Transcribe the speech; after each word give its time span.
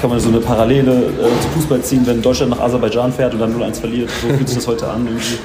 Vielleicht 0.00 0.02
kann 0.02 0.10
man 0.10 0.20
so 0.20 0.28
eine 0.30 0.40
Parallele 0.40 1.08
äh, 1.08 1.40
zu 1.42 1.48
Fußball 1.50 1.82
ziehen, 1.82 2.06
wenn 2.06 2.22
Deutschland 2.22 2.52
nach 2.52 2.60
Aserbaidschan 2.60 3.12
fährt 3.12 3.34
und 3.34 3.40
dann 3.40 3.54
0-1 3.54 3.80
verliert. 3.80 4.08
So 4.08 4.28
fühlt 4.28 4.48
sich 4.48 4.56
das 4.56 4.66
heute 4.66 4.88
an 4.88 5.06
irgendwie. 5.06 5.38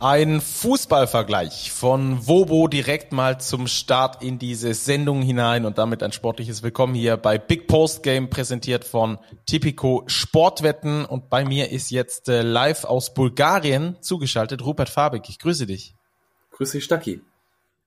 Ein 0.00 0.40
Fußballvergleich 0.40 1.72
von 1.72 2.26
Wobo 2.26 2.68
direkt 2.68 3.12
mal 3.12 3.38
zum 3.38 3.66
Start 3.66 4.22
in 4.22 4.38
diese 4.38 4.72
Sendung 4.72 5.20
hinein 5.20 5.66
und 5.66 5.76
damit 5.76 6.02
ein 6.02 6.12
sportliches 6.12 6.62
Willkommen 6.62 6.94
hier 6.94 7.18
bei 7.18 7.36
Big 7.36 7.68
Post 7.68 8.02
Game 8.02 8.30
präsentiert 8.30 8.84
von 8.84 9.18
Tipico 9.44 10.04
Sportwetten 10.06 11.04
und 11.04 11.28
bei 11.28 11.44
mir 11.44 11.70
ist 11.70 11.90
jetzt 11.90 12.30
äh, 12.30 12.40
live 12.40 12.84
aus 12.84 13.12
Bulgarien 13.12 13.96
zugeschaltet 14.00 14.64
Rupert 14.64 14.88
Fabik. 14.88 15.28
Ich 15.28 15.38
grüße 15.38 15.66
dich. 15.66 15.94
Grüße 16.52 16.78
dich, 16.78 16.84
Stacki. 16.84 17.20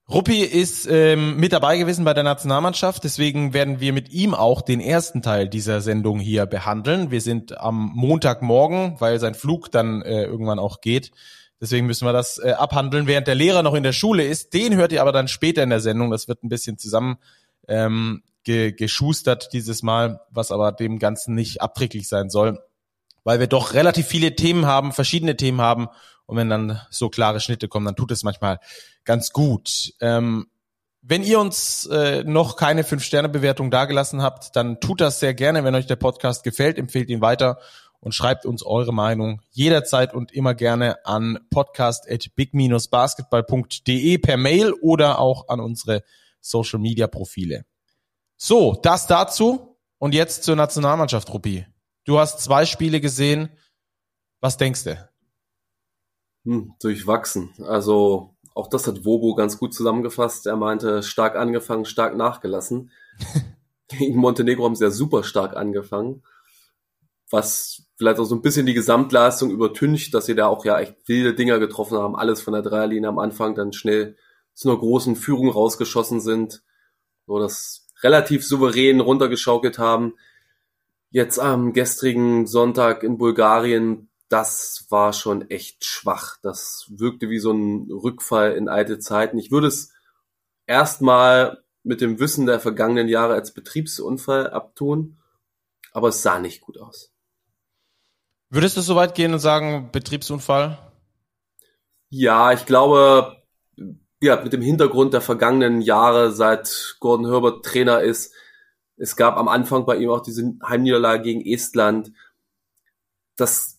Ruppi 0.08 0.42
ist 0.42 0.88
ähm, 0.88 1.38
mit 1.38 1.52
dabei 1.52 1.78
gewesen 1.78 2.06
bei 2.06 2.14
der 2.14 2.24
Nationalmannschaft, 2.24 3.04
deswegen 3.04 3.54
werden 3.54 3.80
wir 3.80 3.92
mit 3.92 4.10
ihm 4.12 4.36
auch 4.36 4.62
den 4.62 4.80
ersten 4.80 5.24
Teil 5.24 5.50
dieser 5.50 5.82
Sendung 5.82 6.20
hier 6.20 6.46
behandeln. 6.46 7.10
Wir 7.10 7.22
sind 7.22 7.60
am 7.60 7.92
Montagmorgen, 7.96 8.98
weil 9.00 9.20
sein 9.20 9.34
Flug 9.34 9.72
dann 9.72 10.04
äh, 10.04 10.24
irgendwann 10.26 10.60
auch 10.60 10.82
geht 10.82 11.12
Deswegen 11.62 11.88
müssen 11.88 12.06
wir 12.06 12.14
das 12.14 12.38
äh, 12.38 12.52
abhandeln, 12.52 13.08
während 13.08 13.28
der 13.28 13.36
Lehrer 13.36 13.64
noch 13.64 13.76
in 13.76 13.84
der 13.84 13.94
Schule 13.94 14.26
ist. 14.26 14.54
Den 14.54 14.76
hört 14.76 14.92
ihr 14.92 15.02
aber 15.02 15.12
dann 15.12 15.28
später 15.28 15.64
in 15.64 15.70
der 15.70 15.80
Sendung. 15.80 16.12
Das 16.12 16.28
wird 16.28 16.44
ein 16.44 16.50
bisschen 16.50 16.78
zusammen 16.78 17.18
ähm, 17.68 18.24
ge 18.44 18.74
geschustert 18.74 19.54
dieses 19.54 19.82
Mal, 19.82 20.22
was 20.30 20.52
aber 20.52 20.72
dem 20.72 21.00
Ganzen 21.00 21.34
nicht 21.34 21.62
abträglich 21.62 22.08
sein 22.08 22.30
soll, 22.30 22.60
weil 23.24 23.40
wir 23.40 23.48
doch 23.48 23.74
relativ 23.74 24.06
viele 24.06 24.36
Themen 24.36 24.66
haben, 24.66 24.92
verschiedene 24.92 25.38
Themen 25.38 25.62
haben. 25.62 25.88
Und 26.26 26.38
wenn 26.38 26.50
dann 26.50 26.82
so 26.90 27.10
klare 27.10 27.40
Schnitte 27.40 27.68
kommen, 27.68 27.86
dann 27.86 27.96
tut 27.96 28.10
es 28.12 28.24
manchmal 28.24 28.60
ganz 29.04 29.32
gut. 29.32 29.94
Ähm, 30.02 30.48
wenn 31.02 31.24
ihr 31.24 31.40
uns 31.40 31.86
äh, 31.86 32.24
noch 32.24 32.56
keine 32.56 32.84
Fünf-Sterne-Bewertung 32.84 33.70
dagelassen 33.70 34.24
habt, 34.24 34.56
dann 34.56 34.80
tut 34.80 35.02
das 35.02 35.20
sehr 35.20 35.36
gerne. 35.36 35.64
Wenn 35.64 35.76
euch 35.76 35.86
der 35.86 35.98
Podcast 35.98 36.44
gefällt, 36.44 36.80
empfehlt 36.80 37.10
ihn 37.10 37.22
weiter 37.22 37.60
und 38.00 38.14
schreibt 38.14 38.46
uns 38.46 38.64
eure 38.64 38.94
Meinung 38.94 39.42
jederzeit 39.52 40.16
und 40.16 40.32
immer 40.32 40.56
gerne 40.56 41.06
an 41.06 41.40
podcast@big-basketball.de 41.52 44.18
per 44.18 44.38
Mail 44.38 44.74
oder 44.74 45.20
auch 45.20 45.48
an 45.48 45.60
unsere 45.60 46.04
Social 46.42 46.80
Media 46.80 47.06
Profile. 47.08 47.66
So, 48.38 48.78
das 48.82 49.08
dazu 49.08 49.78
und 49.98 50.14
jetzt 50.14 50.44
zur 50.44 50.56
Nationalmannschaft, 50.56 51.34
Ruppi. 51.34 51.66
Du 52.04 52.20
hast 52.20 52.42
zwei 52.42 52.66
Spiele 52.66 53.02
gesehen. 53.02 53.50
Was 54.40 54.58
denkst 54.58 54.84
du? 54.84 55.10
Hm, 56.46 56.74
durchwachsen. 56.80 57.54
Also 57.68 58.36
auch 58.54 58.68
das 58.68 58.88
hat 58.88 59.04
Wobo 59.04 59.36
ganz 59.36 59.58
gut 59.58 59.74
zusammengefasst. 59.74 60.48
Er 60.48 60.56
meinte, 60.56 61.04
stark 61.04 61.36
angefangen, 61.36 61.86
stark 61.86 62.16
nachgelassen. 62.16 62.92
Gegen 63.90 64.18
Montenegro 64.18 64.64
haben 64.64 64.76
sie 64.76 64.86
ja 64.86 64.92
super 64.92 65.24
stark 65.24 65.56
angefangen 65.56 66.24
was 67.30 67.84
vielleicht 67.98 68.20
auch 68.20 68.26
so 68.26 68.36
ein 68.36 68.42
bisschen 68.42 68.66
die 68.66 68.74
Gesamtleistung 68.74 69.52
übertüncht, 69.52 70.14
dass 70.14 70.26
sie 70.26 70.36
da 70.36 70.48
auch 70.48 70.66
ja 70.66 70.80
echt 70.80 70.96
wilde 71.08 71.34
Dinger 71.34 71.60
getroffen 71.60 71.98
haben, 71.98 72.16
alles 72.16 72.42
von 72.42 72.54
der 72.54 72.62
Dreierlinie 72.62 73.10
am 73.10 73.20
Anfang 73.20 73.56
dann 73.56 73.74
schnell 73.74 74.16
zu 74.54 74.70
einer 74.70 74.78
großen 74.78 75.16
Führung 75.16 75.50
rausgeschossen 75.50 76.22
sind, 76.22 76.64
so 77.26 77.40
das 77.40 77.88
relativ 78.04 78.46
souverän 78.46 79.00
runtergeschaukelt 79.00 79.80
haben. 79.80 80.14
Jetzt 81.10 81.40
am 81.40 81.74
gestrigen 81.74 82.46
Sonntag 82.46 83.04
in 83.04 83.18
Bulgarien, 83.18 84.10
das 84.30 84.86
war 84.90 85.14
schon 85.14 85.50
echt 85.50 85.86
schwach. 85.86 86.38
Das 86.42 86.86
wirkte 86.90 87.30
wie 87.30 87.40
so 87.40 87.52
ein 87.52 87.90
Rückfall 87.92 88.54
in 88.54 88.70
alte 88.70 89.00
Zeiten. 89.00 89.38
Ich 89.38 89.52
würde 89.52 89.68
es 89.68 89.92
erstmal 90.66 91.64
mit 91.84 92.02
dem 92.02 92.20
Wissen 92.20 92.46
der 92.46 92.60
vergangenen 92.60 93.08
Jahre 93.08 93.34
als 93.34 93.54
Betriebsunfall 93.54 94.50
abtun, 94.50 95.18
aber 95.92 96.10
es 96.10 96.24
sah 96.24 96.40
nicht 96.40 96.62
gut 96.62 96.80
aus. 96.80 97.12
Würdest 98.50 98.78
du 98.78 98.82
so 98.82 98.96
weit 98.96 99.16
gehen 99.16 99.34
und 99.34 99.40
sagen, 99.40 99.90
Betriebsunfall? 99.92 100.80
Ja, 102.10 102.54
ich 102.54 102.66
glaube, 102.66 103.44
ja, 104.22 104.42
mit 104.42 104.54
dem 104.54 104.62
Hintergrund 104.62 105.14
der 105.14 105.22
vergangenen 105.22 105.82
Jahre, 105.82 106.32
seit 106.32 106.98
Gordon 107.00 107.28
Herbert 107.28 107.66
Trainer 107.66 108.02
ist, 108.02 108.34
es 108.98 109.16
gab 109.16 109.38
am 109.38 109.48
Anfang 109.48 109.86
bei 109.86 109.98
ihm 109.98 110.10
auch 110.10 110.22
diese 110.22 110.56
Heimniederlage 110.66 111.24
gegen 111.24 111.46
Estland. 111.46 112.12
Das, 113.36 113.75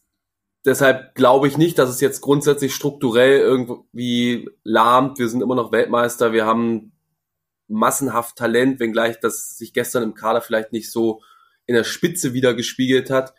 deshalb 0.66 1.14
glaube 1.14 1.48
ich 1.48 1.56
nicht, 1.56 1.78
dass 1.78 1.88
es 1.88 2.00
jetzt 2.00 2.20
grundsätzlich 2.20 2.74
strukturell 2.74 3.38
irgendwie 3.38 4.50
lahmt. 4.62 5.18
Wir 5.18 5.28
sind 5.28 5.42
immer 5.42 5.54
noch 5.54 5.72
Weltmeister. 5.72 6.32
Wir 6.32 6.44
haben 6.44 6.92
massenhaft 7.68 8.36
Talent, 8.36 8.78
wenngleich 8.78 9.18
das 9.20 9.56
sich 9.56 9.72
gestern 9.72 10.02
im 10.02 10.14
Kader 10.14 10.42
vielleicht 10.42 10.72
nicht 10.72 10.90
so 10.90 11.22
in 11.64 11.74
der 11.74 11.84
Spitze 11.84 12.32
wieder 12.32 12.54
gespiegelt 12.54 13.10
hat 13.10 13.34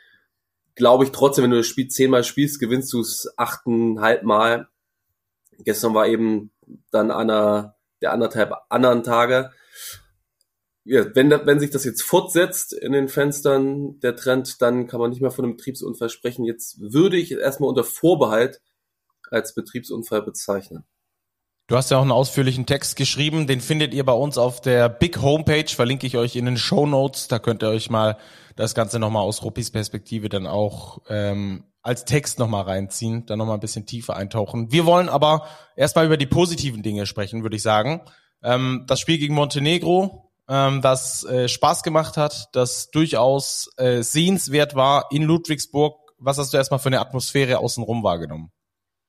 glaube 0.78 1.04
ich 1.04 1.12
trotzdem, 1.12 1.44
wenn 1.44 1.52
du 1.52 1.58
das 1.58 1.68
Spiel 1.68 1.90
zehnmal 1.90 2.24
spielst, 2.24 2.60
gewinnst 2.60 2.94
du 2.94 3.02
es 3.02 3.34
achteinhalb 3.36 4.24
Mal. 4.24 4.70
Gestern 5.60 5.94
war 5.94 6.08
eben 6.08 6.52
dann 6.92 7.12
einer 7.12 7.76
der 8.02 8.14
anderthalb 8.14 8.54
anderen 8.70 9.04
Tage. 9.04 9.52
Ja, 10.90 11.04
wenn, 11.16 11.30
wenn 11.30 11.60
sich 11.60 11.70
das 11.70 11.84
jetzt 11.84 12.02
fortsetzt 12.02 12.72
in 12.72 12.94
den 12.94 13.10
Fenstern, 13.10 14.00
der 14.00 14.16
Trend, 14.16 14.62
dann 14.62 14.88
kann 14.88 15.02
man 15.02 15.10
nicht 15.10 15.22
mehr 15.22 15.32
von 15.32 15.44
einem 15.44 15.58
Betriebsunfall 15.58 16.10
sprechen. 16.10 16.46
Jetzt 16.46 16.80
würde 16.80 17.18
ich 17.18 17.32
erstmal 17.32 17.70
unter 17.70 17.84
Vorbehalt 17.84 18.62
als 19.30 19.54
Betriebsunfall 19.54 20.22
bezeichnen. 20.22 20.86
Du 21.68 21.76
hast 21.76 21.92
ja 21.92 21.98
auch 21.98 22.04
einen 22.04 22.14
ausführlichen 22.14 22.66
Text 22.66 22.96
geschrieben, 22.96 23.46
den 23.46 23.60
findet 23.60 23.94
ihr 23.94 24.06
bei 24.06 24.14
uns 24.14 24.38
auf 24.38 24.62
der 24.62 24.88
Big 24.88 25.22
Homepage, 25.22 25.68
verlinke 25.68 26.08
ich 26.08 26.16
euch 26.16 26.38
in 26.38 26.46
den 26.46 26.56
Show 26.56 26.86
Notes. 26.86 27.28
Da 27.28 27.40
könnt 27.40 27.62
ihr 27.62 27.68
euch 27.68 27.90
mal 27.90 28.18
das 28.56 28.74
Ganze 28.74 29.00
nochmal 29.00 29.24
aus 29.24 29.44
Ruppis 29.44 29.70
Perspektive 29.70 30.30
dann 30.30 30.48
auch 30.48 31.02
ähm, 31.10 31.66
als 31.82 32.06
Text 32.06 32.40
nochmal 32.40 32.64
reinziehen, 32.64 33.26
dann 33.26 33.40
nochmal 33.40 33.58
ein 33.58 33.60
bisschen 33.60 33.86
tiefer 33.86 34.16
eintauchen. 34.16 34.72
Wir 34.72 34.86
wollen 34.86 35.10
aber 35.10 35.46
erstmal 35.76 36.06
über 36.06 36.16
die 36.16 36.26
positiven 36.26 36.84
Dinge 36.84 37.06
sprechen, 37.06 37.44
würde 37.44 37.58
ich 37.58 37.62
sagen. 37.62 38.02
Ähm, 38.42 38.86
das 38.88 39.02
Spiel 39.02 39.18
gegen 39.18 39.34
Montenegro, 39.34 40.27
ähm, 40.50 40.82
das 40.82 41.24
äh, 41.26 41.48
Spaß 41.48 41.84
gemacht 41.84 42.18
hat, 42.18 42.50
das 42.54 42.90
durchaus 42.92 43.70
äh, 43.78 44.02
sehenswert 44.02 44.76
war 44.76 45.08
in 45.12 45.24
Ludwigsburg. 45.24 46.00
Was 46.18 46.38
hast 46.38 46.54
du 46.54 46.58
erstmal 46.58 46.80
für 46.80 46.88
eine 46.88 47.02
Atmosphäre 47.02 47.60
außenrum 47.60 48.04
wahrgenommen? 48.04 48.52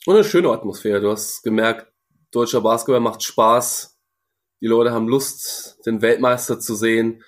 Und 0.06 0.14
eine 0.14 0.24
schöne 0.24 0.50
Atmosphäre. 0.50 1.00
Du 1.00 1.10
hast 1.10 1.42
gemerkt, 1.42 1.92
deutscher 2.30 2.60
Basketball 2.60 3.00
macht 3.00 3.22
Spaß. 3.22 3.98
Die 4.60 4.66
Leute 4.66 4.92
haben 4.92 5.08
Lust, 5.08 5.78
den 5.86 6.02
Weltmeister 6.02 6.58
zu 6.58 6.74
sehen. 6.74 7.22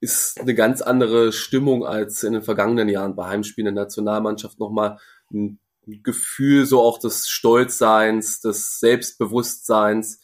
Ist 0.00 0.40
eine 0.40 0.54
ganz 0.54 0.82
andere 0.82 1.32
Stimmung 1.32 1.86
als 1.86 2.24
in 2.24 2.32
den 2.32 2.42
vergangenen 2.42 2.88
Jahren 2.88 3.14
bei 3.14 3.28
Heimspielen 3.28 3.74
der 3.74 3.84
Nationalmannschaft 3.84 4.58
nochmal 4.58 4.98
ein 5.32 5.60
Gefühl 5.86 6.66
so 6.66 6.80
auch 6.80 6.98
des 6.98 7.28
Stolzseins, 7.28 8.40
des 8.40 8.80
Selbstbewusstseins, 8.80 10.20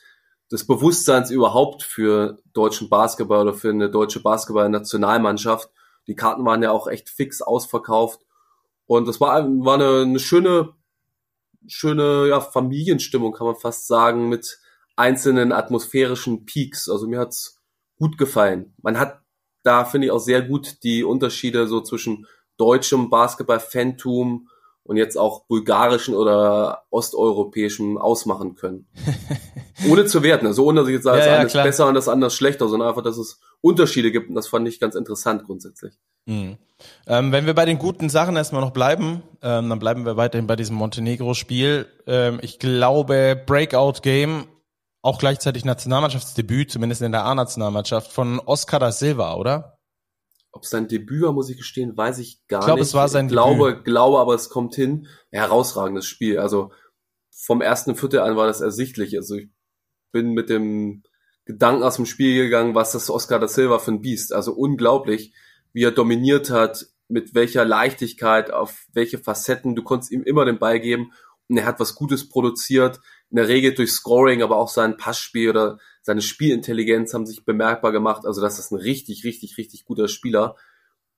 des 0.50 0.66
Bewusstseins 0.66 1.30
überhaupt 1.30 1.82
für 1.82 2.38
deutschen 2.52 2.88
Basketball 2.88 3.42
oder 3.42 3.54
für 3.54 3.70
eine 3.70 3.90
deutsche 3.90 4.20
Basketball-Nationalmannschaft. 4.22 5.70
Die 6.06 6.14
Karten 6.14 6.44
waren 6.44 6.62
ja 6.62 6.70
auch 6.70 6.88
echt 6.88 7.10
fix 7.10 7.42
ausverkauft. 7.42 8.20
Und 8.86 9.06
das 9.06 9.20
war, 9.20 9.44
war 9.44 9.74
eine, 9.74 10.02
eine 10.02 10.18
schöne 10.18 10.74
schöne 11.68 12.28
ja, 12.28 12.40
Familienstimmung, 12.40 13.32
kann 13.32 13.46
man 13.46 13.56
fast 13.56 13.86
sagen, 13.86 14.28
mit 14.28 14.58
einzelnen 14.96 15.52
atmosphärischen 15.52 16.46
Peaks. 16.46 16.88
Also 16.88 17.06
mir 17.06 17.20
hat's 17.20 17.60
gut 17.98 18.18
gefallen. 18.18 18.74
Man 18.82 18.98
hat 18.98 19.20
da, 19.62 19.84
finde 19.84 20.06
ich, 20.06 20.10
auch 20.12 20.20
sehr 20.20 20.42
gut 20.42 20.82
die 20.82 21.04
Unterschiede 21.04 21.66
so 21.66 21.80
zwischen 21.80 22.26
deutschem 22.56 23.10
Basketball-Fantum 23.10 24.48
und 24.88 24.96
jetzt 24.96 25.18
auch 25.18 25.44
bulgarischen 25.44 26.14
oder 26.14 26.84
osteuropäischem 26.88 27.98
ausmachen 27.98 28.54
können. 28.54 28.86
ohne 29.90 30.06
zu 30.06 30.22
werten, 30.22 30.46
also 30.46 30.64
ohne 30.64 30.80
dass 30.80 30.88
ich 30.88 30.94
jetzt 30.94 31.04
sage, 31.04 31.18
ja, 31.18 31.24
das 31.24 31.32
ja, 31.32 31.38
eine 31.38 31.46
ist 31.46 31.52
besser 31.52 31.88
und 31.88 31.94
das 31.94 32.08
andere 32.08 32.30
schlechter, 32.30 32.68
sondern 32.68 32.88
einfach, 32.88 33.02
dass 33.02 33.18
es 33.18 33.38
Unterschiede 33.60 34.10
gibt 34.10 34.30
und 34.30 34.34
das 34.34 34.48
fand 34.48 34.66
ich 34.66 34.80
ganz 34.80 34.94
interessant 34.94 35.44
grundsätzlich. 35.44 35.92
Mhm. 36.24 36.56
Ähm, 37.06 37.32
wenn 37.32 37.44
wir 37.44 37.54
bei 37.54 37.66
den 37.66 37.78
guten 37.78 38.08
Sachen 38.08 38.36
erstmal 38.36 38.62
noch 38.62 38.70
bleiben, 38.70 39.22
ähm, 39.42 39.68
dann 39.68 39.78
bleiben 39.78 40.06
wir 40.06 40.16
weiterhin 40.16 40.46
bei 40.46 40.56
diesem 40.56 40.76
Montenegro-Spiel. 40.76 41.86
Ähm, 42.06 42.38
ich 42.40 42.58
glaube, 42.58 43.40
Breakout-Game, 43.44 44.46
auch 45.02 45.18
gleichzeitig 45.18 45.66
Nationalmannschaftsdebüt, 45.66 46.70
zumindest 46.70 47.02
in 47.02 47.12
der 47.12 47.26
A-Nationalmannschaft, 47.26 48.10
von 48.10 48.40
Oscar 48.40 48.78
da 48.78 48.90
Silva, 48.90 49.34
oder? 49.34 49.77
Ob 50.58 50.66
sein 50.66 50.88
Debüt 50.88 51.22
war, 51.22 51.32
muss 51.32 51.48
ich 51.50 51.56
gestehen, 51.56 51.96
weiß 51.96 52.18
ich 52.18 52.44
gar 52.48 52.58
ich 52.58 52.66
glaub, 52.66 52.78
nicht. 52.78 52.88
Es 52.88 52.94
war 52.94 53.08
sein 53.08 53.26
ich 53.26 53.30
glaube, 53.30 53.70
Debüt. 53.70 53.84
glaube, 53.84 54.18
aber 54.18 54.34
es 54.34 54.48
kommt 54.48 54.74
hin. 54.74 55.06
Herausragendes 55.30 56.04
Spiel. 56.04 56.40
Also 56.40 56.72
vom 57.30 57.60
ersten 57.60 57.94
Viertel 57.94 58.18
an 58.18 58.34
war 58.34 58.48
das 58.48 58.60
ersichtlich. 58.60 59.16
Also 59.16 59.36
ich 59.36 59.50
bin 60.10 60.32
mit 60.32 60.50
dem 60.50 61.04
Gedanken 61.44 61.84
aus 61.84 61.94
dem 61.94 62.06
Spiel 62.06 62.42
gegangen, 62.42 62.74
was 62.74 62.90
das 62.90 63.08
Oscar 63.08 63.38
da 63.38 63.46
Silva 63.46 63.78
für 63.78 63.92
ein 63.92 64.00
Biest. 64.00 64.32
Also 64.32 64.52
unglaublich, 64.52 65.32
wie 65.72 65.84
er 65.84 65.92
dominiert 65.92 66.50
hat, 66.50 66.86
mit 67.06 67.36
welcher 67.36 67.64
Leichtigkeit, 67.64 68.50
auf 68.50 68.88
welche 68.92 69.18
Facetten. 69.18 69.76
Du 69.76 69.84
konntest 69.84 70.10
ihm 70.10 70.24
immer 70.24 70.44
den 70.44 70.58
Ball 70.58 70.80
geben 70.80 71.12
und 71.48 71.56
er 71.56 71.66
hat 71.66 71.78
was 71.78 71.94
Gutes 71.94 72.28
produziert. 72.28 72.98
In 73.30 73.36
der 73.36 73.46
Regel 73.46 73.74
durch 73.74 73.92
Scoring, 73.92 74.42
aber 74.42 74.56
auch 74.56 74.70
sein 74.70 74.96
Passspiel 74.96 75.50
oder 75.50 75.78
seine 76.08 76.22
Spielintelligenz 76.22 77.12
haben 77.12 77.26
sich 77.26 77.44
bemerkbar 77.44 77.92
gemacht. 77.92 78.24
Also 78.24 78.40
das 78.40 78.58
ist 78.58 78.72
ein 78.72 78.78
richtig, 78.78 79.24
richtig, 79.24 79.58
richtig 79.58 79.84
guter 79.84 80.08
Spieler. 80.08 80.56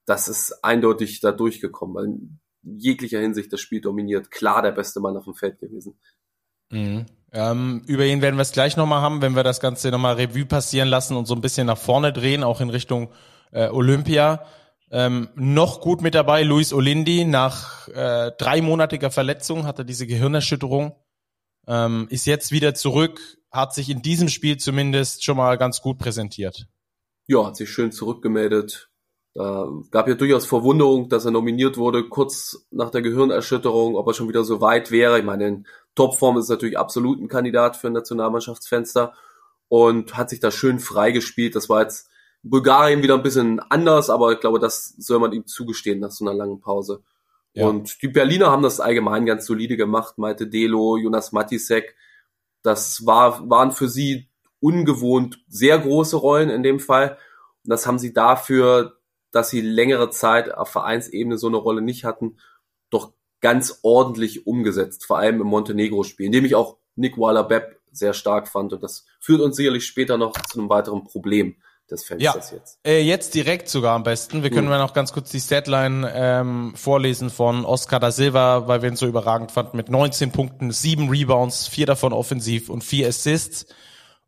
das 0.04 0.26
ist 0.26 0.64
eindeutig 0.64 1.20
da 1.20 1.30
durchgekommen. 1.30 2.40
In 2.64 2.76
jeglicher 2.76 3.20
Hinsicht 3.20 3.52
das 3.52 3.60
Spiel 3.60 3.80
dominiert. 3.80 4.32
Klar 4.32 4.62
der 4.62 4.72
beste 4.72 4.98
Mann 4.98 5.16
auf 5.16 5.26
dem 5.26 5.34
Feld 5.36 5.60
gewesen. 5.60 5.96
Mhm. 6.70 7.06
Ähm, 7.32 7.84
über 7.86 8.04
ihn 8.04 8.20
werden 8.20 8.34
wir 8.34 8.42
es 8.42 8.50
gleich 8.50 8.76
nochmal 8.76 9.00
haben, 9.00 9.22
wenn 9.22 9.36
wir 9.36 9.44
das 9.44 9.60
Ganze 9.60 9.92
nochmal 9.92 10.16
Revue 10.16 10.44
passieren 10.44 10.88
lassen 10.88 11.16
und 11.16 11.26
so 11.26 11.36
ein 11.36 11.40
bisschen 11.40 11.68
nach 11.68 11.78
vorne 11.78 12.12
drehen, 12.12 12.42
auch 12.42 12.60
in 12.60 12.70
Richtung 12.70 13.12
äh, 13.52 13.68
Olympia. 13.68 14.44
Ähm, 14.90 15.28
noch 15.36 15.80
gut 15.80 16.02
mit 16.02 16.16
dabei, 16.16 16.42
Luis 16.42 16.72
Olindi, 16.72 17.24
nach 17.26 17.86
äh, 17.86 18.32
dreimonatiger 18.36 19.12
Verletzung 19.12 19.66
hat 19.66 19.78
er 19.78 19.84
diese 19.84 20.08
Gehirnerschütterung, 20.08 20.96
ähm, 21.66 22.06
ist 22.10 22.26
jetzt 22.26 22.52
wieder 22.52 22.74
zurück, 22.74 23.20
hat 23.50 23.74
sich 23.74 23.90
in 23.90 24.02
diesem 24.02 24.28
Spiel 24.28 24.56
zumindest 24.56 25.24
schon 25.24 25.36
mal 25.36 25.58
ganz 25.58 25.80
gut 25.80 25.98
präsentiert. 25.98 26.66
Ja, 27.26 27.46
hat 27.46 27.56
sich 27.56 27.70
schön 27.70 27.92
zurückgemeldet. 27.92 28.90
Da 29.34 29.68
gab 29.92 30.08
ja 30.08 30.14
durchaus 30.14 30.44
Verwunderung, 30.46 31.08
dass 31.08 31.24
er 31.24 31.30
nominiert 31.30 31.76
wurde, 31.76 32.08
kurz 32.08 32.66
nach 32.70 32.90
der 32.90 33.02
Gehirnerschütterung, 33.02 33.94
ob 33.94 34.06
er 34.08 34.14
schon 34.14 34.28
wieder 34.28 34.42
so 34.42 34.60
weit 34.60 34.90
wäre. 34.90 35.18
Ich 35.18 35.24
meine, 35.24 35.46
in 35.46 35.66
Topform 35.94 36.38
ist 36.38 36.48
natürlich 36.48 36.76
absolut 36.76 37.20
ein 37.20 37.28
Kandidat 37.28 37.76
für 37.76 37.86
ein 37.86 37.92
Nationalmannschaftsfenster 37.92 39.14
und 39.68 40.16
hat 40.16 40.30
sich 40.30 40.40
da 40.40 40.50
schön 40.50 40.80
freigespielt. 40.80 41.54
Das 41.54 41.68
war 41.68 41.82
jetzt 41.82 42.10
Bulgarien 42.42 43.02
wieder 43.02 43.14
ein 43.14 43.22
bisschen 43.22 43.60
anders, 43.60 44.10
aber 44.10 44.32
ich 44.32 44.40
glaube, 44.40 44.58
das 44.58 44.94
soll 44.98 45.20
man 45.20 45.32
ihm 45.32 45.46
zugestehen 45.46 46.00
nach 46.00 46.10
so 46.10 46.24
einer 46.24 46.34
langen 46.34 46.60
Pause. 46.60 47.02
Ja. 47.52 47.66
Und 47.66 48.02
die 48.02 48.08
Berliner 48.08 48.50
haben 48.50 48.62
das 48.62 48.80
allgemein 48.80 49.26
ganz 49.26 49.46
solide 49.46 49.76
gemacht. 49.76 50.18
Malte 50.18 50.46
Delo, 50.46 50.96
Jonas 50.96 51.32
Matisek, 51.32 51.96
das 52.62 53.06
war, 53.06 53.48
waren 53.48 53.72
für 53.72 53.88
sie 53.88 54.28
ungewohnt 54.60 55.42
sehr 55.48 55.78
große 55.78 56.16
Rollen 56.16 56.50
in 56.50 56.62
dem 56.62 56.80
Fall. 56.80 57.18
Und 57.64 57.70
das 57.70 57.86
haben 57.86 57.98
sie 57.98 58.12
dafür 58.12 59.00
dass 59.30 59.50
sie 59.50 59.60
längere 59.60 60.10
Zeit 60.10 60.52
auf 60.52 60.70
Vereinsebene 60.70 61.38
so 61.38 61.46
eine 61.46 61.56
Rolle 61.56 61.82
nicht 61.82 62.04
hatten, 62.04 62.38
doch 62.90 63.12
ganz 63.40 63.80
ordentlich 63.82 64.46
umgesetzt, 64.46 65.06
vor 65.06 65.18
allem 65.18 65.40
im 65.40 65.46
Montenegro-Spiel, 65.46 66.26
in 66.26 66.32
dem 66.32 66.44
ich 66.44 66.54
auch 66.54 66.78
Nick 66.96 67.16
Waller-Bepp 67.16 67.80
sehr 67.92 68.12
stark 68.12 68.48
fand 68.48 68.72
und 68.72 68.82
das 68.82 69.06
führt 69.18 69.40
uns 69.40 69.56
sicherlich 69.56 69.86
später 69.86 70.16
noch 70.16 70.32
zu 70.32 70.58
einem 70.58 70.68
weiteren 70.68 71.04
Problem 71.04 71.56
des 71.90 72.04
Fensters 72.04 72.50
ja, 72.50 72.56
jetzt. 72.56 72.78
Äh, 72.86 73.02
jetzt 73.02 73.34
direkt 73.34 73.68
sogar 73.68 73.94
am 73.94 74.02
besten. 74.02 74.42
Wir 74.42 74.50
können 74.50 74.64
hm. 74.64 74.70
mal 74.70 74.78
noch 74.78 74.94
ganz 74.94 75.12
kurz 75.12 75.30
die 75.30 75.40
Statline 75.40 76.10
ähm, 76.14 76.72
vorlesen 76.76 77.30
von 77.30 77.64
Oscar 77.64 78.00
da 78.00 78.10
Silva, 78.10 78.68
weil 78.68 78.82
wir 78.82 78.88
ihn 78.88 78.96
so 78.96 79.06
überragend 79.06 79.52
fanden, 79.52 79.76
mit 79.76 79.88
19 79.88 80.32
Punkten, 80.32 80.70
7 80.70 81.08
Rebounds, 81.08 81.68
4 81.68 81.86
davon 81.86 82.12
offensiv 82.12 82.68
und 82.68 82.84
4 82.84 83.08
Assists. 83.08 83.66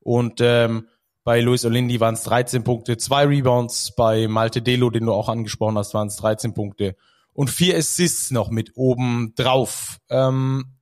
Und 0.01 0.41
ähm, 0.41 0.89
bei 1.25 1.41
Luis 1.41 1.65
Olindi 1.65 2.01
waren 2.01 2.15
es 2.15 2.25
13 2.25 2.65
Punkte, 2.65 2.97
zwei 2.97 3.27
Rebounds. 3.27 3.95
Bei 3.95 4.27
Malte 4.27 4.61
Delo, 4.61 4.91
den 4.91 5.07
du 5.07 5.13
auch 5.13 5.29
angesprochen 5.29 5.79
hast, 5.79 5.95
waren 5.95 6.09
es 6.09 6.17
13 6.17 6.53
Punkte. 6.53 6.97
Und 7.33 7.49
vier 7.49 7.77
Assists 7.77 8.31
noch 8.31 8.51
mit 8.51 8.73
oben 8.75 9.33
drauf. 9.37 9.99
Ähm, 10.11 10.77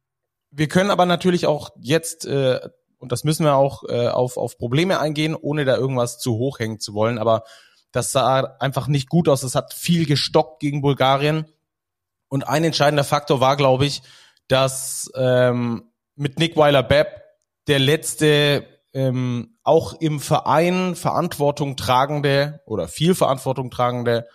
wir 0.50 0.68
können 0.68 0.90
aber 0.90 1.06
natürlich 1.06 1.46
auch 1.46 1.70
jetzt, 1.78 2.24
äh, 2.24 2.58
und 3.00 3.12
das 3.12 3.24
müssen 3.24 3.44
wir 3.44 3.56
auch, 3.56 3.82
äh, 3.88 4.08
auf, 4.08 4.36
auf 4.36 4.58
Probleme 4.58 5.00
eingehen, 5.00 5.34
ohne 5.34 5.64
da 5.64 5.76
irgendwas 5.76 6.18
zu 6.18 6.34
hoch 6.34 6.58
hängen 6.58 6.78
zu 6.78 6.92
wollen. 6.94 7.18
Aber 7.18 7.44
das 7.92 8.12
sah 8.12 8.56
einfach 8.60 8.86
nicht 8.86 9.08
gut 9.08 9.28
aus. 9.28 9.42
Es 9.42 9.54
hat 9.54 9.72
viel 9.72 10.06
gestockt 10.06 10.60
gegen 10.60 10.82
Bulgarien. 10.82 11.46
Und 12.28 12.46
ein 12.46 12.62
entscheidender 12.62 13.02
Faktor 13.02 13.40
war, 13.40 13.56
glaube 13.56 13.86
ich, 13.86 14.02
dass 14.48 15.10
ähm, 15.16 15.90
mit 16.14 16.38
Nick 16.38 16.56
Weiler-Bepp 16.56 17.22
der 17.66 17.78
letzte 17.78 18.66
ähm, 18.92 19.56
auch 19.62 19.94
im 19.94 20.20
Verein 20.20 20.94
Verantwortung 20.94 21.76
tragende 21.76 22.60
oder 22.66 22.86
viel 22.86 23.14
Verantwortung 23.14 23.70
tragende 23.70 24.28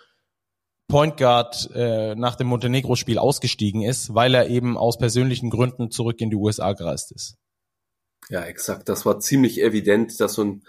Point 0.88 1.16
Guard 1.16 1.70
äh, 1.74 2.14
nach 2.16 2.34
dem 2.34 2.48
Montenegro-Spiel 2.48 3.18
ausgestiegen 3.18 3.82
ist, 3.82 4.14
weil 4.14 4.34
er 4.34 4.48
eben 4.48 4.76
aus 4.76 4.98
persönlichen 4.98 5.50
Gründen 5.50 5.90
zurück 5.90 6.20
in 6.20 6.30
die 6.30 6.36
USA 6.36 6.72
gereist 6.72 7.12
ist. 7.12 7.36
Ja, 8.28 8.42
exakt. 8.44 8.88
Das 8.88 9.06
war 9.06 9.20
ziemlich 9.20 9.62
evident, 9.62 10.20
dass 10.20 10.34
so 10.34 10.44
ein 10.44 10.62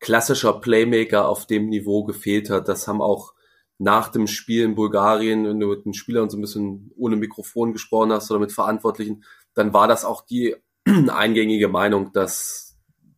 klassischer 0.00 0.60
Playmaker 0.60 1.28
auf 1.28 1.46
dem 1.46 1.68
Niveau 1.68 2.04
gefehlt 2.04 2.50
hat. 2.50 2.68
Das 2.68 2.88
haben 2.88 3.02
auch 3.02 3.34
nach 3.78 4.08
dem 4.08 4.26
Spiel 4.26 4.64
in 4.64 4.74
Bulgarien, 4.74 5.46
wenn 5.46 5.60
du 5.60 5.68
mit 5.68 5.84
den 5.84 5.94
Spielern 5.94 6.30
so 6.30 6.38
ein 6.38 6.40
bisschen 6.40 6.92
ohne 6.96 7.16
Mikrofon 7.16 7.72
gesprochen 7.72 8.12
hast 8.12 8.30
oder 8.30 8.40
mit 8.40 8.52
Verantwortlichen, 8.52 9.24
dann 9.54 9.72
war 9.72 9.88
das 9.88 10.04
auch 10.04 10.24
die 10.24 10.56
eingängige 10.84 11.68
Meinung, 11.68 12.12
dass 12.12 12.64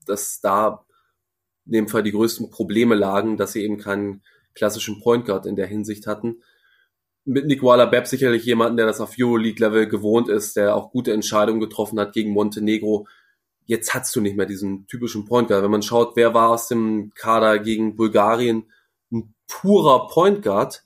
dass 0.06 0.41
da 0.41 0.85
in 1.67 1.73
dem 1.73 1.88
Fall 1.88 2.03
die 2.03 2.12
größten 2.12 2.50
Probleme 2.50 2.94
lagen, 2.94 3.37
dass 3.37 3.53
sie 3.53 3.62
eben 3.62 3.79
keinen 3.79 4.23
klassischen 4.55 5.00
Point 5.00 5.27
Guard 5.27 5.47
in 5.47 5.56
der 5.56 5.67
Hinsicht 5.67 6.06
hatten. 6.06 6.43
Mit 7.25 7.47
Nick 7.47 7.62
Waller-Bepp 7.62 8.06
sicherlich 8.06 8.44
jemanden, 8.44 8.77
der 8.77 8.87
das 8.87 9.00
auf 9.00 9.17
Euroleague-Level 9.19 9.88
gewohnt 9.88 10.29
ist, 10.29 10.56
der 10.56 10.77
auch 10.77 10.93
gute 10.93 11.12
Entscheidungen 11.12 11.61
getroffen 11.61 11.99
hat 11.99 12.12
gegen 12.12 12.31
Montenegro. 12.31 13.09
Jetzt 13.67 13.95
hast 13.95 14.15
du 14.15 14.21
nicht 14.21 14.37
mehr 14.37 14.47
diesen 14.47 14.87
typischen 14.87 15.25
Point 15.25 15.49
Guard. 15.49 15.63
Wenn 15.63 15.71
man 15.71 15.83
schaut, 15.83 16.17
wer 16.17 16.35
war 16.35 16.51
aus 16.51 16.69
dem 16.69 17.13
Kader 17.15 17.59
gegen 17.59 17.97
Bulgarien, 17.97 18.71
ein 19.13 19.35
purer 19.49 20.09
Point 20.09 20.43
Guard, 20.43 20.85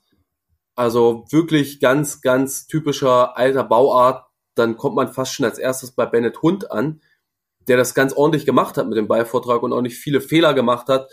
also 0.75 1.25
wirklich 1.29 1.79
ganz, 1.79 2.21
ganz 2.21 2.67
typischer 2.67 3.37
alter 3.37 3.63
Bauart, 3.63 4.25
dann 4.55 4.77
kommt 4.77 4.95
man 4.95 5.13
fast 5.13 5.33
schon 5.33 5.45
als 5.45 5.59
erstes 5.59 5.91
bei 5.91 6.05
Bennett 6.05 6.41
Hund 6.41 6.71
an, 6.71 7.01
der 7.67 7.77
das 7.77 7.93
ganz 7.93 8.13
ordentlich 8.13 8.45
gemacht 8.45 8.77
hat 8.77 8.87
mit 8.87 8.97
dem 8.97 9.07
Ballvortrag 9.07 9.61
und 9.63 9.73
auch 9.73 9.81
nicht 9.81 9.97
viele 9.97 10.21
Fehler 10.21 10.53
gemacht 10.53 10.87
hat, 10.87 11.09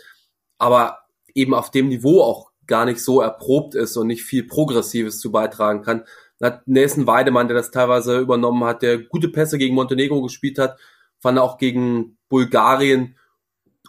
aber 0.57 0.99
eben 1.35 1.53
auf 1.53 1.71
dem 1.71 1.87
Niveau 1.87 2.21
auch 2.21 2.49
gar 2.65 2.85
nicht 2.85 3.03
so 3.03 3.21
erprobt 3.21 3.75
ist 3.75 3.95
und 3.97 4.07
nicht 4.07 4.23
viel 4.23 4.43
Progressives 4.43 5.19
zu 5.19 5.31
beitragen 5.31 5.81
kann. 5.81 6.05
Dann 6.39 6.53
hat 6.53 6.67
Nelson 6.67 7.07
Weidemann, 7.07 7.47
der 7.47 7.57
das 7.57 7.71
teilweise 7.71 8.19
übernommen 8.19 8.63
hat, 8.63 8.81
der 8.81 8.99
gute 8.99 9.29
Pässe 9.29 9.57
gegen 9.57 9.75
Montenegro 9.75 10.21
gespielt 10.21 10.57
hat, 10.57 10.77
fand 11.19 11.37
er 11.37 11.43
auch 11.43 11.57
gegen 11.57 12.17
Bulgarien 12.29 13.15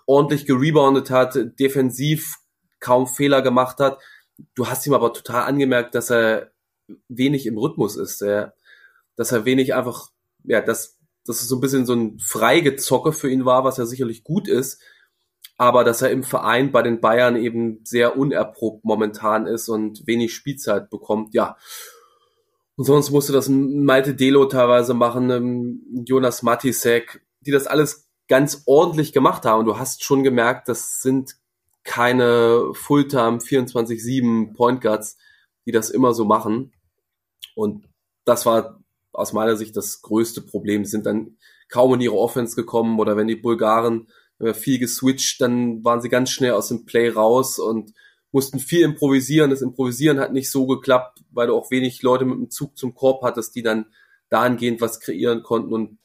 ordentlich 0.06 0.46
gereboundet 0.46 1.10
hat, 1.10 1.38
defensiv 1.58 2.36
kaum 2.80 3.06
Fehler 3.06 3.42
gemacht 3.42 3.78
hat. 3.78 4.00
Du 4.54 4.66
hast 4.66 4.86
ihm 4.86 4.94
aber 4.94 5.12
total 5.12 5.42
angemerkt, 5.42 5.94
dass 5.94 6.10
er 6.10 6.50
wenig 7.08 7.46
im 7.46 7.58
Rhythmus 7.58 7.96
ist, 7.96 8.22
dass 8.22 9.32
er 9.32 9.44
wenig 9.44 9.74
einfach, 9.74 10.08
ja, 10.44 10.60
das 10.60 11.00
dass 11.26 11.42
es 11.42 11.48
so 11.48 11.56
ein 11.56 11.60
bisschen 11.60 11.86
so 11.86 11.94
ein 11.94 12.18
Freigezocke 12.18 13.12
für 13.12 13.30
ihn 13.30 13.44
war, 13.44 13.64
was 13.64 13.76
ja 13.76 13.86
sicherlich 13.86 14.24
gut 14.24 14.48
ist, 14.48 14.82
aber 15.56 15.84
dass 15.84 16.02
er 16.02 16.10
im 16.10 16.24
Verein 16.24 16.72
bei 16.72 16.82
den 16.82 17.00
Bayern 17.00 17.36
eben 17.36 17.80
sehr 17.84 18.16
unerprobt 18.16 18.84
momentan 18.84 19.46
ist 19.46 19.68
und 19.68 20.06
wenig 20.06 20.34
Spielzeit 20.34 20.90
bekommt, 20.90 21.34
ja. 21.34 21.56
Und 22.76 22.84
sonst 22.84 23.10
musste 23.10 23.32
das 23.32 23.48
Malte 23.48 24.14
Delo 24.14 24.46
teilweise 24.46 24.94
machen, 24.94 25.30
ähm, 25.30 26.04
Jonas 26.06 26.42
Matisek, 26.42 27.22
die 27.40 27.50
das 27.50 27.66
alles 27.66 28.08
ganz 28.28 28.62
ordentlich 28.66 29.12
gemacht 29.12 29.44
haben. 29.44 29.64
Du 29.64 29.78
hast 29.78 30.04
schon 30.04 30.22
gemerkt, 30.22 30.68
das 30.68 31.00
sind 31.00 31.36
keine 31.82 32.72
Fulltime 32.74 33.38
24-7 33.38 34.54
Point 34.54 34.80
Guards, 34.80 35.16
die 35.66 35.72
das 35.72 35.90
immer 35.90 36.14
so 36.14 36.24
machen. 36.24 36.72
Und 37.54 37.88
das 38.24 38.46
war 38.46 38.80
aus 39.12 39.32
meiner 39.32 39.56
Sicht 39.56 39.76
das 39.76 40.02
größte 40.02 40.42
Problem. 40.42 40.84
Sie 40.84 40.90
sind 40.90 41.06
dann 41.06 41.36
kaum 41.68 41.94
in 41.94 42.00
ihre 42.00 42.16
Offense 42.16 42.54
gekommen 42.54 43.00
oder 43.00 43.16
wenn 43.16 43.26
die 43.26 43.36
Bulgaren 43.36 44.08
viel 44.54 44.78
geswitcht, 44.78 45.40
dann 45.40 45.84
waren 45.84 46.00
sie 46.00 46.08
ganz 46.08 46.30
schnell 46.30 46.52
aus 46.52 46.68
dem 46.68 46.86
Play 46.86 47.10
raus 47.10 47.58
und 47.58 47.92
mussten 48.32 48.58
viel 48.58 48.82
improvisieren. 48.82 49.50
Das 49.50 49.60
Improvisieren 49.60 50.18
hat 50.18 50.32
nicht 50.32 50.50
so 50.50 50.66
geklappt, 50.66 51.22
weil 51.30 51.48
du 51.48 51.54
auch 51.54 51.70
wenig 51.70 52.02
Leute 52.02 52.24
mit 52.24 52.38
dem 52.38 52.50
Zug 52.50 52.76
zum 52.78 52.94
Korb 52.94 53.22
hattest, 53.22 53.54
die 53.54 53.62
dann 53.62 53.86
dahingehend 54.30 54.80
was 54.80 55.00
kreieren 55.00 55.42
konnten. 55.42 55.74
Und 55.74 55.98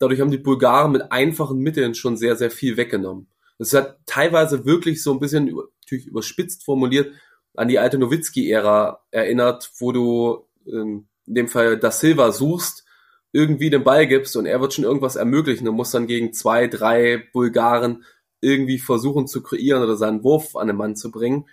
dadurch 0.00 0.20
haben 0.20 0.32
die 0.32 0.38
Bulgaren 0.38 0.90
mit 0.90 1.12
einfachen 1.12 1.60
Mitteln 1.60 1.94
schon 1.94 2.16
sehr, 2.16 2.34
sehr 2.34 2.50
viel 2.50 2.76
weggenommen. 2.76 3.28
Das 3.58 3.72
hat 3.74 3.98
teilweise 4.06 4.64
wirklich 4.64 5.02
so 5.02 5.12
ein 5.12 5.20
bisschen 5.20 5.54
natürlich 5.84 6.06
überspitzt 6.06 6.64
formuliert 6.64 7.12
an 7.54 7.68
die 7.68 7.78
alte 7.78 7.98
Nowitzki-Ära 7.98 9.04
erinnert, 9.10 9.70
wo 9.78 9.92
du 9.92 10.46
ähm, 10.66 11.08
in 11.26 11.34
dem 11.34 11.48
Fall 11.48 11.78
Da 11.78 11.90
Silva 11.90 12.32
suchst, 12.32 12.84
irgendwie 13.32 13.70
den 13.70 13.84
Ball 13.84 14.06
gibst 14.06 14.36
und 14.36 14.46
er 14.46 14.60
wird 14.60 14.74
schon 14.74 14.84
irgendwas 14.84 15.16
ermöglichen 15.16 15.68
und 15.68 15.76
muss 15.76 15.90
dann 15.90 16.06
gegen 16.06 16.32
zwei, 16.32 16.66
drei 16.66 17.22
Bulgaren 17.32 18.04
irgendwie 18.40 18.78
versuchen 18.78 19.26
zu 19.26 19.42
kreieren 19.42 19.82
oder 19.82 19.96
seinen 19.96 20.24
Wurf 20.24 20.56
an 20.56 20.66
den 20.66 20.76
Mann 20.76 20.96
zu 20.96 21.10
bringen. 21.10 21.48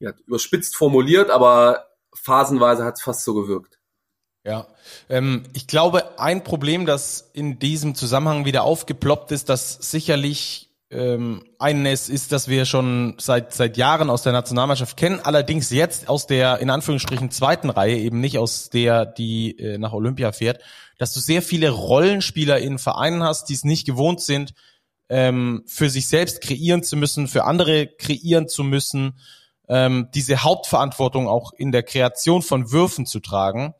Ja, 0.00 0.12
überspitzt 0.26 0.76
formuliert, 0.76 1.30
aber 1.30 1.86
phasenweise 2.12 2.84
hat 2.84 2.96
es 2.96 3.02
fast 3.02 3.24
so 3.24 3.34
gewirkt. 3.34 3.75
Ja, 4.46 4.68
ähm, 5.08 5.42
ich 5.54 5.66
glaube, 5.66 6.20
ein 6.20 6.44
Problem, 6.44 6.86
das 6.86 7.30
in 7.32 7.58
diesem 7.58 7.96
Zusammenhang 7.96 8.44
wieder 8.44 8.62
aufgeploppt 8.62 9.32
ist, 9.32 9.48
das 9.48 9.72
sicherlich 9.72 10.70
ähm, 10.88 11.42
eines 11.58 12.08
ist, 12.08 12.30
dass 12.30 12.46
wir 12.46 12.64
schon 12.64 13.16
seit 13.18 13.52
seit 13.52 13.76
Jahren 13.76 14.08
aus 14.08 14.22
der 14.22 14.32
Nationalmannschaft 14.32 14.96
kennen, 14.96 15.18
allerdings 15.18 15.70
jetzt 15.70 16.08
aus 16.08 16.28
der 16.28 16.60
in 16.60 16.70
Anführungsstrichen 16.70 17.32
zweiten 17.32 17.70
Reihe, 17.70 17.98
eben 17.98 18.20
nicht 18.20 18.38
aus 18.38 18.70
der, 18.70 19.04
die 19.04 19.58
äh, 19.58 19.78
nach 19.78 19.92
Olympia 19.92 20.30
fährt, 20.30 20.62
dass 20.96 21.12
du 21.12 21.18
sehr 21.18 21.42
viele 21.42 21.70
Rollenspieler 21.70 22.58
in 22.60 22.78
Vereinen 22.78 23.24
hast, 23.24 23.48
die 23.48 23.54
es 23.54 23.64
nicht 23.64 23.84
gewohnt 23.84 24.20
sind, 24.20 24.54
ähm, 25.08 25.64
für 25.66 25.90
sich 25.90 26.06
selbst 26.06 26.40
kreieren 26.40 26.84
zu 26.84 26.96
müssen, 26.96 27.26
für 27.26 27.42
andere 27.42 27.88
kreieren 27.88 28.46
zu 28.46 28.62
müssen. 28.62 29.18
ähm, 29.68 30.08
diese 30.14 30.44
Hauptverantwortung 30.44 31.28
auch 31.28 31.52
in 31.52 31.72
der 31.72 31.82
Kreation 31.82 32.42
von 32.42 32.70
Würfen 32.70 33.06
zu 33.06 33.18
tragen. 33.18 33.74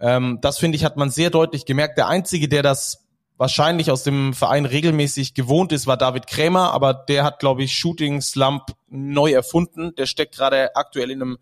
Ähm, 0.00 0.38
das 0.40 0.58
finde 0.58 0.76
ich, 0.76 0.84
hat 0.84 0.96
man 0.96 1.10
sehr 1.10 1.30
deutlich 1.30 1.64
gemerkt. 1.64 1.98
Der 1.98 2.08
Einzige, 2.08 2.48
der 2.48 2.62
das 2.62 3.06
wahrscheinlich 3.36 3.90
aus 3.90 4.02
dem 4.02 4.34
Verein 4.34 4.64
regelmäßig 4.64 5.34
gewohnt 5.34 5.72
ist, 5.72 5.86
war 5.86 5.96
David 5.96 6.26
Krämer, 6.26 6.72
aber 6.72 6.94
der 6.94 7.24
hat, 7.24 7.38
glaube 7.38 7.62
ich, 7.62 7.74
Shooting 7.74 8.20
Slump 8.20 8.72
neu 8.88 9.32
erfunden. 9.32 9.94
Der 9.96 10.06
steckt 10.06 10.36
gerade 10.36 10.74
aktuell 10.74 11.10
in 11.10 11.22
einem 11.22 11.38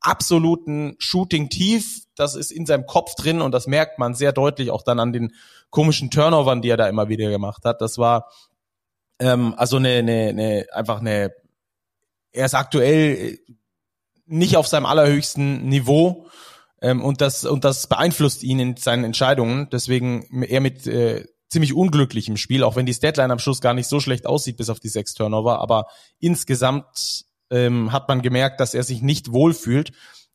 absoluten 0.00 0.96
Shooting 0.98 1.48
tief. 1.48 2.04
Das 2.14 2.34
ist 2.34 2.50
in 2.50 2.66
seinem 2.66 2.86
Kopf 2.86 3.14
drin 3.14 3.40
und 3.40 3.52
das 3.52 3.66
merkt 3.66 3.98
man 3.98 4.14
sehr 4.14 4.32
deutlich 4.32 4.70
auch 4.70 4.82
dann 4.82 5.00
an 5.00 5.12
den 5.12 5.32
komischen 5.70 6.10
Turnovern, 6.10 6.62
die 6.62 6.68
er 6.68 6.76
da 6.76 6.88
immer 6.88 7.08
wieder 7.08 7.30
gemacht 7.30 7.64
hat. 7.64 7.80
Das 7.80 7.98
war 7.98 8.30
ähm, 9.18 9.54
also 9.56 9.76
eine, 9.76 9.90
eine, 9.90 10.28
eine 10.28 10.66
einfach 10.72 11.00
eine. 11.00 11.32
Er 12.32 12.46
ist 12.46 12.54
aktuell 12.54 13.38
nicht 14.26 14.56
auf 14.56 14.66
seinem 14.66 14.86
allerhöchsten 14.86 15.68
Niveau 15.68 16.26
ähm, 16.82 17.02
und 17.02 17.20
das 17.20 17.44
und 17.44 17.64
das 17.64 17.86
beeinflusst 17.86 18.42
ihn 18.42 18.58
in 18.58 18.76
seinen 18.76 19.04
Entscheidungen. 19.04 19.68
Deswegen 19.70 20.26
er 20.42 20.60
mit 20.60 20.86
äh, 20.86 21.24
ziemlich 21.48 21.74
unglücklich 21.74 22.28
im 22.28 22.36
Spiel, 22.36 22.64
auch 22.64 22.76
wenn 22.76 22.86
die 22.86 22.94
Statline 22.94 23.32
am 23.32 23.38
Schluss 23.38 23.60
gar 23.60 23.72
nicht 23.72 23.88
so 23.88 24.00
schlecht 24.00 24.26
aussieht, 24.26 24.56
bis 24.56 24.68
auf 24.68 24.80
die 24.80 24.88
sechs 24.88 25.14
Turnover. 25.14 25.60
Aber 25.60 25.86
insgesamt 26.18 27.24
ähm, 27.50 27.92
hat 27.92 28.08
man 28.08 28.20
gemerkt, 28.20 28.60
dass 28.60 28.74
er 28.74 28.82
sich 28.82 29.00
nicht 29.00 29.32
wohlfühlt. 29.32 29.92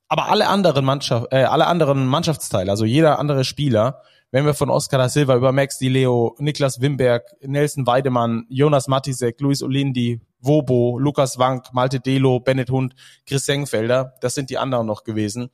Aber 0.08 0.30
alle 0.30 0.48
anderen 0.48 0.84
Mannschaft, 0.86 1.26
äh, 1.32 1.44
alle 1.44 1.66
anderen 1.66 2.06
Mannschaftsteile, 2.06 2.70
also 2.70 2.86
jeder 2.86 3.18
andere 3.18 3.44
Spieler, 3.44 4.00
wenn 4.30 4.46
wir 4.46 4.54
von 4.54 4.70
Oscar 4.70 4.98
da 4.98 5.08
Silva 5.08 5.36
über 5.36 5.52
Max 5.52 5.78
Di 5.78 5.88
Leo, 5.88 6.34
Niklas 6.38 6.80
Wimberg, 6.80 7.24
Nelson 7.42 7.86
Weidemann, 7.86 8.46
Jonas 8.48 8.88
Matisek, 8.88 9.40
Luis 9.40 9.62
Olindi, 9.62 10.20
Wobo, 10.40 10.98
Lukas 10.98 11.38
Wank, 11.38 11.72
Malte 11.72 12.00
Delo, 12.00 12.40
Bennett 12.40 12.70
Hund, 12.70 12.94
Chris 13.26 13.44
Sengfelder, 13.44 14.14
das 14.20 14.34
sind 14.34 14.50
die 14.50 14.58
anderen 14.58 14.86
noch 14.86 15.04
gewesen. 15.04 15.50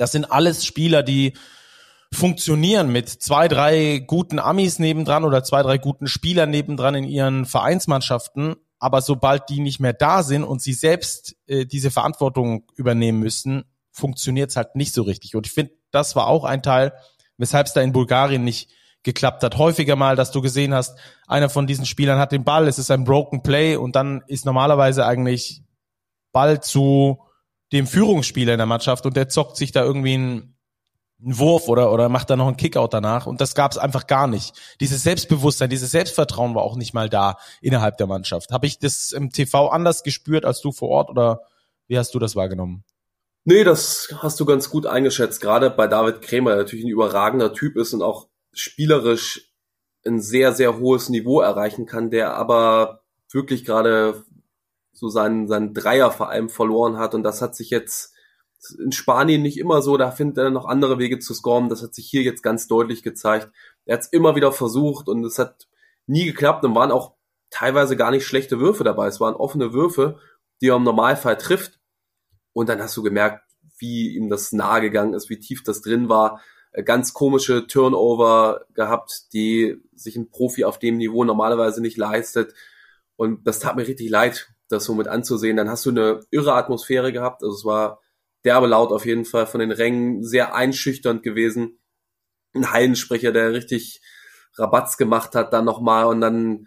Das 0.00 0.12
sind 0.12 0.32
alles 0.32 0.64
Spieler, 0.64 1.02
die 1.02 1.34
funktionieren 2.12 2.90
mit 2.90 3.08
zwei, 3.08 3.48
drei 3.48 4.02
guten 4.04 4.38
Amis 4.38 4.78
nebendran 4.78 5.24
oder 5.24 5.44
zwei, 5.44 5.62
drei 5.62 5.76
guten 5.76 6.06
Spielern 6.06 6.50
nebendran 6.50 6.94
in 6.94 7.04
ihren 7.04 7.44
Vereinsmannschaften. 7.44 8.56
Aber 8.78 9.02
sobald 9.02 9.50
die 9.50 9.60
nicht 9.60 9.78
mehr 9.78 9.92
da 9.92 10.22
sind 10.22 10.42
und 10.42 10.62
sie 10.62 10.72
selbst 10.72 11.36
äh, 11.46 11.66
diese 11.66 11.90
Verantwortung 11.90 12.64
übernehmen 12.76 13.20
müssen, 13.20 13.64
funktioniert 13.92 14.48
es 14.48 14.56
halt 14.56 14.74
nicht 14.74 14.94
so 14.94 15.02
richtig. 15.02 15.36
Und 15.36 15.46
ich 15.46 15.52
finde, 15.52 15.74
das 15.90 16.16
war 16.16 16.28
auch 16.28 16.44
ein 16.44 16.62
Teil, 16.62 16.94
weshalb 17.36 17.66
es 17.66 17.74
da 17.74 17.82
in 17.82 17.92
Bulgarien 17.92 18.42
nicht 18.42 18.70
geklappt 19.02 19.42
hat. 19.42 19.58
Häufiger 19.58 19.96
mal, 19.96 20.16
dass 20.16 20.30
du 20.30 20.40
gesehen 20.40 20.72
hast, 20.72 20.98
einer 21.26 21.50
von 21.50 21.66
diesen 21.66 21.84
Spielern 21.84 22.18
hat 22.18 22.32
den 22.32 22.44
Ball, 22.44 22.68
es 22.68 22.78
ist 22.78 22.90
ein 22.90 23.04
Broken 23.04 23.42
Play 23.42 23.76
und 23.76 23.96
dann 23.96 24.22
ist 24.28 24.46
normalerweise 24.46 25.04
eigentlich 25.04 25.62
Ball 26.32 26.62
zu 26.62 27.18
dem 27.72 27.86
Führungsspieler 27.86 28.52
in 28.52 28.58
der 28.58 28.66
Mannschaft 28.66 29.06
und 29.06 29.16
der 29.16 29.28
zockt 29.28 29.56
sich 29.56 29.72
da 29.72 29.84
irgendwie 29.84 30.14
einen, 30.14 30.56
einen 31.22 31.38
Wurf 31.38 31.68
oder, 31.68 31.92
oder 31.92 32.08
macht 32.08 32.30
da 32.30 32.36
noch 32.36 32.46
einen 32.46 32.56
Kickout 32.56 32.88
danach 32.92 33.26
und 33.26 33.40
das 33.40 33.54
gab 33.54 33.72
es 33.72 33.78
einfach 33.78 34.06
gar 34.06 34.26
nicht. 34.26 34.54
Dieses 34.80 35.02
Selbstbewusstsein, 35.02 35.70
dieses 35.70 35.90
Selbstvertrauen 35.90 36.54
war 36.54 36.62
auch 36.62 36.76
nicht 36.76 36.94
mal 36.94 37.08
da 37.08 37.36
innerhalb 37.60 37.96
der 37.98 38.06
Mannschaft. 38.06 38.50
Habe 38.50 38.66
ich 38.66 38.78
das 38.78 39.12
im 39.12 39.30
TV 39.30 39.68
anders 39.68 40.02
gespürt 40.02 40.44
als 40.44 40.60
du 40.60 40.72
vor 40.72 40.88
Ort 40.88 41.10
oder 41.10 41.42
wie 41.86 41.98
hast 41.98 42.14
du 42.14 42.18
das 42.18 42.36
wahrgenommen? 42.36 42.84
Nee, 43.44 43.64
das 43.64 44.14
hast 44.18 44.38
du 44.38 44.44
ganz 44.44 44.70
gut 44.70 44.86
eingeschätzt. 44.86 45.40
Gerade 45.40 45.70
bei 45.70 45.86
David 45.86 46.22
Krämer, 46.22 46.50
der 46.50 46.58
natürlich 46.58 46.84
ein 46.84 46.90
überragender 46.90 47.52
Typ 47.52 47.76
ist 47.76 47.94
und 47.94 48.02
auch 48.02 48.28
spielerisch 48.52 49.52
ein 50.06 50.20
sehr, 50.20 50.52
sehr 50.52 50.78
hohes 50.78 51.08
Niveau 51.08 51.40
erreichen 51.40 51.86
kann, 51.86 52.10
der 52.10 52.34
aber 52.34 53.02
wirklich 53.32 53.64
gerade 53.64 54.24
so 55.00 55.08
seinen, 55.08 55.48
seinen 55.48 55.74
Dreier 55.74 56.10
vor 56.12 56.28
allem 56.28 56.48
verloren 56.48 56.98
hat. 56.98 57.14
Und 57.14 57.22
das 57.22 57.42
hat 57.42 57.56
sich 57.56 57.70
jetzt 57.70 58.14
in 58.78 58.92
Spanien 58.92 59.42
nicht 59.42 59.58
immer 59.58 59.80
so, 59.80 59.96
da 59.96 60.10
findet 60.10 60.38
er 60.38 60.50
noch 60.50 60.66
andere 60.66 60.98
Wege 60.98 61.18
zu 61.18 61.32
scoren. 61.32 61.70
Das 61.70 61.82
hat 61.82 61.94
sich 61.94 62.06
hier 62.06 62.22
jetzt 62.22 62.42
ganz 62.42 62.68
deutlich 62.68 63.02
gezeigt. 63.02 63.50
Er 63.86 63.94
hat 63.94 64.02
es 64.02 64.08
immer 64.08 64.36
wieder 64.36 64.52
versucht 64.52 65.08
und 65.08 65.24
es 65.24 65.38
hat 65.38 65.66
nie 66.06 66.26
geklappt 66.26 66.64
und 66.64 66.74
waren 66.74 66.92
auch 66.92 67.14
teilweise 67.48 67.96
gar 67.96 68.10
nicht 68.10 68.26
schlechte 68.26 68.60
Würfe 68.60 68.84
dabei. 68.84 69.08
Es 69.08 69.20
waren 69.20 69.34
offene 69.34 69.72
Würfe, 69.72 70.18
die 70.60 70.68
er 70.68 70.76
im 70.76 70.84
Normalfall 70.84 71.38
trifft. 71.38 71.80
Und 72.52 72.68
dann 72.68 72.80
hast 72.80 72.96
du 72.96 73.02
gemerkt, 73.02 73.42
wie 73.78 74.14
ihm 74.14 74.28
das 74.28 74.52
nahe 74.52 74.82
gegangen 74.82 75.14
ist, 75.14 75.30
wie 75.30 75.38
tief 75.38 75.62
das 75.62 75.80
drin 75.80 76.10
war. 76.10 76.42
Äh, 76.72 76.82
ganz 76.82 77.14
komische 77.14 77.66
Turnover 77.66 78.66
gehabt, 78.74 79.32
die 79.32 79.80
sich 79.94 80.16
ein 80.16 80.30
Profi 80.30 80.64
auf 80.64 80.78
dem 80.78 80.98
Niveau 80.98 81.24
normalerweise 81.24 81.80
nicht 81.80 81.96
leistet. 81.96 82.54
Und 83.16 83.46
das 83.46 83.58
tat 83.58 83.76
mir 83.76 83.86
richtig 83.86 84.10
leid, 84.10 84.50
das 84.70 84.84
so 84.84 84.94
mit 84.94 85.08
anzusehen. 85.08 85.56
Dann 85.56 85.68
hast 85.68 85.86
du 85.86 85.90
eine 85.90 86.20
irre 86.30 86.54
Atmosphäre 86.54 87.12
gehabt. 87.12 87.42
Also 87.42 87.54
es 87.54 87.64
war 87.64 88.00
derbe 88.44 88.66
laut 88.66 88.92
auf 88.92 89.04
jeden 89.04 89.24
Fall 89.24 89.46
von 89.46 89.60
den 89.60 89.72
Rängen, 89.72 90.24
sehr 90.24 90.54
einschüchternd 90.54 91.22
gewesen. 91.22 91.78
Ein 92.54 92.72
Hallensprecher, 92.72 93.32
der 93.32 93.52
richtig 93.52 94.00
Rabatz 94.56 94.96
gemacht 94.96 95.34
hat 95.34 95.52
dann 95.52 95.64
nochmal. 95.64 96.06
Und 96.06 96.20
dann, 96.20 96.66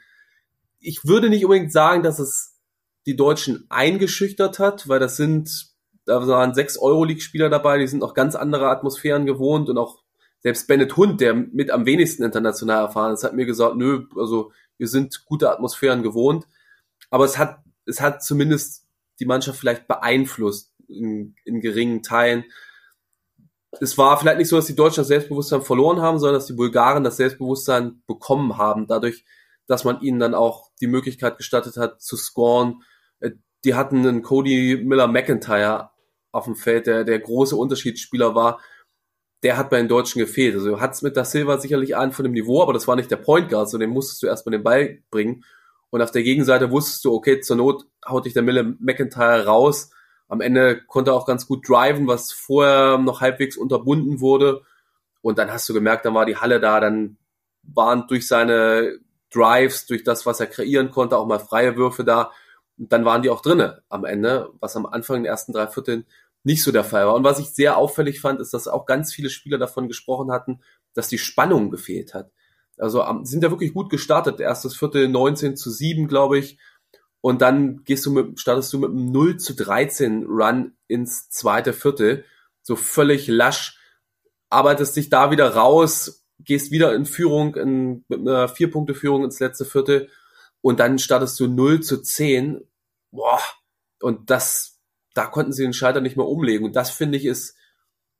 ich 0.80 1.06
würde 1.06 1.30
nicht 1.30 1.46
unbedingt 1.46 1.72
sagen, 1.72 2.04
dass 2.04 2.20
es 2.20 2.60
die 3.06 3.16
Deutschen 3.16 3.66
eingeschüchtert 3.70 4.60
hat, 4.60 4.88
weil 4.88 5.00
das 5.00 5.18
sind 5.18 5.74
da 6.06 6.28
waren 6.28 6.54
sechs 6.54 6.78
Euroleague-Spieler 6.78 7.50
dabei, 7.50 7.78
die 7.78 7.88
sind 7.88 8.04
auch 8.04 8.14
ganz 8.14 8.36
andere 8.36 8.70
Atmosphären 8.70 9.26
gewohnt 9.26 9.70
und 9.70 9.78
auch 9.78 10.04
selbst 10.42 10.68
Bennett 10.68 10.98
Hund, 10.98 11.22
der 11.22 11.34
mit 11.34 11.72
am 11.72 11.86
wenigsten 11.86 12.24
international 12.24 12.86
erfahren 12.86 13.14
ist, 13.14 13.24
hat 13.24 13.34
mir 13.34 13.46
gesagt, 13.46 13.78
nö, 13.78 14.06
also 14.18 14.52
wir 14.78 14.88
sind 14.90 15.24
gute 15.26 15.50
Atmosphären 15.50 16.04
gewohnt. 16.04 16.46
Aber 17.10 17.24
es 17.24 17.38
hat, 17.38 17.63
es 17.86 18.02
hat 18.02 18.24
zumindest 18.24 18.88
die 19.20 19.26
Mannschaft 19.26 19.60
vielleicht 19.60 19.88
beeinflusst 19.88 20.74
in, 20.88 21.36
in 21.46 21.62
geringen 21.62 22.04
Teilen. 22.04 22.46
Es 23.80 23.98
war 23.98 24.20
vielleicht 24.20 24.38
nicht 24.38 24.50
so, 24.50 24.56
dass 24.56 24.66
die 24.66 24.76
Deutschen 24.76 25.02
das 25.02 25.08
Selbstbewusstsein 25.08 25.62
verloren 25.62 26.02
haben, 26.02 26.20
sondern 26.20 26.36
dass 26.36 26.48
die 26.48 26.54
Bulgaren 26.54 27.04
das 27.04 27.18
Selbstbewusstsein 27.18 28.04
bekommen 28.06 28.58
haben, 28.58 28.88
dadurch, 28.88 29.26
dass 29.68 29.84
man 29.84 30.02
ihnen 30.02 30.20
dann 30.20 30.36
auch 30.36 30.70
die 30.82 30.88
Möglichkeit 30.88 31.38
gestattet 31.38 31.78
hat 31.78 32.02
zu 32.02 32.16
scoren. 32.16 32.84
Äh, 33.20 33.32
die 33.66 33.76
hatten 33.76 34.06
einen 34.06 34.22
Cody 34.22 34.82
Miller 34.84 35.08
McIntyre 35.08 35.92
auf 36.32 36.46
dem 36.46 36.56
Feld, 36.56 36.88
der 36.88 37.04
der 37.04 37.20
große 37.20 37.56
Unterschiedsspieler 37.56 38.36
war, 38.36 38.60
der 39.44 39.58
hat 39.58 39.70
bei 39.70 39.78
den 39.78 39.88
Deutschen 39.88 40.20
gefehlt. 40.20 40.56
Also 40.56 40.80
hat's 40.80 41.02
mit 41.02 41.18
Da 41.18 41.26
Silva 41.26 41.60
sicherlich 41.60 41.96
einen 41.96 42.12
von 42.12 42.24
dem 42.24 42.34
Niveau, 42.34 42.62
aber 42.62 42.74
das 42.74 42.88
war 42.88 42.96
nicht 42.96 43.12
der 43.12 43.18
Point 43.18 43.50
Guard, 43.50 43.70
so 43.70 43.78
dem 43.78 43.92
musstest 43.92 44.24
du 44.24 44.28
erstmal 44.28 44.52
den 44.52 44.64
Ball 44.64 45.00
bringen. 45.12 45.44
Und 45.94 46.02
auf 46.02 46.10
der 46.10 46.24
Gegenseite 46.24 46.72
wusstest 46.72 47.06
du, 47.06 47.14
okay, 47.14 47.40
zur 47.40 47.56
Not 47.56 47.86
haut 48.04 48.26
dich 48.26 48.34
der 48.34 48.42
Mille 48.42 48.64
McIntyre 48.80 49.46
raus. 49.46 49.92
Am 50.28 50.42
Ende 50.42 50.82
konnte 50.88 51.12
er 51.12 51.14
auch 51.14 51.28
ganz 51.28 51.46
gut 51.46 51.70
driven, 51.70 52.08
was 52.08 52.32
vorher 52.32 52.98
noch 52.98 53.22
halbwegs 53.22 53.58
unterbunden 53.58 54.20
wurde. 54.20 54.64
Und 55.22 55.38
dann 55.38 55.52
hast 55.52 55.70
du 55.70 55.74
gemerkt, 55.76 56.06
dann 56.06 56.16
war 56.16 56.26
die 56.26 56.38
Halle 56.38 56.60
da, 56.60 56.80
dann 56.80 57.18
waren 57.62 58.08
durch 58.08 58.28
seine 58.28 58.98
Drives, 59.32 59.86
durch 59.86 60.04
das, 60.04 60.26
was 60.26 60.40
er 60.40 60.48
kreieren 60.48 60.90
konnte, 60.90 61.16
auch 61.16 61.28
mal 61.28 61.38
freie 61.38 61.78
Würfe 61.78 62.04
da. 62.04 62.32
Und 62.80 62.92
dann 62.92 63.06
waren 63.06 63.22
die 63.22 63.30
auch 63.30 63.44
drinne 63.44 63.84
am 63.88 64.04
Ende, 64.04 64.50
was 64.60 64.76
am 64.76 64.88
Anfang 64.88 65.22
der 65.22 65.34
ersten 65.34 65.54
drei 65.54 65.68
Vierteln 65.68 66.08
nicht 66.42 66.64
so 66.64 66.72
der 66.72 66.84
Fall 66.84 67.06
war. 67.06 67.14
Und 67.14 67.24
was 67.24 67.38
ich 67.38 67.54
sehr 67.54 67.78
auffällig 67.78 68.20
fand, 68.20 68.40
ist, 68.40 68.52
dass 68.56 68.68
auch 68.68 68.88
ganz 68.88 69.14
viele 69.14 69.30
Spieler 69.30 69.60
davon 69.60 69.88
gesprochen 69.88 70.32
hatten, 70.32 70.60
dass 70.96 71.08
die 71.08 71.20
Spannung 71.20 71.70
gefehlt 71.70 72.16
hat. 72.16 72.32
Also 72.84 73.04
sie 73.24 73.32
sind 73.32 73.44
ja 73.44 73.52
wirklich 73.52 73.74
gut 73.74 73.90
gestartet. 73.90 74.40
Erstes 74.40 74.76
Viertel 74.76 75.08
19 75.08 75.56
zu 75.56 75.72
7, 75.72 76.08
glaube 76.08 76.38
ich. 76.38 76.58
Und 77.22 77.42
dann 77.42 77.84
gehst 77.86 78.06
du 78.06 78.12
mit, 78.12 78.40
startest 78.40 78.74
du 78.74 78.80
mit 78.80 78.90
einem 78.90 79.12
0 79.12 79.38
zu 79.38 79.56
13 79.56 80.26
Run 80.26 80.74
ins 80.88 81.30
zweite 81.30 81.74
Viertel. 81.74 82.26
So 82.62 82.76
völlig 82.76 83.28
lasch. 83.28 83.80
Arbeitest 84.50 84.96
dich 84.96 85.10
da 85.10 85.32
wieder 85.32 85.56
raus, 85.56 86.26
gehst 86.40 86.72
wieder 86.72 86.94
in 86.94 87.06
Führung, 87.06 87.56
in, 87.56 88.04
mit 88.08 88.20
einer 88.20 88.48
Vier-Punkte-Führung 88.48 89.24
ins 89.24 89.40
letzte 89.40 89.66
Viertel. 89.66 90.10
Und 90.62 90.80
dann 90.80 91.00
startest 91.00 91.40
du 91.40 91.48
0 91.48 91.82
zu 91.82 92.02
10. 92.02 92.68
Boah. 93.12 93.40
Und 94.02 94.30
das 94.30 94.74
da 95.14 95.28
konnten 95.28 95.54
sie 95.54 95.64
den 95.64 95.74
Schalter 95.74 96.02
nicht 96.02 96.18
mehr 96.18 96.28
umlegen. 96.28 96.66
Und 96.66 96.76
das 96.76 96.90
finde 96.90 97.18
ich 97.18 97.26
ist 97.26 97.56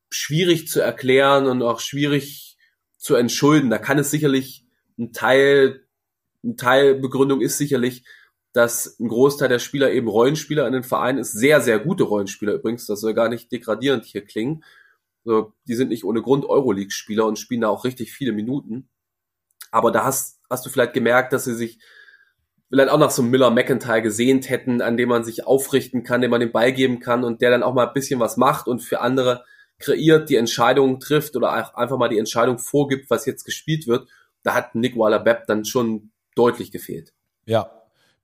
schwierig 0.10 0.68
zu 0.68 0.80
erklären 0.80 1.48
und 1.48 1.64
auch 1.64 1.80
schwierig 1.80 2.53
zu 3.04 3.16
entschulden. 3.16 3.70
Da 3.70 3.80
kann 3.80 4.00
es 4.00 4.10
sicherlich 4.12 4.66
ein 4.98 5.12
Teil, 5.12 5.86
ein 6.42 6.56
Teil 6.56 6.96
Begründung 6.96 7.42
ist 7.42 7.58
sicherlich, 7.58 8.06
dass 8.54 8.98
ein 8.98 9.10
Großteil 9.10 9.50
der 9.50 9.60
Spieler 9.60 9.92
eben 9.92 10.08
Rollenspieler 10.08 10.66
in 10.68 10.74
den 10.74 10.84
Vereinen 10.84 11.18
ist. 11.18 11.34
Sehr, 11.34 11.60
sehr 11.60 11.80
gute 11.80 12.06
Rollenspieler 12.06 12.54
übrigens. 12.54 12.86
Das 12.86 13.02
soll 13.02 13.14
gar 13.14 13.28
nicht 13.28 13.52
degradierend 13.52 14.06
hier 14.06 14.24
klingen. 14.24 14.64
Also, 15.26 15.54
die 15.68 15.76
sind 15.76 15.90
nicht 15.90 16.06
ohne 16.06 16.22
Grund 16.22 16.46
Euroleague-Spieler 16.46 17.26
und 17.26 17.38
spielen 17.38 17.62
da 17.62 17.68
auch 17.68 17.84
richtig 17.84 18.14
viele 18.14 18.32
Minuten. 18.32 18.88
Aber 19.70 19.92
da 19.92 20.06
hast, 20.06 20.40
hast 20.50 20.66
du 20.66 20.70
vielleicht 20.70 20.94
gemerkt, 20.94 21.34
dass 21.34 21.44
sie 21.44 21.56
sich 21.56 21.80
vielleicht 22.70 22.90
auch 22.90 23.00
nach 23.00 23.12
so 23.12 23.22
einem 23.22 23.32
Miller 23.32 23.50
McIntyre 23.50 24.02
gesehnt 24.02 24.50
hätten, 24.50 24.82
an 24.82 24.96
dem 24.96 25.10
man 25.10 25.26
sich 25.26 25.46
aufrichten 25.46 26.04
kann, 26.04 26.22
dem 26.22 26.32
man 26.32 26.40
den 26.40 26.54
Ball 26.54 26.72
geben 26.72 27.02
kann 27.02 27.26
und 27.26 27.42
der 27.42 27.52
dann 27.52 27.64
auch 27.64 27.74
mal 27.74 27.88
ein 27.88 27.94
bisschen 27.94 28.22
was 28.22 28.38
macht 28.38 28.68
und 28.68 28.80
für 28.80 29.02
andere 29.02 29.44
kreiert, 29.84 30.30
die 30.30 30.38
Entscheidungen 30.38 31.00
trifft 31.00 31.36
oder 31.36 31.78
einfach 31.78 31.98
mal 31.98 32.10
die 32.10 32.20
Entscheidung 32.20 32.58
vorgibt, 32.58 33.10
was 33.10 33.26
jetzt 33.26 33.44
gespielt 33.44 33.88
wird. 33.88 34.08
Da 34.44 34.54
hat 34.54 34.76
Nick 34.76 34.98
Waller-Bepp 34.98 35.46
dann 35.48 35.66
schon 35.66 36.12
deutlich 36.36 36.72
gefehlt. 36.72 37.14
Ja, 37.46 37.70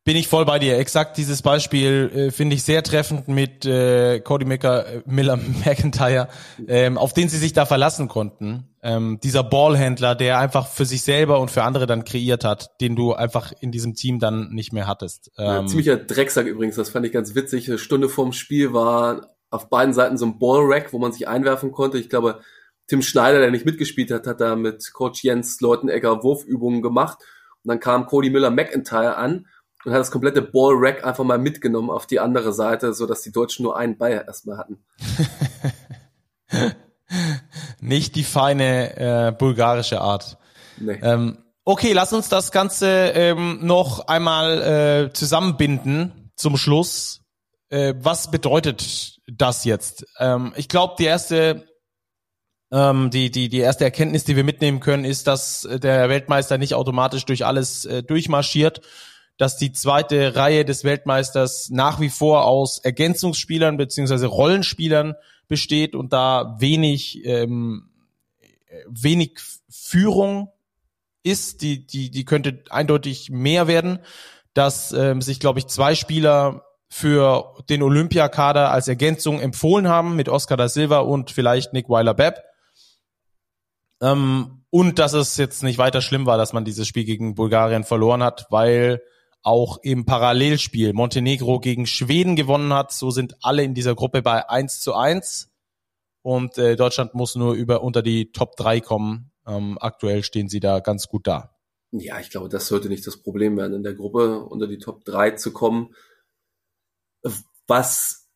Bin 0.05 0.15
ich 0.15 0.27
voll 0.27 0.45
bei 0.45 0.59
dir. 0.59 0.77
Exakt 0.79 1.17
dieses 1.17 1.41
Beispiel 1.41 2.09
äh, 2.15 2.31
finde 2.31 2.55
ich 2.55 2.63
sehr 2.63 2.81
treffend 2.81 3.27
mit 3.27 3.65
äh, 3.65 4.21
Cody 4.21 4.45
Miller, 4.45 4.87
äh, 4.87 5.01
Miller 5.05 5.37
McIntyre, 5.65 6.29
ähm, 6.67 6.97
auf 6.97 7.13
den 7.13 7.29
sie 7.29 7.37
sich 7.37 7.53
da 7.53 7.65
verlassen 7.65 8.07
konnten. 8.07 8.69
Ähm, 8.81 9.19
dieser 9.21 9.43
Ballhändler, 9.43 10.15
der 10.15 10.39
einfach 10.39 10.67
für 10.67 10.85
sich 10.85 11.03
selber 11.03 11.39
und 11.39 11.51
für 11.51 11.63
andere 11.63 11.85
dann 11.85 12.05
kreiert 12.05 12.45
hat, 12.45 12.79
den 12.81 12.95
du 12.95 13.13
einfach 13.13 13.51
in 13.59 13.71
diesem 13.71 13.93
Team 13.93 14.19
dann 14.19 14.49
nicht 14.51 14.71
mehr 14.71 14.87
hattest. 14.87 15.31
Ähm, 15.37 15.45
ja, 15.45 15.65
ziemlicher 15.67 15.97
Drecksack 15.97 16.47
übrigens, 16.47 16.77
das 16.77 16.89
fand 16.89 17.05
ich 17.05 17.11
ganz 17.11 17.35
witzig. 17.35 17.67
Eine 17.67 17.77
Stunde 17.77 18.07
vorm 18.07 18.31
Spiel 18.31 18.73
war 18.73 19.35
auf 19.49 19.69
beiden 19.69 19.93
Seiten 19.93 20.17
so 20.17 20.25
ein 20.25 20.39
Ballrack, 20.39 20.93
wo 20.93 20.99
man 20.99 21.11
sich 21.11 21.27
einwerfen 21.27 21.71
konnte. 21.71 21.97
Ich 21.97 22.09
glaube, 22.09 22.41
Tim 22.87 23.01
Schneider, 23.01 23.39
der 23.39 23.51
nicht 23.51 23.65
mitgespielt 23.65 24.11
hat, 24.11 24.27
hat 24.27 24.41
da 24.41 24.55
mit 24.55 24.93
Coach 24.93 25.23
Jens 25.23 25.61
Leutenegger 25.61 26.23
Wurfübungen 26.23 26.81
gemacht. 26.81 27.19
Und 27.63 27.69
dann 27.69 27.79
kam 27.79 28.05
Cody 28.07 28.29
Miller 28.29 28.51
McIntyre 28.51 29.15
an 29.15 29.47
und 29.85 29.91
hat 29.91 29.99
das 29.99 30.11
komplette 30.11 30.41
Ball-Rack 30.41 31.05
einfach 31.05 31.23
mal 31.23 31.37
mitgenommen 31.37 31.89
auf 31.89 32.07
die 32.07 32.19
andere 32.19 32.53
Seite, 32.53 32.93
so 32.93 33.05
dass 33.05 33.21
die 33.21 33.31
Deutschen 33.31 33.63
nur 33.63 33.77
einen 33.77 33.97
Ball 33.97 34.23
erstmal 34.25 34.57
hatten. 34.57 34.83
Nicht 37.79 38.15
die 38.15 38.23
feine 38.23 38.97
äh, 38.97 39.31
bulgarische 39.31 40.01
Art. 40.01 40.37
Nee. 40.77 40.99
Ähm, 41.01 41.37
okay, 41.65 41.93
lass 41.93 42.13
uns 42.13 42.29
das 42.29 42.51
Ganze 42.51 42.87
ähm, 42.87 43.59
noch 43.61 44.07
einmal 44.07 45.07
äh, 45.09 45.13
zusammenbinden 45.13 46.31
zum 46.35 46.57
Schluss. 46.57 47.21
Äh, 47.69 47.93
was 47.99 48.31
bedeutet 48.31 49.18
das 49.31 49.65
jetzt? 49.65 50.05
Ähm, 50.19 50.53
ich 50.55 50.67
glaube, 50.67 50.95
die 50.97 51.05
erste 51.05 51.67
ähm, 52.71 53.09
die, 53.09 53.31
die, 53.31 53.49
die 53.49 53.59
erste 53.59 53.83
Erkenntnis, 53.83 54.25
die 54.25 54.35
wir 54.35 54.43
mitnehmen 54.43 54.79
können, 54.79 55.05
ist, 55.05 55.27
dass 55.27 55.67
der 55.71 56.09
Weltmeister 56.09 56.57
nicht 56.57 56.75
automatisch 56.75 57.25
durch 57.25 57.45
alles 57.45 57.85
äh, 57.85 58.03
durchmarschiert, 58.03 58.81
dass 59.37 59.57
die 59.57 59.71
zweite 59.71 60.35
Reihe 60.35 60.65
des 60.65 60.83
Weltmeisters 60.83 61.69
nach 61.69 61.99
wie 61.99 62.09
vor 62.09 62.45
aus 62.45 62.77
Ergänzungsspielern 62.77 63.77
beziehungsweise 63.77 64.27
Rollenspielern 64.27 65.15
besteht 65.47 65.95
und 65.95 66.13
da 66.13 66.57
wenig, 66.59 67.25
ähm, 67.25 67.89
wenig 68.87 69.39
Führung 69.69 70.51
ist, 71.23 71.61
die, 71.61 71.87
die, 71.87 72.11
die 72.11 72.25
könnte 72.25 72.63
eindeutig 72.69 73.29
mehr 73.29 73.67
werden, 73.67 73.99
dass 74.53 74.91
ähm, 74.91 75.21
sich, 75.21 75.39
glaube 75.39 75.59
ich, 75.59 75.67
zwei 75.67 75.95
Spieler 75.95 76.65
für 76.89 77.55
den 77.69 77.83
Olympiakader 77.83 78.71
als 78.71 78.87
Ergänzung 78.87 79.39
empfohlen 79.39 79.87
haben 79.87 80.15
mit 80.15 80.27
Oscar 80.27 80.57
da 80.57 80.67
Silva 80.67 80.99
und 80.99 81.31
vielleicht 81.31 81.73
Nick 81.73 81.87
Weiler-Bepp. 81.87 82.43
Ähm, 84.01 84.63
und 84.71 84.99
dass 84.99 85.13
es 85.13 85.37
jetzt 85.37 85.63
nicht 85.63 85.77
weiter 85.77 86.01
schlimm 86.01 86.25
war, 86.25 86.37
dass 86.37 86.53
man 86.53 86.65
dieses 86.65 86.87
Spiel 86.87 87.05
gegen 87.05 87.35
Bulgarien 87.35 87.83
verloren 87.83 88.23
hat, 88.23 88.47
weil 88.49 89.01
auch 89.41 89.77
im 89.81 90.05
Parallelspiel 90.05 90.93
Montenegro 90.93 91.59
gegen 91.59 91.85
Schweden 91.85 92.35
gewonnen 92.35 92.73
hat. 92.73 92.91
So 92.91 93.11
sind 93.11 93.35
alle 93.41 93.63
in 93.63 93.73
dieser 93.73 93.95
Gruppe 93.95 94.21
bei 94.21 94.49
1 94.49 94.81
zu 94.81 94.93
1. 94.93 95.51
Und 96.21 96.57
äh, 96.57 96.75
Deutschland 96.75 97.13
muss 97.13 97.35
nur 97.35 97.53
über 97.53 97.81
unter 97.81 98.01
die 98.01 98.31
Top 98.31 98.55
3 98.57 98.81
kommen. 98.81 99.31
Ähm, 99.47 99.77
aktuell 99.79 100.23
stehen 100.23 100.49
sie 100.49 100.59
da 100.59 100.79
ganz 100.79 101.07
gut 101.07 101.25
da. 101.27 101.55
Ja, 101.91 102.19
ich 102.19 102.29
glaube, 102.29 102.49
das 102.49 102.67
sollte 102.67 102.89
nicht 102.89 103.07
das 103.07 103.17
Problem 103.17 103.57
werden, 103.57 103.73
in 103.73 103.83
der 103.83 103.95
Gruppe 103.95 104.43
unter 104.43 104.67
die 104.67 104.77
Top 104.77 105.05
3 105.05 105.31
zu 105.31 105.51
kommen. 105.51 105.95
Was 107.67 108.27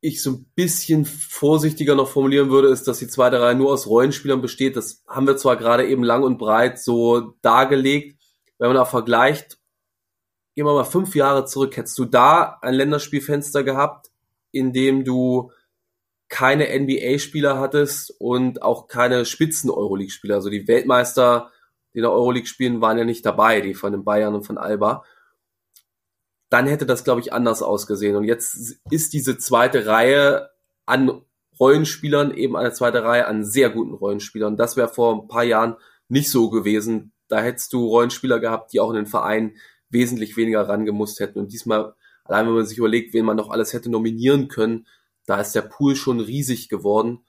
ich 0.00 0.22
so 0.22 0.32
ein 0.32 0.46
bisschen 0.54 1.06
vorsichtiger 1.06 1.94
noch 1.94 2.08
formulieren 2.08 2.50
würde, 2.50 2.68
ist, 2.68 2.86
dass 2.86 2.98
die 2.98 3.08
zweite 3.08 3.40
Reihe 3.40 3.54
nur 3.54 3.72
aus 3.72 3.86
Rollenspielern 3.86 4.42
besteht. 4.42 4.76
Das 4.76 5.02
haben 5.08 5.26
wir 5.26 5.38
zwar 5.38 5.56
gerade 5.56 5.86
eben 5.86 6.04
lang 6.04 6.22
und 6.22 6.36
breit 6.36 6.78
so 6.78 7.34
dargelegt. 7.40 8.20
Wenn 8.58 8.68
man 8.68 8.76
auch 8.76 8.88
vergleicht, 8.88 9.58
gehen 10.54 10.66
wir 10.66 10.74
mal 10.74 10.84
fünf 10.84 11.14
Jahre 11.14 11.46
zurück, 11.46 11.76
hättest 11.76 11.98
du 11.98 12.04
da 12.04 12.58
ein 12.60 12.74
Länderspielfenster 12.74 13.64
gehabt, 13.64 14.10
in 14.52 14.72
dem 14.72 15.04
du 15.04 15.50
keine 16.28 16.68
NBA-Spieler 16.78 17.58
hattest 17.58 18.14
und 18.18 18.62
auch 18.62 18.88
keine 18.88 19.24
Spitzen-Euroleague-Spieler. 19.24 20.34
Also 20.34 20.50
die 20.50 20.68
Weltmeister, 20.68 21.50
die 21.92 21.98
in 21.98 22.02
der 22.02 22.12
Euroleague 22.12 22.46
spielen, 22.46 22.80
waren 22.80 22.98
ja 22.98 23.04
nicht 23.04 23.24
dabei, 23.24 23.60
die 23.60 23.72
von 23.72 23.92
den 23.92 24.04
Bayern 24.04 24.34
und 24.34 24.44
von 24.44 24.58
Alba. 24.58 25.04
Dann 26.54 26.68
hätte 26.68 26.86
das, 26.86 27.02
glaube 27.02 27.20
ich, 27.20 27.32
anders 27.32 27.64
ausgesehen. 27.64 28.14
Und 28.14 28.22
jetzt 28.22 28.76
ist 28.88 29.12
diese 29.12 29.36
zweite 29.38 29.86
Reihe 29.86 30.50
an 30.86 31.20
Rollenspielern, 31.58 32.32
eben 32.32 32.54
eine 32.54 32.70
zweite 32.70 33.02
Reihe 33.02 33.26
an 33.26 33.44
sehr 33.44 33.70
guten 33.70 33.92
Rollenspielern. 33.92 34.56
Das 34.56 34.76
wäre 34.76 34.86
vor 34.86 35.20
ein 35.20 35.26
paar 35.26 35.42
Jahren 35.42 35.74
nicht 36.06 36.30
so 36.30 36.50
gewesen. 36.50 37.10
Da 37.26 37.40
hättest 37.40 37.72
du 37.72 37.88
Rollenspieler 37.88 38.38
gehabt, 38.38 38.72
die 38.72 38.78
auch 38.78 38.90
in 38.90 38.94
den 38.94 39.06
Vereinen 39.06 39.56
wesentlich 39.88 40.36
weniger 40.36 40.68
rangemusst 40.68 41.18
hätten. 41.18 41.40
Und 41.40 41.52
diesmal, 41.52 41.96
allein 42.22 42.46
wenn 42.46 42.54
man 42.54 42.66
sich 42.66 42.78
überlegt, 42.78 43.14
wen 43.14 43.24
man 43.24 43.36
noch 43.36 43.50
alles 43.50 43.72
hätte 43.72 43.90
nominieren 43.90 44.46
können, 44.46 44.86
da 45.26 45.40
ist 45.40 45.56
der 45.56 45.62
Pool 45.62 45.96
schon 45.96 46.20
riesig 46.20 46.68
geworden. 46.68 47.24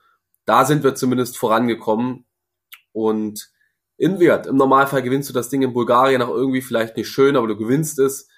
Da 0.45 0.65
sind 0.65 0.83
wir 0.83 0.93
zumindest 0.93 1.35
vorangekommen. 1.35 2.27
Und 2.91 3.49
in 3.97 4.19
Wert, 4.19 4.45
im 4.45 4.57
Normalfall 4.57 5.01
gewinnst 5.01 5.29
du 5.29 5.33
das 5.33 5.49
Ding 5.49 5.63
in 5.63 5.73
Bulgarien 5.73 6.21
auch 6.21 6.29
irgendwie 6.29 6.61
vielleicht 6.61 6.95
nicht 6.95 7.09
schön, 7.09 7.35
aber 7.35 7.47
du 7.47 7.57
gewinnst 7.57 7.97
es. 7.97 8.29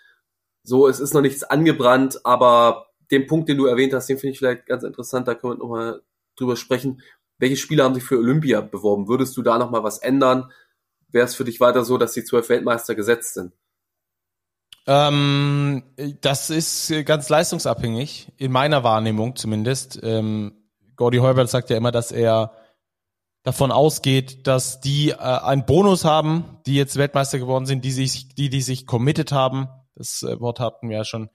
So, 0.67 0.89
es 0.89 0.99
ist 0.99 1.13
noch 1.13 1.21
nichts 1.21 1.45
angebrannt, 1.45 2.25
aber 2.25 2.87
den 3.09 3.25
Punkt, 3.25 3.47
den 3.47 3.57
du 3.57 3.67
erwähnt 3.67 3.93
hast, 3.93 4.09
den 4.09 4.17
finde 4.17 4.33
ich 4.33 4.39
vielleicht 4.39 4.65
ganz 4.65 4.83
interessant, 4.83 5.25
da 5.25 5.33
können 5.33 5.53
wir 5.53 5.59
nochmal 5.59 6.01
drüber 6.35 6.57
sprechen. 6.57 7.01
Welche 7.37 7.55
Spieler 7.55 7.85
haben 7.85 7.93
sich 7.93 8.03
für 8.03 8.17
Olympia 8.17 8.59
beworben? 8.59 9.07
Würdest 9.07 9.37
du 9.37 9.41
da 9.43 9.57
nochmal 9.57 9.83
was 9.83 9.99
ändern? 9.99 10.51
Wäre 11.07 11.25
es 11.25 11.35
für 11.35 11.45
dich 11.45 11.61
weiter 11.61 11.85
so, 11.85 11.97
dass 11.97 12.11
die 12.11 12.25
zwölf 12.25 12.49
Weltmeister 12.49 12.95
gesetzt 12.95 13.35
sind? 13.35 13.53
Ähm, 14.87 15.83
das 16.19 16.49
ist 16.49 16.93
ganz 17.05 17.29
leistungsabhängig, 17.29 18.33
in 18.35 18.51
meiner 18.51 18.83
Wahrnehmung 18.83 19.37
zumindest. 19.37 19.97
Ähm, 20.03 20.51
Gordy 20.97 21.19
Heubert 21.19 21.49
sagt 21.49 21.69
ja 21.69 21.77
immer, 21.77 21.93
dass 21.93 22.11
er 22.11 22.51
davon 23.43 23.71
ausgeht, 23.71 24.47
dass 24.47 24.81
die 24.81 25.11
äh, 25.11 25.15
einen 25.15 25.65
Bonus 25.65 26.03
haben, 26.03 26.59
die 26.65 26.75
jetzt 26.75 26.97
Weltmeister 26.97 27.39
geworden 27.39 27.65
sind, 27.65 27.85
die 27.85 27.93
sich, 27.93 28.35
die, 28.35 28.49
die 28.49 28.61
sich 28.61 28.85
committed 28.85 29.31
haben. 29.31 29.69
Das 29.97 30.23
äh, 30.23 30.39
Wort 30.39 30.59
hatten 30.59 30.89
wir 30.89 30.97
ja 30.97 31.03
schon 31.03 31.29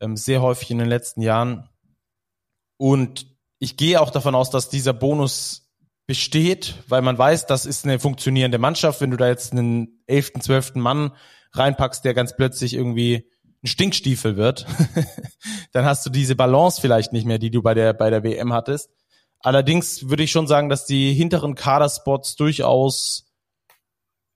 ähm, 0.00 0.16
sehr 0.16 0.42
häufig 0.42 0.70
in 0.70 0.78
den 0.78 0.88
letzten 0.88 1.22
Jahren. 1.22 1.68
Und 2.76 3.26
ich 3.58 3.76
gehe 3.76 4.00
auch 4.00 4.10
davon 4.10 4.34
aus, 4.34 4.50
dass 4.50 4.68
dieser 4.68 4.92
Bonus 4.92 5.70
besteht, 6.06 6.74
weil 6.88 7.02
man 7.02 7.16
weiß, 7.16 7.46
das 7.46 7.64
ist 7.64 7.84
eine 7.84 7.98
funktionierende 7.98 8.58
Mannschaft. 8.58 9.00
Wenn 9.00 9.10
du 9.10 9.16
da 9.16 9.28
jetzt 9.28 9.52
einen 9.52 10.02
elften, 10.06 10.40
zwölften 10.40 10.80
Mann 10.80 11.12
reinpackst, 11.52 12.04
der 12.04 12.14
ganz 12.14 12.36
plötzlich 12.36 12.74
irgendwie 12.74 13.30
ein 13.62 13.68
Stinkstiefel 13.68 14.36
wird, 14.36 14.66
dann 15.72 15.86
hast 15.86 16.04
du 16.04 16.10
diese 16.10 16.36
Balance 16.36 16.80
vielleicht 16.80 17.12
nicht 17.12 17.26
mehr, 17.26 17.38
die 17.38 17.50
du 17.50 17.62
bei 17.62 17.72
der, 17.72 17.94
bei 17.94 18.10
der 18.10 18.22
WM 18.22 18.52
hattest. 18.52 18.90
Allerdings 19.40 20.08
würde 20.08 20.22
ich 20.24 20.30
schon 20.30 20.46
sagen, 20.46 20.68
dass 20.68 20.84
die 20.84 21.14
hinteren 21.14 21.54
Kaderspots 21.54 22.36
durchaus 22.36 23.24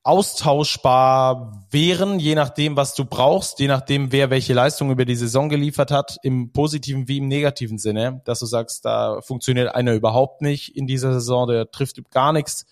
austauschbar 0.08 1.66
wären, 1.70 2.18
je 2.18 2.34
nachdem, 2.34 2.76
was 2.76 2.94
du 2.94 3.04
brauchst, 3.04 3.60
je 3.60 3.68
nachdem, 3.68 4.10
wer 4.10 4.30
welche 4.30 4.54
Leistung 4.54 4.90
über 4.90 5.04
die 5.04 5.14
Saison 5.14 5.50
geliefert 5.50 5.90
hat, 5.90 6.16
im 6.22 6.50
positiven 6.50 7.08
wie 7.08 7.18
im 7.18 7.28
negativen 7.28 7.76
Sinne, 7.76 8.22
dass 8.24 8.38
du 8.38 8.46
sagst, 8.46 8.86
da 8.86 9.20
funktioniert 9.20 9.74
einer 9.74 9.92
überhaupt 9.92 10.40
nicht 10.40 10.74
in 10.74 10.86
dieser 10.86 11.12
Saison, 11.12 11.46
der 11.46 11.70
trifft 11.70 11.98
gar 12.10 12.32
nichts. 12.32 12.64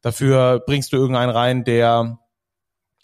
Dafür 0.00 0.58
bringst 0.66 0.92
du 0.92 0.96
irgendeinen 0.96 1.30
rein, 1.30 1.62
der 1.62 2.18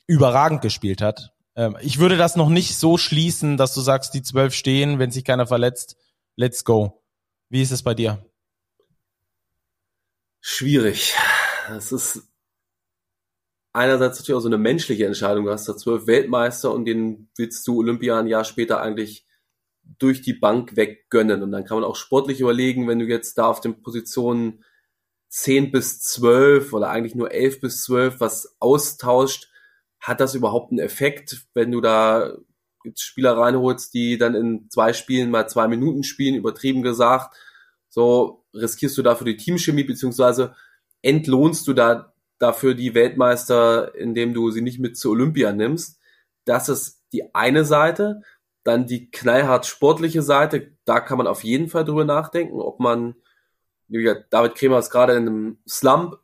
überragend 0.08 0.60
gespielt 0.60 1.00
hat. 1.00 1.32
Ähm, 1.54 1.76
ich 1.80 2.00
würde 2.00 2.16
das 2.16 2.34
noch 2.34 2.48
nicht 2.48 2.76
so 2.76 2.98
schließen, 2.98 3.56
dass 3.56 3.74
du 3.74 3.80
sagst, 3.80 4.12
die 4.12 4.22
zwölf 4.22 4.54
stehen, 4.54 4.98
wenn 4.98 5.12
sich 5.12 5.24
keiner 5.24 5.46
verletzt, 5.46 5.96
let's 6.34 6.64
go. 6.64 7.00
Wie 7.48 7.62
ist 7.62 7.70
es 7.70 7.84
bei 7.84 7.94
dir? 7.94 8.24
Schwierig. 10.40 11.14
Es 11.70 11.92
ist 11.92 12.24
einerseits 13.72 14.18
natürlich 14.18 14.36
auch 14.36 14.42
so 14.42 14.48
eine 14.48 14.58
menschliche 14.58 15.06
Entscheidung. 15.06 15.44
Du 15.44 15.50
hast 15.50 15.68
da 15.68 15.76
zwölf 15.76 16.06
Weltmeister 16.06 16.72
und 16.72 16.84
den 16.84 17.30
willst 17.36 17.66
du 17.66 17.78
Olympia 17.78 18.18
ein 18.18 18.26
Jahr 18.26 18.44
später 18.44 18.80
eigentlich 18.80 19.26
durch 19.98 20.22
die 20.22 20.34
Bank 20.34 20.76
weggönnen. 20.76 21.42
Und 21.42 21.52
dann 21.52 21.64
kann 21.64 21.78
man 21.78 21.84
auch 21.84 21.96
sportlich 21.96 22.40
überlegen, 22.40 22.88
wenn 22.88 22.98
du 22.98 23.06
jetzt 23.06 23.38
da 23.38 23.46
auf 23.46 23.60
den 23.60 23.82
Positionen 23.82 24.64
10 25.30 25.70
bis 25.70 26.00
12 26.00 26.72
oder 26.72 26.90
eigentlich 26.90 27.14
nur 27.14 27.32
11 27.32 27.60
bis 27.60 27.82
12 27.84 28.20
was 28.20 28.56
austauscht, 28.60 29.48
hat 30.00 30.20
das 30.20 30.34
überhaupt 30.34 30.72
einen 30.72 30.80
Effekt, 30.80 31.46
wenn 31.54 31.72
du 31.72 31.80
da 31.80 32.36
Spieler 32.94 33.36
reinholst, 33.36 33.92
die 33.92 34.18
dann 34.18 34.34
in 34.34 34.70
zwei 34.70 34.92
Spielen 34.92 35.30
mal 35.30 35.48
zwei 35.48 35.68
Minuten 35.68 36.04
spielen, 36.04 36.36
übertrieben 36.36 36.82
gesagt, 36.82 37.36
so 37.88 38.44
riskierst 38.54 38.96
du 38.96 39.02
dafür 39.02 39.26
die 39.26 39.36
Teamchemie, 39.36 39.84
beziehungsweise 39.84 40.54
entlohnst 41.02 41.66
du 41.66 41.74
da 41.74 42.14
dafür 42.38 42.74
die 42.74 42.94
Weltmeister, 42.94 43.94
indem 43.94 44.34
du 44.34 44.50
sie 44.50 44.60
nicht 44.60 44.78
mit 44.78 44.96
zur 44.96 45.12
Olympia 45.12 45.52
nimmst. 45.52 46.00
Das 46.44 46.68
ist 46.68 47.02
die 47.12 47.34
eine 47.34 47.64
Seite. 47.64 48.22
Dann 48.64 48.86
die 48.86 49.10
knallhart 49.10 49.66
sportliche 49.66 50.22
Seite, 50.22 50.76
da 50.84 51.00
kann 51.00 51.18
man 51.18 51.26
auf 51.26 51.42
jeden 51.42 51.68
Fall 51.68 51.84
drüber 51.84 52.04
nachdenken, 52.04 52.60
ob 52.60 52.80
man, 52.80 53.14
wie 53.86 54.04
David 54.30 54.56
Kremer 54.56 54.78
ist 54.78 54.90
gerade 54.90 55.14
in 55.14 55.26
einem 55.26 55.58
Slump, 55.66 56.18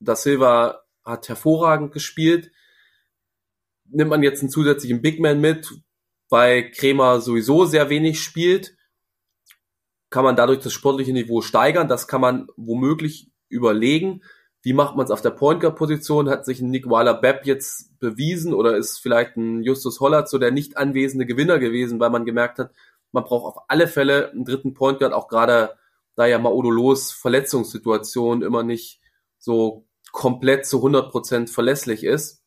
da 0.00 0.16
Silva 0.16 0.84
hat 1.04 1.28
hervorragend 1.28 1.92
gespielt. 1.92 2.52
nimmt 3.84 4.10
man 4.10 4.22
jetzt 4.22 4.40
einen 4.40 4.50
zusätzlichen 4.50 5.02
Big 5.02 5.20
Man 5.20 5.40
mit, 5.40 5.70
weil 6.28 6.70
Krämer 6.70 7.20
sowieso 7.20 7.66
sehr 7.66 7.90
wenig 7.90 8.22
spielt, 8.22 8.76
kann 10.10 10.24
man 10.24 10.36
dadurch 10.36 10.60
das 10.60 10.72
sportliche 10.72 11.12
Niveau 11.12 11.42
steigern. 11.42 11.88
Das 11.88 12.08
kann 12.08 12.20
man 12.20 12.48
womöglich 12.56 13.30
überlegen. 13.48 14.22
Wie 14.66 14.72
macht 14.72 14.96
man 14.96 15.04
es 15.04 15.12
auf 15.12 15.22
der 15.22 15.30
Point 15.30 15.60
Guard 15.60 15.76
Position? 15.76 16.28
Hat 16.28 16.44
sich 16.44 16.60
ein 16.60 16.70
Nick 16.70 16.90
Weiler-Bepp 16.90 17.46
jetzt 17.46 18.00
bewiesen 18.00 18.52
oder 18.52 18.76
ist 18.76 18.98
vielleicht 18.98 19.36
ein 19.36 19.62
Justus 19.62 20.00
Hollert 20.00 20.28
so 20.28 20.38
der 20.38 20.50
nicht 20.50 20.76
anwesende 20.76 21.24
Gewinner 21.24 21.60
gewesen, 21.60 22.00
weil 22.00 22.10
man 22.10 22.24
gemerkt 22.24 22.58
hat, 22.58 22.72
man 23.12 23.22
braucht 23.22 23.44
auf 23.44 23.64
alle 23.68 23.86
Fälle 23.86 24.32
einen 24.32 24.44
dritten 24.44 24.74
Point 24.74 24.98
Guard, 24.98 25.12
auch 25.12 25.28
gerade 25.28 25.76
da 26.16 26.26
ja 26.26 26.40
Maodolos 26.40 27.12
Verletzungssituation 27.12 28.42
immer 28.42 28.64
nicht 28.64 28.98
so 29.38 29.86
komplett 30.10 30.66
zu 30.66 30.84
100% 30.84 31.48
verlässlich 31.48 32.02
ist, 32.02 32.42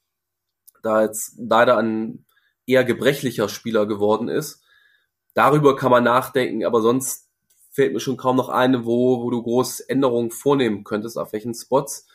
da 0.83 1.03
jetzt 1.03 1.35
leider 1.37 1.77
ein 1.77 2.25
eher 2.65 2.83
gebrechlicher 2.83 3.47
Spieler 3.47 3.85
geworden 3.85 4.27
ist. 4.27 4.61
Darüber 5.35 5.77
kann 5.77 5.91
man 5.91 6.03
nachdenken, 6.03 6.65
aber 6.65 6.81
sonst 6.81 7.29
fällt 7.71 7.93
mir 7.93 8.01
schon 8.01 8.17
kaum 8.17 8.35
noch 8.35 8.49
eine, 8.49 8.85
wo, 8.85 9.23
wo 9.23 9.29
du 9.29 9.41
große 9.41 9.87
Änderungen 9.87 10.31
vornehmen 10.31 10.83
könntest, 10.83 11.17
auf 11.17 11.31
welchen 11.31 11.53
Spots. 11.53 12.08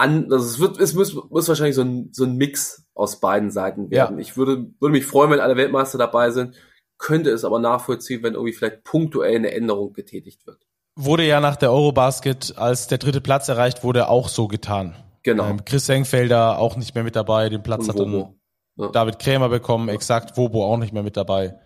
An, 0.00 0.32
also 0.32 0.46
es 0.46 0.58
wird, 0.58 0.80
es 0.80 0.94
muss, 0.94 1.14
muss 1.14 1.48
wahrscheinlich 1.48 1.76
so 1.76 1.82
ein, 1.82 2.08
so 2.12 2.24
ein 2.24 2.36
Mix 2.36 2.86
aus 2.94 3.20
beiden 3.20 3.50
Seiten 3.50 3.90
werden. 3.90 4.16
Ja. 4.16 4.22
Ich 4.22 4.36
würde, 4.36 4.70
würde 4.80 4.92
mich 4.92 5.06
freuen, 5.06 5.30
wenn 5.30 5.40
alle 5.40 5.56
Weltmeister 5.56 5.98
dabei 5.98 6.30
sind, 6.30 6.56
könnte 6.98 7.30
es 7.30 7.44
aber 7.44 7.58
nachvollziehen, 7.58 8.22
wenn 8.22 8.34
irgendwie 8.34 8.52
vielleicht 8.52 8.84
punktuell 8.84 9.36
eine 9.36 9.52
Änderung 9.52 9.92
getätigt 9.92 10.46
wird. 10.46 10.66
Wurde 10.96 11.24
ja 11.24 11.40
nach 11.40 11.56
der 11.56 11.72
Eurobasket, 11.72 12.54
als 12.56 12.86
der 12.86 12.98
dritte 12.98 13.20
Platz 13.20 13.48
erreicht 13.48 13.84
wurde, 13.84 14.08
auch 14.08 14.28
so 14.28 14.48
getan. 14.48 14.96
Genau. 15.22 15.48
Ähm, 15.48 15.64
Chris 15.64 15.88
Engfelder 15.88 16.58
auch 16.58 16.76
nicht 16.76 16.94
mehr 16.94 17.04
mit 17.04 17.16
dabei, 17.16 17.48
den 17.48 17.62
Platz 17.62 17.88
Und 17.88 17.88
hat 17.88 17.98
dann 17.98 18.34
ja. 18.76 18.88
David 18.88 19.18
Krämer 19.18 19.48
bekommen, 19.48 19.88
ja. 19.88 19.94
exakt, 19.94 20.36
Wobo 20.36 20.64
auch 20.64 20.78
nicht 20.78 20.92
mehr 20.92 21.02
mit 21.02 21.16
dabei. 21.16 21.58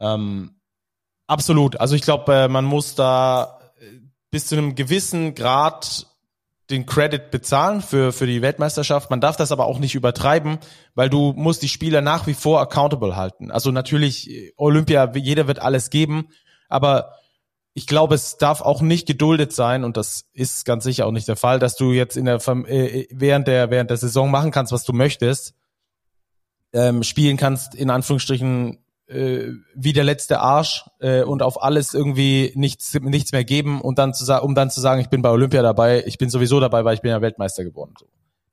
Ähm, 0.00 0.60
absolut. 1.26 1.80
Also 1.80 1.94
ich 1.94 2.02
glaube, 2.02 2.32
äh, 2.34 2.48
man 2.48 2.64
muss 2.64 2.94
da 2.94 3.58
äh, 3.78 4.00
bis 4.30 4.46
zu 4.46 4.56
einem 4.56 4.74
gewissen 4.74 5.34
Grad 5.34 6.06
den 6.70 6.86
Credit 6.86 7.30
bezahlen 7.30 7.82
für, 7.82 8.12
für 8.12 8.26
die 8.26 8.40
Weltmeisterschaft. 8.40 9.10
Man 9.10 9.20
darf 9.20 9.36
das 9.36 9.52
aber 9.52 9.66
auch 9.66 9.78
nicht 9.78 9.94
übertreiben, 9.94 10.58
weil 10.94 11.10
du 11.10 11.32
musst 11.36 11.62
die 11.62 11.68
Spieler 11.68 12.00
nach 12.00 12.26
wie 12.26 12.34
vor 12.34 12.60
accountable 12.60 13.16
halten. 13.16 13.50
Also 13.50 13.70
natürlich, 13.70 14.52
Olympia, 14.56 15.12
jeder 15.14 15.46
wird 15.46 15.60
alles 15.60 15.90
geben, 15.90 16.28
aber 16.68 17.12
ich 17.74 17.86
glaube, 17.86 18.14
es 18.14 18.38
darf 18.38 18.60
auch 18.60 18.80
nicht 18.80 19.06
geduldet 19.06 19.52
sein, 19.52 19.82
und 19.84 19.96
das 19.96 20.26
ist 20.32 20.64
ganz 20.64 20.84
sicher 20.84 21.06
auch 21.06 21.10
nicht 21.10 21.28
der 21.28 21.36
Fall, 21.36 21.58
dass 21.58 21.74
du 21.74 21.92
jetzt 21.92 22.16
in 22.16 22.24
der 22.24 22.36
äh, 22.46 23.06
während 23.10 23.48
der 23.48 23.70
während 23.70 23.90
der 23.90 23.96
Saison 23.96 24.30
machen 24.30 24.52
kannst, 24.52 24.72
was 24.72 24.84
du 24.84 24.92
möchtest, 24.92 25.54
ähm, 26.72 27.02
spielen 27.02 27.36
kannst 27.36 27.74
in 27.74 27.90
Anführungsstrichen 27.90 28.83
äh, 29.06 29.52
wie 29.74 29.92
der 29.92 30.04
letzte 30.04 30.40
Arsch 30.40 30.84
äh, 31.00 31.22
und 31.22 31.42
auf 31.42 31.62
alles 31.62 31.94
irgendwie 31.94 32.52
nichts 32.54 32.94
nichts 32.94 33.32
mehr 33.32 33.44
geben 33.44 33.80
und 33.80 33.98
dann 33.98 34.14
zu 34.14 34.24
sagen, 34.24 34.44
um 34.44 34.54
dann 34.54 34.70
zu 34.70 34.80
sagen, 34.80 35.00
ich 35.00 35.08
bin 35.08 35.22
bei 35.22 35.30
Olympia 35.30 35.62
dabei, 35.62 36.02
ich 36.06 36.18
bin 36.18 36.30
sowieso 36.30 36.60
dabei, 36.60 36.84
weil 36.84 36.94
ich 36.94 37.02
bin 37.02 37.10
ja 37.10 37.20
Weltmeister 37.20 37.64
geworden. 37.64 37.94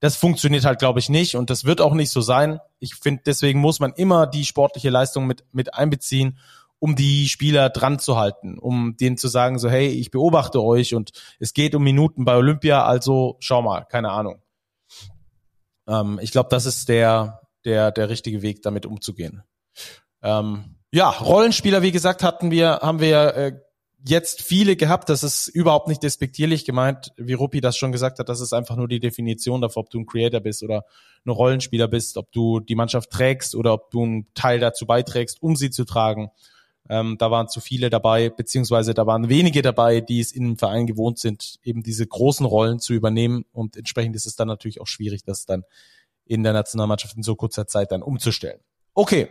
Das 0.01 0.15
funktioniert 0.15 0.65
halt, 0.65 0.79
glaube 0.79 0.99
ich, 0.99 1.09
nicht 1.09 1.35
und 1.35 1.49
das 1.49 1.63
wird 1.63 1.79
auch 1.79 1.93
nicht 1.93 2.11
so 2.11 2.21
sein. 2.21 2.59
Ich 2.79 2.95
finde, 2.95 3.21
deswegen 3.25 3.59
muss 3.59 3.79
man 3.79 3.93
immer 3.93 4.27
die 4.27 4.45
sportliche 4.45 4.89
Leistung 4.89 5.25
mit 5.25 5.45
mit 5.51 5.73
einbeziehen, 5.73 6.37
um 6.79 6.95
die 6.95 7.29
Spieler 7.29 7.69
dran 7.69 7.99
zu 7.99 8.17
halten, 8.17 8.57
um 8.57 8.97
denen 8.97 9.17
zu 9.17 9.27
sagen, 9.27 9.57
so 9.57 9.69
hey, 9.69 9.87
ich 9.87 10.11
beobachte 10.11 10.61
euch 10.61 10.95
und 10.95 11.11
es 11.39 11.53
geht 11.53 11.75
um 11.75 11.83
Minuten 11.83 12.25
bei 12.25 12.35
Olympia, 12.35 12.83
also 12.83 13.37
schau 13.39 13.61
mal, 13.61 13.85
keine 13.85 14.11
Ahnung. 14.11 14.41
Ähm, 15.87 16.19
ich 16.21 16.31
glaube, 16.31 16.49
das 16.49 16.65
ist 16.65 16.89
der 16.89 17.39
der 17.63 17.91
der 17.91 18.09
richtige 18.09 18.41
Weg, 18.41 18.63
damit 18.63 18.85
umzugehen. 18.85 19.43
Ähm, 20.23 20.75
ja, 20.91 21.09
Rollenspieler, 21.09 21.81
wie 21.81 21.91
gesagt, 21.91 22.23
hatten 22.23 22.51
wir, 22.51 22.79
haben 22.81 22.99
wir 22.99 23.35
äh, 23.35 23.51
jetzt 24.05 24.41
viele 24.41 24.75
gehabt. 24.75 25.09
Das 25.09 25.23
ist 25.23 25.47
überhaupt 25.47 25.87
nicht 25.87 26.03
despektierlich 26.03 26.65
gemeint, 26.65 27.11
wie 27.17 27.33
Ruppi 27.33 27.61
das 27.61 27.77
schon 27.77 27.91
gesagt 27.91 28.19
hat. 28.19 28.29
Das 28.29 28.41
ist 28.41 28.53
einfach 28.53 28.75
nur 28.75 28.87
die 28.87 28.99
Definition 28.99 29.61
dafür, 29.61 29.81
ob 29.81 29.89
du 29.89 29.99
ein 29.99 30.05
Creator 30.05 30.39
bist 30.39 30.63
oder 30.63 30.85
ein 31.25 31.29
Rollenspieler 31.29 31.87
bist, 31.87 32.17
ob 32.17 32.31
du 32.31 32.59
die 32.59 32.75
Mannschaft 32.75 33.11
trägst 33.11 33.55
oder 33.55 33.73
ob 33.73 33.91
du 33.91 34.03
einen 34.03 34.27
Teil 34.33 34.59
dazu 34.59 34.85
beiträgst, 34.85 35.41
um 35.41 35.55
sie 35.55 35.69
zu 35.69 35.85
tragen. 35.85 36.31
Ähm, 36.89 37.17
da 37.19 37.29
waren 37.29 37.47
zu 37.47 37.61
viele 37.61 37.89
dabei, 37.89 38.29
beziehungsweise 38.29 38.93
da 38.93 39.05
waren 39.05 39.29
wenige 39.29 39.61
dabei, 39.61 40.01
die 40.01 40.19
es 40.19 40.31
in 40.31 40.43
einem 40.43 40.57
Verein 40.57 40.87
gewohnt 40.87 41.19
sind, 41.19 41.59
eben 41.63 41.83
diese 41.83 42.05
großen 42.05 42.45
Rollen 42.45 42.79
zu 42.79 42.93
übernehmen. 42.93 43.45
Und 43.53 43.77
entsprechend 43.77 44.15
ist 44.15 44.25
es 44.25 44.35
dann 44.35 44.47
natürlich 44.47 44.81
auch 44.81 44.87
schwierig, 44.87 45.23
das 45.23 45.45
dann 45.45 45.63
in 46.25 46.43
der 46.43 46.53
Nationalmannschaft 46.53 47.15
in 47.15 47.23
so 47.23 47.35
kurzer 47.35 47.67
Zeit 47.67 47.91
dann 47.91 48.01
umzustellen. 48.01 48.59
Okay, 48.93 49.29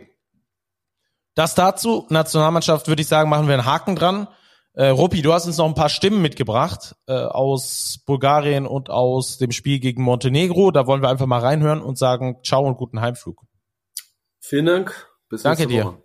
das 1.35 1.55
dazu, 1.55 2.05
Nationalmannschaft, 2.09 2.87
würde 2.87 3.01
ich 3.01 3.07
sagen, 3.07 3.29
machen 3.29 3.47
wir 3.47 3.53
einen 3.53 3.65
Haken 3.65 3.95
dran. 3.95 4.27
Äh, 4.73 4.87
Rupi, 4.87 5.21
du 5.21 5.33
hast 5.33 5.47
uns 5.47 5.57
noch 5.57 5.65
ein 5.65 5.75
paar 5.75 5.89
Stimmen 5.89 6.21
mitgebracht 6.21 6.95
äh, 7.07 7.13
aus 7.13 7.99
Bulgarien 8.05 8.65
und 8.65 8.89
aus 8.89 9.37
dem 9.37 9.51
Spiel 9.51 9.79
gegen 9.79 10.01
Montenegro. 10.01 10.71
Da 10.71 10.87
wollen 10.87 11.01
wir 11.01 11.09
einfach 11.09 11.25
mal 11.25 11.39
reinhören 11.39 11.81
und 11.81 11.97
sagen 11.97 12.37
Ciao 12.43 12.65
und 12.65 12.77
guten 12.77 13.01
Heimflug. 13.01 13.41
Vielen 14.39 14.65
Dank. 14.65 15.09
Bis 15.29 15.43
Danke 15.43 15.67
nächste 15.67 15.85
Woche. 15.85 16.03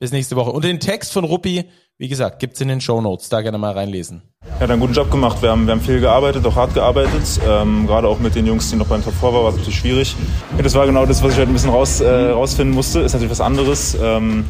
Bis 0.00 0.12
nächste 0.12 0.36
Woche. 0.36 0.52
Und 0.52 0.64
den 0.64 0.78
Text 0.78 1.12
von 1.12 1.24
Ruppi, 1.24 1.64
wie 1.98 2.06
gesagt, 2.06 2.38
gibt's 2.38 2.60
in 2.60 2.68
den 2.68 2.80
Show 2.80 3.00
Notes. 3.00 3.28
Da 3.30 3.40
gerne 3.42 3.58
mal 3.58 3.72
reinlesen. 3.72 4.22
Ja, 4.60 4.68
dann 4.68 4.78
guten 4.78 4.92
Job 4.92 5.10
gemacht. 5.10 5.42
Wir 5.42 5.50
haben, 5.50 5.66
wir 5.66 5.72
haben 5.72 5.80
viel 5.80 5.98
gearbeitet, 5.98 6.46
auch 6.46 6.54
hart 6.54 6.72
gearbeitet. 6.72 7.40
Ähm, 7.44 7.88
gerade 7.88 8.06
auch 8.06 8.20
mit 8.20 8.36
den 8.36 8.46
Jungs, 8.46 8.70
die 8.70 8.76
noch 8.76 8.86
beim 8.86 9.02
Top 9.02 9.14
4 9.14 9.32
waren, 9.32 9.42
war 9.42 9.48
es 9.50 9.56
natürlich 9.56 9.80
schwierig. 9.80 10.14
Ja, 10.56 10.62
das 10.62 10.74
war 10.76 10.86
genau 10.86 11.04
das, 11.04 11.20
was 11.24 11.32
ich 11.32 11.38
halt 11.38 11.48
ein 11.48 11.52
bisschen 11.52 11.70
raus, 11.70 12.00
äh, 12.00 12.30
rausfinden 12.30 12.76
musste. 12.76 13.00
Ist 13.00 13.14
natürlich 13.14 13.32
was 13.32 13.40
anderes. 13.40 13.96
Ähm, 14.00 14.44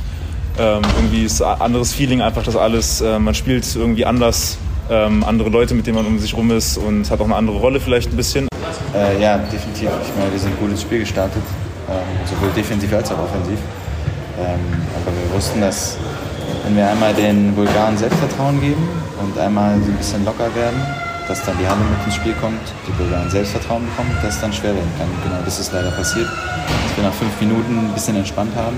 ähm, 0.59 0.83
irgendwie 0.97 1.25
ist 1.25 1.41
ein 1.41 1.61
anderes 1.63 1.95
Feeling 1.95 2.21
einfach 2.21 2.43
das 2.43 2.55
alles. 2.55 3.01
Äh, 3.01 3.19
man 3.19 3.35
spielt 3.35 3.75
irgendwie 3.75 4.05
anders. 4.05 4.59
Ähm, 4.91 5.25
andere 5.25 5.49
Leute, 5.49 5.75
mit 5.75 5.87
denen 5.87 5.97
man 5.97 6.07
um 6.07 6.19
sich 6.19 6.37
rum 6.37 6.51
ist 6.51 6.77
und 6.77 7.11
hat 7.11 7.21
auch 7.21 7.25
eine 7.25 7.37
andere 7.37 7.59
Rolle 7.59 7.81
vielleicht 7.81 8.11
ein 8.11 8.17
bisschen. 8.17 8.49
Äh, 8.95 9.21
ja, 9.21 9.39
definitiv. 9.39 9.89
Ich 10.03 10.15
meine, 10.19 10.31
wir 10.31 10.39
sind 10.39 10.59
gut 10.59 10.71
ins 10.71 10.83
Spiel 10.83 11.01
gestartet, 11.01 11.43
ähm, 11.89 11.97
sowohl 12.27 12.51
defensiv 12.55 12.93
als 12.93 13.11
auch 13.13 13.19
offensiv. 13.19 13.59
Ähm, 14.39 14.61
aber 14.95 15.11
wir 15.17 15.35
wussten, 15.35 15.61
dass 15.61 15.97
wenn 16.65 16.77
wir 16.77 16.89
einmal 16.89 17.13
den 17.15 17.55
Bulgaren 17.55 17.97
Selbstvertrauen 17.97 18.61
geben 18.61 18.89
und 19.21 19.39
einmal 19.39 19.79
so 19.81 19.91
ein 19.91 19.97
bisschen 19.97 20.25
locker 20.25 20.55
werden, 20.55 20.81
dass 21.27 21.45
dann 21.45 21.59
die 21.59 21.67
Halle 21.67 21.81
mit 21.81 22.07
ins 22.07 22.15
Spiel 22.15 22.35
kommt, 22.41 22.61
die 22.87 22.93
Bulgaren 22.93 23.29
Selbstvertrauen 23.29 23.85
bekommen, 23.85 24.17
dass 24.23 24.41
dann 24.41 24.53
schwer 24.53 24.75
werden 24.75 24.93
kann. 24.99 25.09
Genau 25.25 25.43
das 25.45 25.59
ist 25.59 25.73
leider 25.73 25.91
passiert. 25.91 26.29
Dass 26.29 26.97
wir 26.97 27.05
nach 27.05 27.13
fünf 27.13 27.39
Minuten 27.41 27.89
ein 27.89 27.95
bisschen 27.95 28.17
entspannt 28.17 28.55
haben 28.57 28.77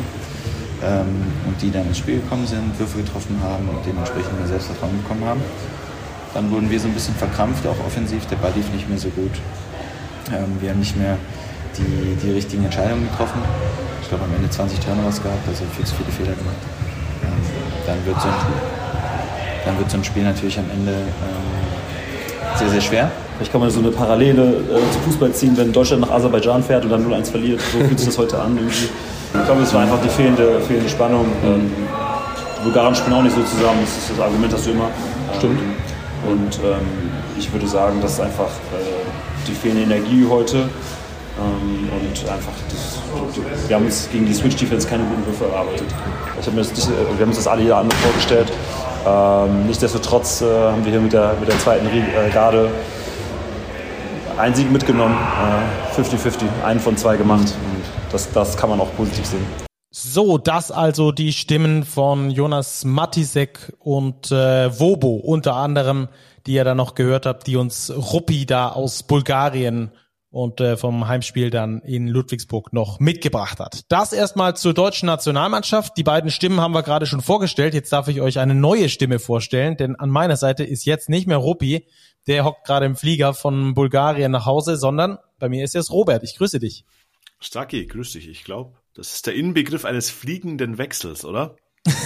ähm, 0.83 1.27
und 1.47 1.61
die 1.61 1.71
dann 1.71 1.87
ins 1.87 1.99
Spiel 1.99 2.21
gekommen 2.21 2.47
sind, 2.47 2.79
Würfe 2.79 2.99
getroffen 2.99 3.39
haben 3.43 3.69
und 3.69 3.85
dementsprechend 3.87 4.39
mehr 4.39 4.49
Selbstvertrauen 4.49 4.97
bekommen 5.03 5.25
haben. 5.25 5.43
Dann 6.35 6.51
wurden 6.51 6.71
wir 6.71 6.81
so 6.81 6.89
ein 6.89 6.95
bisschen 6.95 7.15
verkrampft, 7.15 7.67
auch 7.67 7.79
offensiv. 7.87 8.25
Der 8.27 8.37
Ball 8.37 8.53
lief 8.57 8.71
nicht 8.73 8.89
mehr 8.89 8.99
so 8.99 9.09
gut. 9.11 9.33
Ähm, 10.33 10.57
wir 10.61 10.71
haben 10.71 10.81
nicht 10.81 10.97
mehr 10.97 11.19
die, 11.77 12.17
die 12.23 12.33
richtigen 12.33 12.65
Entscheidungen 12.65 13.09
getroffen 13.11 13.43
glaube 14.11 14.25
am 14.25 14.35
Ende 14.35 14.51
20 14.51 14.79
Turnovers 14.81 15.23
gehabt, 15.23 15.47
also 15.49 15.65
viel 15.77 15.87
zu 15.87 15.95
viele 15.95 16.11
Fehler 16.11 16.37
gemacht. 16.37 16.61
Ähm, 17.23 17.31
dann, 17.87 18.05
wird 18.05 18.21
so 18.21 18.29
ein, 18.29 18.35
dann 19.65 19.79
wird 19.79 19.91
so 19.91 19.97
ein 19.97 20.05
Spiel 20.05 20.25
natürlich 20.25 20.59
am 20.59 20.69
Ende 20.71 20.93
ähm, 20.93 22.59
sehr, 22.59 22.69
sehr 22.69 22.81
schwer. 22.81 23.11
Vielleicht 23.37 23.53
kann 23.53 23.61
man 23.61 23.71
so 23.71 23.81
eine 23.81 23.91
Parallele 23.91 24.43
äh, 24.43 24.93
zu 24.93 24.99
Fußball 25.07 25.33
ziehen, 25.33 25.57
wenn 25.57 25.73
Deutschland 25.73 26.03
nach 26.03 26.11
Aserbaidschan 26.11 26.63
fährt 26.63 26.85
und 26.85 26.91
dann 26.91 27.07
0-1 27.07 27.31
verliert. 27.31 27.61
So 27.73 27.79
fühlt 27.79 27.99
sich 27.99 28.09
das 28.09 28.19
heute 28.19 28.39
an. 28.39 28.57
Irgendwie. 28.57 28.89
Ich 29.33 29.45
glaube, 29.45 29.63
es 29.63 29.73
war 29.73 29.83
einfach 29.83 30.01
die 30.03 30.09
fehlende, 30.09 30.61
fehlende 30.61 30.91
Spannung. 30.91 31.27
Ähm, 31.45 31.71
die 32.59 32.65
Bulgaren 32.65 32.95
spielen 32.95 33.15
auch 33.15 33.23
nicht 33.23 33.35
so 33.35 33.43
zusammen, 33.43 33.79
das 33.81 33.97
ist 33.97 34.11
das 34.11 34.21
Argument, 34.21 34.53
das 34.53 34.65
du 34.65 34.71
immer. 34.73 34.91
Stimmt. 35.39 35.61
Und 36.29 36.59
ähm, 36.65 36.85
ich 37.39 37.51
würde 37.53 37.67
sagen, 37.67 38.01
das 38.03 38.15
ist 38.15 38.21
einfach 38.21 38.51
äh, 38.75 39.47
die 39.47 39.55
fehlende 39.55 39.85
Energie 39.85 40.27
heute. 40.29 40.69
Ähm, 41.39 41.89
und 41.89 42.29
einfach, 42.29 42.53
das, 42.69 43.00
wir 43.67 43.77
haben 43.77 43.87
uns 43.87 44.09
gegen 44.11 44.27
die 44.27 44.35
Switch-Defense 44.35 44.89
keine 44.89 45.05
guten 45.05 45.27
Würfe 45.27 45.47
erarbeitet. 45.47 45.87
Ich 46.41 46.47
hab 46.47 46.55
mir 46.55 46.61
das, 46.61 46.89
wir 46.89 46.97
haben 47.21 47.29
uns 47.29 47.37
das 47.37 47.47
alle 47.47 47.63
Jahre 47.63 47.83
anders 47.83 47.99
vorgestellt. 47.99 48.53
Ähm, 49.07 49.67
nichtsdestotrotz 49.67 50.43
äh, 50.43 50.47
haben 50.47 50.85
wir 50.85 50.93
hier 50.93 51.01
mit 51.01 51.13
der, 51.13 51.35
mit 51.41 51.49
der 51.49 51.59
zweiten 51.59 51.87
äh, 51.87 52.31
Garde 52.33 52.71
einen 54.37 54.55
Sieg 54.55 54.71
mitgenommen, 54.71 55.17
50-50, 55.97 56.43
äh, 56.43 56.65
einen 56.65 56.81
von 56.81 56.97
zwei 56.97 57.17
gemacht. 57.17 57.55
Und 57.73 58.13
das, 58.13 58.31
das 58.33 58.57
kann 58.57 58.71
man 58.71 58.81
auch 58.81 58.95
positiv 58.97 59.27
sehen. 59.27 59.47
So, 59.93 60.39
das 60.39 60.71
also 60.71 61.13
die 61.13 61.33
Stimmen 61.33 61.85
von 61.85 62.31
Jonas 62.31 62.85
Matisek 62.85 63.73
und 63.81 64.31
äh, 64.31 64.79
Wobo 64.79 65.17
unter 65.17 65.57
anderem, 65.57 66.09
die 66.47 66.53
ihr 66.53 66.65
da 66.65 66.75
noch 66.75 66.95
gehört 66.95 67.27
habt, 67.27 67.47
die 67.47 67.57
uns 67.57 67.93
Ruppi 67.95 68.47
da 68.47 68.69
aus 68.69 69.03
Bulgarien 69.03 69.91
und 70.31 70.61
äh, 70.61 70.77
vom 70.77 71.09
Heimspiel 71.09 71.51
dann 71.51 71.81
in 71.81 72.07
Ludwigsburg 72.07 72.73
noch 72.73 73.01
mitgebracht 73.01 73.59
hat. 73.59 73.83
Das 73.89 74.13
erstmal 74.13 74.57
zur 74.57 74.75
deutschen 74.75 75.07
Nationalmannschaft. 75.07 75.97
Die 75.97 76.05
beiden 76.05 76.31
Stimmen 76.31 76.61
haben 76.61 76.73
wir 76.73 76.83
gerade 76.83 77.07
schon 77.07 77.21
vorgestellt. 77.21 77.75
Jetzt 77.75 77.93
darf 77.93 78.09
ich 78.09 78.21
euch 78.21 78.39
eine 78.39 78.55
neue 78.55 78.89
Stimme 78.89 79.19
vorstellen, 79.19 79.77
denn 79.77 79.97
an 79.97 80.09
meiner 80.09 80.37
Seite 80.37 80.65
ist 80.65 80.85
jetzt 80.85 81.09
nicht 81.09 81.27
mehr 81.27 81.39
Ruppi, 81.39 81.87
der 82.27 82.45
hockt 82.45 82.65
gerade 82.65 82.87
im 82.87 82.97
Flieger 82.97 83.35
von 83.35 83.75
Bulgarien 83.75 84.31
nach 84.31 84.47
Hause, 84.47 84.77
sondern 84.77 85.19
bei 85.39 85.49
mir 85.49 85.65
ist 85.65 85.75
jetzt 85.75 85.91
Robert. 85.91 86.23
Ich 86.23 86.37
grüße 86.37 86.61
dich. 86.61 86.85
Stacki, 87.41 87.87
grüß 87.87 88.13
dich. 88.13 88.29
Ich 88.29 88.45
glaube, 88.45 88.77
das 88.95 89.15
ist 89.15 89.27
der 89.27 89.35
Inbegriff 89.35 89.85
eines 89.85 90.11
fliegenden 90.11 90.79
Wechsels, 90.79 91.25
oder? 91.25 91.57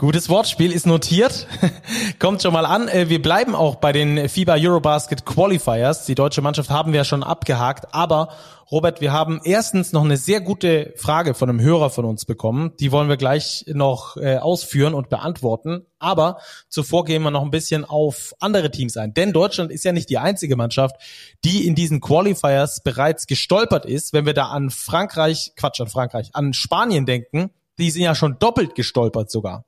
Gutes 0.00 0.30
Wortspiel 0.30 0.72
ist 0.72 0.86
notiert. 0.86 1.46
Kommt 2.18 2.40
schon 2.40 2.54
mal 2.54 2.64
an. 2.64 2.88
Äh, 2.88 3.10
wir 3.10 3.20
bleiben 3.20 3.54
auch 3.54 3.74
bei 3.74 3.92
den 3.92 4.30
FIBA 4.30 4.54
Eurobasket 4.54 5.26
Qualifiers. 5.26 6.06
Die 6.06 6.14
deutsche 6.14 6.40
Mannschaft 6.40 6.70
haben 6.70 6.94
wir 6.94 7.04
schon 7.04 7.22
abgehakt. 7.22 7.92
Aber 7.92 8.30
Robert, 8.70 9.02
wir 9.02 9.12
haben 9.12 9.42
erstens 9.44 9.92
noch 9.92 10.02
eine 10.02 10.16
sehr 10.16 10.40
gute 10.40 10.94
Frage 10.96 11.34
von 11.34 11.50
einem 11.50 11.60
Hörer 11.60 11.90
von 11.90 12.06
uns 12.06 12.24
bekommen. 12.24 12.72
Die 12.80 12.92
wollen 12.92 13.10
wir 13.10 13.18
gleich 13.18 13.66
noch 13.68 14.16
äh, 14.16 14.38
ausführen 14.38 14.94
und 14.94 15.10
beantworten. 15.10 15.84
Aber 15.98 16.38
zuvor 16.70 17.04
gehen 17.04 17.22
wir 17.22 17.30
noch 17.30 17.42
ein 17.42 17.50
bisschen 17.50 17.84
auf 17.84 18.32
andere 18.40 18.70
Teams 18.70 18.96
ein. 18.96 19.12
Denn 19.12 19.34
Deutschland 19.34 19.70
ist 19.70 19.84
ja 19.84 19.92
nicht 19.92 20.08
die 20.08 20.16
einzige 20.16 20.56
Mannschaft, 20.56 20.96
die 21.44 21.66
in 21.66 21.74
diesen 21.74 22.00
Qualifiers 22.00 22.82
bereits 22.82 23.26
gestolpert 23.26 23.84
ist. 23.84 24.14
Wenn 24.14 24.24
wir 24.24 24.32
da 24.32 24.46
an 24.46 24.70
Frankreich, 24.70 25.52
Quatsch, 25.56 25.82
an 25.82 25.88
Frankreich, 25.88 26.30
an 26.32 26.54
Spanien 26.54 27.04
denken, 27.04 27.50
die 27.78 27.90
sind 27.90 28.00
ja 28.00 28.14
schon 28.14 28.38
doppelt 28.38 28.74
gestolpert 28.74 29.30
sogar. 29.30 29.66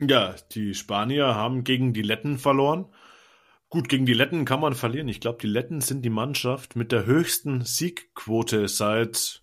Ja, 0.00 0.34
die 0.52 0.74
Spanier 0.74 1.34
haben 1.34 1.62
gegen 1.62 1.92
die 1.92 2.02
Letten 2.02 2.38
verloren. 2.38 2.86
Gut, 3.68 3.88
gegen 3.88 4.06
die 4.06 4.14
Letten 4.14 4.46
kann 4.46 4.60
man 4.60 4.74
verlieren. 4.74 5.08
Ich 5.08 5.20
glaube, 5.20 5.38
die 5.42 5.46
Letten 5.46 5.82
sind 5.82 6.02
die 6.02 6.10
Mannschaft 6.10 6.74
mit 6.74 6.90
der 6.90 7.04
höchsten 7.04 7.64
Siegquote 7.66 8.66
seit 8.66 9.42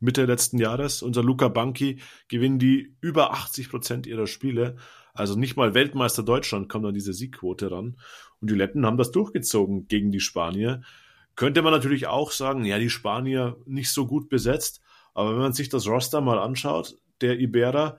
Mitte 0.00 0.26
letzten 0.26 0.58
Jahres. 0.58 1.02
Unser 1.02 1.22
Luca 1.22 1.48
Banki 1.48 2.00
gewinnen 2.28 2.58
die 2.58 2.94
über 3.00 3.32
80 3.32 3.70
Prozent 3.70 4.06
ihrer 4.06 4.26
Spiele. 4.26 4.76
Also 5.14 5.34
nicht 5.34 5.56
mal 5.56 5.72
Weltmeister 5.74 6.22
Deutschland 6.22 6.68
kommt 6.68 6.84
an 6.84 6.94
diese 6.94 7.14
Siegquote 7.14 7.70
ran. 7.70 7.96
Und 8.40 8.50
die 8.50 8.54
Letten 8.54 8.84
haben 8.84 8.98
das 8.98 9.12
durchgezogen 9.12 9.88
gegen 9.88 10.12
die 10.12 10.20
Spanier. 10.20 10.82
Könnte 11.36 11.62
man 11.62 11.72
natürlich 11.72 12.06
auch 12.06 12.32
sagen, 12.32 12.66
ja, 12.66 12.78
die 12.78 12.90
Spanier 12.90 13.56
nicht 13.64 13.90
so 13.90 14.06
gut 14.06 14.28
besetzt. 14.28 14.82
Aber 15.14 15.32
wenn 15.32 15.40
man 15.40 15.54
sich 15.54 15.70
das 15.70 15.86
Roster 15.86 16.20
mal 16.20 16.38
anschaut, 16.38 16.98
der 17.22 17.40
Ibera, 17.40 17.98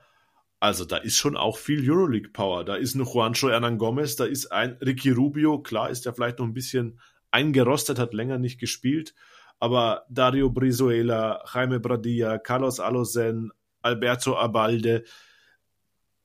also 0.61 0.85
da 0.85 0.97
ist 0.97 1.17
schon 1.17 1.35
auch 1.35 1.57
viel 1.57 1.89
Euroleague-Power. 1.89 2.63
Da 2.63 2.75
ist 2.75 2.93
ein 2.93 3.03
Juancho 3.03 3.49
Hernan 3.49 3.79
Gomez, 3.79 4.15
da 4.15 4.25
ist 4.25 4.51
ein 4.51 4.77
Ricky 4.79 5.09
Rubio, 5.09 5.59
klar 5.59 5.89
ist 5.89 6.05
er 6.05 6.13
vielleicht 6.13 6.37
noch 6.37 6.45
ein 6.45 6.53
bisschen 6.53 6.99
eingerostet, 7.31 7.97
hat 7.97 8.13
länger 8.13 8.37
nicht 8.37 8.59
gespielt, 8.59 9.15
aber 9.59 10.05
Dario 10.09 10.51
Brizuela, 10.51 11.43
Jaime 11.51 11.79
Bradilla, 11.79 12.37
Carlos 12.37 12.79
Alosen, 12.79 13.51
Alberto 13.81 14.37
Abalde, 14.37 15.03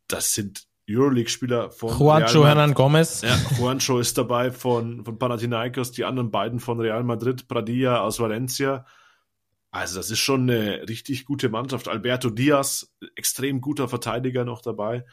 das 0.07 0.35
sind 0.35 0.67
Euroleague-Spieler 0.89 1.71
von 1.71 1.99
Juancho 1.99 2.41
Real 2.43 2.49
Hernan 2.49 2.75
Gomez. 2.75 3.23
Ja, 3.23 3.39
Juancho 3.59 3.99
ist 4.01 4.19
dabei 4.19 4.53
von, 4.53 5.03
von 5.03 5.19
Panathinaikos, 5.19 5.93
die 5.93 6.05
anderen 6.05 6.31
beiden 6.31 6.61
von 6.61 6.79
Real 6.79 7.03
Madrid, 7.05 7.49
Bradilla 7.49 8.01
aus 8.01 8.21
Valencia. 8.21 8.85
Also 9.77 9.97
das 9.97 10.11
ist 10.11 10.21
schon 10.21 10.49
eine 10.49 10.89
richtig 10.89 11.27
gute 11.27 11.51
Mannschaft. 11.51 11.87
Alberto 11.87 12.31
Diaz, 12.31 12.95
extrem 13.15 13.61
guter 13.61 13.89
Verteidiger 13.89 14.47
noch 14.47 14.63
dabei. 14.63 15.05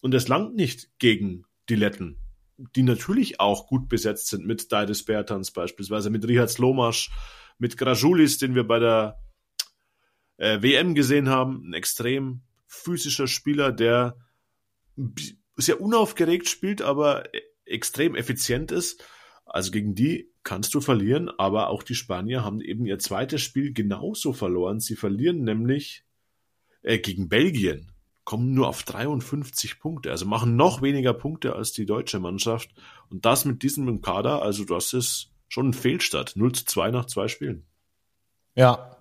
Und 0.00 0.12
es 0.12 0.28
langt 0.28 0.54
nicht 0.54 0.90
gegen 0.98 1.46
die 1.70 1.74
Letten, 1.74 2.18
die 2.58 2.82
natürlich 2.82 3.40
auch 3.40 3.66
gut 3.66 3.88
besetzt 3.88 4.26
sind 4.26 4.46
mit 4.46 4.72
Daides 4.72 5.06
Bertans 5.06 5.52
beispielsweise, 5.52 6.10
mit 6.10 6.28
Richard 6.28 6.50
Slomasch, 6.50 7.10
mit 7.58 7.78
Grajulis, 7.78 8.36
den 8.36 8.54
wir 8.54 8.64
bei 8.64 8.78
der 8.78 9.18
äh, 10.36 10.60
WM 10.60 10.94
gesehen 10.94 11.30
haben. 11.30 11.70
Ein 11.70 11.72
extrem 11.72 12.42
physischer 12.66 13.26
Spieler, 13.26 13.72
der 13.72 14.18
sehr 15.56 15.80
unaufgeregt 15.80 16.46
spielt, 16.46 16.82
aber 16.82 17.34
e-, 17.34 17.40
extrem 17.64 18.14
effizient 18.14 18.70
ist. 18.70 19.02
Also 19.46 19.70
gegen 19.70 19.94
die 19.94 20.29
kannst 20.42 20.74
du 20.74 20.80
verlieren, 20.80 21.30
aber 21.38 21.68
auch 21.68 21.82
die 21.82 21.94
Spanier 21.94 22.44
haben 22.44 22.60
eben 22.60 22.86
ihr 22.86 22.98
zweites 22.98 23.42
Spiel 23.42 23.72
genauso 23.72 24.32
verloren. 24.32 24.80
Sie 24.80 24.96
verlieren 24.96 25.44
nämlich 25.44 26.04
äh, 26.82 26.98
gegen 26.98 27.28
Belgien, 27.28 27.92
kommen 28.24 28.54
nur 28.54 28.68
auf 28.68 28.82
53 28.82 29.80
Punkte, 29.80 30.10
also 30.10 30.26
machen 30.26 30.56
noch 30.56 30.82
weniger 30.82 31.12
Punkte 31.12 31.54
als 31.56 31.72
die 31.72 31.86
deutsche 31.86 32.20
Mannschaft. 32.20 32.70
Und 33.10 33.24
das 33.24 33.44
mit 33.44 33.62
diesem 33.62 34.00
Kader, 34.00 34.42
also 34.42 34.64
das 34.64 34.92
ist 34.92 35.30
schon 35.48 35.70
ein 35.70 35.74
Fehlstart. 35.74 36.36
0 36.36 36.52
zu 36.52 36.64
2 36.64 36.90
nach 36.90 37.06
zwei 37.06 37.28
Spielen. 37.28 37.66
Ja. 38.54 38.96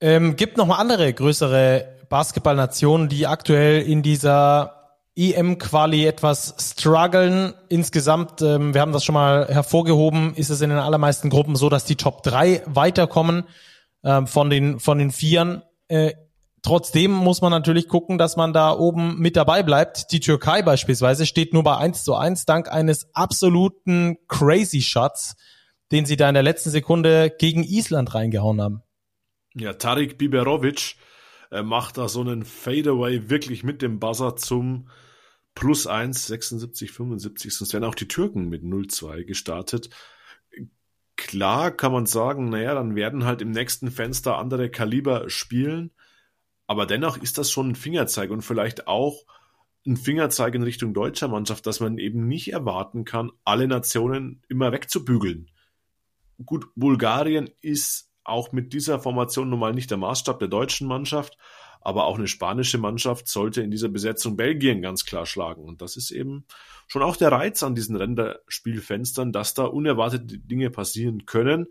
Ähm, 0.00 0.36
gibt 0.36 0.56
noch 0.56 0.66
mal 0.66 0.76
andere 0.76 1.12
größere 1.12 1.96
Basketballnationen, 2.08 3.08
die 3.08 3.26
aktuell 3.26 3.82
in 3.82 4.02
dieser 4.02 4.75
EM-Quali 5.16 6.04
etwas 6.04 6.54
strugglen. 6.58 7.54
Insgesamt, 7.68 8.42
ähm, 8.42 8.74
wir 8.74 8.82
haben 8.82 8.92
das 8.92 9.04
schon 9.04 9.14
mal 9.14 9.48
hervorgehoben, 9.48 10.34
ist 10.34 10.50
es 10.50 10.60
in 10.60 10.70
den 10.70 10.78
allermeisten 10.78 11.30
Gruppen 11.30 11.56
so, 11.56 11.70
dass 11.70 11.86
die 11.86 11.96
Top 11.96 12.22
3 12.22 12.62
weiterkommen 12.66 13.44
ähm, 14.04 14.26
von 14.26 14.50
den 14.50 14.78
von 14.78 14.98
den 14.98 15.10
Vieren. 15.10 15.62
Äh, 15.88 16.12
trotzdem 16.62 17.12
muss 17.12 17.40
man 17.40 17.50
natürlich 17.50 17.88
gucken, 17.88 18.18
dass 18.18 18.36
man 18.36 18.52
da 18.52 18.72
oben 18.72 19.18
mit 19.18 19.36
dabei 19.36 19.62
bleibt. 19.62 20.12
Die 20.12 20.20
Türkei 20.20 20.60
beispielsweise 20.60 21.24
steht 21.24 21.54
nur 21.54 21.64
bei 21.64 21.78
1 21.78 22.04
zu 22.04 22.14
1 22.14 22.44
dank 22.44 22.70
eines 22.70 23.08
absoluten 23.14 24.18
Crazy 24.28 24.82
Shots, 24.82 25.36
den 25.92 26.04
sie 26.04 26.16
da 26.16 26.28
in 26.28 26.34
der 26.34 26.42
letzten 26.42 26.70
Sekunde 26.70 27.34
gegen 27.38 27.64
Island 27.64 28.14
reingehauen 28.14 28.60
haben. 28.60 28.82
Ja, 29.54 29.72
Tarik 29.72 30.18
Biberovic 30.18 30.96
äh, 31.50 31.62
macht 31.62 31.96
da 31.96 32.08
so 32.08 32.20
einen 32.20 32.44
Fadeaway 32.44 33.30
wirklich 33.30 33.64
mit 33.64 33.80
dem 33.80 33.98
Buzzer 33.98 34.36
zum 34.36 34.88
plus 35.56 35.86
1, 35.88 36.26
76, 36.26 36.92
75, 36.92 37.52
sonst 37.52 37.72
wären 37.72 37.82
auch 37.82 37.96
die 37.96 38.06
Türken 38.06 38.48
mit 38.48 38.62
0-2 38.62 39.24
gestartet. 39.24 39.90
Klar 41.16 41.70
kann 41.72 41.92
man 41.92 42.04
sagen, 42.06 42.50
naja, 42.50 42.74
dann 42.74 42.94
werden 42.94 43.24
halt 43.24 43.40
im 43.40 43.50
nächsten 43.50 43.90
Fenster 43.90 44.36
andere 44.36 44.70
Kaliber 44.70 45.30
spielen, 45.30 45.92
aber 46.66 46.84
dennoch 46.86 47.16
ist 47.16 47.38
das 47.38 47.50
schon 47.50 47.70
ein 47.70 47.74
Fingerzeig 47.74 48.30
und 48.30 48.42
vielleicht 48.42 48.86
auch 48.86 49.24
ein 49.86 49.96
Fingerzeig 49.96 50.54
in 50.54 50.62
Richtung 50.62 50.92
deutscher 50.92 51.28
Mannschaft, 51.28 51.66
dass 51.66 51.80
man 51.80 51.96
eben 51.96 52.28
nicht 52.28 52.52
erwarten 52.52 53.04
kann, 53.04 53.32
alle 53.44 53.66
Nationen 53.66 54.42
immer 54.48 54.72
wegzubügeln. 54.72 55.50
Gut, 56.44 56.66
Bulgarien 56.74 57.48
ist 57.62 58.12
auch 58.24 58.52
mit 58.52 58.74
dieser 58.74 59.00
Formation 59.00 59.48
nun 59.48 59.60
mal 59.60 59.72
nicht 59.72 59.90
der 59.90 59.98
Maßstab 59.98 60.38
der 60.38 60.48
deutschen 60.48 60.86
Mannschaft, 60.86 61.38
aber 61.86 62.06
auch 62.06 62.18
eine 62.18 62.26
spanische 62.26 62.78
Mannschaft 62.78 63.28
sollte 63.28 63.62
in 63.62 63.70
dieser 63.70 63.88
Besetzung 63.88 64.36
Belgien 64.36 64.82
ganz 64.82 65.04
klar 65.04 65.24
schlagen. 65.24 65.62
Und 65.62 65.82
das 65.82 65.96
ist 65.96 66.10
eben 66.10 66.44
schon 66.88 67.04
auch 67.04 67.16
der 67.16 67.30
Reiz 67.30 67.62
an 67.62 67.76
diesen 67.76 67.94
Renderspielfenstern, 67.94 69.30
dass 69.30 69.54
da 69.54 69.66
unerwartete 69.66 70.36
Dinge 70.36 70.70
passieren 70.70 71.26
können. 71.26 71.68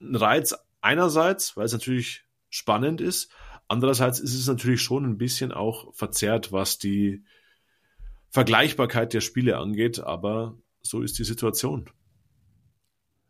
Ein 0.00 0.14
Reiz 0.14 0.54
einerseits, 0.82 1.56
weil 1.56 1.64
es 1.64 1.72
natürlich 1.72 2.26
spannend 2.48 3.00
ist, 3.00 3.28
andererseits 3.66 4.20
ist 4.20 4.34
es 4.34 4.46
natürlich 4.46 4.82
schon 4.82 5.04
ein 5.04 5.18
bisschen 5.18 5.50
auch 5.50 5.92
verzerrt, 5.92 6.52
was 6.52 6.78
die 6.78 7.24
Vergleichbarkeit 8.30 9.12
der 9.12 9.20
Spiele 9.20 9.56
angeht, 9.58 9.98
aber 9.98 10.56
so 10.80 11.02
ist 11.02 11.18
die 11.18 11.24
Situation. 11.24 11.90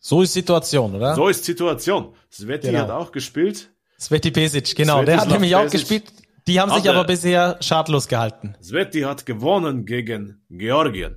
So 0.01 0.21
ist 0.21 0.35
Situation, 0.35 0.97
oder? 0.97 1.15
So 1.15 1.29
ist 1.29 1.47
Situation. 1.47 2.15
Sveti 2.31 2.67
genau. 2.67 2.81
hat 2.81 2.91
auch 2.91 3.11
gespielt. 3.11 3.71
Sveti 3.99 4.31
Pesic, 4.31 4.75
genau. 4.75 4.99
Sveti 4.99 5.07
der 5.07 5.21
hat 5.21 5.29
nämlich 5.29 5.55
auch 5.57 5.71
gespielt. 5.71 6.13
Die 6.47 6.61
haben 6.61 6.71
sich 6.71 6.89
aber 6.89 7.05
bisher 7.05 7.59
schadlos 7.61 8.07
gehalten. 8.07 8.55
Sveti 8.63 9.01
hat 9.01 9.27
gewonnen 9.27 9.85
gegen 9.85 10.45
Georgien. 10.49 11.17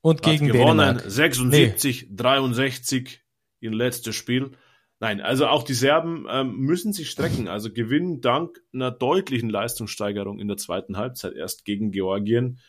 Und 0.00 0.22
gegen 0.22 0.48
hat 0.48 0.52
gewonnen 0.54 0.78
Dänemark. 0.78 1.10
76, 1.10 2.06
nee. 2.08 2.16
63 2.16 3.20
im 3.60 3.72
letztes 3.74 4.16
Spiel. 4.16 4.52
Nein, 4.98 5.20
also 5.20 5.46
auch 5.46 5.62
die 5.62 5.74
Serben 5.74 6.26
ähm, 6.30 6.56
müssen 6.56 6.92
sich 6.92 7.10
strecken. 7.10 7.48
Also 7.48 7.72
gewinnen 7.72 8.20
dank 8.20 8.60
einer 8.72 8.90
deutlichen 8.90 9.48
Leistungssteigerung 9.48 10.38
in 10.38 10.48
der 10.48 10.58
zweiten 10.58 10.96
Halbzeit 10.96 11.34
erst 11.34 11.64
gegen 11.64 11.90
Georgien. 11.90 12.60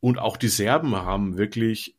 Und 0.00 0.18
auch 0.18 0.36
die 0.36 0.48
Serben 0.48 0.94
haben 0.96 1.38
wirklich 1.38 1.95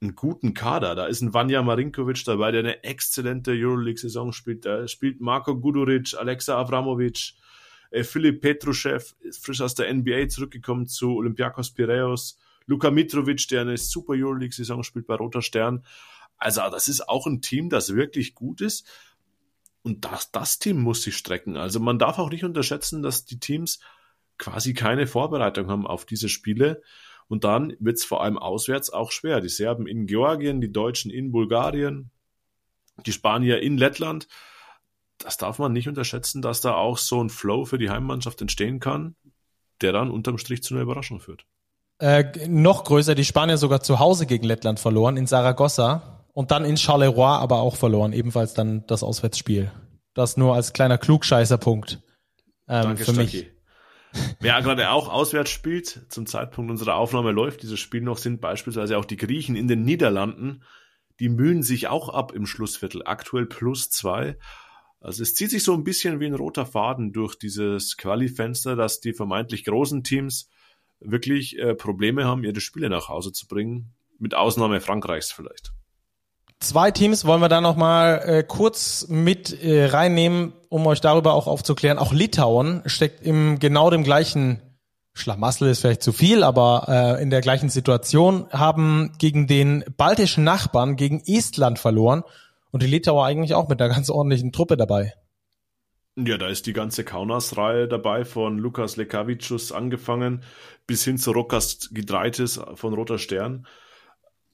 einen 0.00 0.14
guten 0.14 0.54
Kader. 0.54 0.94
Da 0.94 1.06
ist 1.06 1.20
ein 1.20 1.34
Vanja 1.34 1.62
Marinkovic 1.62 2.24
dabei, 2.24 2.52
der 2.52 2.60
eine 2.60 2.84
exzellente 2.84 3.52
Euroleague-Saison 3.52 4.32
spielt. 4.32 4.64
Da 4.64 4.88
spielt 4.88 5.20
Marco 5.20 5.56
Guduric, 5.56 6.14
Alexa 6.18 6.58
Avramovic, 6.58 7.34
äh, 7.90 8.04
Filip 8.04 8.40
Petruschew, 8.40 9.00
frisch 9.40 9.60
aus 9.60 9.74
der 9.74 9.92
NBA 9.92 10.28
zurückgekommen 10.28 10.86
zu 10.86 11.16
Olympiakos 11.16 11.72
Piraeus, 11.72 12.38
Luka 12.66 12.90
Mitrovic, 12.90 13.48
der 13.48 13.62
eine 13.62 13.76
super 13.76 14.14
Euroleague-Saison 14.14 14.82
spielt 14.82 15.06
bei 15.06 15.16
Roter 15.16 15.42
Stern. 15.42 15.84
Also 16.38 16.62
das 16.70 16.88
ist 16.88 17.08
auch 17.08 17.26
ein 17.26 17.42
Team, 17.42 17.68
das 17.68 17.94
wirklich 17.94 18.34
gut 18.34 18.60
ist. 18.60 18.86
Und 19.82 20.04
das, 20.04 20.30
das 20.30 20.58
Team 20.58 20.80
muss 20.80 21.02
sich 21.02 21.16
strecken. 21.16 21.56
Also 21.56 21.80
man 21.80 21.98
darf 21.98 22.18
auch 22.18 22.30
nicht 22.30 22.44
unterschätzen, 22.44 23.02
dass 23.02 23.24
die 23.24 23.40
Teams 23.40 23.80
quasi 24.38 24.72
keine 24.72 25.06
Vorbereitung 25.06 25.68
haben 25.68 25.86
auf 25.86 26.06
diese 26.06 26.28
Spiele. 26.28 26.82
Und 27.30 27.44
dann 27.44 27.76
wird 27.78 27.96
es 27.96 28.04
vor 28.04 28.24
allem 28.24 28.36
auswärts 28.36 28.90
auch 28.90 29.12
schwer. 29.12 29.40
Die 29.40 29.48
Serben 29.48 29.86
in 29.86 30.06
Georgien, 30.06 30.60
die 30.60 30.72
Deutschen 30.72 31.12
in 31.12 31.30
Bulgarien, 31.30 32.10
die 33.06 33.12
Spanier 33.12 33.62
in 33.62 33.78
Lettland. 33.78 34.26
Das 35.16 35.36
darf 35.36 35.60
man 35.60 35.72
nicht 35.72 35.88
unterschätzen, 35.88 36.42
dass 36.42 36.60
da 36.60 36.74
auch 36.74 36.98
so 36.98 37.22
ein 37.22 37.30
Flow 37.30 37.64
für 37.64 37.78
die 37.78 37.88
Heimmannschaft 37.88 38.40
entstehen 38.40 38.80
kann, 38.80 39.14
der 39.80 39.92
dann 39.92 40.10
unterm 40.10 40.38
Strich 40.38 40.64
zu 40.64 40.74
einer 40.74 40.82
Überraschung 40.82 41.20
führt. 41.20 41.46
Äh, 42.00 42.48
noch 42.48 42.82
größer, 42.82 43.14
die 43.14 43.24
Spanier 43.24 43.58
sogar 43.58 43.80
zu 43.80 44.00
Hause 44.00 44.26
gegen 44.26 44.44
Lettland 44.44 44.80
verloren, 44.80 45.16
in 45.16 45.28
Saragossa. 45.28 46.26
Und 46.32 46.50
dann 46.50 46.64
in 46.64 46.76
Charleroi 46.76 47.36
aber 47.36 47.60
auch 47.60 47.76
verloren, 47.76 48.12
ebenfalls 48.12 48.54
dann 48.54 48.84
das 48.88 49.04
Auswärtsspiel. 49.04 49.70
Das 50.14 50.36
nur 50.36 50.56
als 50.56 50.72
kleiner 50.72 50.98
Klugscheißerpunkt 50.98 51.92
ähm, 52.66 52.82
Danke, 52.82 53.04
für 53.04 53.12
mich. 53.12 53.46
Wer 54.40 54.60
gerade 54.62 54.90
auch 54.90 55.08
auswärts 55.08 55.50
spielt, 55.50 56.06
zum 56.08 56.26
Zeitpunkt 56.26 56.70
unserer 56.70 56.96
Aufnahme 56.96 57.30
läuft 57.30 57.62
dieses 57.62 57.78
Spiel 57.78 58.00
noch, 58.00 58.18
sind 58.18 58.40
beispielsweise 58.40 58.98
auch 58.98 59.04
die 59.04 59.16
Griechen 59.16 59.54
in 59.54 59.68
den 59.68 59.84
Niederlanden. 59.84 60.62
Die 61.20 61.28
mühen 61.28 61.62
sich 61.62 61.88
auch 61.88 62.08
ab 62.08 62.32
im 62.32 62.46
Schlussviertel. 62.46 63.02
Aktuell 63.04 63.46
plus 63.46 63.90
zwei. 63.90 64.36
Also 65.00 65.22
es 65.22 65.34
zieht 65.34 65.50
sich 65.50 65.64
so 65.64 65.74
ein 65.74 65.84
bisschen 65.84 66.20
wie 66.20 66.26
ein 66.26 66.34
roter 66.34 66.66
Faden 66.66 67.12
durch 67.12 67.36
dieses 67.36 67.96
Quali-Fenster, 67.96 68.76
dass 68.76 69.00
die 69.00 69.12
vermeintlich 69.12 69.64
großen 69.64 70.04
Teams 70.04 70.48
wirklich 71.00 71.58
äh, 71.58 71.74
Probleme 71.74 72.24
haben, 72.24 72.44
ihre 72.44 72.60
Spiele 72.60 72.90
nach 72.90 73.08
Hause 73.08 73.32
zu 73.32 73.46
bringen. 73.46 73.92
Mit 74.18 74.34
Ausnahme 74.34 74.80
Frankreichs 74.80 75.32
vielleicht. 75.32 75.72
Zwei 76.60 76.90
Teams 76.90 77.24
wollen 77.24 77.40
wir 77.40 77.48
da 77.48 77.62
noch 77.62 77.76
mal 77.76 78.22
äh, 78.24 78.42
kurz 78.42 79.06
mit 79.08 79.62
äh, 79.62 79.86
reinnehmen, 79.86 80.52
um 80.68 80.86
euch 80.86 81.00
darüber 81.00 81.32
auch 81.32 81.46
aufzuklären. 81.46 81.98
Auch 81.98 82.12
Litauen 82.12 82.82
steckt 82.84 83.24
im 83.24 83.58
genau 83.58 83.88
dem 83.88 84.04
gleichen 84.04 84.60
Schlamassel 85.14 85.70
ist 85.70 85.80
vielleicht 85.80 86.02
zu 86.02 86.12
viel, 86.12 86.42
aber 86.42 87.16
äh, 87.18 87.22
in 87.22 87.30
der 87.30 87.40
gleichen 87.40 87.68
Situation 87.68 88.46
haben 88.50 89.12
gegen 89.18 89.46
den 89.46 89.84
baltischen 89.96 90.44
Nachbarn, 90.44 90.96
gegen 90.96 91.22
Estland 91.26 91.78
verloren 91.78 92.22
und 92.70 92.82
die 92.82 92.86
Litauer 92.86 93.24
eigentlich 93.24 93.54
auch 93.54 93.68
mit 93.68 93.80
einer 93.80 93.92
ganz 93.92 94.08
ordentlichen 94.10 94.52
Truppe 94.52 94.76
dabei. 94.76 95.14
Ja, 96.16 96.36
da 96.38 96.48
ist 96.48 96.66
die 96.66 96.72
ganze 96.72 97.04
Kaunas-Reihe 97.04 97.88
dabei, 97.88 98.24
von 98.24 98.58
Lukas 98.58 98.96
Lekavicius 98.96 99.72
angefangen 99.72 100.42
bis 100.86 101.04
hin 101.04 101.18
zu 101.18 101.32
Rokas 101.32 101.90
Gidreitis 101.92 102.60
von 102.74 102.94
Roter 102.94 103.18
Stern. 103.18 103.66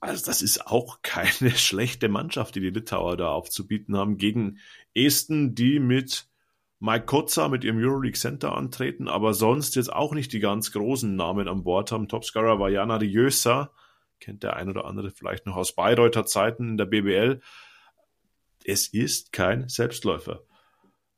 Also 0.00 0.26
das 0.26 0.42
ist 0.42 0.66
auch 0.66 1.00
keine 1.02 1.50
schlechte 1.56 2.08
Mannschaft, 2.08 2.54
die 2.54 2.60
die 2.60 2.70
Litauer 2.70 3.16
da 3.16 3.30
aufzubieten 3.30 3.96
haben 3.96 4.18
gegen 4.18 4.58
Esten, 4.94 5.54
die 5.54 5.78
mit 5.78 6.28
Mike 6.78 7.06
Kotzer 7.06 7.48
mit 7.48 7.64
ihrem 7.64 7.78
Euroleague 7.78 8.18
Center 8.18 8.54
antreten, 8.54 9.08
aber 9.08 9.32
sonst 9.32 9.76
jetzt 9.76 9.92
auch 9.92 10.12
nicht 10.12 10.32
die 10.32 10.40
ganz 10.40 10.72
großen 10.72 11.16
Namen 11.16 11.48
an 11.48 11.64
Bord 11.64 11.90
haben. 11.90 12.08
Topscorer 12.08 12.60
war 12.60 12.68
Jana 12.68 12.96
Riösa, 12.96 13.72
kennt 14.20 14.42
der 14.42 14.56
ein 14.56 14.68
oder 14.68 14.84
andere 14.84 15.10
vielleicht 15.10 15.46
noch 15.46 15.56
aus 15.56 15.74
Bayreuther 15.74 16.26
Zeiten 16.26 16.70
in 16.70 16.76
der 16.76 16.84
BBL. 16.84 17.40
Es 18.64 18.88
ist 18.88 19.32
kein 19.32 19.68
Selbstläufer. 19.68 20.42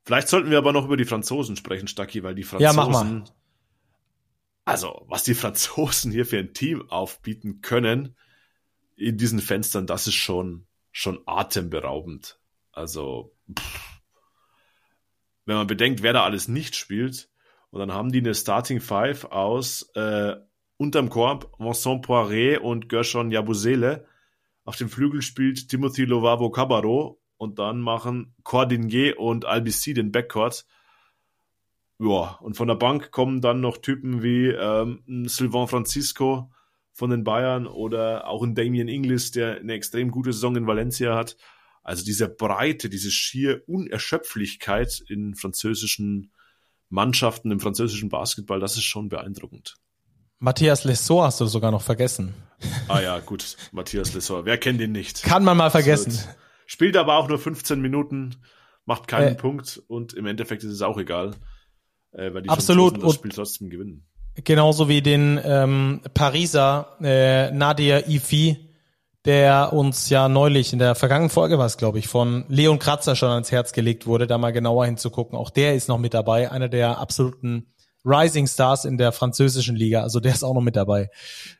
Vielleicht 0.05 0.29
sollten 0.29 0.49
wir 0.49 0.57
aber 0.57 0.71
noch 0.71 0.85
über 0.85 0.97
die 0.97 1.05
Franzosen 1.05 1.55
sprechen, 1.55 1.87
Stacki, 1.87 2.23
weil 2.23 2.35
die 2.35 2.43
Franzosen. 2.43 2.77
Ja, 2.77 2.85
mach 2.85 2.87
mal. 2.87 3.23
Also, 4.63 5.05
was 5.07 5.23
die 5.23 5.33
Franzosen 5.33 6.11
hier 6.11 6.25
für 6.25 6.39
ein 6.39 6.53
Team 6.53 6.89
aufbieten 6.89 7.61
können 7.61 8.15
in 8.99 9.17
diesen 9.17 9.39
Fenstern, 9.39 9.87
das 9.87 10.07
ist 10.07 10.15
schon, 10.15 10.67
schon 10.91 11.19
atemberaubend. 11.25 12.39
Also, 12.71 13.35
pff 13.57 13.99
wenn 15.49 15.57
man 15.57 15.67
bedenkt, 15.67 16.03
wer 16.03 16.13
da 16.13 16.23
alles 16.23 16.47
nicht 16.47 16.75
spielt. 16.75 17.27
Und 17.71 17.79
dann 17.79 17.91
haben 17.91 18.11
die 18.11 18.19
eine 18.19 18.35
Starting 18.35 18.79
Five 18.79 19.25
aus 19.25 19.89
äh, 19.95 20.35
unterm 20.77 21.09
Korb 21.09 21.51
Vincent 21.57 22.05
Poiré 22.05 22.59
und 22.59 22.87
Gershon 22.87 23.31
Yabusele. 23.31 24.05
Auf 24.63 24.75
dem 24.75 24.89
Flügel 24.89 25.23
spielt 25.23 25.67
Timothy 25.67 26.05
Lovavo 26.05 26.51
Cabarro 26.51 27.19
und 27.37 27.57
dann 27.57 27.81
machen 27.81 28.35
Cordinier 28.43 29.19
und 29.19 29.45
Albici 29.45 29.95
den 29.95 30.11
Backcourt. 30.11 30.67
Ja, 31.97 32.37
und 32.41 32.55
von 32.55 32.67
der 32.67 32.75
Bank 32.75 33.09
kommen 33.09 33.41
dann 33.41 33.59
noch 33.59 33.77
Typen 33.77 34.21
wie 34.21 34.49
ähm, 34.49 35.01
Sylvain 35.25 35.67
Francisco 35.67 36.51
von 36.93 37.09
den 37.09 37.23
Bayern 37.23 37.67
oder 37.67 38.27
auch 38.27 38.43
ein 38.43 38.55
Damien 38.55 38.87
Inglis, 38.87 39.31
der 39.31 39.57
eine 39.57 39.73
extrem 39.73 40.11
gute 40.11 40.33
Saison 40.33 40.55
in 40.55 40.67
Valencia 40.67 41.15
hat. 41.15 41.37
Also 41.83 42.03
diese 42.03 42.27
Breite, 42.27 42.89
diese 42.89 43.11
schier 43.11 43.63
Unerschöpflichkeit 43.67 45.01
in 45.07 45.35
französischen 45.35 46.31
Mannschaften, 46.89 47.51
im 47.51 47.59
französischen 47.59 48.09
Basketball, 48.09 48.59
das 48.59 48.75
ist 48.75 48.83
schon 48.83 49.09
beeindruckend. 49.09 49.75
Matthias 50.39 50.83
Lessor 50.85 51.25
hast 51.25 51.41
du 51.41 51.45
sogar 51.45 51.71
noch 51.71 51.81
vergessen. 51.81 52.33
Ah 52.87 53.01
ja, 53.01 53.19
gut, 53.19 53.57
Matthias 53.71 54.13
Lessor. 54.13 54.45
Wer 54.45 54.57
kennt 54.57 54.81
ihn 54.81 54.91
nicht? 54.91 55.23
Kann 55.23 55.43
man 55.43 55.57
mal 55.57 55.69
vergessen. 55.69 56.17
Spielt 56.65 56.95
aber 56.97 57.17
auch 57.17 57.27
nur 57.27 57.39
15 57.39 57.81
Minuten, 57.81 58.35
macht 58.85 59.07
keinen 59.07 59.33
äh, 59.33 59.35
Punkt 59.35 59.81
und 59.87 60.13
im 60.13 60.25
Endeffekt 60.25 60.63
ist 60.63 60.71
es 60.71 60.81
auch 60.81 60.97
egal, 60.97 61.35
äh, 62.11 62.33
weil 62.33 62.41
die 62.41 62.49
Absolut. 62.49 63.01
das 63.03 63.15
Spiel 63.15 63.31
trotzdem 63.31 63.69
gewinnen. 63.69 64.08
Genauso 64.43 64.87
wie 64.89 65.01
den 65.01 65.39
ähm, 65.43 66.01
Pariser 66.13 66.97
äh, 67.01 67.51
Nadia 67.51 68.07
Ifi, 68.07 68.57
der 69.25 69.73
uns 69.73 70.09
ja 70.09 70.29
neulich 70.29 70.71
in 70.73 70.79
der 70.79 70.95
vergangenen 70.95 71.29
Folge 71.29 71.57
war 71.57 71.65
es, 71.65 71.77
glaube 71.77 71.99
ich, 71.99 72.07
von 72.07 72.45
Leon 72.47 72.79
Kratzer 72.79 73.15
schon 73.15 73.29
ans 73.29 73.51
Herz 73.51 73.73
gelegt 73.73 74.07
wurde, 74.07 74.27
da 74.27 74.37
mal 74.37 74.51
genauer 74.51 74.85
hinzugucken. 74.85 75.37
Auch 75.37 75.49
der 75.49 75.75
ist 75.75 75.89
noch 75.89 75.97
mit 75.97 76.13
dabei, 76.13 76.51
einer 76.51 76.69
der 76.69 76.99
absoluten 76.99 77.67
Rising 78.05 78.47
Stars 78.47 78.85
in 78.85 78.97
der 78.97 79.11
französischen 79.11 79.75
Liga, 79.75 80.01
also 80.03 80.21
der 80.21 80.33
ist 80.33 80.43
auch 80.43 80.53
noch 80.53 80.61
mit 80.61 80.77
dabei. 80.77 81.09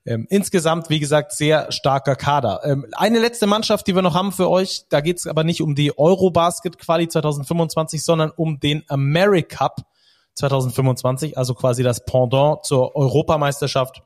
Ähm, 0.05 0.25
insgesamt, 0.29 0.89
wie 0.89 0.99
gesagt, 0.99 1.33
sehr 1.33 1.71
starker 1.71 2.15
Kader. 2.15 2.61
Ähm, 2.63 2.85
eine 2.93 3.19
letzte 3.19 3.45
Mannschaft, 3.45 3.87
die 3.87 3.95
wir 3.95 4.01
noch 4.01 4.15
haben 4.15 4.31
für 4.31 4.49
euch, 4.49 4.85
da 4.89 5.01
geht 5.01 5.17
es 5.17 5.27
aber 5.27 5.43
nicht 5.43 5.61
um 5.61 5.75
die 5.75 5.97
Eurobasket 5.97 6.77
Quali 6.77 7.09
2025, 7.09 8.03
sondern 8.03 8.31
um 8.31 8.59
den 8.59 8.83
Americup 8.87 9.83
2025, 10.39 11.37
also 11.37 11.53
quasi 11.53 11.83
das 11.83 12.05
Pendant 12.05 12.65
zur 12.65 12.95
Europameisterschaft 12.95 14.01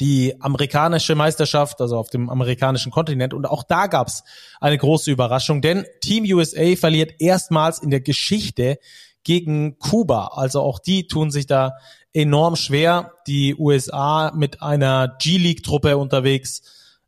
die 0.00 0.40
amerikanische 0.40 1.14
Meisterschaft, 1.14 1.80
also 1.80 1.98
auf 1.98 2.08
dem 2.08 2.30
amerikanischen 2.30 2.90
Kontinent. 2.90 3.34
Und 3.34 3.44
auch 3.44 3.62
da 3.62 3.86
gab's 3.86 4.24
eine 4.58 4.78
große 4.78 5.10
Überraschung, 5.10 5.60
denn 5.60 5.84
Team 6.00 6.24
USA 6.24 6.74
verliert 6.76 7.20
erstmals 7.20 7.80
in 7.80 7.90
der 7.90 8.00
Geschichte 8.00 8.78
gegen 9.24 9.78
Kuba. 9.78 10.28
Also 10.28 10.62
auch 10.62 10.78
die 10.78 11.06
tun 11.06 11.30
sich 11.30 11.46
da 11.46 11.74
enorm 12.14 12.56
schwer. 12.56 13.12
Die 13.26 13.54
USA 13.54 14.32
mit 14.34 14.62
einer 14.62 15.16
G-League-Truppe 15.20 15.98
unterwegs 15.98 16.62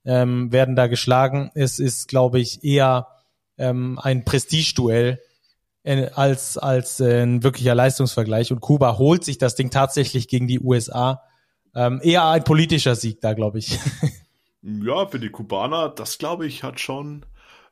ähm, 0.04 0.52
werden 0.52 0.76
da 0.76 0.86
geschlagen. 0.86 1.50
Es 1.54 1.78
ist, 1.78 2.08
glaube 2.08 2.40
ich, 2.40 2.62
eher 2.62 3.08
ähm, 3.56 3.98
ein 4.02 4.24
Prestigeduell 4.24 5.20
als 5.84 6.58
als 6.58 7.00
äh, 7.00 7.22
ein 7.22 7.42
wirklicher 7.42 7.74
Leistungsvergleich. 7.74 8.52
Und 8.52 8.60
Kuba 8.60 8.98
holt 8.98 9.24
sich 9.24 9.38
das 9.38 9.54
Ding 9.54 9.70
tatsächlich 9.70 10.28
gegen 10.28 10.46
die 10.46 10.60
USA 10.60 11.22
ähm, 11.74 12.00
eher 12.02 12.26
ein 12.26 12.44
politischer 12.44 12.94
Sieg 12.94 13.20
da, 13.20 13.32
glaube 13.32 13.58
ich. 13.58 13.78
ja, 14.62 15.06
für 15.06 15.18
die 15.18 15.30
Kubaner, 15.30 15.88
das 15.88 16.18
glaube 16.18 16.46
ich, 16.46 16.62
hat 16.62 16.80
schon 16.80 17.24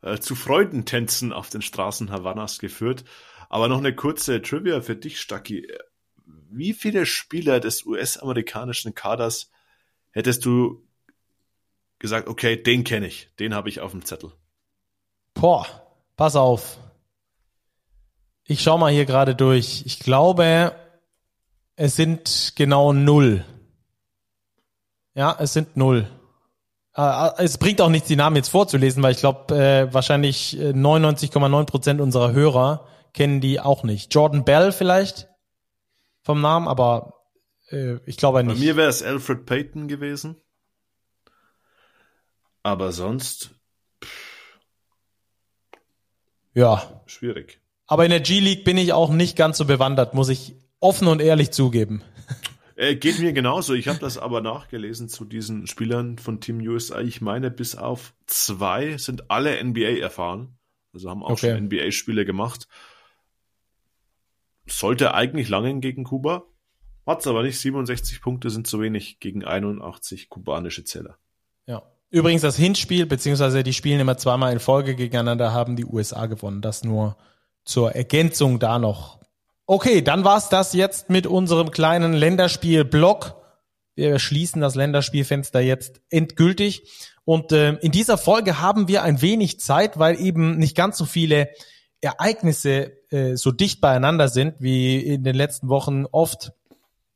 äh, 0.03 0.19
zu 0.19 0.35
Freudentänzen 0.35 1.33
auf 1.33 1.51
den 1.51 1.63
Straßen 1.63 2.11
Havannas 2.11 2.59
geführt. 2.59 3.05
Aber 3.49 3.69
noch 3.69 3.79
eine 3.79 3.95
kurze 3.95 4.41
Trivia 4.43 4.81
für 4.81 4.97
dich, 4.97 5.21
Stacki. 5.21 5.69
Wie 6.25 6.73
viele 6.73 7.07
Spieler 7.07 7.61
des 7.61 7.85
US-amerikanischen 7.85 8.95
Kaders 8.95 9.51
hättest 10.11 10.45
du 10.45 10.85
gesagt, 11.99 12.29
okay, 12.29 12.61
den 12.61 12.85
kenne 12.85 13.07
ich, 13.07 13.29
den 13.39 13.55
habe 13.55 13.69
ich 13.69 13.81
auf 13.81 13.91
dem 13.91 14.05
Zettel? 14.05 14.33
Boah, 15.35 15.67
pass 16.17 16.37
auf. 16.37 16.79
Ich 18.51 18.65
schau 18.65 18.79
mal 18.79 18.91
hier 18.91 19.07
gerade 19.07 19.37
durch. 19.37 19.85
Ich 19.87 20.01
glaube, 20.01 20.75
es 21.77 21.95
sind 21.95 22.55
genau 22.57 22.93
null. 22.93 23.45
Ja, 25.15 25.37
es 25.39 25.53
sind 25.53 25.77
null. 25.77 26.11
Äh, 26.97 27.31
es 27.37 27.59
bringt 27.59 27.81
auch 27.81 27.91
nichts, 27.91 28.09
die 28.09 28.17
Namen 28.17 28.35
jetzt 28.35 28.49
vorzulesen, 28.49 29.05
weil 29.05 29.13
ich 29.13 29.21
glaube, 29.21 29.55
äh, 29.55 29.95
wahrscheinlich 29.95 30.59
99,9 30.59 31.63
äh, 31.63 31.65
Prozent 31.65 32.01
unserer 32.01 32.33
Hörer 32.33 32.89
kennen 33.15 33.41
die 33.41 33.61
auch 33.61 33.85
nicht. 33.85 34.13
Jordan 34.13 34.45
Bell 34.45 34.73
vielleicht 34.73 35.29
vom 36.21 36.41
Namen, 36.41 36.67
aber 36.67 37.23
äh, 37.71 37.99
ich 38.05 38.17
glaube 38.17 38.43
nicht. 38.43 38.59
Bei 38.59 38.65
mir 38.65 38.75
wäre 38.75 38.89
es 38.89 39.05
Alfred 39.05 39.47
Payton 39.47 39.87
gewesen. 39.87 40.43
Aber 42.65 42.91
sonst. 42.91 43.53
Pff, 44.03 44.59
ja. 46.53 47.01
Schwierig. 47.07 47.61
Aber 47.91 48.05
in 48.05 48.11
der 48.11 48.21
G-League 48.21 48.63
bin 48.63 48.79
ich 48.79 48.93
auch 48.93 49.11
nicht 49.11 49.37
ganz 49.37 49.59
so 49.59 49.65
bewandert, 49.65 50.15
muss 50.15 50.29
ich 50.29 50.55
offen 50.79 51.09
und 51.09 51.21
ehrlich 51.21 51.51
zugeben. 51.51 52.03
Äh, 52.77 52.95
geht 52.95 53.19
mir 53.19 53.33
genauso. 53.33 53.75
Ich 53.75 53.89
habe 53.89 53.99
das 53.99 54.17
aber 54.17 54.41
nachgelesen 54.41 55.09
zu 55.09 55.25
diesen 55.25 55.67
Spielern 55.67 56.17
von 56.17 56.41
Team 56.41 56.61
USA. 56.61 57.01
Ich 57.01 57.21
meine, 57.21 57.51
bis 57.51 57.75
auf 57.75 58.15
zwei 58.27 58.97
sind 58.97 59.29
alle 59.29 59.63
NBA 59.63 59.99
erfahren. 60.01 60.57
Also 60.95 61.11
haben 61.11 61.25
auch 61.25 61.31
okay. 61.31 61.51
schon 61.51 61.65
NBA-Spiele 61.65 62.25
gemacht. 62.25 62.69
Sollte 64.69 65.13
eigentlich 65.13 65.49
langen 65.49 65.81
gegen 65.81 66.05
Kuba. 66.05 66.45
Hat's 67.07 67.27
aber 67.27 67.43
nicht. 67.43 67.59
67 67.59 68.23
Punkte 68.23 68.51
sind 68.51 68.69
zu 68.69 68.81
wenig 68.81 69.19
gegen 69.19 69.45
81 69.45 70.29
kubanische 70.29 70.85
Zähler. 70.85 71.19
Ja. 71.67 71.83
Übrigens 72.09 72.43
das 72.43 72.57
Hinspiel, 72.57 73.05
beziehungsweise 73.05 73.65
die 73.65 73.73
spielen 73.73 73.99
immer 73.99 74.17
zweimal 74.17 74.53
in 74.53 74.61
Folge 74.61 74.95
gegeneinander, 74.95 75.53
haben 75.53 75.75
die 75.75 75.85
USA 75.85 76.27
gewonnen. 76.27 76.63
Das 76.63 76.85
nur 76.85 77.17
zur 77.65 77.95
Ergänzung 77.95 78.59
da 78.59 78.79
noch 78.79 79.21
Okay, 79.73 80.03
dann 80.03 80.25
war's 80.25 80.49
das 80.49 80.73
jetzt 80.73 81.11
mit 81.11 81.29
unserem 81.29 81.71
kleinen 81.71 82.13
Länderspiel-Block. 82.13 83.37
Wir 83.95 84.19
schließen 84.19 84.61
das 84.61 84.75
Länderspielfenster 84.75 85.61
jetzt 85.61 86.01
endgültig. 86.11 86.83
Und 87.25 87.53
äh, 87.53 87.75
in 87.75 87.93
dieser 87.93 88.19
Folge 88.19 88.61
haben 88.61 88.89
wir 88.89 89.05
ein 89.05 89.23
wenig 89.23 89.61
Zeit, 89.61 89.97
weil 89.97 90.21
eben 90.21 90.59
nicht 90.59 90.77
ganz 90.77 90.99
so 90.99 91.05
viele 91.05 91.51
Ereignisse 92.01 92.95
äh, 93.13 93.37
so 93.37 93.53
dicht 93.53 93.81
beieinander 93.81 94.29
sind 94.29 94.57
wie 94.59 94.99
in 94.99 95.23
den 95.23 95.37
letzten 95.37 95.69
Wochen 95.69 96.05
oft 96.07 96.51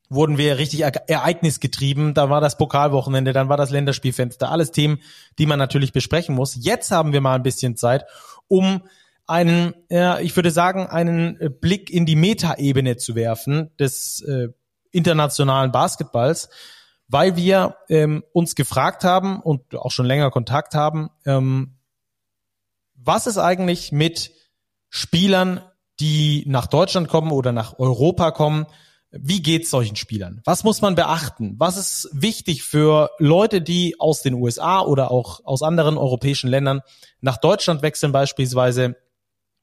wurden 0.08 0.38
wir 0.38 0.56
richtig 0.56 0.82
ereignisgetrieben. 0.82 2.14
Da 2.14 2.30
war 2.30 2.40
das 2.40 2.56
Pokalwochenende, 2.56 3.32
dann 3.32 3.48
war 3.48 3.56
das 3.56 3.70
Länderspielfenster, 3.70 4.52
alles 4.52 4.70
Themen, 4.70 5.00
die 5.40 5.46
man 5.46 5.58
natürlich 5.58 5.92
besprechen 5.92 6.36
muss. 6.36 6.56
Jetzt 6.60 6.92
haben 6.92 7.12
wir 7.12 7.20
mal 7.20 7.34
ein 7.34 7.42
bisschen 7.42 7.76
Zeit, 7.76 8.04
um 8.46 8.82
einen, 9.26 9.74
ja, 9.88 10.18
ich 10.18 10.36
würde 10.36 10.50
sagen, 10.50 10.86
einen 10.86 11.38
Blick 11.60 11.90
in 11.90 12.06
die 12.06 12.16
Metaebene 12.16 12.96
zu 12.96 13.14
werfen 13.14 13.70
des 13.78 14.20
äh, 14.22 14.48
internationalen 14.90 15.72
Basketballs, 15.72 16.48
weil 17.08 17.36
wir 17.36 17.76
ähm, 17.88 18.24
uns 18.32 18.54
gefragt 18.54 19.04
haben 19.04 19.40
und 19.40 19.74
auch 19.74 19.90
schon 19.90 20.06
länger 20.06 20.30
Kontakt 20.30 20.74
haben, 20.74 21.10
ähm, 21.26 21.76
was 22.94 23.26
ist 23.26 23.38
eigentlich 23.38 23.92
mit 23.92 24.32
Spielern, 24.88 25.60
die 26.00 26.44
nach 26.46 26.66
Deutschland 26.66 27.08
kommen 27.08 27.32
oder 27.32 27.52
nach 27.52 27.78
Europa 27.78 28.30
kommen, 28.30 28.66
wie 29.10 29.42
geht's 29.42 29.70
solchen 29.70 29.96
Spielern? 29.96 30.40
Was 30.44 30.64
muss 30.64 30.80
man 30.80 30.96
beachten? 30.96 31.54
Was 31.58 31.76
ist 31.76 32.08
wichtig 32.12 32.64
für 32.64 33.10
Leute, 33.18 33.60
die 33.60 34.00
aus 34.00 34.22
den 34.22 34.34
USA 34.34 34.80
oder 34.80 35.10
auch 35.10 35.40
aus 35.44 35.62
anderen 35.62 35.96
europäischen 35.96 36.50
Ländern 36.50 36.80
nach 37.20 37.36
Deutschland 37.36 37.82
wechseln 37.82 38.10
beispielsweise? 38.10 38.96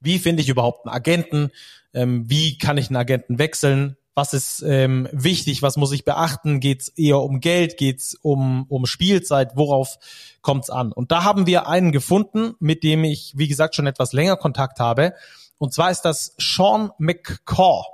Wie 0.01 0.19
finde 0.19 0.41
ich 0.41 0.49
überhaupt 0.49 0.85
einen 0.85 0.95
Agenten? 0.95 1.51
Ähm, 1.93 2.29
wie 2.29 2.57
kann 2.57 2.77
ich 2.77 2.89
einen 2.89 2.97
Agenten 2.97 3.39
wechseln? 3.39 3.95
Was 4.13 4.33
ist 4.33 4.61
ähm, 4.67 5.07
wichtig? 5.13 5.61
Was 5.61 5.77
muss 5.77 5.93
ich 5.93 6.03
beachten? 6.03 6.59
Geht's 6.59 6.89
eher 6.89 7.19
um 7.19 7.39
Geld? 7.39 7.77
Geht's 7.77 8.15
um, 8.21 8.65
um 8.67 8.85
Spielzeit? 8.85 9.55
Worauf 9.55 9.97
kommt's 10.41 10.69
an? 10.69 10.91
Und 10.91 11.11
da 11.11 11.23
haben 11.23 11.47
wir 11.47 11.67
einen 11.67 11.93
gefunden, 11.93 12.55
mit 12.59 12.83
dem 12.83 13.05
ich, 13.05 13.33
wie 13.37 13.47
gesagt, 13.47 13.75
schon 13.75 13.87
etwas 13.87 14.11
länger 14.11 14.35
Kontakt 14.35 14.79
habe. 14.79 15.13
Und 15.57 15.73
zwar 15.73 15.91
ist 15.91 16.01
das 16.01 16.35
Sean 16.37 16.91
McCaw. 16.97 17.85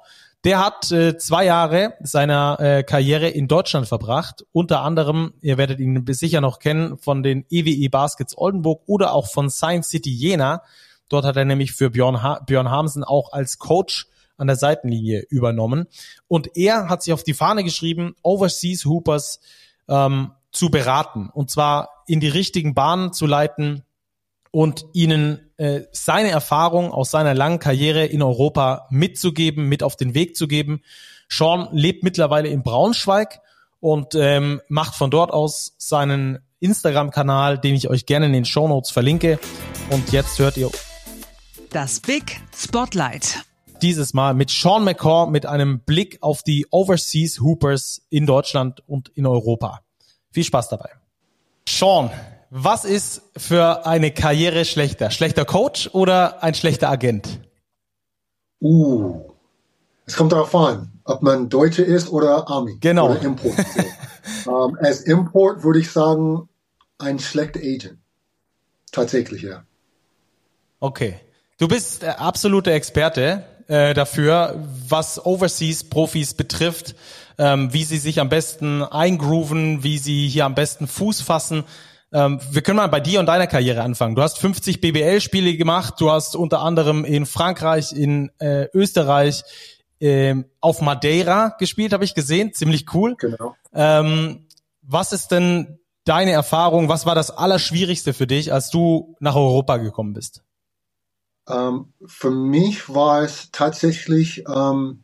Der 0.44 0.64
hat 0.64 0.92
äh, 0.92 1.18
zwei 1.18 1.46
Jahre 1.46 1.96
seiner 2.02 2.60
äh, 2.60 2.84
Karriere 2.84 3.28
in 3.28 3.48
Deutschland 3.48 3.88
verbracht. 3.88 4.46
Unter 4.54 4.82
anderem, 4.82 5.34
ihr 5.42 5.58
werdet 5.58 5.80
ihn 5.80 6.06
sicher 6.10 6.42
noch 6.42 6.60
kennen, 6.60 6.98
von 6.98 7.22
den 7.22 7.46
EWE 7.50 7.70
e 7.70 7.88
Baskets 7.90 8.38
Oldenburg 8.38 8.82
oder 8.86 9.14
auch 9.14 9.28
von 9.28 9.50
Science 9.50 9.90
City 9.90 10.10
Jena. 10.10 10.64
Dort 11.10 11.26
hat 11.26 11.38
er 11.38 11.46
nämlich 11.46 11.74
für 11.74 11.90
Björn, 11.90 12.22
ha 12.22 12.40
Björn 12.46 12.70
Hamsen 12.70 13.04
auch 13.04 13.32
als 13.32 13.60
Coach 13.60 14.08
an 14.38 14.48
der 14.48 14.56
Seitenlinie 14.56 15.26
übernommen. 15.30 15.88
Und 16.28 16.56
er 16.56 16.90
hat 16.90 17.04
sich 17.04 17.14
auf 17.14 17.24
die 17.24 17.34
Fahne 17.34 17.64
geschrieben, 17.64 18.16
Overseas 18.22 18.86
Hoopers 18.86 19.40
ähm, 19.88 20.32
zu 20.52 20.70
beraten. 20.70 21.30
Und 21.34 21.50
zwar 21.50 21.90
in 22.08 22.20
die 22.20 22.28
richtigen 22.28 22.74
Bahnen 22.74 23.14
zu 23.14 23.26
leiten, 23.26 23.84
und 24.52 24.86
ihnen 24.94 25.52
äh, 25.58 25.82
seine 25.92 26.32
Erfahrung 26.32 26.92
aus 26.92 27.12
seiner 27.12 27.34
langen 27.34 27.60
Karriere 27.60 28.06
in 28.06 28.22
Europa 28.22 28.88
mitzugeben, 28.90 29.70
mit 29.70 29.84
auf 29.84 29.96
den 29.96 30.14
Weg 30.14 30.36
zu 30.36 30.48
geben. 30.48 30.82
Sean 31.30 31.68
lebt 31.72 32.04
mittlerweile 32.04 32.48
in 32.48 32.64
Braunschweig 32.64 33.42
und 33.80 34.16
ähm, 34.16 34.62
macht 34.68 34.96
von 34.96 35.12
dort 35.12 35.32
aus 35.32 35.76
seinen 35.78 36.40
Instagram-Kanal, 36.60 37.60
den 37.60 37.76
ich 37.76 37.90
euch 37.90 38.06
gerne 38.06 38.26
in 38.26 38.34
den 38.34 38.46
Show 38.46 38.68
Notes 38.68 38.90
verlinke. 38.90 39.40
Und 39.92 40.12
jetzt 40.12 40.40
hört 40.40 40.58
ihr 40.58 40.68
das 41.72 42.00
Big 42.00 42.42
Spotlight. 42.56 43.44
Dieses 43.82 44.14
Mal 44.14 44.34
mit 44.34 44.50
Sean 44.50 44.84
McCaw 44.84 45.30
mit 45.30 45.46
einem 45.46 45.80
Blick 45.82 46.18
auf 46.22 46.42
die 46.44 46.66
Overseas 46.72 47.40
Hoopers 47.42 48.02
in 48.10 48.26
Deutschland 48.26 48.82
und 48.88 49.10
in 49.10 49.26
Europa. 49.26 49.82
Viel 50.32 50.44
Spaß 50.44 50.70
dabei. 50.70 50.90
Sean, 51.68 52.10
was 52.50 52.86
ist 52.86 53.22
für 53.36 53.86
eine 53.86 54.12
Karriere 54.12 54.66
schlechter? 54.66 55.12
Schlechter 55.12 55.46
Coach 55.46 55.90
oder 55.94 56.44
ein 56.44 56.54
schlechter 56.54 56.90
Agent? 56.90 57.40
Uh, 58.62 59.22
es 60.06 60.16
kommt 60.16 60.32
darauf 60.32 60.56
an, 60.56 60.92
ob 61.04 61.22
man 61.22 61.50
Deutsche 61.50 61.84
ist 61.84 62.10
oder 62.10 62.48
Army. 62.50 62.78
Genau. 62.80 63.12
Oder 63.12 63.22
Import. 63.22 63.56
um, 64.46 64.54
ähm, 64.76 64.78
als 64.82 65.02
Import 65.02 65.64
würde 65.64 65.80
ich 65.80 65.92
sagen, 65.92 66.50
ein 66.98 67.20
schlechter 67.20 67.60
Agent. 67.60 68.00
Tatsächlich, 68.92 69.44
ja. 69.44 69.64
Okay. 70.80 71.20
Du 71.60 71.68
bist 71.68 72.04
absolute 72.04 72.72
Experte 72.72 73.44
äh, 73.68 73.96
dafür, 73.96 74.64
was 74.88 75.26
Overseas-Profis 75.26 76.36
betrifft, 76.36 76.96
ähm, 77.40 77.74
wie 77.74 77.84
sie 77.84 77.98
sich 77.98 78.20
am 78.20 78.30
besten 78.30 78.84
eingrooven, 78.84 79.82
wie 79.82 79.98
sie 79.98 80.28
hier 80.28 80.46
am 80.46 80.54
besten 80.54 80.88
Fuß 80.88 81.22
fassen. 81.22 81.64
Ähm, 82.14 82.40
wir 82.52 82.62
können 82.62 82.78
mal 82.78 82.86
bei 82.90 83.00
dir 83.00 83.20
und 83.20 83.26
deiner 83.26 83.48
Karriere 83.48 83.82
anfangen. 83.82 84.14
Du 84.14 84.22
hast 84.22 84.38
50 84.38 84.82
BBL-Spiele 84.82 85.58
gemacht. 85.58 85.96
Du 85.98 86.12
hast 86.12 86.36
unter 86.36 86.62
anderem 86.62 87.04
in 87.06 87.26
Frankreich, 87.26 87.92
in 87.92 88.30
äh, 88.38 88.68
Österreich, 88.72 89.44
äh, 90.00 90.36
auf 90.62 90.82
Madeira 90.82 91.56
gespielt, 91.58 91.92
habe 91.92 92.04
ich 92.04 92.14
gesehen. 92.14 92.54
Ziemlich 92.54 92.94
cool. 92.94 93.16
Genau. 93.18 93.56
Ähm, 93.74 94.46
was 94.84 95.12
ist 95.12 95.30
denn 95.30 95.80
deine 96.06 96.34
Erfahrung? 96.34 96.88
Was 96.88 97.08
war 97.08 97.16
das 97.16 97.32
Allerschwierigste 97.32 98.14
für 98.14 98.28
dich, 98.28 98.54
als 98.54 98.70
du 98.70 99.16
nach 99.20 99.36
Europa 99.36 99.78
gekommen 99.78 100.14
bist? 100.14 100.44
Ähm, 101.48 101.86
für 102.06 102.32
mich 102.32 102.94
war 102.94 103.24
es 103.24 103.50
tatsächlich 103.52 104.44
ähm, 104.48 105.04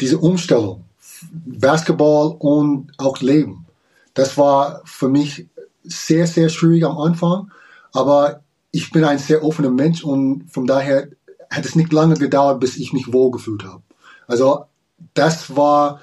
diese 0.00 0.18
Umstellung. 0.18 0.84
Basketball 1.32 2.36
und 2.38 2.92
auch 2.98 3.20
Leben. 3.20 3.66
Das 4.14 4.36
war 4.38 4.82
für 4.84 5.08
mich 5.08 5.46
sehr, 5.82 6.26
sehr 6.26 6.48
schwierig 6.48 6.84
am 6.84 6.98
Anfang, 6.98 7.50
aber 7.92 8.42
ich 8.70 8.90
bin 8.90 9.04
ein 9.04 9.18
sehr 9.18 9.44
offener 9.44 9.70
Mensch 9.70 10.02
und 10.04 10.48
von 10.50 10.66
daher 10.66 11.08
hat 11.50 11.64
es 11.64 11.76
nicht 11.76 11.92
lange 11.92 12.14
gedauert, 12.14 12.60
bis 12.60 12.76
ich 12.76 12.92
mich 12.92 13.12
wohlgefühlt 13.12 13.64
habe. 13.64 13.82
Also 14.26 14.66
das 15.14 15.56
war 15.56 16.00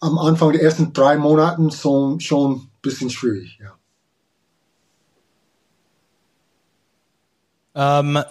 am 0.00 0.18
Anfang 0.18 0.52
der 0.52 0.62
ersten 0.62 0.92
drei 0.92 1.16
Monaten 1.16 1.70
so, 1.70 2.18
schon 2.18 2.52
ein 2.52 2.70
bisschen 2.80 3.10
schwierig, 3.10 3.60
ja. 3.62 3.72
Ähm, 7.74 8.22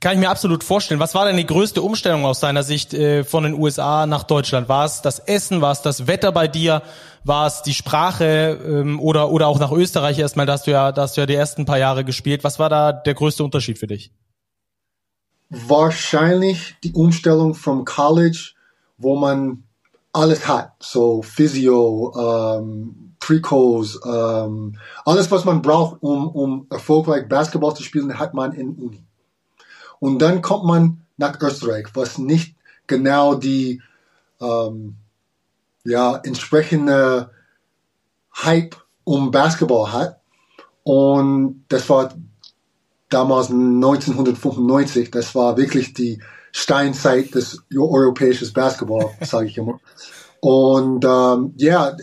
kann 0.00 0.14
ich 0.14 0.20
mir 0.20 0.30
absolut 0.30 0.62
vorstellen. 0.62 1.00
Was 1.00 1.14
war 1.14 1.26
denn 1.26 1.36
die 1.36 1.46
größte 1.46 1.82
Umstellung 1.82 2.24
aus 2.24 2.40
deiner 2.40 2.62
Sicht 2.62 2.94
äh, 2.94 3.24
von 3.24 3.42
den 3.42 3.54
USA 3.54 4.06
nach 4.06 4.22
Deutschland? 4.22 4.68
War 4.68 4.84
es 4.84 5.02
das 5.02 5.18
Essen? 5.18 5.60
War 5.60 5.72
es 5.72 5.82
das 5.82 6.06
Wetter 6.06 6.30
bei 6.30 6.46
dir? 6.46 6.82
War 7.24 7.46
es 7.46 7.62
die 7.62 7.74
Sprache 7.74 8.58
ähm, 8.64 9.00
oder 9.00 9.30
oder 9.30 9.48
auch 9.48 9.58
nach 9.58 9.72
Österreich 9.72 10.18
erstmal? 10.18 10.46
Da 10.46 10.52
hast 10.52 10.66
du 10.66 10.70
ja, 10.70 10.92
da 10.92 11.02
hast 11.02 11.16
du 11.16 11.22
ja 11.22 11.26
die 11.26 11.34
ersten 11.34 11.64
paar 11.64 11.78
Jahre 11.78 12.04
gespielt. 12.04 12.44
Was 12.44 12.58
war 12.58 12.68
da 12.68 12.92
der 12.92 13.14
größte 13.14 13.42
Unterschied 13.42 13.78
für 13.78 13.88
dich? 13.88 14.12
Wahrscheinlich 15.50 16.76
die 16.84 16.92
Umstellung 16.92 17.54
vom 17.54 17.84
College, 17.84 18.52
wo 18.98 19.16
man 19.16 19.64
alles 20.12 20.46
hat, 20.46 20.72
so 20.80 21.22
Physio, 21.22 22.12
ähm, 22.16 23.14
Trikots, 23.18 23.98
ähm, 24.06 24.78
alles 25.04 25.30
was 25.30 25.44
man 25.44 25.60
braucht, 25.60 26.02
um 26.02 26.28
um 26.28 26.66
erfolgreich 26.70 27.28
Basketball 27.28 27.74
zu 27.74 27.82
spielen, 27.82 28.18
hat 28.18 28.32
man 28.32 28.52
in 28.52 28.74
Uni. 28.74 29.07
Und 30.00 30.20
dann 30.20 30.42
kommt 30.42 30.64
man 30.64 31.00
nach 31.16 31.40
Österreich, 31.40 31.88
was 31.94 32.18
nicht 32.18 32.54
genau 32.86 33.34
die 33.34 33.82
ähm, 34.40 34.96
ja, 35.84 36.16
entsprechende 36.16 37.30
Hype 38.36 38.76
um 39.04 39.30
Basketball 39.30 39.92
hat. 39.92 40.20
Und 40.84 41.64
das 41.68 41.88
war 41.88 42.14
damals 43.08 43.50
1995, 43.50 45.10
das 45.10 45.34
war 45.34 45.56
wirklich 45.56 45.94
die 45.94 46.22
Steinzeit 46.52 47.34
des 47.34 47.62
europäischen 47.76 48.52
Basketball, 48.52 49.10
sage 49.20 49.46
ich 49.46 49.58
immer. 49.58 49.80
Und 50.40 51.04
ähm, 51.04 51.52
ja, 51.56 51.96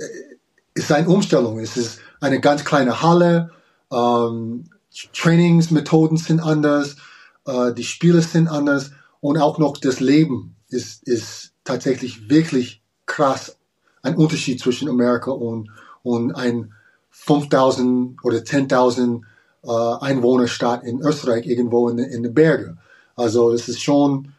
es 0.74 0.84
ist 0.84 0.91
eine 0.91 1.08
Umstellung. 1.08 1.60
Es 1.60 1.78
ist 1.78 2.00
eine 2.20 2.39
ganz 2.39 2.66
kleine 2.66 3.02
Halle. 3.02 3.52
Ähm, 3.91 4.66
Trainingsmethoden 5.14 6.18
sind 6.18 6.39
anders 6.41 6.98
äh, 7.46 7.74
die 7.74 7.84
Spiele 7.84 8.22
sind 8.22 8.48
anders 8.48 8.91
und 9.22 9.38
auch 9.38 9.58
noch 9.58 9.78
das 9.78 10.00
Leben 10.00 10.56
ist, 10.70 11.04
ist 11.08 11.54
tatsächlich 11.64 12.30
wirklich 12.30 12.82
krass. 13.06 13.58
Ein 14.02 14.16
Unterschied 14.16 14.60
zwischen 14.60 14.89
Amerika 14.89 15.32
und, 15.32 15.70
und 16.04 16.34
ein 16.34 16.74
5000 17.10 18.24
oder 18.24 18.38
10.000 18.39 19.22
äh, 19.64 20.06
Einwohnerstadt 20.06 20.84
in 20.84 21.02
Österreich 21.02 21.46
irgendwo 21.48 21.89
in, 21.89 21.98
in 21.98 22.24
den 22.24 22.34
Bergen. 22.34 22.78
Also 23.16 23.52
das 23.52 23.68
ist 23.68 23.82
schon, 23.82 24.34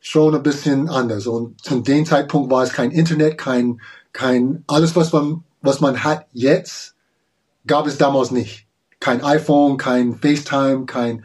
schon 0.00 0.34
ein 0.34 0.42
bisschen 0.42 0.88
anders. 0.88 1.26
Und 1.26 1.62
zu 1.62 1.80
dem 1.80 2.06
Zeitpunkt 2.06 2.50
war 2.50 2.62
es 2.62 2.72
kein 2.72 2.90
Internet, 2.90 3.38
kein, 3.38 3.80
kein, 4.12 4.64
alles 4.66 4.96
was 4.96 5.12
man, 5.12 5.44
was 5.62 5.80
man 5.80 6.02
hat 6.02 6.26
jetzt, 6.32 6.94
gab 7.66 7.86
es 7.86 7.98
damals 7.98 8.30
nicht. 8.30 8.66
Kein 8.98 9.22
iPhone, 9.22 9.76
kein 9.76 10.14
FaceTime, 10.14 10.86
kein 10.86 11.24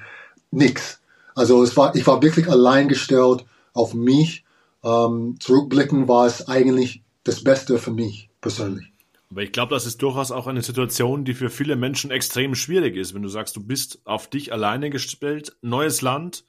nix. 0.51 1.00
Also 1.35 1.63
es 1.63 1.75
war, 1.77 1.95
ich 1.95 2.05
war 2.07 2.21
wirklich 2.21 2.49
allein 2.49 2.87
gestellt 2.87 3.45
auf 3.73 3.93
mich. 3.93 4.43
Ähm, 4.83 5.37
zurückblicken 5.39 6.07
war 6.07 6.25
es 6.25 6.47
eigentlich 6.47 7.03
das 7.23 7.43
Beste 7.43 7.77
für 7.77 7.91
mich 7.91 8.29
persönlich. 8.41 8.91
Aber 9.29 9.43
ich 9.43 9.53
glaube, 9.53 9.73
das 9.73 9.85
ist 9.85 10.01
durchaus 10.01 10.31
auch 10.31 10.47
eine 10.47 10.61
Situation, 10.61 11.23
die 11.23 11.33
für 11.33 11.49
viele 11.49 11.77
Menschen 11.77 12.11
extrem 12.11 12.53
schwierig 12.53 12.97
ist, 12.97 13.13
wenn 13.13 13.21
du 13.21 13.29
sagst, 13.29 13.55
du 13.55 13.63
bist 13.63 14.01
auf 14.03 14.27
dich 14.27 14.51
alleine 14.51 14.89
gestellt, 14.89 15.55
neues 15.61 16.01
Land, 16.01 16.43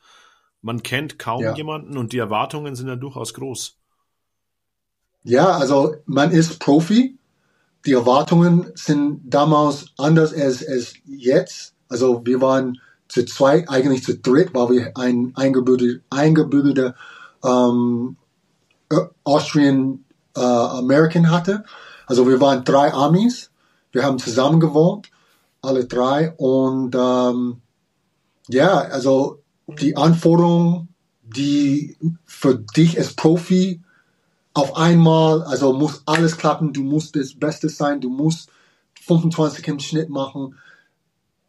man 0.62 0.82
kennt 0.82 1.18
kaum 1.18 1.42
ja. 1.42 1.54
jemanden 1.54 1.96
und 1.96 2.12
die 2.12 2.18
Erwartungen 2.18 2.74
sind 2.74 2.88
ja 2.88 2.96
durchaus 2.96 3.34
groß. 3.34 3.76
Ja, 5.24 5.50
also 5.50 5.96
man 6.06 6.32
ist 6.32 6.58
Profi. 6.58 7.18
Die 7.86 7.92
Erwartungen 7.92 8.70
sind 8.74 9.20
damals 9.24 9.86
anders 9.96 10.32
als, 10.32 10.66
als 10.66 10.94
jetzt. 11.04 11.74
Also 11.88 12.24
wir 12.24 12.40
waren 12.40 12.80
zu 13.12 13.26
zweit, 13.26 13.68
eigentlich 13.68 14.02
zu 14.02 14.16
dritt, 14.16 14.54
weil 14.54 14.70
wir 14.70 14.96
ein 14.96 15.32
eingebürgerter, 15.36 16.00
eingebürgerter 16.08 16.94
ähm, 17.44 18.16
Austrian 19.22 20.04
äh, 20.34 20.40
American 20.40 21.30
hatte. 21.30 21.64
Also 22.06 22.26
wir 22.26 22.40
waren 22.40 22.64
drei 22.64 22.92
Amis. 22.92 23.50
Wir 23.90 24.04
haben 24.04 24.18
zusammen 24.18 24.60
gewohnt, 24.60 25.10
alle 25.60 25.84
drei. 25.84 26.32
Und 26.38 26.94
ähm, 26.94 27.60
ja, 28.48 28.78
also 28.78 29.42
die 29.66 29.94
Anforderungen, 29.94 30.88
die 31.22 31.98
für 32.24 32.54
dich 32.54 32.98
als 32.98 33.12
Profi 33.12 33.82
auf 34.54 34.76
einmal, 34.76 35.42
also 35.42 35.74
muss 35.74 36.02
alles 36.06 36.38
klappen, 36.38 36.72
du 36.72 36.82
musst 36.82 37.14
das 37.14 37.38
Beste 37.38 37.68
sein, 37.68 38.00
du 38.00 38.08
musst 38.08 38.48
25 39.02 39.68
im 39.68 39.80
Schnitt 39.80 40.08
machen. 40.08 40.56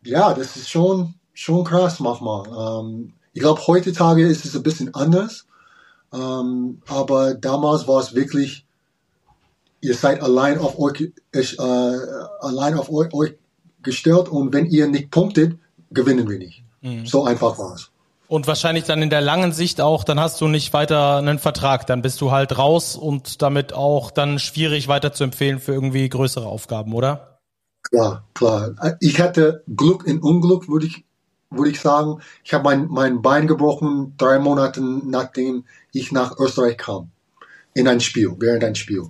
Ja, 0.03 0.33
das 0.33 0.57
ist 0.57 0.69
schon, 0.69 1.13
schon 1.33 1.63
krass 1.63 1.99
manchmal. 1.99 2.45
Ähm, 2.47 3.13
ich 3.33 3.41
glaube, 3.41 3.65
heutzutage 3.65 4.25
ist 4.27 4.45
es 4.45 4.55
ein 4.55 4.63
bisschen 4.63 4.93
anders. 4.93 5.45
Ähm, 6.13 6.81
aber 6.87 7.33
damals 7.33 7.87
war 7.87 7.99
es 7.99 8.13
wirklich, 8.13 8.65
ihr 9.81 9.95
seid 9.95 10.21
allein 10.21 10.59
auf 10.59 10.77
euch, 10.77 11.11
äh, 11.31 11.41
allein 12.39 12.77
auf 12.77 12.91
euch, 12.91 13.13
euch 13.13 13.33
gestellt 13.81 14.29
und 14.29 14.53
wenn 14.53 14.67
ihr 14.67 14.87
nicht 14.87 15.11
punktet, 15.11 15.57
gewinnen 15.91 16.29
wir 16.29 16.37
nicht. 16.37 16.63
Mhm. 16.81 17.05
So 17.05 17.25
einfach 17.25 17.57
war 17.57 17.73
es. 17.73 17.89
Und 18.27 18.47
wahrscheinlich 18.47 18.85
dann 18.85 19.01
in 19.01 19.09
der 19.09 19.21
langen 19.21 19.51
Sicht 19.51 19.81
auch, 19.81 20.03
dann 20.03 20.19
hast 20.19 20.39
du 20.41 20.47
nicht 20.47 20.73
weiter 20.73 21.17
einen 21.17 21.39
Vertrag, 21.39 21.85
dann 21.85 22.01
bist 22.01 22.21
du 22.21 22.31
halt 22.31 22.57
raus 22.57 22.95
und 22.95 23.41
damit 23.41 23.73
auch 23.73 24.11
dann 24.11 24.39
schwierig 24.39 24.87
weiter 24.87 25.13
zu 25.13 25.23
empfehlen 25.23 25.59
für 25.59 25.73
irgendwie 25.73 26.07
größere 26.07 26.45
Aufgaben, 26.45 26.93
oder? 26.93 27.39
Klar, 27.83 28.23
klar. 28.33 28.71
Ich 29.01 29.19
hatte 29.19 29.63
Glück 29.75 30.07
in 30.07 30.19
Unglück, 30.19 30.69
würde 30.69 30.87
ich, 30.87 31.03
würde 31.57 31.71
ich 31.71 31.79
sagen. 31.79 32.19
Ich 32.43 32.53
habe 32.53 32.63
mein, 32.63 32.87
mein 32.89 33.21
Bein 33.21 33.47
gebrochen, 33.47 34.13
drei 34.17 34.39
Monate 34.39 34.81
nachdem 34.81 35.65
ich 35.91 36.11
nach 36.11 36.37
Österreich 36.39 36.77
kam. 36.77 37.09
In 37.73 37.87
ein 37.87 37.99
Spiel, 37.99 38.35
während 38.39 38.63
ein 38.63 38.75
Spiel. 38.75 39.03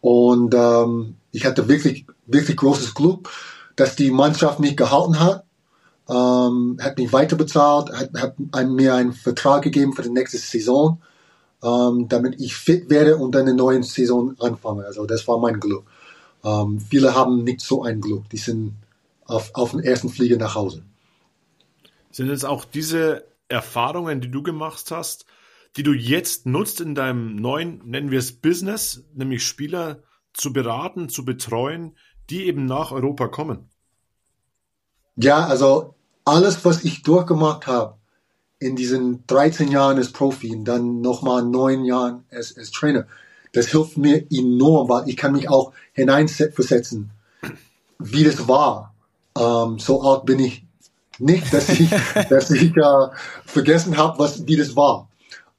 Und 0.00 0.54
ähm, 0.54 1.16
ich 1.32 1.44
hatte 1.44 1.68
wirklich, 1.68 2.06
wirklich 2.26 2.56
großes 2.56 2.94
Glück, 2.94 3.28
dass 3.76 3.96
die 3.96 4.10
Mannschaft 4.10 4.58
mich 4.58 4.76
gehalten 4.76 5.20
hat 5.20 5.46
ähm, 6.08 6.78
hat 6.80 6.98
mich 6.98 7.12
weiter 7.12 7.36
bezahlt, 7.36 7.90
hat, 7.92 8.10
hat 8.14 8.68
mir 8.68 8.94
einen 8.94 9.12
Vertrag 9.12 9.62
gegeben 9.62 9.92
für 9.92 10.02
die 10.02 10.10
nächste 10.10 10.38
Saison, 10.38 11.00
ähm, 11.62 12.06
damit 12.08 12.40
ich 12.40 12.54
fit 12.54 12.88
werde 12.90 13.16
und 13.16 13.34
eine 13.36 13.54
neue 13.54 13.82
Saison 13.82 14.36
anfange. 14.38 14.84
Also 14.84 15.06
das 15.06 15.26
war 15.26 15.38
mein 15.38 15.58
Glück. 15.58 15.84
Ähm, 16.44 16.80
viele 16.80 17.14
haben 17.14 17.42
nicht 17.44 17.60
so 17.60 17.82
ein 17.82 18.00
Glück, 18.00 18.28
die 18.30 18.36
sind 18.36 18.74
auf, 19.24 19.50
auf 19.54 19.72
den 19.72 19.80
ersten 19.80 20.08
Flieger 20.08 20.36
nach 20.36 20.54
Hause. 20.54 20.82
Sind 22.16 22.30
es 22.30 22.46
auch 22.46 22.64
diese 22.64 23.26
Erfahrungen, 23.48 24.22
die 24.22 24.30
du 24.30 24.42
gemacht 24.42 24.90
hast, 24.90 25.26
die 25.76 25.82
du 25.82 25.92
jetzt 25.92 26.46
nutzt 26.46 26.80
in 26.80 26.94
deinem 26.94 27.36
neuen, 27.36 27.82
nennen 27.84 28.10
wir 28.10 28.18
es 28.18 28.32
Business, 28.32 29.04
nämlich 29.12 29.46
Spieler 29.46 30.02
zu 30.32 30.50
beraten, 30.50 31.10
zu 31.10 31.26
betreuen, 31.26 31.94
die 32.30 32.46
eben 32.46 32.64
nach 32.64 32.90
Europa 32.90 33.28
kommen? 33.28 33.68
Ja, 35.16 35.44
also 35.44 35.94
alles, 36.24 36.64
was 36.64 36.84
ich 36.84 37.02
durchgemacht 37.02 37.66
habe 37.66 37.98
in 38.60 38.76
diesen 38.76 39.26
13 39.26 39.70
Jahren 39.70 39.98
als 39.98 40.10
Profi 40.10 40.56
und 40.56 40.64
dann 40.64 41.02
nochmal 41.02 41.42
neun 41.42 41.84
Jahren 41.84 42.24
als, 42.30 42.56
als 42.56 42.70
Trainer, 42.70 43.06
das 43.52 43.66
hilft 43.66 43.98
mir 43.98 44.26
enorm, 44.32 44.88
weil 44.88 45.06
ich 45.06 45.18
kann 45.18 45.32
mich 45.32 45.50
auch 45.50 45.74
hineinversetzen, 45.92 47.10
wie 47.98 48.24
das 48.24 48.48
war. 48.48 48.94
Ähm, 49.38 49.78
so 49.78 50.00
alt 50.00 50.24
bin 50.24 50.38
ich 50.38 50.65
nicht, 51.18 51.52
dass 51.52 51.68
ich, 51.68 51.90
dass 52.30 52.50
ich 52.50 52.76
äh, 52.76 53.08
vergessen 53.44 53.96
habe, 53.96 54.18
was 54.18 54.46
wie 54.46 54.56
das 54.56 54.76
war. 54.76 55.08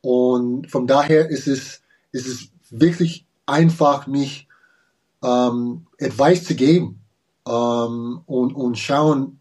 Und 0.01 0.69
von 0.69 0.87
daher 0.87 1.29
ist 1.29 1.47
es, 1.47 1.81
ist 2.11 2.27
es 2.27 2.49
wirklich 2.69 3.25
einfach, 3.45 4.07
mich 4.07 4.47
ähm, 5.23 5.87
Advice 5.99 6.43
zu 6.43 6.55
geben 6.55 7.01
ähm, 7.47 8.21
und, 8.25 8.53
und 8.53 8.77
schauen, 8.77 9.39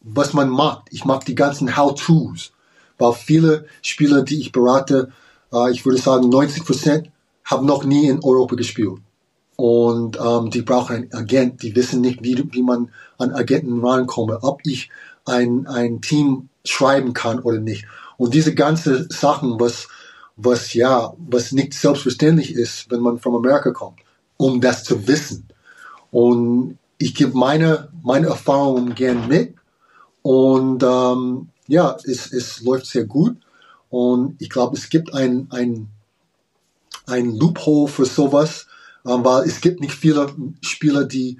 was 0.00 0.32
man 0.32 0.48
macht. 0.48 0.88
Ich 0.90 1.04
mag 1.04 1.24
die 1.24 1.34
ganzen 1.34 1.76
How-Tos, 1.76 2.52
weil 2.98 3.12
viele 3.12 3.66
Spieler, 3.82 4.22
die 4.22 4.40
ich 4.40 4.52
berate, 4.52 5.12
äh, 5.52 5.70
ich 5.70 5.84
würde 5.84 5.98
sagen 5.98 6.28
90 6.28 6.64
Prozent, 6.64 7.10
haben 7.44 7.66
noch 7.66 7.84
nie 7.84 8.08
in 8.08 8.22
Europa 8.22 8.56
gespielt. 8.56 9.00
Und 9.56 10.18
ähm, 10.20 10.50
die 10.50 10.62
brauchen 10.62 10.96
einen 10.96 11.12
Agent, 11.12 11.62
die 11.62 11.76
wissen 11.76 12.00
nicht, 12.00 12.22
wie, 12.24 12.42
wie 12.52 12.62
man 12.62 12.90
an 13.18 13.32
Agenten 13.32 13.84
rankomme, 13.84 14.40
ob 14.42 14.60
ich 14.64 14.90
ein, 15.24 15.66
ein 15.66 16.00
Team 16.00 16.48
schreiben 16.64 17.12
kann 17.12 17.40
oder 17.40 17.58
nicht. 17.58 17.86
Und 18.16 18.34
diese 18.34 18.54
ganzen 18.54 19.08
Sachen, 19.10 19.58
was, 19.60 19.88
was 20.36 20.74
ja, 20.74 21.14
was 21.18 21.52
nicht 21.52 21.74
selbstverständlich 21.74 22.54
ist, 22.54 22.90
wenn 22.90 23.00
man 23.00 23.18
von 23.18 23.34
Amerika 23.34 23.70
kommt, 23.70 24.00
um 24.36 24.60
das 24.60 24.84
zu 24.84 25.06
wissen. 25.06 25.48
Und 26.10 26.78
ich 26.98 27.14
gebe 27.14 27.36
meine, 27.36 27.90
meine 28.02 28.28
Erfahrungen 28.28 28.94
gern 28.94 29.28
mit 29.28 29.54
und 30.22 30.82
ähm, 30.82 31.48
ja, 31.66 31.96
es, 32.04 32.32
es 32.32 32.62
läuft 32.62 32.86
sehr 32.86 33.04
gut. 33.04 33.36
Und 33.90 34.40
ich 34.40 34.50
glaube, 34.50 34.76
es 34.76 34.88
gibt 34.88 35.14
ein, 35.14 35.48
ein, 35.50 35.88
ein 37.06 37.36
Loophole 37.36 37.88
für 37.88 38.04
sowas, 38.04 38.66
ähm, 39.06 39.24
weil 39.24 39.44
es 39.44 39.60
gibt 39.60 39.80
nicht 39.80 39.94
viele 39.94 40.32
Spieler, 40.62 41.04
die 41.04 41.38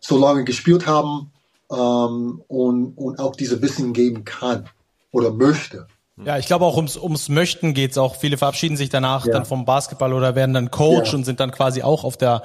so 0.00 0.18
lange 0.18 0.44
gespielt 0.44 0.86
haben 0.86 1.30
ähm, 1.70 2.42
und, 2.48 2.94
und 2.96 3.18
auch 3.18 3.36
diese 3.36 3.62
Wissen 3.62 3.92
geben 3.92 4.24
kann 4.24 4.68
oder 5.12 5.32
möchte. 5.32 5.86
Ja, 6.24 6.38
ich 6.38 6.46
glaube 6.46 6.66
auch 6.66 6.76
ums, 6.76 6.96
ums 6.96 7.28
Möchten 7.28 7.72
geht's 7.72 7.96
auch. 7.96 8.16
Viele 8.16 8.36
verabschieden 8.36 8.76
sich 8.76 8.90
danach 8.90 9.26
ja. 9.26 9.32
dann 9.32 9.46
vom 9.46 9.64
Basketball 9.64 10.12
oder 10.12 10.34
werden 10.34 10.52
dann 10.52 10.70
Coach 10.70 11.12
ja. 11.12 11.18
und 11.18 11.24
sind 11.24 11.40
dann 11.40 11.50
quasi 11.50 11.82
auch 11.82 12.04
auf 12.04 12.16
der, 12.16 12.42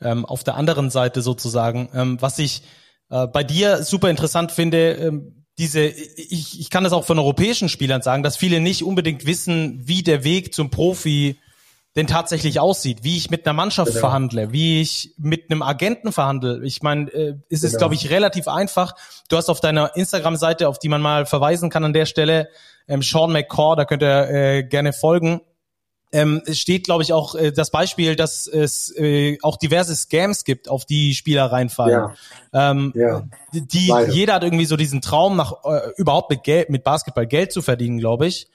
ähm, 0.00 0.24
auf 0.24 0.44
der 0.44 0.56
anderen 0.56 0.90
Seite 0.90 1.20
sozusagen. 1.20 1.90
Ähm, 1.94 2.16
was 2.20 2.38
ich 2.38 2.62
äh, 3.10 3.26
bei 3.26 3.44
dir 3.44 3.82
super 3.82 4.08
interessant 4.08 4.52
finde, 4.52 4.92
ähm, 4.92 5.44
diese, 5.58 5.80
ich, 5.80 6.60
ich 6.60 6.70
kann 6.70 6.84
das 6.84 6.92
auch 6.92 7.04
von 7.04 7.18
europäischen 7.18 7.68
Spielern 7.68 8.00
sagen, 8.00 8.22
dass 8.22 8.36
viele 8.36 8.60
nicht 8.60 8.84
unbedingt 8.84 9.26
wissen, 9.26 9.80
wie 9.84 10.02
der 10.02 10.24
Weg 10.24 10.54
zum 10.54 10.70
Profi 10.70 11.38
denn 11.98 12.06
tatsächlich 12.06 12.60
aussieht, 12.60 13.02
wie 13.02 13.16
ich 13.16 13.28
mit 13.28 13.44
einer 13.44 13.52
Mannschaft 13.52 13.90
genau. 13.90 14.00
verhandle, 14.00 14.52
wie 14.52 14.80
ich 14.80 15.14
mit 15.18 15.50
einem 15.50 15.62
Agenten 15.62 16.12
verhandle. 16.12 16.64
Ich 16.64 16.80
meine, 16.80 17.10
äh, 17.10 17.34
ist 17.48 17.64
es, 17.64 17.72
genau. 17.72 17.80
glaube 17.80 17.94
ich, 17.96 18.08
relativ 18.08 18.46
einfach. 18.46 18.94
Du 19.28 19.36
hast 19.36 19.48
auf 19.48 19.60
deiner 19.60 19.96
Instagram-Seite, 19.96 20.68
auf 20.68 20.78
die 20.78 20.88
man 20.88 21.02
mal 21.02 21.26
verweisen 21.26 21.70
kann 21.70 21.82
an 21.84 21.92
der 21.92 22.06
Stelle, 22.06 22.48
ähm, 22.86 23.02
Sean 23.02 23.32
McCaw, 23.32 23.74
da 23.74 23.84
könnt 23.84 24.02
ihr 24.02 24.30
äh, 24.30 24.62
gerne 24.62 24.92
folgen 24.92 25.40
ähm, 26.10 26.42
es 26.46 26.58
steht, 26.58 26.84
glaube 26.84 27.02
ich, 27.02 27.12
auch 27.12 27.34
äh, 27.34 27.52
das 27.52 27.70
Beispiel, 27.70 28.16
dass 28.16 28.46
es 28.46 28.94
äh, 28.96 29.36
auch 29.42 29.58
diverse 29.58 29.94
Scams 29.94 30.44
gibt, 30.44 30.68
auf 30.70 30.86
die 30.86 31.14
Spieler 31.14 31.52
reinfallen. 31.52 32.14
Ja. 32.52 32.70
Ähm, 32.70 32.92
ja. 32.94 33.24
Die, 33.52 33.88
Leider. 33.88 34.12
jeder 34.12 34.34
hat 34.34 34.42
irgendwie 34.42 34.64
so 34.64 34.76
diesen 34.76 35.02
Traum, 35.02 35.36
nach 35.36 35.64
äh, 35.64 35.90
überhaupt 35.98 36.30
mit 36.30 36.44
Geld, 36.44 36.70
mit 36.70 36.82
Basketball 36.82 37.26
Geld 37.26 37.52
zu 37.52 37.60
verdienen, 37.60 37.98
glaube 37.98 38.26
ich. 38.26 38.48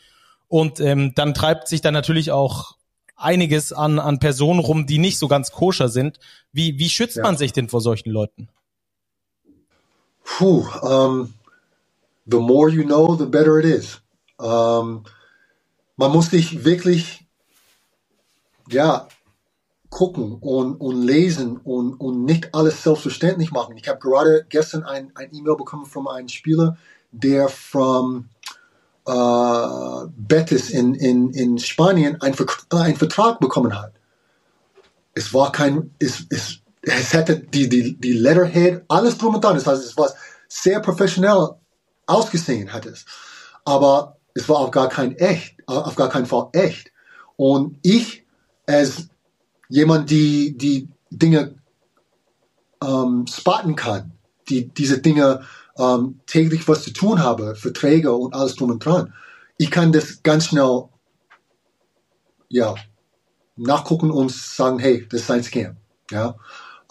Und 0.47 0.79
ähm, 0.79 1.13
dann 1.13 1.35
treibt 1.35 1.67
sich 1.67 1.81
dann 1.81 1.93
natürlich 1.93 2.31
auch 2.31 2.75
einiges 3.23 3.73
an, 3.73 3.99
an 3.99 4.19
Personen 4.19 4.59
rum, 4.59 4.85
die 4.85 4.99
nicht 4.99 5.17
so 5.17 5.27
ganz 5.27 5.51
koscher 5.51 5.89
sind. 5.89 6.19
Wie, 6.51 6.77
wie 6.79 6.89
schützt 6.89 7.17
ja. 7.17 7.23
man 7.23 7.37
sich 7.37 7.53
denn 7.53 7.69
vor 7.69 7.81
solchen 7.81 8.11
Leuten? 8.11 8.49
Puh, 10.23 10.65
um, 10.81 11.33
the 12.25 12.37
more 12.37 12.69
you 12.69 12.83
know, 12.83 13.15
the 13.15 13.25
better 13.25 13.59
it 13.59 13.65
is. 13.65 14.01
Um, 14.37 15.03
man 15.95 16.11
muss 16.11 16.31
sich 16.31 16.65
wirklich 16.65 17.25
ja, 18.69 19.07
gucken 19.89 20.37
und, 20.41 20.75
und 20.77 21.03
lesen 21.03 21.57
und, 21.57 21.93
und 21.93 22.25
nicht 22.25 22.55
alles 22.55 22.81
selbstverständlich 22.83 23.51
machen. 23.51 23.77
Ich 23.77 23.87
habe 23.87 23.99
gerade 23.99 24.45
gestern 24.49 24.83
ein, 24.83 25.11
ein 25.15 25.33
E-Mail 25.33 25.55
bekommen 25.55 25.85
von 25.85 26.07
einem 26.07 26.29
Spieler, 26.29 26.77
der 27.11 27.47
von 27.47 28.29
äh, 29.05 30.07
Betis 30.15 30.69
in, 30.69 30.95
in, 30.95 31.31
in 31.31 31.57
Spanien 31.57 32.21
einen, 32.21 32.35
einen 32.71 32.95
Vertrag 32.95 33.39
bekommen 33.39 33.77
hat. 33.79 33.93
Es 35.13 35.33
war 35.33 35.51
kein, 35.51 35.91
es, 35.99 36.25
es, 36.29 36.59
es 36.81 37.13
hätte 37.13 37.39
die, 37.39 37.69
die, 37.69 37.95
die 37.99 38.13
Letterhead, 38.13 38.83
alles 38.87 39.17
drum 39.17 39.35
und 39.35 39.43
dran. 39.43 39.55
Das 39.55 39.67
heißt, 39.67 39.83
es 39.83 39.97
war 39.97 40.09
sehr 40.47 40.79
professionell 40.79 41.49
ausgesehen, 42.05 42.71
hat 42.71 42.85
es. 42.85 43.05
Aber 43.65 44.17
es 44.33 44.49
war 44.49 44.57
auf 44.57 44.71
gar 44.71 44.89
kein 44.89 45.15
echt, 45.17 45.55
auf 45.67 45.95
gar 45.95 46.09
keinen 46.09 46.25
Fall 46.25 46.49
echt. 46.53 46.91
Und 47.35 47.77
ich 47.83 48.25
als 48.65 49.07
jemand, 49.69 50.09
die 50.09 50.57
die 50.57 50.89
Dinge 51.09 51.55
ähm, 52.83 53.25
spotten 53.27 53.75
kann, 53.75 54.11
die 54.49 54.67
diese 54.69 54.99
Dinge 54.99 55.41
ähm, 55.77 56.19
täglich 56.25 56.67
was 56.67 56.83
zu 56.83 56.91
tun 56.91 57.19
habe, 57.19 57.55
Verträge 57.55 58.13
und 58.13 58.33
alles 58.33 58.55
drum 58.55 58.71
und 58.71 58.85
dran. 58.85 59.13
Ich 59.57 59.71
kann 59.71 59.91
das 59.91 60.23
ganz 60.23 60.47
schnell 60.47 60.83
ja, 62.49 62.75
nachgucken 63.55 64.11
und 64.11 64.31
sagen, 64.31 64.79
hey, 64.79 65.07
das 65.09 65.21
ist 65.21 65.31
ein 65.31 65.43
Scam. 65.43 65.77
Ja? 66.11 66.35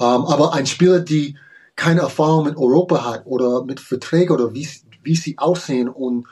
Ähm, 0.01 0.24
aber 0.26 0.55
ein 0.55 0.66
Spieler, 0.66 1.01
die 1.01 1.37
keine 1.76 2.01
Erfahrung 2.01 2.45
mit 2.45 2.57
Europa 2.57 3.05
hat 3.05 3.26
oder 3.26 3.64
mit 3.64 3.80
Verträgen 3.80 4.35
oder 4.35 4.55
wie, 4.55 4.68
wie 5.03 5.16
sie 5.16 5.39
aussehen 5.39 5.89
und 5.89 6.26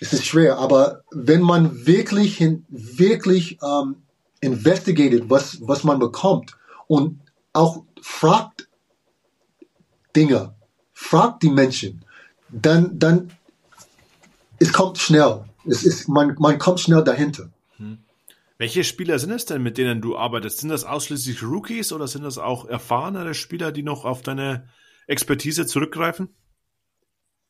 es 0.00 0.14
ist 0.14 0.24
schwer, 0.24 0.58
aber 0.58 1.02
wenn 1.10 1.42
man 1.42 1.86
wirklich 1.86 2.38
hin, 2.38 2.64
wirklich 2.70 3.58
ähm, 3.62 3.96
investigated, 4.40 5.28
was, 5.28 5.58
was 5.60 5.84
man 5.84 5.98
bekommt 5.98 6.56
und 6.86 7.20
auch 7.52 7.84
fragt 8.00 8.68
Dinge, 10.16 10.54
fragt 11.00 11.42
die 11.42 11.50
Menschen, 11.50 12.04
dann, 12.50 12.98
dann, 12.98 13.32
es 14.58 14.72
kommt 14.72 14.98
schnell. 14.98 15.44
Es 15.66 15.82
ist, 15.82 16.08
man, 16.08 16.36
man 16.38 16.58
kommt 16.58 16.80
schnell 16.80 17.02
dahinter. 17.02 17.48
Hm. 17.78 17.98
Welche 18.58 18.84
Spieler 18.84 19.18
sind 19.18 19.32
es 19.32 19.46
denn, 19.46 19.62
mit 19.62 19.78
denen 19.78 20.02
du 20.02 20.16
arbeitest? 20.16 20.58
Sind 20.58 20.68
das 20.68 20.84
ausschließlich 20.84 21.42
Rookies 21.42 21.92
oder 21.92 22.06
sind 22.06 22.22
das 22.22 22.38
auch 22.38 22.66
erfahrenere 22.66 23.34
Spieler, 23.34 23.72
die 23.72 23.82
noch 23.82 24.04
auf 24.04 24.22
deine 24.22 24.68
Expertise 25.06 25.66
zurückgreifen? 25.66 26.28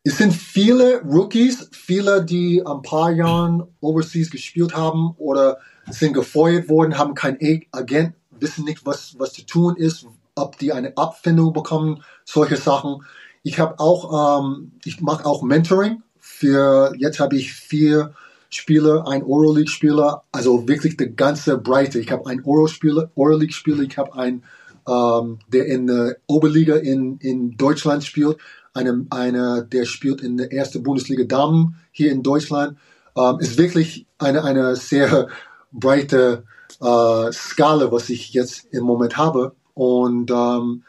Es 0.04 0.18
sind 0.18 0.32
viele 0.32 1.02
Rookies, 1.02 1.68
viele, 1.72 2.24
die 2.24 2.64
ein 2.64 2.82
paar 2.82 3.10
Jahren 3.10 3.64
overseas 3.80 4.30
gespielt 4.30 4.74
haben 4.74 5.10
oder 5.18 5.58
sind 5.90 6.14
gefeuert 6.14 6.68
worden, 6.68 6.96
haben 6.96 7.14
keinen 7.14 7.38
Agent, 7.72 8.14
wissen 8.30 8.64
nicht, 8.64 8.86
was, 8.86 9.18
was 9.18 9.32
zu 9.32 9.44
tun 9.44 9.76
ist, 9.76 10.06
ob 10.36 10.56
die 10.58 10.72
eine 10.72 10.96
Abfindung 10.96 11.52
bekommen, 11.52 12.02
solche 12.24 12.56
Sachen. 12.56 13.04
Ich 13.42 13.58
habe 13.58 13.78
auch, 13.78 14.40
ähm, 14.42 14.72
ich 14.84 15.00
mache 15.00 15.24
auch 15.24 15.42
Mentoring 15.42 16.02
für, 16.18 16.92
jetzt 16.98 17.20
habe 17.20 17.36
ich 17.36 17.52
vier 17.52 18.12
Spieler, 18.50 19.06
ein 19.06 19.22
Euroleague-Spieler, 19.22 20.24
also 20.32 20.66
wirklich 20.68 20.96
die 20.96 21.14
ganze 21.14 21.56
Breite. 21.56 22.00
Ich 22.00 22.10
habe 22.10 22.28
einen 22.28 22.44
Euroleague-Spieler, 22.44 23.82
ich 23.82 23.96
habe 23.96 24.14
einen, 24.14 24.42
ähm, 24.88 25.38
der 25.48 25.66
in 25.66 25.86
der 25.86 26.16
Oberliga 26.26 26.76
in, 26.76 27.18
in 27.18 27.56
Deutschland 27.56 28.04
spielt, 28.04 28.38
eine, 28.74 29.06
eine, 29.10 29.66
der 29.70 29.84
spielt 29.84 30.20
in 30.20 30.36
der 30.36 30.52
ersten 30.52 30.82
Bundesliga 30.82 31.24
Damen 31.24 31.76
hier 31.92 32.12
in 32.12 32.22
Deutschland. 32.22 32.76
Ähm, 33.16 33.38
ist 33.40 33.58
wirklich 33.58 34.06
eine, 34.18 34.44
eine 34.44 34.76
sehr 34.76 35.28
breite 35.72 36.44
äh, 36.80 37.32
Skala, 37.32 37.90
was 37.90 38.10
ich 38.10 38.32
jetzt 38.32 38.66
im 38.72 38.84
Moment 38.84 39.16
habe. 39.16 39.54
Und 39.74 40.30
ähm, 40.30 40.84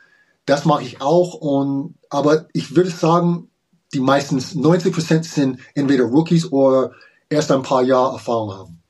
das 0.45 0.66
mache 0.66 0.84
ich 0.84 1.02
auch. 1.02 1.34
Und 1.36 1.95
aber 2.12 2.45
ich 2.53 2.76
würde 2.76 2.91
sagen, 2.91 3.47
die 3.93 3.99
meistens 3.99 4.53
90 4.53 4.93
Prozent 4.93 5.26
sind 5.26 5.59
entweder 5.74 6.03
Rookies 6.03 6.51
oder 6.51 6.91
erst 7.30 7.51
ein 7.51 7.64
paar 7.64 7.82
Jahre 7.82 8.14
Erfahrung 8.14 8.53
haben. 8.53 8.82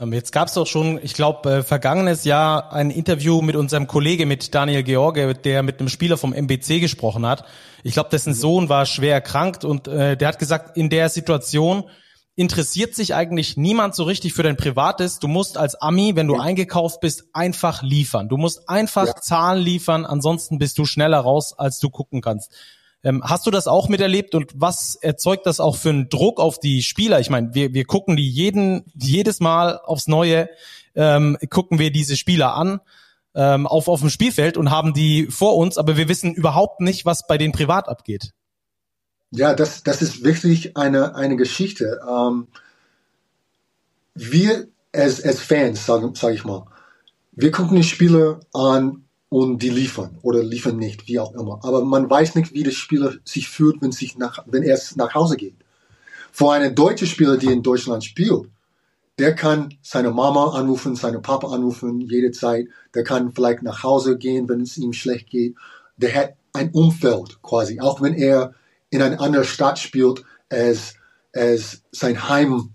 Ähm, 0.00 0.12
jetzt 0.12 0.32
gab 0.32 0.48
es 0.48 0.54
doch 0.54 0.66
schon, 0.66 1.00
ich 1.02 1.14
glaube, 1.14 1.50
äh, 1.50 1.62
vergangenes 1.62 2.24
Jahr 2.24 2.72
ein 2.72 2.90
Interview 2.90 3.42
mit 3.42 3.56
unserem 3.56 3.86
Kollege, 3.86 4.26
mit 4.26 4.54
Daniel 4.54 4.84
George, 4.84 5.34
der 5.34 5.62
mit 5.62 5.80
einem 5.80 5.88
Spieler 5.88 6.16
vom 6.16 6.32
MBC 6.32 6.80
gesprochen 6.80 7.26
hat. 7.26 7.44
Ich 7.82 7.94
glaube, 7.94 8.10
dessen 8.10 8.34
Sohn 8.34 8.68
war 8.68 8.86
schwer 8.86 9.14
erkrankt 9.14 9.64
und 9.64 9.88
äh, 9.88 10.16
der 10.16 10.28
hat 10.28 10.38
gesagt, 10.38 10.76
in 10.76 10.88
der 10.90 11.08
Situation 11.08 11.84
interessiert 12.38 12.94
sich 12.94 13.16
eigentlich 13.16 13.56
niemand 13.56 13.96
so 13.96 14.04
richtig 14.04 14.32
für 14.32 14.44
dein 14.44 14.56
Privates. 14.56 15.18
Du 15.18 15.26
musst 15.26 15.58
als 15.58 15.74
Ami, 15.74 16.14
wenn 16.14 16.28
du 16.28 16.36
ja. 16.36 16.40
eingekauft 16.40 17.00
bist, 17.00 17.24
einfach 17.32 17.82
liefern. 17.82 18.28
Du 18.28 18.36
musst 18.36 18.68
einfach 18.68 19.08
ja. 19.08 19.16
Zahlen 19.16 19.60
liefern, 19.60 20.06
ansonsten 20.06 20.58
bist 20.58 20.78
du 20.78 20.84
schneller 20.84 21.18
raus, 21.18 21.52
als 21.58 21.80
du 21.80 21.90
gucken 21.90 22.20
kannst. 22.20 22.54
Ähm, 23.02 23.24
hast 23.24 23.44
du 23.46 23.50
das 23.50 23.66
auch 23.66 23.88
miterlebt 23.88 24.36
und 24.36 24.52
was 24.54 24.94
erzeugt 24.94 25.46
das 25.46 25.58
auch 25.58 25.74
für 25.74 25.88
einen 25.90 26.10
Druck 26.10 26.38
auf 26.38 26.60
die 26.60 26.82
Spieler? 26.82 27.18
Ich 27.18 27.28
meine, 27.28 27.54
wir, 27.54 27.74
wir 27.74 27.84
gucken 27.84 28.16
die 28.16 28.30
jeden, 28.30 28.84
jedes 28.94 29.40
Mal 29.40 29.80
aufs 29.84 30.06
Neue, 30.06 30.48
ähm, 30.94 31.36
gucken 31.50 31.80
wir 31.80 31.90
diese 31.90 32.16
Spieler 32.16 32.54
an 32.54 32.80
ähm, 33.34 33.66
auf, 33.66 33.88
auf 33.88 33.98
dem 33.98 34.10
Spielfeld 34.10 34.56
und 34.56 34.70
haben 34.70 34.94
die 34.94 35.26
vor 35.26 35.56
uns, 35.56 35.76
aber 35.76 35.96
wir 35.96 36.08
wissen 36.08 36.34
überhaupt 36.34 36.80
nicht, 36.80 37.04
was 37.04 37.26
bei 37.26 37.36
denen 37.36 37.52
privat 37.52 37.88
abgeht. 37.88 38.32
Ja, 39.30 39.54
das, 39.54 39.82
das 39.82 40.02
ist 40.02 40.24
wirklich 40.24 40.76
eine, 40.76 41.14
eine 41.14 41.36
Geschichte. 41.36 42.00
Ähm, 42.08 42.46
wir 44.14 44.68
als, 44.92 45.22
als 45.22 45.40
Fans, 45.40 45.84
sage 45.84 46.10
sag 46.14 46.34
ich 46.34 46.44
mal, 46.44 46.66
wir 47.32 47.50
gucken 47.50 47.76
die 47.76 47.84
Spieler 47.84 48.40
an 48.52 49.04
und 49.28 49.62
die 49.62 49.68
liefern 49.68 50.18
oder 50.22 50.42
liefern 50.42 50.76
nicht, 50.76 51.06
wie 51.06 51.20
auch 51.20 51.34
immer. 51.34 51.60
Aber 51.62 51.84
man 51.84 52.08
weiß 52.08 52.34
nicht, 52.34 52.54
wie 52.54 52.62
der 52.62 52.70
Spieler 52.70 53.14
sich 53.24 53.48
fühlt, 53.48 53.82
wenn, 53.82 53.92
sich 53.92 54.16
nach, 54.16 54.44
wenn 54.46 54.62
er 54.62 54.78
nach 54.96 55.14
Hause 55.14 55.36
geht. 55.36 55.54
Vor 56.32 56.54
einem 56.54 56.74
deutschen 56.74 57.06
Spieler, 57.06 57.36
die 57.36 57.52
in 57.52 57.62
Deutschland 57.62 58.04
spielt, 58.04 58.48
der 59.18 59.34
kann 59.34 59.74
seine 59.82 60.10
Mama 60.10 60.52
anrufen, 60.52 60.94
seine 60.94 61.18
Papa 61.18 61.48
anrufen, 61.48 62.00
jede 62.00 62.30
Zeit. 62.30 62.68
Der 62.94 63.04
kann 63.04 63.32
vielleicht 63.32 63.62
nach 63.62 63.82
Hause 63.82 64.16
gehen, 64.16 64.48
wenn 64.48 64.60
es 64.60 64.78
ihm 64.78 64.92
schlecht 64.92 65.28
geht. 65.28 65.56
Der 65.96 66.14
hat 66.14 66.34
ein 66.52 66.70
Umfeld 66.70 67.42
quasi, 67.42 67.80
auch 67.80 68.00
wenn 68.00 68.14
er 68.14 68.54
in 68.90 69.02
einer 69.02 69.20
anderen 69.20 69.44
Stadt 69.44 69.78
spielt 69.78 70.24
als, 70.50 70.94
als 71.34 71.82
sein 71.92 72.28
Heim, 72.28 72.70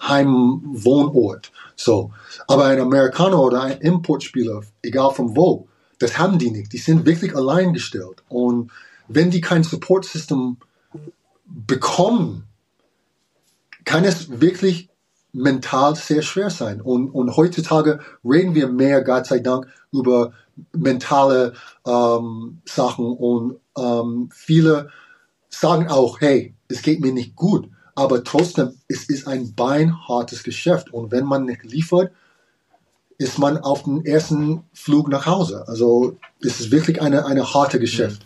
Heimwohnort. 0.00 1.52
So. 1.76 2.12
Aber 2.48 2.66
ein 2.66 2.80
Amerikaner 2.80 3.40
oder 3.40 3.62
ein 3.62 3.80
Importspieler, 3.80 4.62
egal 4.82 5.12
von 5.12 5.36
wo, 5.36 5.68
das 5.98 6.18
haben 6.18 6.38
die 6.38 6.50
nicht. 6.50 6.72
Die 6.72 6.78
sind 6.78 7.06
wirklich 7.06 7.34
allein 7.36 7.72
gestellt. 7.72 8.22
Und 8.28 8.70
wenn 9.08 9.30
die 9.30 9.40
kein 9.40 9.64
Support-System 9.64 10.56
bekommen, 11.46 12.44
kann 13.84 14.04
es 14.04 14.40
wirklich 14.40 14.88
mental 15.32 15.94
sehr 15.96 16.22
schwer 16.22 16.50
sein. 16.50 16.80
Und, 16.80 17.10
und 17.10 17.36
heutzutage 17.36 18.00
reden 18.24 18.54
wir 18.54 18.68
mehr, 18.68 19.02
Gott 19.02 19.26
sei 19.26 19.40
Dank, 19.40 19.66
über 19.92 20.32
mentale 20.72 21.54
ähm, 21.86 22.62
Sachen. 22.64 23.06
Und 23.06 23.58
ähm, 23.76 24.30
viele 24.32 24.90
sagen 25.58 25.88
auch, 25.88 26.20
hey, 26.20 26.54
es 26.68 26.82
geht 26.82 27.00
mir 27.00 27.12
nicht 27.12 27.36
gut. 27.36 27.68
Aber 27.94 28.24
trotzdem, 28.24 28.74
es 28.88 29.04
ist 29.08 29.28
ein 29.28 29.54
beinhartes 29.54 30.42
Geschäft. 30.42 30.92
Und 30.92 31.12
wenn 31.12 31.24
man 31.24 31.44
nicht 31.44 31.64
liefert, 31.64 32.12
ist 33.18 33.38
man 33.38 33.58
auf 33.58 33.84
dem 33.84 34.04
ersten 34.04 34.64
Flug 34.72 35.08
nach 35.08 35.26
Hause. 35.26 35.64
Also 35.68 36.16
es 36.40 36.60
ist 36.60 36.70
wirklich 36.70 37.00
eine, 37.00 37.26
eine 37.26 37.54
harte 37.54 37.78
Geschäft. 37.78 38.22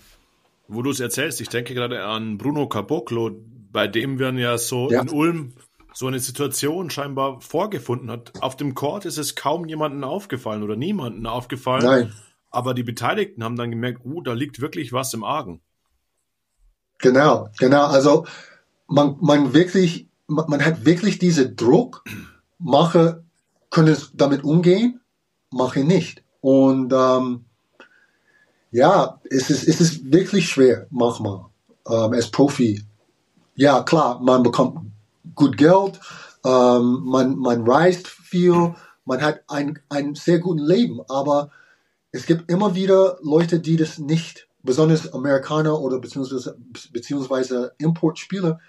Mhm. 0.69 0.75
Wo 0.75 0.83
du 0.83 0.91
es 0.91 1.01
erzählst, 1.01 1.41
ich 1.41 1.49
denke 1.49 1.75
gerade 1.75 2.05
an 2.05 2.39
Bruno 2.39 2.69
Caboclo, 2.69 3.31
bei 3.73 3.87
dem 3.87 4.19
wir 4.19 4.33
ja 4.33 4.59
so 4.59 4.91
ja. 4.91 5.03
in 5.03 5.09
Ulm 5.11 5.53
so 5.95 6.07
eine 6.07 6.21
Situation 6.21 6.91
scheinbar 6.91 7.41
vorgefunden 7.41 8.11
hat. 8.11 8.33
Auf 8.41 8.57
dem 8.57 8.75
Court 8.75 9.05
ist 9.05 9.19
es 9.19 9.35
kaum 9.35 9.67
jemanden 9.67 10.05
aufgefallen 10.05 10.63
oder 10.63 10.77
niemanden 10.77 11.27
aufgefallen. 11.27 11.85
Nein. 11.85 12.13
Aber 12.51 12.75
die 12.75 12.83
Beteiligten 12.83 13.43
haben 13.43 13.57
dann 13.57 13.71
gemerkt, 13.71 14.05
uh, 14.05 14.23
da 14.23 14.33
liegt 14.33 14.61
wirklich 14.61 14.93
was 14.93 15.13
im 15.13 15.25
Argen. 15.25 15.61
Genau, 16.99 17.49
genau. 17.59 17.87
Also 17.87 18.27
man, 18.87 19.17
man 19.21 19.55
wirklich, 19.55 20.09
man, 20.27 20.49
man 20.49 20.65
hat 20.65 20.85
wirklich 20.85 21.19
diese 21.19 21.51
Druck, 21.51 22.05
mache 22.59 23.23
können 23.71 23.97
damit 24.15 24.45
umgehen, 24.45 25.01
mache 25.51 25.85
nicht. 25.85 26.23
Und 26.41 26.93
ähm, 26.93 27.45
ja, 28.71 29.21
es 29.31 29.51
ist, 29.51 29.67
es 29.67 29.81
ist 29.81 30.13
wirklich 30.13 30.49
schwer 30.49 30.87
manchmal 30.91 31.47
ähm, 31.87 32.13
als 32.13 32.31
Profi. 32.31 32.85
Ja, 33.55 33.83
klar, 33.83 34.21
man 34.21 34.43
bekommt 34.43 34.91
gut 35.35 35.57
Geld, 35.57 36.01
ähm, 36.45 37.03
man, 37.05 37.37
man 37.37 37.69
reist 37.69 38.07
viel, 38.07 38.75
man 39.05 39.23
hat 39.23 39.41
ein, 39.49 39.79
ein 39.89 40.15
sehr 40.15 40.39
gutes 40.39 40.67
Leben, 40.67 41.01
aber 41.09 41.51
es 42.13 42.27
gibt 42.27 42.51
immer 42.51 42.75
wieder 42.75 43.19
Leute, 43.23 43.61
die 43.61 43.77
das 43.77 43.99
nicht, 43.99 44.48
besonders 44.69 45.15
Amerikaner 45.15 45.81
oder 45.81 45.99
beziehungsweise, 45.99 46.55
beziehungsweise 46.93 47.73
Importspieler, 47.79 48.61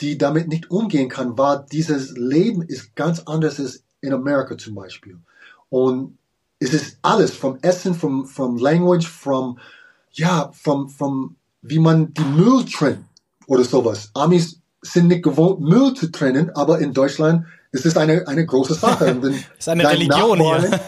die 0.00 0.18
damit 0.18 0.48
nicht 0.48 0.68
umgehen 0.68 1.08
kann, 1.08 1.38
weil 1.38 1.64
dieses 1.70 2.16
Leben 2.16 2.62
ist 2.62 2.96
ganz 2.96 3.20
anders 3.20 3.60
als 3.60 3.84
in 4.00 4.12
Amerika 4.12 4.58
zum 4.58 4.74
Beispiel. 4.74 5.16
Und 5.68 6.18
es 6.58 6.74
ist 6.74 6.98
alles 7.02 7.30
vom 7.30 7.58
Essen, 7.62 7.94
vom, 7.94 8.26
vom 8.26 8.56
Language, 8.56 9.06
vom, 9.06 9.60
ja, 10.10 10.50
vom, 10.52 10.88
vom, 10.88 11.36
wie 11.62 11.78
man 11.78 12.12
die 12.12 12.24
Müll 12.24 12.64
trennt 12.64 13.04
oder 13.46 13.62
sowas. 13.62 14.10
Amis 14.14 14.60
sind 14.82 15.06
nicht 15.06 15.22
gewohnt, 15.22 15.60
Müll 15.60 15.94
zu 15.94 16.10
trennen, 16.10 16.50
aber 16.56 16.80
in 16.80 16.92
Deutschland 16.92 17.46
ist 17.70 17.86
es 17.86 17.96
eine, 17.96 18.26
eine 18.26 18.44
große 18.44 18.74
Sache. 18.74 19.16
Wenn 19.22 19.34
ist 19.56 19.68
eine 19.68 19.88
Religion 19.88 20.36
Nachbarn, 20.36 20.66
hier. 20.66 20.80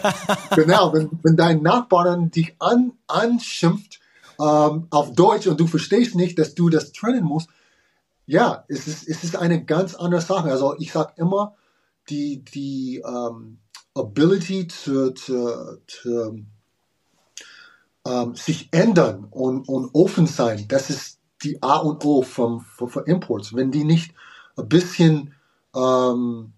genau, 0.65 0.93
wenn, 0.93 1.09
wenn 1.23 1.37
dein 1.37 1.61
Nachbarn 1.61 2.31
dich 2.31 2.53
an, 2.59 2.91
anschimpft 3.07 4.01
ähm, 4.39 4.87
auf 4.89 5.13
Deutsch 5.13 5.47
und 5.47 5.59
du 5.59 5.67
verstehst 5.67 6.15
nicht, 6.15 6.37
dass 6.39 6.55
du 6.55 6.69
das 6.69 6.91
trennen 6.91 7.23
musst, 7.23 7.49
ja, 8.25 8.65
es 8.67 8.87
ist, 8.87 9.07
es 9.07 9.23
ist 9.23 9.35
eine 9.37 9.63
ganz 9.63 9.95
andere 9.95 10.21
Sache. 10.21 10.51
Also 10.51 10.75
ich 10.77 10.91
sage 10.91 11.13
immer, 11.15 11.55
die, 12.09 12.43
die 12.43 13.01
um, 13.03 13.59
Ability 13.95 14.67
to, 14.67 15.11
to, 15.11 15.77
to 15.87 16.35
ähm, 18.05 18.35
sich 18.35 18.69
ändern 18.71 19.25
und, 19.31 19.67
und 19.67 19.89
offen 19.93 20.27
sein, 20.27 20.67
das 20.67 20.89
ist 20.89 21.19
die 21.43 21.61
A 21.61 21.77
und 21.77 22.03
O 22.05 22.21
vom, 22.21 22.61
für, 22.61 22.87
für 22.87 23.01
Imports. 23.01 23.55
Wenn 23.55 23.71
die 23.71 23.83
nicht 23.83 24.13
ein 24.55 24.67
bisschen 24.67 25.33
ähm, 25.75 26.53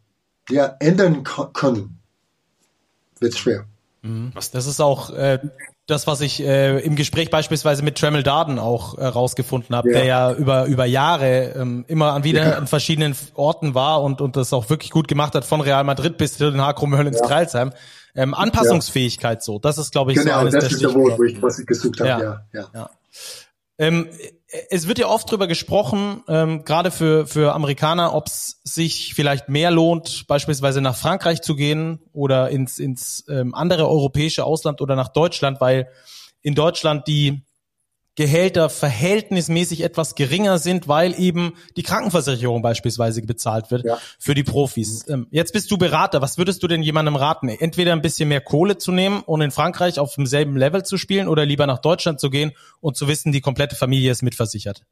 ja, 0.49 0.75
ändern 0.79 1.23
können, 1.23 1.99
wird 3.19 3.33
es 3.33 3.39
schwer. 3.39 3.65
Mhm. 4.01 4.31
Das 4.33 4.53
ist 4.53 4.79
auch 4.79 5.11
äh, 5.11 5.39
das, 5.89 6.07
was 6.07 6.21
ich 6.21 6.41
äh, 6.41 6.79
im 6.79 6.95
Gespräch 6.95 7.29
beispielsweise 7.29 7.83
mit 7.83 7.97
Tremel 7.97 8.23
Darden 8.23 8.59
auch 8.59 8.97
äh, 8.97 9.05
rausgefunden 9.05 9.75
habe, 9.75 9.91
ja. 9.91 9.97
der 9.97 10.05
ja 10.05 10.33
über 10.33 10.65
über 10.65 10.85
Jahre 10.85 11.53
ähm, 11.55 11.85
immer 11.87 12.13
an 12.13 12.23
wieder 12.23 12.45
ja. 12.45 12.57
an 12.57 12.67
verschiedenen 12.67 13.15
Orten 13.35 13.75
war 13.75 14.01
und 14.03 14.21
und 14.21 14.35
das 14.35 14.53
auch 14.53 14.69
wirklich 14.69 14.91
gut 14.91 15.07
gemacht 15.07 15.35
hat, 15.35 15.45
von 15.45 15.61
Real 15.61 15.83
Madrid 15.83 16.17
bis 16.17 16.37
zu 16.37 16.51
den 16.51 16.61
Hakrumöll 16.61 17.07
ins 17.07 17.19
ja. 17.19 17.25
Kreilsheim. 17.25 17.71
Ähm, 18.15 18.33
Anpassungsfähigkeit 18.33 19.43
so, 19.43 19.59
das 19.59 19.77
ist 19.77 19.91
glaube 19.91 20.11
ich 20.11 20.17
genau, 20.17 20.33
so 20.33 20.39
eines 20.39 20.53
das 20.53 20.63
der 20.65 20.71
ist 20.71 20.81
der 20.81 20.93
Wort, 20.93 21.19
was 21.41 21.59
ich 21.59 21.65
gesucht 21.65 21.99
habe. 21.99 22.09
Ja. 22.09 22.43
Ja. 22.53 22.67
Ja. 22.73 22.89
Ähm, 23.77 24.07
es 24.69 24.87
wird 24.87 24.97
ja 24.97 25.07
oft 25.07 25.29
drüber 25.29 25.47
gesprochen, 25.47 26.23
ähm, 26.27 26.63
gerade 26.63 26.91
für, 26.91 27.27
für 27.27 27.53
Amerikaner, 27.53 28.15
ob 28.15 28.27
es 28.27 28.59
sich 28.63 29.13
vielleicht 29.13 29.47
mehr 29.49 29.69
lohnt, 29.69 30.25
beispielsweise 30.27 30.81
nach 30.81 30.95
Frankreich 30.95 31.41
zu 31.41 31.55
gehen 31.55 31.99
oder 32.13 32.49
ins, 32.49 32.79
ins 32.79 33.25
ähm, 33.29 33.53
andere 33.53 33.87
europäische 33.87 34.43
Ausland 34.43 34.81
oder 34.81 34.95
nach 34.95 35.09
Deutschland, 35.09 35.61
weil 35.61 35.89
in 36.41 36.55
Deutschland 36.55 37.07
die 37.07 37.43
Gehälter 38.19 38.69
verhältnismäßig 38.69 39.79
etwas 39.79 40.13
geringer 40.13 40.57
sind, 40.57 40.89
weil 40.89 41.17
eben 41.17 41.53
die 41.77 41.83
Krankenversicherung 41.83 42.61
beispielsweise 42.61 43.21
bezahlt 43.21 43.71
wird 43.71 43.85
ja. 43.85 43.97
für 44.19 44.33
die 44.33 44.43
Profis. 44.43 45.07
Ähm, 45.07 45.27
jetzt 45.31 45.53
bist 45.53 45.71
du 45.71 45.77
Berater. 45.77 46.21
Was 46.21 46.37
würdest 46.37 46.61
du 46.61 46.67
denn 46.67 46.83
jemandem 46.83 47.15
raten? 47.15 47.47
Entweder 47.47 47.93
ein 47.93 48.01
bisschen 48.01 48.27
mehr 48.27 48.41
Kohle 48.41 48.77
zu 48.77 48.91
nehmen 48.91 49.21
und 49.21 49.39
in 49.39 49.51
Frankreich 49.51 49.99
auf 49.99 50.15
demselben 50.15 50.57
Level 50.57 50.83
zu 50.83 50.97
spielen 50.97 51.29
oder 51.29 51.45
lieber 51.45 51.65
nach 51.65 51.79
Deutschland 51.79 52.19
zu 52.19 52.29
gehen 52.29 52.51
und 52.81 52.97
zu 52.97 53.07
wissen, 53.07 53.31
die 53.31 53.39
komplette 53.39 53.77
Familie 53.77 54.11
ist 54.11 54.21
mitversichert? 54.21 54.83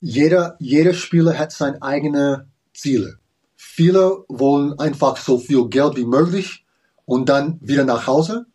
Jeder, 0.00 0.56
jeder 0.58 0.94
Spieler 0.94 1.38
hat 1.38 1.52
seine 1.52 1.80
eigenen 1.80 2.50
Ziele. 2.74 3.18
Viele 3.54 4.24
wollen 4.26 4.76
einfach 4.80 5.16
so 5.16 5.38
viel 5.38 5.68
Geld 5.68 5.96
wie 5.96 6.06
möglich 6.06 6.64
und 7.04 7.28
dann 7.28 7.60
wieder 7.60 7.84
nach 7.84 8.08
Hause. 8.08 8.46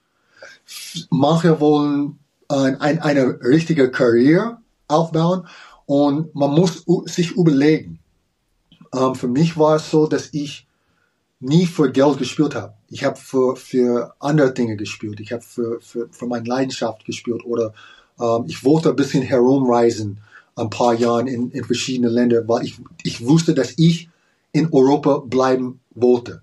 Manche 1.09 1.61
wollen 1.61 2.19
ein, 2.49 2.79
ein, 2.81 2.99
eine 2.99 3.39
richtige 3.41 3.91
Karriere 3.91 4.57
aufbauen 4.87 5.47
und 5.85 6.33
man 6.35 6.51
muss 6.51 6.85
sich 7.05 7.31
überlegen. 7.31 7.99
Ähm, 8.93 9.15
für 9.15 9.27
mich 9.27 9.57
war 9.57 9.75
es 9.75 9.89
so, 9.91 10.07
dass 10.07 10.29
ich 10.33 10.67
nie 11.39 11.65
für 11.65 11.91
Geld 11.91 12.17
gespielt 12.17 12.55
habe. 12.55 12.73
Ich 12.89 13.03
habe 13.03 13.17
für, 13.17 13.55
für 13.55 14.13
andere 14.19 14.53
Dinge 14.53 14.75
gespielt. 14.75 15.19
Ich 15.19 15.31
habe 15.31 15.43
für, 15.43 15.79
für, 15.81 16.07
für 16.09 16.25
meine 16.25 16.47
Leidenschaft 16.47 17.05
gespielt 17.05 17.43
oder 17.45 17.73
ähm, 18.19 18.45
ich 18.47 18.63
wollte 18.63 18.89
ein 18.89 18.95
bisschen 18.95 19.23
herumreisen 19.23 20.19
ein 20.55 20.69
paar 20.69 20.93
Jahren 20.93 21.27
in, 21.27 21.51
in 21.51 21.63
verschiedene 21.63 22.09
Länder, 22.09 22.47
weil 22.47 22.65
ich, 22.65 22.79
ich 23.03 23.25
wusste, 23.25 23.53
dass 23.53 23.73
ich 23.77 24.09
in 24.51 24.73
Europa 24.73 25.19
bleiben 25.19 25.79
wollte. 25.93 26.41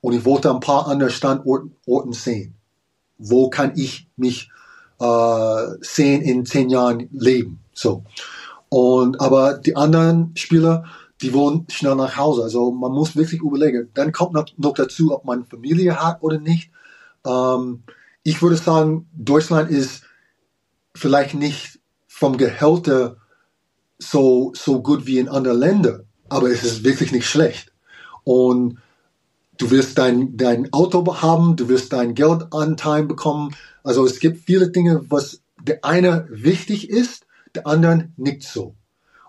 Und 0.00 0.14
ich 0.14 0.24
wollte 0.24 0.50
ein 0.50 0.60
paar 0.60 0.86
andere 0.88 1.10
Standorten 1.10 2.12
sehen. 2.12 2.54
Wo 3.18 3.50
kann 3.50 3.72
ich 3.76 4.06
mich 4.16 4.50
äh, 5.00 5.80
zehn 5.82 6.22
in 6.22 6.46
zehn 6.46 6.70
Jahren 6.70 7.08
leben. 7.12 7.60
So. 7.72 8.04
Und 8.68 9.20
aber 9.20 9.54
die 9.54 9.76
anderen 9.76 10.32
Spieler, 10.36 10.84
die 11.22 11.32
wollen 11.32 11.66
schnell 11.70 11.94
nach 11.94 12.16
Hause. 12.16 12.42
Also 12.42 12.70
man 12.70 12.92
muss 12.92 13.16
wirklich 13.16 13.40
überlegen. 13.40 13.90
Dann 13.94 14.12
kommt 14.12 14.32
noch, 14.32 14.46
noch 14.56 14.74
dazu, 14.74 15.14
ob 15.14 15.24
man 15.24 15.46
Familie 15.46 16.02
hat 16.02 16.22
oder 16.22 16.38
nicht. 16.38 16.70
Ähm, 17.24 17.82
ich 18.22 18.42
würde 18.42 18.56
sagen, 18.56 19.08
Deutschland 19.14 19.70
ist 19.70 20.02
vielleicht 20.94 21.34
nicht 21.34 21.78
vom 22.08 22.36
Gehälter 22.36 23.16
so, 23.98 24.52
so 24.54 24.82
gut 24.82 25.06
wie 25.06 25.18
in 25.18 25.28
anderen 25.28 25.58
Ländern, 25.58 26.04
aber 26.28 26.50
es 26.50 26.64
ist 26.64 26.84
wirklich 26.84 27.12
nicht 27.12 27.28
schlecht. 27.28 27.72
Und 28.24 28.78
du 29.58 29.70
wirst 29.70 29.98
dein, 29.98 30.36
dein 30.36 30.72
Auto 30.72 31.22
haben, 31.22 31.56
du 31.56 31.68
wirst 31.68 31.92
dein 31.92 32.14
Geld 32.14 32.52
an 32.52 32.76
Time 32.76 33.04
bekommen. 33.04 33.54
Also 33.86 34.04
es 34.04 34.18
gibt 34.18 34.44
viele 34.44 34.68
Dinge, 34.68 35.04
was 35.10 35.42
der 35.62 35.84
eine 35.84 36.26
wichtig 36.28 36.90
ist, 36.90 37.24
der 37.54 37.68
anderen 37.68 38.12
nicht 38.16 38.42
so. 38.42 38.74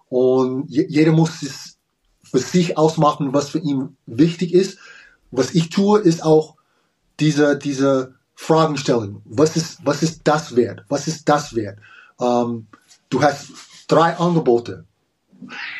Und 0.09 0.65
jeder 0.67 1.11
muss 1.11 1.43
es 1.43 1.77
für 2.23 2.39
sich 2.39 2.75
ausmachen, 2.75 3.33
was 3.33 3.49
für 3.49 3.59
ihn 3.59 3.95
wichtig 4.07 4.55
ist. 4.55 4.79
Was 5.29 5.53
ich 5.53 5.69
tue, 5.69 5.99
ist 5.99 6.23
auch 6.23 6.55
diese, 7.19 7.55
diese 7.55 8.15
Fragen 8.33 8.77
stellen. 8.77 9.21
Was 9.25 9.55
ist, 9.55 9.77
was 9.85 10.01
ist 10.01 10.21
das 10.23 10.55
wert? 10.55 10.85
Was 10.89 11.07
ist 11.07 11.29
das 11.29 11.53
wert? 11.53 11.77
Ähm, 12.19 12.65
du 13.09 13.21
hast 13.21 13.51
drei 13.87 14.17
Angebote. 14.17 14.85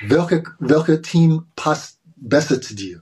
Welche, 0.06 0.44
welche 0.60 1.02
Team 1.02 1.46
passt 1.56 1.98
besser 2.16 2.62
zu 2.62 2.76
dir? 2.76 3.02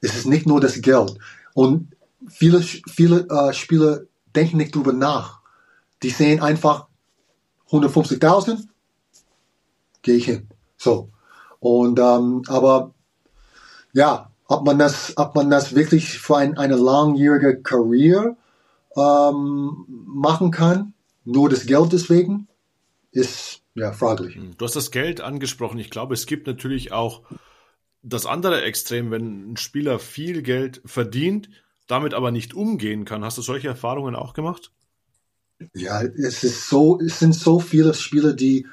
Es 0.00 0.16
ist 0.16 0.26
nicht 0.26 0.46
nur 0.46 0.62
das 0.62 0.80
Geld. 0.80 1.18
Und 1.52 1.88
viele, 2.26 2.62
viele 2.62 3.28
äh, 3.28 3.52
Spieler 3.52 4.04
denken 4.34 4.58
nicht 4.58 4.74
drüber 4.74 4.92
nach. 4.92 5.40
Die 6.02 6.10
sehen 6.10 6.40
einfach 6.40 6.86
150.000, 7.70 8.66
gehe 10.02 10.16
ich 10.16 10.24
hin. 10.24 10.48
So. 10.76 11.10
Und 11.58 11.98
ähm, 11.98 12.42
aber 12.48 12.94
ja, 13.92 14.30
ob 14.46 14.64
man 14.64 14.78
das, 14.78 15.12
ob 15.16 15.34
man 15.34 15.50
das 15.50 15.74
wirklich 15.74 16.18
für 16.18 16.38
ein, 16.38 16.56
eine 16.58 16.76
langjährige 16.76 17.62
Karriere 17.62 18.36
ähm, 18.96 19.84
machen 19.88 20.50
kann, 20.50 20.94
nur 21.24 21.48
das 21.48 21.66
Geld 21.66 21.92
deswegen, 21.92 22.48
ist 23.12 23.60
ja 23.74 23.92
fraglich. 23.92 24.38
Du 24.58 24.64
hast 24.64 24.76
das 24.76 24.90
Geld 24.90 25.20
angesprochen. 25.20 25.78
Ich 25.78 25.90
glaube, 25.90 26.14
es 26.14 26.26
gibt 26.26 26.46
natürlich 26.46 26.92
auch 26.92 27.22
das 28.02 28.26
andere 28.26 28.62
Extrem, 28.62 29.10
wenn 29.10 29.52
ein 29.52 29.56
Spieler 29.56 29.98
viel 29.98 30.42
Geld 30.42 30.80
verdient, 30.84 31.50
damit 31.90 32.14
aber 32.14 32.30
nicht 32.30 32.54
umgehen 32.54 33.04
kann. 33.04 33.24
Hast 33.24 33.38
du 33.38 33.42
solche 33.42 33.68
Erfahrungen 33.68 34.14
auch 34.14 34.34
gemacht? 34.34 34.72
Ja, 35.74 36.02
es 36.02 36.44
ist 36.44 36.68
so, 36.68 37.00
es 37.00 37.18
sind 37.18 37.34
so 37.34 37.60
viele 37.60 37.92
Spieler, 37.94 38.32
die 38.32 38.66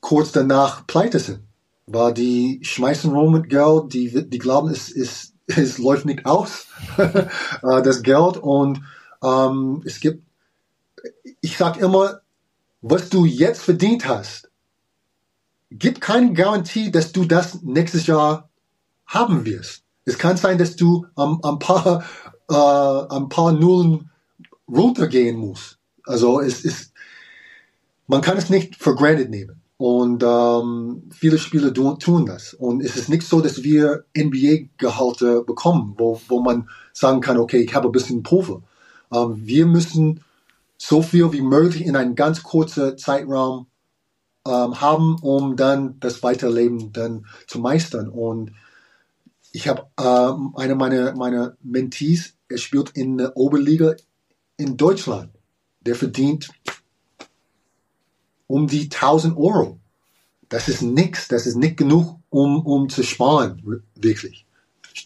kurz 0.00 0.32
danach 0.32 0.86
pleite 0.86 1.18
sind. 1.18 1.40
Weil 1.86 2.14
die 2.14 2.60
schmeißen 2.62 3.10
rum 3.10 3.32
mit 3.32 3.48
Geld, 3.48 3.92
die, 3.92 4.28
die 4.28 4.38
glauben, 4.38 4.70
es, 4.70 4.90
es, 4.90 5.32
es 5.46 5.78
läuft 5.78 6.06
nicht 6.06 6.26
aus, 6.26 6.66
äh, 6.98 7.28
das 7.62 8.02
Geld. 8.02 8.36
Und 8.36 8.82
ähm, 9.22 9.82
es 9.84 10.00
gibt, 10.00 10.24
ich 11.40 11.56
sag 11.56 11.78
immer, 11.78 12.20
was 12.80 13.08
du 13.08 13.24
jetzt 13.24 13.62
verdient 13.62 14.06
hast, 14.06 14.50
gibt 15.70 16.00
keine 16.00 16.32
Garantie, 16.32 16.90
dass 16.90 17.12
du 17.12 17.24
das 17.24 17.62
nächstes 17.62 18.06
Jahr 18.06 18.50
haben 19.06 19.44
wirst. 19.44 19.81
Es 20.04 20.18
kann 20.18 20.36
sein, 20.36 20.58
dass 20.58 20.76
du 20.76 21.06
am, 21.14 21.40
am 21.42 21.58
paar, 21.58 22.04
äh, 22.50 23.14
ein 23.14 23.28
paar 23.28 23.52
Nullen 23.52 24.10
runtergehen 24.68 25.36
musst. 25.36 25.78
Also 26.04 26.40
es 26.40 26.64
ist, 26.64 26.92
man 28.06 28.20
kann 28.20 28.36
es 28.36 28.50
nicht 28.50 28.76
for 28.76 28.96
granted 28.96 29.30
nehmen. 29.30 29.62
Und 29.76 30.22
ähm, 30.22 31.10
viele 31.10 31.38
Spieler 31.38 31.74
tun 31.74 32.26
das. 32.26 32.54
Und 32.54 32.82
es 32.82 32.94
ist 32.94 33.08
nicht 33.08 33.24
so, 33.24 33.40
dass 33.40 33.64
wir 33.64 34.04
NBA-Gehalte 34.16 35.42
bekommen, 35.42 35.94
wo, 35.98 36.20
wo 36.28 36.40
man 36.40 36.68
sagen 36.92 37.20
kann, 37.20 37.36
okay, 37.36 37.58
ich 37.58 37.74
habe 37.74 37.88
ein 37.88 37.92
bisschen 37.92 38.22
Pulver. 38.22 38.62
Ähm, 39.12 39.40
wir 39.44 39.66
müssen 39.66 40.20
so 40.78 41.02
viel 41.02 41.32
wie 41.32 41.42
möglich 41.42 41.84
in 41.84 41.96
einem 41.96 42.14
ganz 42.14 42.44
kurzen 42.44 42.96
Zeitraum 42.96 43.66
ähm, 44.46 44.80
haben, 44.80 45.16
um 45.20 45.56
dann 45.56 45.98
das 45.98 46.22
Weiterleben 46.22 46.92
dann 46.92 47.26
zu 47.48 47.58
meistern. 47.58 48.08
Und 48.08 48.52
ich 49.52 49.68
habe 49.68 49.86
ähm, 49.98 50.54
eine 50.56 50.74
meiner 50.74 51.14
meine 51.14 51.56
Mentees, 51.62 52.34
er 52.48 52.58
spielt 52.58 52.90
in 52.90 53.18
der 53.18 53.36
Oberliga 53.36 53.94
in 54.56 54.76
Deutschland. 54.76 55.30
Der 55.82 55.94
verdient 55.94 56.50
um 58.46 58.66
die 58.66 58.84
1000 58.84 59.36
Euro. 59.36 59.78
Das 60.48 60.68
ist 60.68 60.82
nichts, 60.82 61.28
das 61.28 61.46
ist 61.46 61.56
nicht 61.56 61.76
genug, 61.76 62.18
um, 62.28 62.64
um 62.64 62.88
zu 62.88 63.02
sparen, 63.02 63.82
wirklich. 63.94 64.46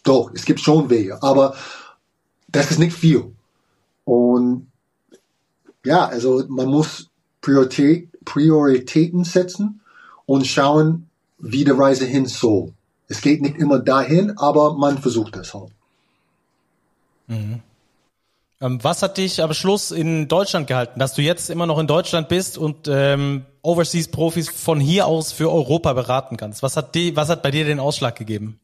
Doch, 0.03 0.31
es 0.33 0.45
gibt 0.45 0.59
schon 0.59 0.89
Wege, 0.89 1.21
aber 1.23 1.55
das 2.49 2.71
ist 2.71 2.79
nicht 2.79 2.95
viel. 2.95 3.33
Und 4.03 4.67
ja, 5.85 6.05
also 6.05 6.43
man 6.49 6.67
muss 6.67 7.09
Priorität, 7.41 8.09
Prioritäten 8.25 9.23
setzen 9.23 9.81
und 10.25 10.45
schauen, 10.45 11.09
wie 11.37 11.63
die 11.63 11.71
Reise 11.71 12.05
hin 12.05 12.25
soll. 12.25 12.73
Es 13.07 13.21
geht 13.21 13.41
nicht 13.41 13.57
immer 13.57 13.79
dahin, 13.79 14.37
aber 14.37 14.73
man 14.73 14.97
versucht 14.97 15.35
es 15.37 15.53
halt. 15.53 15.71
Mhm. 17.27 17.61
Ähm, 18.59 18.83
was 18.83 19.03
hat 19.03 19.17
dich 19.17 19.41
am 19.41 19.53
Schluss 19.53 19.91
in 19.91 20.27
Deutschland 20.27 20.67
gehalten, 20.67 20.99
dass 20.99 21.13
du 21.13 21.21
jetzt 21.21 21.49
immer 21.49 21.67
noch 21.67 21.77
in 21.77 21.85
Deutschland 21.85 22.27
bist 22.27 22.57
und 22.57 22.87
ähm, 22.87 23.45
Overseas-Profis 23.61 24.49
von 24.49 24.79
hier 24.79 25.05
aus 25.05 25.31
für 25.31 25.51
Europa 25.51 25.93
beraten 25.93 26.37
kannst? 26.37 26.63
Was 26.63 26.75
hat, 26.75 26.95
die, 26.95 27.15
was 27.15 27.29
hat 27.29 27.43
bei 27.43 27.51
dir 27.51 27.65
den 27.65 27.79
Ausschlag 27.79 28.15
gegeben? 28.15 28.59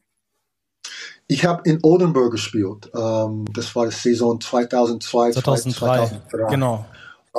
Ich 1.28 1.44
habe 1.44 1.62
in 1.68 1.78
Oldenburg 1.82 2.32
gespielt. 2.32 2.90
Ähm, 2.94 3.44
das 3.54 3.74
war 3.76 3.86
die 3.86 3.94
Saison 3.94 4.40
2002, 4.40 5.32
2003. 5.32 5.70
2003. 5.72 6.50
Genau. 6.50 6.84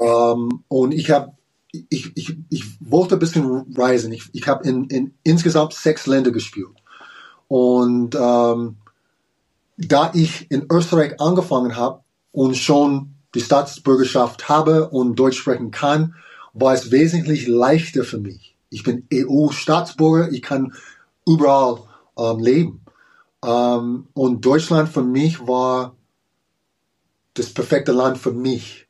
Ähm, 0.02 0.64
und 0.70 0.94
ich 0.94 1.12
habe 1.12 1.34
ich, 1.90 2.16
ich, 2.16 2.38
ich 2.50 2.64
wollte 2.80 3.16
ein 3.16 3.20
bisschen 3.20 3.66
reisen. 3.76 4.14
Ich, 4.14 4.30
ich 4.32 4.48
habe 4.48 4.68
in, 4.68 4.86
in 4.86 5.14
insgesamt 5.24 5.74
sechs 5.74 6.08
Länder 6.08 6.32
gespielt. 6.32 6.72
Und 7.48 8.16
ähm, 8.16 8.78
da 9.78 10.12
ich 10.14 10.50
in 10.50 10.68
Österreich 10.72 11.20
angefangen 11.20 11.76
habe 11.76 12.02
und 12.32 12.56
schon 12.56 13.16
die 13.34 13.42
Staatsbürgerschaft 13.42 14.50
habe 14.50 14.90
und 14.90 15.16
Deutsch 15.16 15.38
sprechen 15.38 15.72
kann, 15.72 16.16
war 16.54 16.74
es 16.74 16.92
wesentlich 16.92 17.48
leichter 17.48 18.04
für 18.04 18.18
mich. 18.18 18.56
Ich 18.70 18.84
bin 18.84 19.06
EU-Staatsbürger, 19.14 20.32
ich 20.32 20.42
kann 20.42 20.74
überall 21.26 21.82
ähm, 22.18 22.40
leben. 22.40 22.86
Ähm, 23.44 24.08
und 24.14 24.46
Deutschland 24.46 24.90
für 24.90 25.04
mich 25.04 25.46
war 25.48 25.96
das 27.34 27.54
perfekte 27.54 27.92
Land 27.92 28.18
für 28.18 28.32
mich. 28.32 28.88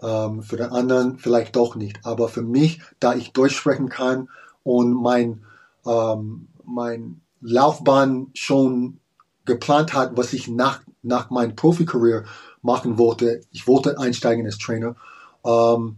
Ähm, 0.00 0.42
für 0.42 0.56
den 0.56 0.70
anderen 0.70 1.18
vielleicht 1.18 1.56
doch 1.56 1.74
nicht. 1.74 2.04
Aber 2.04 2.28
für 2.28 2.42
mich, 2.42 2.80
da 3.00 3.14
ich 3.14 3.32
Deutsch 3.32 3.56
sprechen 3.56 3.88
kann 3.88 4.28
und 4.62 4.92
mein, 4.92 5.44
ähm, 5.86 6.48
mein 6.64 7.20
Laufbahn 7.40 8.28
schon 8.34 8.98
geplant 9.44 9.94
hat, 9.94 10.16
was 10.16 10.32
ich 10.32 10.48
nach, 10.48 10.80
nach 11.02 11.30
meinem 11.30 11.56
Profikarriere 11.56 12.24
machen 12.62 12.98
wollte, 12.98 13.40
ich 13.50 13.66
wollte 13.66 13.98
einsteigen 13.98 14.44
als 14.44 14.58
Trainer, 14.58 14.96
ähm, 15.44 15.96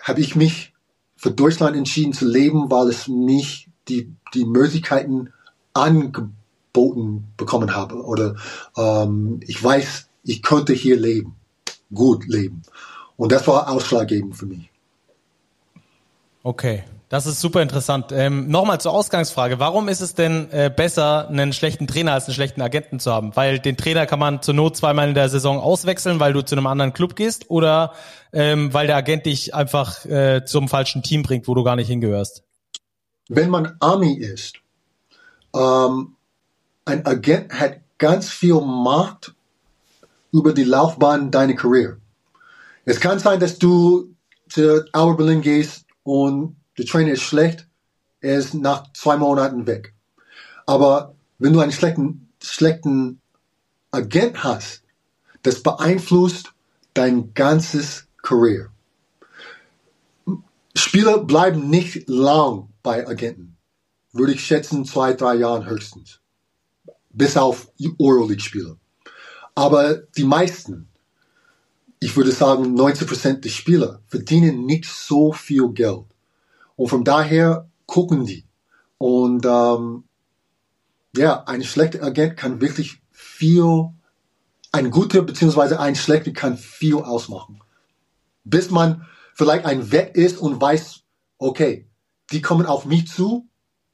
habe 0.00 0.20
ich 0.20 0.36
mich 0.36 0.74
für 1.16 1.30
Deutschland 1.30 1.76
entschieden 1.76 2.12
zu 2.12 2.26
leben, 2.26 2.70
weil 2.70 2.88
es 2.88 3.08
mich 3.08 3.68
die, 3.88 4.12
die 4.34 4.44
Möglichkeiten 4.44 5.32
angeboten 5.72 7.32
bekommen 7.36 7.74
habe. 7.74 8.04
Oder 8.04 8.36
ähm, 8.76 9.40
ich 9.46 9.62
weiß, 9.62 10.08
ich 10.24 10.42
könnte 10.42 10.72
hier 10.74 10.96
leben, 10.96 11.36
gut 11.92 12.26
leben. 12.26 12.62
Und 13.16 13.32
das 13.32 13.46
war 13.46 13.70
ausschlaggebend 13.70 14.36
für 14.36 14.46
mich. 14.46 14.70
Okay, 16.42 16.84
das 17.08 17.26
ist 17.26 17.40
super 17.40 17.62
interessant. 17.62 18.10
Ähm, 18.10 18.48
Nochmal 18.48 18.80
zur 18.80 18.92
Ausgangsfrage. 18.92 19.60
Warum 19.60 19.88
ist 19.88 20.00
es 20.00 20.14
denn 20.14 20.50
äh, 20.50 20.72
besser, 20.74 21.28
einen 21.28 21.52
schlechten 21.52 21.86
Trainer 21.86 22.14
als 22.14 22.26
einen 22.26 22.34
schlechten 22.34 22.60
Agenten 22.60 22.98
zu 22.98 23.12
haben? 23.12 23.34
Weil 23.36 23.60
den 23.60 23.76
Trainer 23.76 24.06
kann 24.06 24.18
man 24.18 24.42
zur 24.42 24.54
Not 24.54 24.76
zweimal 24.76 25.08
in 25.08 25.14
der 25.14 25.28
Saison 25.28 25.60
auswechseln, 25.60 26.18
weil 26.18 26.32
du 26.32 26.42
zu 26.42 26.56
einem 26.56 26.66
anderen 26.66 26.92
Club 26.92 27.14
gehst 27.14 27.48
oder 27.48 27.92
ähm, 28.32 28.74
weil 28.74 28.88
der 28.88 28.96
Agent 28.96 29.26
dich 29.26 29.54
einfach 29.54 30.04
äh, 30.04 30.44
zum 30.44 30.68
falschen 30.68 31.02
Team 31.02 31.22
bringt, 31.22 31.46
wo 31.46 31.54
du 31.54 31.62
gar 31.62 31.76
nicht 31.76 31.88
hingehörst? 31.88 32.42
Wenn 33.28 33.50
man 33.50 33.76
Army 33.78 34.14
ist, 34.14 34.56
ähm, 35.54 36.16
ein 36.84 37.06
Agent 37.06 37.52
hat 37.52 37.80
ganz 37.98 38.28
viel 38.30 38.60
Macht 38.60 39.34
über 40.32 40.52
die 40.52 40.64
Laufbahn 40.64 41.30
deiner 41.30 41.54
Karriere. 41.54 41.98
Es 42.84 43.00
kann 43.00 43.18
sein, 43.18 43.40
dass 43.40 43.58
du 43.58 44.14
zu 44.48 44.84
Albert 44.92 45.18
Berlin 45.18 45.40
gehst 45.40 45.86
und 46.02 46.56
der 46.78 46.86
Trainer 46.86 47.12
ist 47.12 47.22
schlecht, 47.22 47.68
er 48.20 48.38
ist 48.38 48.54
nach 48.54 48.92
zwei 48.92 49.16
Monaten 49.16 49.66
weg. 49.66 49.94
Aber 50.66 51.14
wenn 51.38 51.52
du 51.52 51.60
einen 51.60 51.72
schlechten, 51.72 52.28
schlechten 52.42 53.20
Agent 53.90 54.42
hast, 54.42 54.82
das 55.42 55.62
beeinflusst 55.62 56.52
dein 56.94 57.34
ganzes 57.34 58.08
Career. 58.22 58.70
Spieler 60.74 61.18
bleiben 61.24 61.70
nicht 61.70 62.08
lang 62.08 62.68
bei 62.82 63.06
Agenten. 63.06 63.56
Würde 64.12 64.32
ich 64.32 64.44
schätzen, 64.44 64.84
zwei, 64.84 65.12
drei 65.12 65.36
Jahren 65.36 65.66
höchstens. 65.66 66.20
Bis 67.10 67.36
auf 67.36 67.68
Euroleague-Spieler. 67.98 68.76
Aber 69.54 69.94
die 69.94 70.24
meisten, 70.24 70.88
ich 72.00 72.16
würde 72.16 72.32
sagen 72.32 72.78
90% 72.78 73.40
der 73.40 73.48
Spieler, 73.48 74.02
verdienen 74.06 74.66
nicht 74.66 74.84
so 74.84 75.32
viel 75.32 75.68
Geld. 75.70 76.04
Und 76.76 76.88
von 76.88 77.04
daher 77.04 77.68
gucken 77.86 78.26
die. 78.26 78.46
Und 78.98 79.44
ähm, 79.46 80.04
ja, 81.16 81.44
ein 81.44 81.62
schlechter 81.62 82.02
Agent 82.02 82.36
kann 82.36 82.60
wirklich 82.60 83.00
viel, 83.10 83.90
ein 84.72 84.90
guter 84.90 85.22
beziehungsweise 85.22 85.80
ein 85.80 85.96
schlechter 85.96 86.32
kann 86.32 86.56
viel 86.56 86.96
ausmachen. 86.96 87.60
Bis 88.44 88.70
man 88.70 89.06
vielleicht 89.34 89.64
ein 89.64 89.90
Wett 89.90 90.16
ist 90.16 90.38
und 90.38 90.60
weiß, 90.60 91.00
okay, 91.38 91.86
die 92.30 92.42
kommen 92.42 92.66
auf 92.66 92.84
mich 92.84 93.08
zu, 93.08 93.48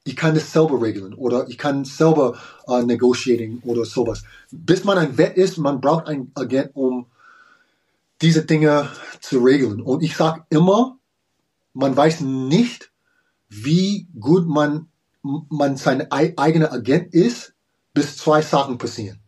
ich 0.05 0.16
kann 0.16 0.35
das 0.35 0.53
selber 0.53 0.83
regeln 0.83 1.14
oder 1.14 1.49
ich 1.49 1.59
kann 1.59 1.85
selber 1.85 2.37
äh, 2.66 2.83
negotiating 2.83 3.61
oder 3.64 3.85
sowas. 3.85 4.24
Bis 4.51 4.85
man 4.85 4.99
ein 4.99 5.16
Wett 5.16 5.37
ist, 5.37 5.59
man 5.59 5.80
braucht 5.80 6.07
einen 6.07 6.33
Agent, 6.35 6.70
um 6.74 7.07
diese 8.20 8.45
Dinge 8.45 8.89
zu 9.20 9.39
regeln. 9.39 9.80
Und 9.80 10.03
ich 10.03 10.16
sage 10.16 10.45
immer, 10.51 10.99
man 11.74 11.96
weiß 11.96 12.20
nicht, 12.20 12.90
wie 13.48 14.08
gut 14.18 14.46
man, 14.46 14.88
man 15.22 15.76
sein 15.76 16.10
eigener 16.10 16.72
Agent 16.72 17.12
ist, 17.14 17.54
bis 17.94 18.16
zwei 18.16 18.42
Sachen 18.42 18.78
passieren. 18.78 19.20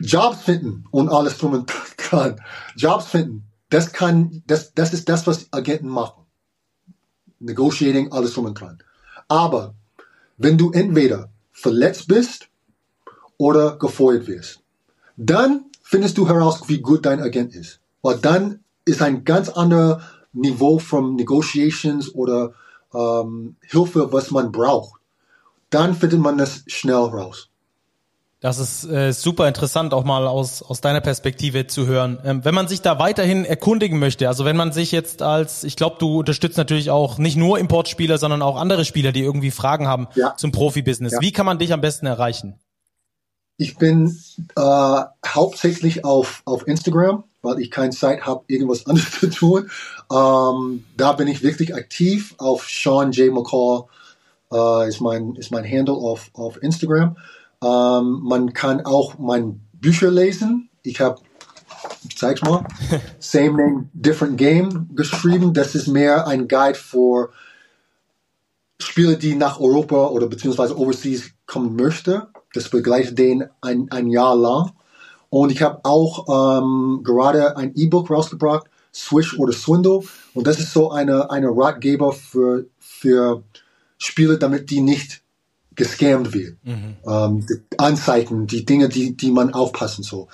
Jobs 0.00 0.42
finden 0.42 0.84
und 0.90 1.08
alles 1.08 1.38
drum 1.38 1.54
und 1.54 1.72
dran. 1.96 2.40
Jobs 2.76 3.06
finden, 3.06 3.44
das 3.70 3.92
kann, 3.92 4.42
das, 4.46 4.72
das 4.74 4.92
ist 4.92 5.08
das, 5.08 5.26
was 5.26 5.52
Agenten 5.52 5.88
machen. 5.88 6.24
Negotiating, 7.40 8.12
alles 8.12 8.34
drum 8.34 8.46
und 8.46 8.60
dran. 8.60 8.78
Aber 9.28 9.74
wenn 10.36 10.58
du 10.58 10.70
entweder 10.70 11.30
verletzt 11.52 12.08
bist 12.08 12.48
oder 13.38 13.76
gefeuert 13.78 14.26
wirst, 14.26 14.60
dann 15.16 15.64
findest 15.82 16.18
du 16.18 16.28
heraus, 16.28 16.68
wie 16.68 16.80
gut 16.80 17.06
dein 17.06 17.20
Agent 17.20 17.54
ist. 17.54 17.80
Weil 18.02 18.18
dann 18.18 18.60
ist 18.84 19.02
ein 19.02 19.24
ganz 19.24 19.48
anderer 19.48 20.02
Niveau 20.36 20.78
von 20.78 21.16
Negotiations 21.16 22.14
oder 22.14 22.52
ähm, 22.94 23.56
Hilfe, 23.62 24.12
was 24.12 24.30
man 24.30 24.52
braucht. 24.52 25.00
Dann 25.70 25.94
findet 25.94 26.20
man 26.20 26.38
das 26.38 26.62
schnell 26.66 26.94
raus. 26.94 27.48
Das 28.40 28.58
ist 28.58 28.84
äh, 28.84 29.12
super 29.12 29.48
interessant, 29.48 29.94
auch 29.94 30.04
mal 30.04 30.26
aus, 30.26 30.62
aus 30.62 30.82
deiner 30.82 31.00
Perspektive 31.00 31.66
zu 31.66 31.86
hören. 31.86 32.18
Ähm, 32.22 32.44
wenn 32.44 32.54
man 32.54 32.68
sich 32.68 32.82
da 32.82 32.98
weiterhin 32.98 33.46
erkundigen 33.46 33.98
möchte, 33.98 34.28
also 34.28 34.44
wenn 34.44 34.56
man 34.56 34.72
sich 34.72 34.92
jetzt 34.92 35.22
als, 35.22 35.64
ich 35.64 35.74
glaube, 35.74 35.96
du 35.98 36.18
unterstützt 36.18 36.58
natürlich 36.58 36.90
auch 36.90 37.16
nicht 37.16 37.36
nur 37.36 37.58
Importspieler, 37.58 38.18
sondern 38.18 38.42
auch 38.42 38.56
andere 38.56 38.84
Spieler, 38.84 39.12
die 39.12 39.22
irgendwie 39.22 39.50
Fragen 39.50 39.88
haben 39.88 40.08
ja. 40.14 40.36
zum 40.36 40.52
Profibusiness. 40.52 41.14
Ja. 41.14 41.20
Wie 41.22 41.32
kann 41.32 41.46
man 41.46 41.58
dich 41.58 41.72
am 41.72 41.80
besten 41.80 42.04
erreichen? 42.06 42.60
Ich 43.56 43.78
bin 43.78 44.14
äh, 44.54 45.00
hauptsächlich 45.26 46.04
auf, 46.04 46.42
auf 46.44 46.68
Instagram, 46.68 47.24
weil 47.46 47.60
ich 47.60 47.70
keine 47.70 47.90
Zeit 47.90 48.26
habe, 48.26 48.44
irgendwas 48.48 48.86
anderes 48.86 49.12
zu 49.12 49.30
tun. 49.30 49.70
Ähm, 50.12 50.84
da 50.96 51.12
bin 51.12 51.28
ich 51.28 51.42
wirklich 51.42 51.74
aktiv. 51.74 52.34
Auf 52.38 52.68
Sean 52.68 53.12
J. 53.12 53.32
McCall 53.32 53.84
äh, 54.52 54.88
ist, 54.88 55.00
mein, 55.00 55.34
ist 55.36 55.50
mein 55.50 55.64
Handle 55.64 55.94
auf, 55.94 56.30
auf 56.34 56.62
Instagram. 56.62 57.16
Ähm, 57.64 58.20
man 58.22 58.52
kann 58.52 58.84
auch 58.84 59.18
mein 59.18 59.60
Bücher 59.72 60.10
lesen. 60.10 60.68
Ich 60.82 61.00
habe, 61.00 61.20
ich 62.08 62.16
zeig's 62.18 62.42
mal, 62.42 62.66
Same 63.18 63.56
Name, 63.56 63.88
Different 63.92 64.36
Game 64.36 64.90
geschrieben. 64.94 65.54
Das 65.54 65.74
ist 65.74 65.86
mehr 65.88 66.26
ein 66.26 66.48
Guide 66.48 66.78
für 66.78 67.30
Spieler, 68.78 69.14
die 69.14 69.34
nach 69.34 69.58
Europa 69.58 70.08
oder 70.08 70.26
beziehungsweise 70.26 70.78
overseas 70.78 71.30
kommen 71.46 71.76
möchten. 71.76 72.22
Das 72.52 72.68
begleitet 72.68 73.18
den 73.18 73.44
ein, 73.60 73.90
ein 73.90 74.08
Jahr 74.08 74.36
lang. 74.36 74.72
Und 75.38 75.52
ich 75.52 75.60
habe 75.60 75.80
auch 75.82 76.60
ähm, 76.62 77.02
gerade 77.04 77.58
ein 77.58 77.74
E-Book 77.74 78.10
rausgebracht, 78.10 78.68
Swish 78.94 79.38
oder 79.38 79.52
Swindle. 79.52 80.00
Und 80.32 80.46
das 80.46 80.58
ist 80.58 80.72
so 80.72 80.90
eine, 80.90 81.30
eine 81.30 81.48
Ratgeber 81.48 82.14
für, 82.14 82.64
für 82.78 83.42
Spieler, 83.98 84.38
damit 84.38 84.70
die 84.70 84.80
nicht 84.80 85.20
gescammt 85.74 86.32
wird. 86.32 86.56
Mhm. 86.64 86.96
Ähm, 87.06 87.46
die 87.46 87.76
Anzeigen, 87.76 88.46
die 88.46 88.64
Dinge, 88.64 88.88
die, 88.88 89.14
die 89.14 89.30
man 89.30 89.52
aufpassen 89.52 90.02
soll. 90.04 90.26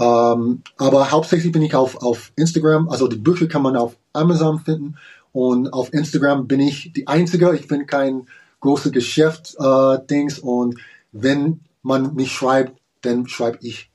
Ähm, 0.00 0.62
aber 0.78 1.10
hauptsächlich 1.10 1.52
bin 1.52 1.60
ich 1.60 1.74
auf, 1.74 2.02
auf 2.02 2.32
Instagram. 2.34 2.88
Also 2.88 3.06
die 3.06 3.16
Bücher 3.16 3.48
kann 3.48 3.60
man 3.60 3.76
auf 3.76 3.98
Amazon 4.14 4.60
finden. 4.60 4.96
Und 5.32 5.74
auf 5.74 5.92
Instagram 5.92 6.46
bin 6.46 6.60
ich 6.60 6.94
die 6.94 7.06
Einzige. 7.06 7.54
Ich 7.54 7.68
bin 7.68 7.86
kein 7.86 8.26
großes 8.60 8.92
Geschäft-Dings. 8.92 10.38
Äh, 10.38 10.40
und 10.40 10.80
wenn 11.12 11.60
man 11.82 12.14
mich 12.14 12.32
schreibt, 12.32 12.80
dann 13.02 13.28
schreibe 13.28 13.58
ich 13.60 13.90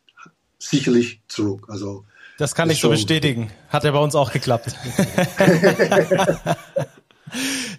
sicherlich 0.69 1.21
zurück. 1.27 1.67
Also 1.69 2.05
das 2.37 2.55
kann 2.55 2.69
ich 2.69 2.79
so 2.79 2.89
bestätigen. 2.89 3.51
Hat 3.69 3.83
ja 3.83 3.91
bei 3.91 3.99
uns 3.99 4.15
auch 4.15 4.31
geklappt. 4.31 4.75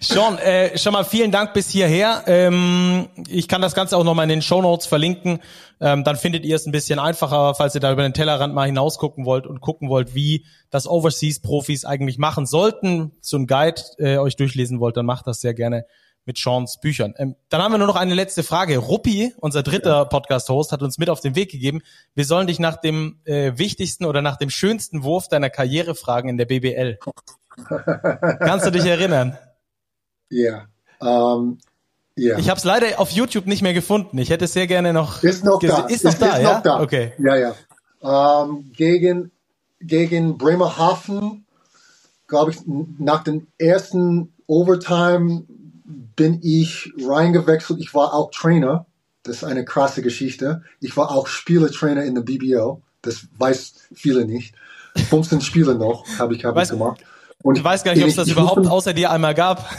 Sean, 0.01 0.37
äh, 0.37 0.77
schon 0.77 0.93
mal 0.93 1.03
vielen 1.03 1.31
Dank 1.31 1.53
bis 1.53 1.69
hierher. 1.69 2.23
Ähm, 2.27 3.07
ich 3.27 3.47
kann 3.47 3.61
das 3.61 3.73
Ganze 3.73 3.97
auch 3.97 4.03
nochmal 4.03 4.23
in 4.23 4.29
den 4.29 4.41
Show 4.41 4.61
Notes 4.61 4.85
verlinken. 4.85 5.39
Ähm, 5.79 6.03
dann 6.03 6.15
findet 6.15 6.45
ihr 6.45 6.55
es 6.55 6.65
ein 6.65 6.71
bisschen 6.71 6.99
einfacher, 6.99 7.55
falls 7.55 7.75
ihr 7.75 7.81
da 7.81 7.91
über 7.91 8.03
den 8.03 8.13
Tellerrand 8.13 8.53
mal 8.53 8.65
hinausgucken 8.65 9.25
wollt 9.25 9.47
und 9.47 9.61
gucken 9.61 9.89
wollt, 9.89 10.15
wie 10.15 10.45
das 10.69 10.87
Overseas-Profis 10.87 11.85
eigentlich 11.85 12.17
machen 12.17 12.45
sollten. 12.45 13.11
So 13.21 13.37
ein 13.37 13.47
Guide 13.47 13.81
äh, 13.97 14.17
euch 14.17 14.35
durchlesen 14.35 14.79
wollt, 14.79 14.97
dann 14.97 15.05
macht 15.05 15.27
das 15.27 15.41
sehr 15.41 15.53
gerne 15.53 15.85
mit 16.25 16.37
Seans 16.37 16.79
Büchern. 16.79 17.13
Ähm, 17.17 17.35
dann 17.49 17.61
haben 17.61 17.71
wir 17.71 17.77
nur 17.77 17.87
noch 17.87 17.95
eine 17.95 18.13
letzte 18.13 18.43
Frage. 18.43 18.77
Ruppi, 18.77 19.33
unser 19.37 19.63
dritter 19.63 20.05
Podcast-Host, 20.05 20.71
hat 20.71 20.81
uns 20.81 20.97
mit 20.97 21.09
auf 21.09 21.21
den 21.21 21.35
Weg 21.35 21.51
gegeben. 21.51 21.81
Wir 22.13 22.25
sollen 22.25 22.47
dich 22.47 22.59
nach 22.59 22.77
dem 22.77 23.19
äh, 23.25 23.53
wichtigsten 23.57 24.05
oder 24.05 24.21
nach 24.21 24.37
dem 24.37 24.49
schönsten 24.49 25.03
Wurf 25.03 25.27
deiner 25.27 25.49
Karriere 25.49 25.95
fragen 25.95 26.29
in 26.29 26.37
der 26.37 26.45
BBL. 26.45 26.99
Kannst 28.39 28.65
du 28.65 28.71
dich 28.71 28.85
erinnern? 28.85 29.37
Ja. 30.29 30.67
Yeah. 31.01 31.35
Um, 31.35 31.59
yeah. 32.17 32.39
Ich 32.39 32.49
habe 32.49 32.57
es 32.57 32.63
leider 32.63 32.99
auf 32.99 33.11
YouTube 33.11 33.45
nicht 33.45 33.61
mehr 33.61 33.73
gefunden. 33.73 34.17
Ich 34.17 34.29
hätte 34.29 34.45
es 34.45 34.53
sehr 34.53 34.67
gerne 34.67 34.93
noch. 34.93 35.23
Ist 35.23 35.43
noch 35.43 35.59
da. 35.59 35.85
Ist 35.85 36.03
noch 36.03 36.11
ist, 36.13 36.21
da, 36.21 36.35
ist 36.35 36.43
ja? 36.43 36.53
Noch 36.55 36.63
da. 36.63 36.81
Okay. 36.81 37.13
Ja, 37.19 37.35
ja. 37.35 37.55
Um, 38.01 38.71
gegen 38.73 39.31
gegen 39.79 40.37
Bremerhaven, 40.37 41.45
glaube 42.27 42.51
ich, 42.51 42.57
nach 42.65 43.23
dem 43.23 43.47
ersten 43.57 44.33
Overtime 44.47 45.45
bin 46.15 46.39
ich 46.41 46.93
reingewechselt. 47.01 47.79
Ich 47.79 47.93
war 47.93 48.13
auch 48.13 48.31
Trainer. 48.31 48.85
Das 49.23 49.37
ist 49.37 49.43
eine 49.43 49.65
krasse 49.65 50.01
Geschichte. 50.01 50.63
Ich 50.79 50.95
war 50.97 51.11
auch 51.11 51.27
Spielertrainer 51.27 52.03
in 52.03 52.15
der 52.15 52.21
BBO. 52.21 52.81
Das 53.01 53.27
weiß 53.37 53.73
viele 53.93 54.25
nicht. 54.25 54.55
15 55.09 55.41
Spiele 55.41 55.75
noch 55.75 56.05
habe 56.19 56.35
ich, 56.35 56.45
hab 56.45 56.57
ich 56.57 56.69
gemacht. 56.69 57.03
Und 57.43 57.57
ich 57.57 57.63
weiß 57.63 57.83
gar 57.83 57.93
nicht, 57.93 58.03
ob 58.03 58.09
es 58.09 58.15
das 58.15 58.29
überhaupt 58.29 58.57
musste, 58.57 58.71
außer 58.71 58.93
dir 58.93 59.11
einmal 59.11 59.33
gab. 59.33 59.69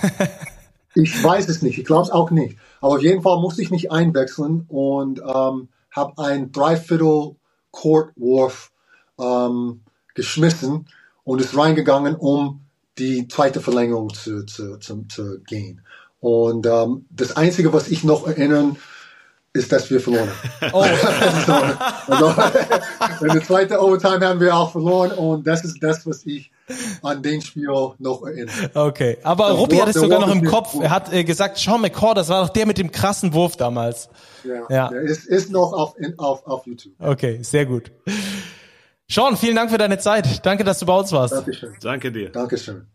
ich 0.94 1.22
weiß 1.22 1.48
es 1.48 1.62
nicht. 1.62 1.78
Ich 1.78 1.84
glaube 1.84 2.04
es 2.04 2.10
auch 2.10 2.30
nicht. 2.30 2.58
Aber 2.80 2.94
auf 2.94 3.02
jeden 3.02 3.22
Fall 3.22 3.40
musste 3.40 3.62
ich 3.62 3.70
mich 3.70 3.90
einwechseln 3.90 4.64
und 4.68 5.20
ähm, 5.20 5.68
habe 5.90 6.22
ein 6.22 6.52
Dreiviertel 6.52 7.36
Court 7.70 8.12
Wurf 8.16 8.70
ähm, 9.18 9.80
geschmissen 10.14 10.88
und 11.24 11.40
ist 11.40 11.56
reingegangen, 11.56 12.14
um 12.14 12.66
die 12.98 13.28
zweite 13.28 13.60
Verlängerung 13.60 14.12
zu, 14.14 14.46
zu, 14.46 14.78
zu, 14.78 15.04
zu 15.08 15.40
gehen. 15.40 15.82
Und 16.20 16.66
ähm, 16.66 17.06
das 17.10 17.36
Einzige, 17.36 17.72
was 17.72 17.88
ich 17.88 18.04
noch 18.04 18.26
erinnern, 18.26 18.76
ist, 19.56 19.72
dass 19.72 19.90
wir 19.90 20.00
verloren 20.00 20.28
haben. 20.28 20.72
Oh. 20.72 20.82
also, 22.06 23.24
in 23.24 23.28
der 23.32 23.42
zweiten 23.42 23.74
Overtime 23.74 24.26
haben 24.26 24.40
wir 24.40 24.54
auch 24.54 24.72
verloren 24.72 25.12
und 25.12 25.46
das 25.46 25.64
ist 25.64 25.82
das, 25.82 26.06
was 26.06 26.26
ich 26.26 26.50
an 27.02 27.22
den 27.22 27.40
Spiel 27.40 27.68
noch 27.98 28.22
erinnere. 28.24 28.70
Okay, 28.74 29.18
aber 29.22 29.48
das 29.48 29.58
Ruppi 29.58 29.76
hat 29.76 29.88
es 29.88 29.96
sogar 29.96 30.20
noch 30.20 30.30
im 30.30 30.44
Kopf. 30.44 30.76
Er 30.80 30.90
hat 30.90 31.12
äh, 31.12 31.24
gesagt, 31.24 31.58
Sean 31.58 31.80
McCord, 31.80 32.18
das 32.18 32.28
war 32.28 32.44
doch 32.44 32.52
der 32.52 32.66
mit 32.66 32.78
dem 32.78 32.90
krassen 32.90 33.32
Wurf 33.32 33.56
damals. 33.56 34.08
Ja, 34.44 34.66
ja. 34.68 34.88
Der 34.88 35.02
ist, 35.02 35.26
ist 35.26 35.50
noch 35.50 35.72
auf, 35.72 35.96
in, 35.98 36.18
auf, 36.18 36.46
auf 36.46 36.66
YouTube. 36.66 36.94
Okay, 36.98 37.40
sehr 37.42 37.66
gut. 37.66 37.92
Sean, 39.08 39.36
vielen 39.36 39.56
Dank 39.56 39.70
für 39.70 39.78
deine 39.78 39.98
Zeit. 39.98 40.44
Danke, 40.44 40.64
dass 40.64 40.80
du 40.80 40.86
bei 40.86 40.98
uns 40.98 41.12
warst. 41.12 41.34
Dankeschön. 41.34 41.74
Danke 41.80 42.12
dir. 42.12 42.30
Dankeschön. 42.30 42.86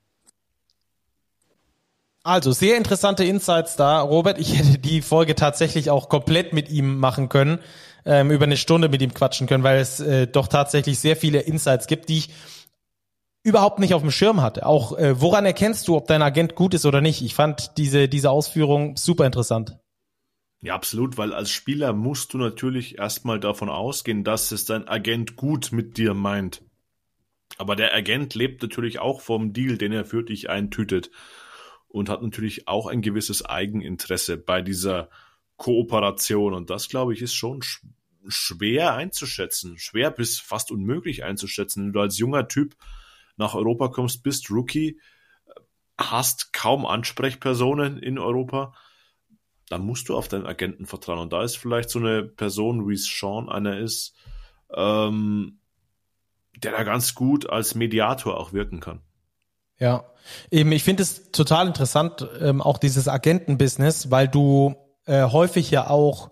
Also, 2.23 2.51
sehr 2.51 2.77
interessante 2.77 3.23
Insights 3.23 3.75
da, 3.75 3.99
Robert. 4.01 4.37
Ich 4.37 4.55
hätte 4.55 4.77
die 4.77 5.01
Folge 5.01 5.33
tatsächlich 5.33 5.89
auch 5.89 6.07
komplett 6.07 6.53
mit 6.53 6.69
ihm 6.69 6.97
machen 6.97 7.29
können, 7.29 7.59
ähm, 8.05 8.29
über 8.29 8.45
eine 8.45 8.57
Stunde 8.57 8.89
mit 8.89 9.01
ihm 9.01 9.13
quatschen 9.13 9.47
können, 9.47 9.63
weil 9.63 9.79
es 9.79 9.99
äh, 9.99 10.27
doch 10.27 10.47
tatsächlich 10.47 10.99
sehr 10.99 11.15
viele 11.15 11.39
Insights 11.39 11.87
gibt, 11.87 12.09
die 12.09 12.19
ich 12.19 12.29
überhaupt 13.43 13.79
nicht 13.79 13.95
auf 13.95 14.03
dem 14.03 14.11
Schirm 14.11 14.41
hatte. 14.41 14.67
Auch 14.67 14.95
äh, 14.99 15.19
woran 15.19 15.45
erkennst 15.45 15.87
du, 15.87 15.95
ob 15.95 16.05
dein 16.07 16.21
Agent 16.21 16.53
gut 16.53 16.75
ist 16.75 16.85
oder 16.85 17.01
nicht? 17.01 17.23
Ich 17.23 17.33
fand 17.33 17.77
diese, 17.77 18.07
diese 18.07 18.29
Ausführung 18.29 18.97
super 18.97 19.25
interessant. 19.25 19.77
Ja, 20.61 20.75
absolut, 20.75 21.17
weil 21.17 21.33
als 21.33 21.49
Spieler 21.49 21.91
musst 21.91 22.35
du 22.35 22.37
natürlich 22.37 22.99
erstmal 22.99 23.39
davon 23.39 23.69
ausgehen, 23.69 24.23
dass 24.23 24.51
es 24.51 24.65
dein 24.65 24.87
Agent 24.87 25.37
gut 25.37 25.71
mit 25.71 25.97
dir 25.97 26.13
meint. 26.13 26.61
Aber 27.57 27.75
der 27.75 27.95
Agent 27.95 28.35
lebt 28.35 28.61
natürlich 28.61 28.99
auch 28.99 29.21
vom 29.21 29.53
Deal, 29.53 29.79
den 29.79 29.91
er 29.91 30.05
für 30.05 30.23
dich 30.23 30.51
eintütet 30.51 31.09
und 31.91 32.09
hat 32.09 32.21
natürlich 32.21 32.67
auch 32.67 32.87
ein 32.87 33.01
gewisses 33.01 33.45
Eigeninteresse 33.45 34.37
bei 34.37 34.61
dieser 34.61 35.09
Kooperation. 35.57 36.53
Und 36.53 36.69
das, 36.69 36.89
glaube 36.89 37.13
ich, 37.13 37.21
ist 37.21 37.33
schon 37.33 37.61
sch 37.61 37.83
schwer 38.27 38.93
einzuschätzen, 38.93 39.79
schwer 39.79 40.11
bis 40.11 40.39
fast 40.39 40.71
unmöglich 40.71 41.23
einzuschätzen. 41.23 41.85
Wenn 41.85 41.93
du 41.93 42.01
als 42.01 42.19
junger 42.19 42.47
Typ 42.47 42.75
nach 43.35 43.55
Europa 43.55 43.87
kommst, 43.87 44.21
bist 44.21 44.51
Rookie, 44.51 44.99
hast 45.97 46.53
kaum 46.53 46.85
Ansprechpersonen 46.85 47.97
in 47.97 48.19
Europa, 48.19 48.75
dann 49.69 49.81
musst 49.81 50.09
du 50.09 50.15
auf 50.15 50.27
deinen 50.27 50.45
Agenten 50.45 50.85
vertrauen. 50.85 51.19
Und 51.19 51.33
da 51.33 51.43
ist 51.43 51.57
vielleicht 51.57 51.89
so 51.89 51.97
eine 51.97 52.23
Person, 52.23 52.87
wie 52.87 52.93
es 52.93 53.05
Sean 53.05 53.49
einer 53.49 53.79
ist, 53.79 54.15
ähm, 54.73 55.59
der 56.57 56.73
da 56.73 56.83
ganz 56.83 57.15
gut 57.15 57.49
als 57.49 57.73
Mediator 57.73 58.37
auch 58.37 58.53
wirken 58.53 58.79
kann. 58.79 59.01
Ja, 59.81 60.05
eben, 60.49 60.71
ich 60.71 60.83
finde 60.83 61.03
es 61.03 61.31
total 61.31 61.67
interessant, 61.67 62.25
ähm, 62.39 62.61
auch 62.61 62.77
dieses 62.77 63.07
Agentenbusiness, 63.09 64.11
weil 64.11 64.29
du 64.29 64.75
äh, 65.05 65.23
häufig 65.23 65.71
ja 65.71 65.89
auch 65.89 66.29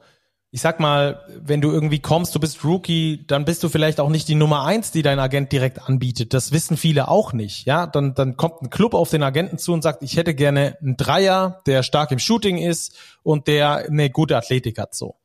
ich 0.52 0.62
sag 0.62 0.80
mal, 0.80 1.22
wenn 1.40 1.62
du 1.62 1.72
irgendwie 1.72 2.00
kommst, 2.00 2.34
du 2.34 2.40
bist 2.40 2.64
Rookie, 2.64 3.26
dann 3.28 3.46
bist 3.46 3.62
du 3.64 3.70
vielleicht 3.70 4.00
auch 4.00 4.10
nicht 4.10 4.28
die 4.28 4.36
Nummer 4.36 4.66
eins, 4.66 4.90
die 4.92 5.04
dein 5.04 5.20
Agent 5.20 5.52
direkt 5.52 5.88
anbietet. 5.88 6.34
Das 6.34 6.52
wissen 6.52 6.76
viele 6.76 7.08
auch 7.08 7.34
nicht. 7.34 7.68
Ja, 7.68 7.86
dann, 7.86 8.16
dann 8.16 8.36
kommt 8.36 8.64
ein 8.64 8.72
Club 8.72 8.96
auf 8.96 9.12
den 9.12 9.22
Agenten 9.22 9.60
zu 9.60 9.74
und 9.74 9.84
sagt, 9.84 10.02
ich 10.02 10.18
hätte 10.18 10.34
gerne 10.34 10.76
einen 10.82 10.98
Dreier, 10.98 11.62
der 11.68 11.84
stark 11.84 12.12
im 12.12 12.18
Shooting 12.18 12.58
ist 12.58 12.98
und 13.22 13.48
der 13.48 13.86
eine 13.90 14.10
gute 14.10 14.36
Athletik 14.36 14.80
hat, 14.80 14.96
so. 14.96 15.18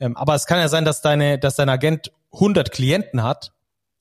Ähm, 0.00 0.16
aber 0.16 0.34
es 0.34 0.46
kann 0.46 0.58
ja 0.58 0.68
sein, 0.68 0.84
dass 0.84 1.00
deine, 1.00 1.38
dass 1.38 1.54
dein 1.54 1.68
Agent 1.68 2.10
100 2.32 2.72
Klienten 2.72 3.22
hat 3.22 3.52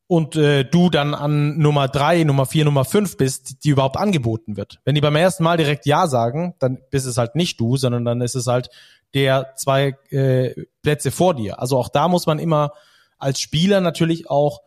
und 0.07 0.35
äh, 0.35 0.63
du 0.63 0.89
dann 0.89 1.13
an 1.13 1.57
Nummer 1.57 1.87
drei, 1.87 2.23
Nummer 2.23 2.45
vier, 2.45 2.65
Nummer 2.65 2.85
fünf 2.85 3.17
bist, 3.17 3.63
die 3.63 3.69
überhaupt 3.69 3.97
angeboten 3.97 4.55
wird. 4.55 4.79
Wenn 4.85 4.95
die 4.95 5.01
beim 5.01 5.15
ersten 5.15 5.43
Mal 5.43 5.57
direkt 5.57 5.85
Ja 5.85 6.07
sagen, 6.07 6.55
dann 6.59 6.79
bist 6.91 7.07
es 7.07 7.17
halt 7.17 7.35
nicht 7.35 7.59
du, 7.59 7.77
sondern 7.77 8.05
dann 8.05 8.21
ist 8.21 8.35
es 8.35 8.47
halt 8.47 8.69
der 9.13 9.55
zwei 9.55 9.97
äh, 10.09 10.53
Plätze 10.83 11.09
vor 11.09 11.33
dir. 11.33 11.59
Also 11.59 11.77
auch 11.77 11.89
da 11.89 12.07
muss 12.07 12.27
man 12.27 12.37
immer 12.37 12.71
als 13.17 13.39
Spieler 13.39 13.81
natürlich 13.81 14.29
auch 14.29 14.61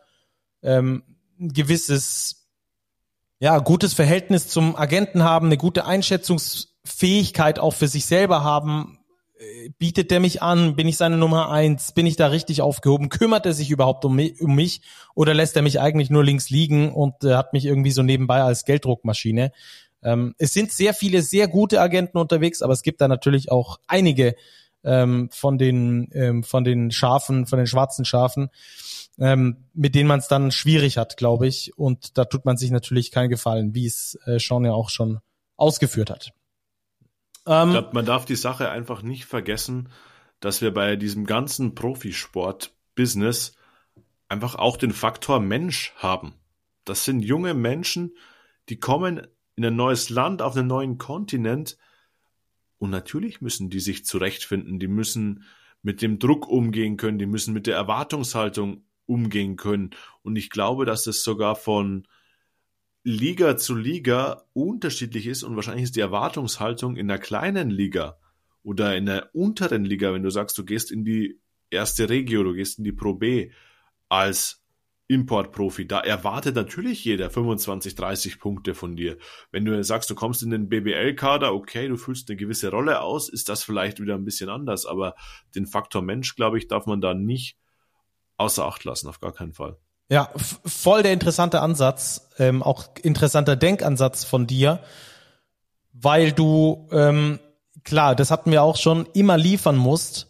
ähm, 0.61 1.03
ein 1.39 1.53
gewisses, 1.53 2.47
ja, 3.39 3.59
gutes 3.59 3.93
Verhältnis 3.93 4.49
zum 4.49 4.75
Agenten 4.75 5.23
haben, 5.23 5.45
eine 5.45 5.57
gute 5.57 5.85
Einschätzungsfähigkeit 5.85 7.59
auch 7.59 7.73
für 7.73 7.87
sich 7.87 8.05
selber 8.05 8.43
haben. 8.43 8.98
Bietet 9.77 10.11
der 10.11 10.19
mich 10.19 10.41
an? 10.41 10.75
Bin 10.75 10.87
ich 10.87 10.97
seine 10.97 11.15
Nummer 11.15 11.49
eins? 11.49 11.93
Bin 11.93 12.05
ich 12.05 12.17
da 12.17 12.27
richtig 12.27 12.61
aufgehoben? 12.61 13.07
Kümmert 13.07 13.45
er 13.45 13.53
sich 13.53 13.71
überhaupt 13.71 14.03
um 14.03 14.15
mich, 14.15 14.41
um 14.41 14.53
mich? 14.53 14.81
Oder 15.15 15.33
lässt 15.33 15.55
er 15.55 15.61
mich 15.61 15.79
eigentlich 15.79 16.09
nur 16.09 16.25
links 16.25 16.49
liegen 16.49 16.91
und 16.91 17.23
äh, 17.23 17.35
hat 17.35 17.53
mich 17.53 17.65
irgendwie 17.65 17.91
so 17.91 18.03
nebenbei 18.03 18.41
als 18.41 18.65
Gelddruckmaschine? 18.65 19.53
Ähm, 20.03 20.35
es 20.37 20.53
sind 20.53 20.73
sehr 20.73 20.93
viele 20.93 21.21
sehr 21.21 21.47
gute 21.47 21.79
Agenten 21.79 22.17
unterwegs, 22.17 22.61
aber 22.61 22.73
es 22.73 22.83
gibt 22.83 22.99
da 22.99 23.07
natürlich 23.07 23.49
auch 23.49 23.79
einige 23.87 24.35
ähm, 24.83 25.29
von 25.31 25.57
den 25.57 26.09
ähm, 26.13 26.43
von 26.43 26.65
den 26.65 26.91
Schafen, 26.91 27.45
von 27.45 27.59
den 27.59 27.67
schwarzen 27.67 28.03
Schafen, 28.03 28.49
ähm, 29.19 29.65
mit 29.73 29.95
denen 29.95 30.09
man 30.09 30.19
es 30.19 30.27
dann 30.27 30.51
schwierig 30.51 30.97
hat, 30.97 31.15
glaube 31.15 31.47
ich. 31.47 31.77
Und 31.77 32.17
da 32.17 32.25
tut 32.25 32.43
man 32.43 32.57
sich 32.57 32.71
natürlich 32.71 33.11
keinen 33.11 33.29
Gefallen, 33.29 33.73
wie 33.73 33.85
es 33.85 34.17
äh, 34.25 34.37
Sean 34.37 34.65
ja 34.65 34.73
auch 34.73 34.89
schon 34.89 35.19
ausgeführt 35.55 36.09
hat. 36.09 36.33
Ähm, 37.49 37.69
ich 37.69 37.73
glaube, 37.73 37.89
man 37.93 38.05
darf 38.05 38.25
die 38.25 38.35
Sache 38.35 38.69
einfach 38.69 39.01
nicht 39.01 39.25
vergessen, 39.25 39.89
dass 40.39 40.61
wir 40.61 40.73
bei 40.73 40.95
diesem 40.95 41.25
ganzen 41.25 41.75
Profisport-Business 41.75 43.55
einfach 44.29 44.55
auch 44.55 44.77
den 44.77 44.91
Faktor 44.93 45.39
Mensch 45.39 45.93
haben. 45.97 46.35
Das 46.85 47.03
sind 47.03 47.21
junge 47.21 47.53
Menschen, 47.55 48.15
die 48.69 48.79
kommen 48.79 49.27
in 49.55 49.65
ein 49.65 49.75
neues 49.75 50.09
Land, 50.09 50.41
auf 50.41 50.55
einen 50.55 50.67
neuen 50.67 50.97
Kontinent. 50.97 51.77
Und 52.77 52.91
natürlich 52.91 53.41
müssen 53.41 53.69
die 53.69 53.79
sich 53.79 54.05
zurechtfinden, 54.05 54.79
die 54.79 54.87
müssen 54.87 55.43
mit 55.81 56.01
dem 56.01 56.19
Druck 56.19 56.47
umgehen 56.47 56.97
können, 56.97 57.17
die 57.17 57.25
müssen 57.25 57.53
mit 57.53 57.67
der 57.67 57.75
Erwartungshaltung 57.75 58.85
umgehen 59.05 59.55
können. 59.55 59.89
Und 60.21 60.35
ich 60.35 60.49
glaube, 60.49 60.85
dass 60.85 61.07
es 61.07 61.23
sogar 61.23 61.55
von 61.55 62.07
Liga 63.03 63.57
zu 63.57 63.75
Liga 63.75 64.43
unterschiedlich 64.53 65.27
ist 65.27 65.43
und 65.43 65.55
wahrscheinlich 65.55 65.85
ist 65.85 65.95
die 65.95 66.01
Erwartungshaltung 66.01 66.97
in 66.97 67.07
der 67.07 67.19
kleinen 67.19 67.69
Liga 67.69 68.17
oder 68.63 68.95
in 68.95 69.05
der 69.05 69.33
unteren 69.33 69.85
Liga, 69.85 70.13
wenn 70.13 70.23
du 70.23 70.29
sagst, 70.29 70.57
du 70.57 70.65
gehst 70.65 70.91
in 70.91 71.05
die 71.05 71.39
erste 71.69 72.09
Regio, 72.09 72.43
du 72.43 72.53
gehst 72.53 72.77
in 72.77 72.83
die 72.83 72.91
Pro 72.91 73.13
B 73.13 73.51
als 74.09 74.63
Importprofi. 75.07 75.87
Da 75.87 76.01
erwartet 76.01 76.55
natürlich 76.55 77.03
jeder 77.03 77.31
25, 77.31 77.95
30 77.95 78.39
Punkte 78.39 78.75
von 78.75 78.95
dir. 78.95 79.17
Wenn 79.51 79.65
du 79.65 79.83
sagst, 79.83 80.09
du 80.09 80.15
kommst 80.15 80.43
in 80.43 80.51
den 80.51 80.69
BBL-Kader, 80.69 81.53
okay, 81.53 81.87
du 81.87 81.97
füllst 81.97 82.29
eine 82.29 82.37
gewisse 82.37 82.69
Rolle 82.69 83.01
aus, 83.01 83.27
ist 83.27 83.49
das 83.49 83.63
vielleicht 83.63 83.99
wieder 83.99 84.15
ein 84.15 84.23
bisschen 84.23 84.49
anders. 84.49 84.85
Aber 84.85 85.15
den 85.55 85.65
Faktor 85.65 86.03
Mensch, 86.03 86.35
glaube 86.35 86.59
ich, 86.59 86.67
darf 86.67 86.85
man 86.85 87.01
da 87.01 87.15
nicht 87.15 87.57
außer 88.37 88.65
Acht 88.65 88.83
lassen, 88.83 89.07
auf 89.07 89.19
gar 89.19 89.33
keinen 89.33 89.53
Fall. 89.53 89.77
Ja, 90.09 90.29
voll 90.35 91.03
der 91.03 91.13
interessante 91.13 91.61
Ansatz, 91.61 92.29
ähm, 92.39 92.63
auch 92.63 92.85
interessanter 93.01 93.55
Denkansatz 93.55 94.23
von 94.23 94.47
dir, 94.47 94.79
weil 95.93 96.31
du, 96.31 96.87
ähm, 96.91 97.39
klar, 97.83 98.15
das 98.15 98.31
hatten 98.31 98.51
wir 98.51 98.63
auch 98.63 98.77
schon, 98.77 99.05
immer 99.13 99.37
liefern 99.37 99.77
musst 99.77 100.29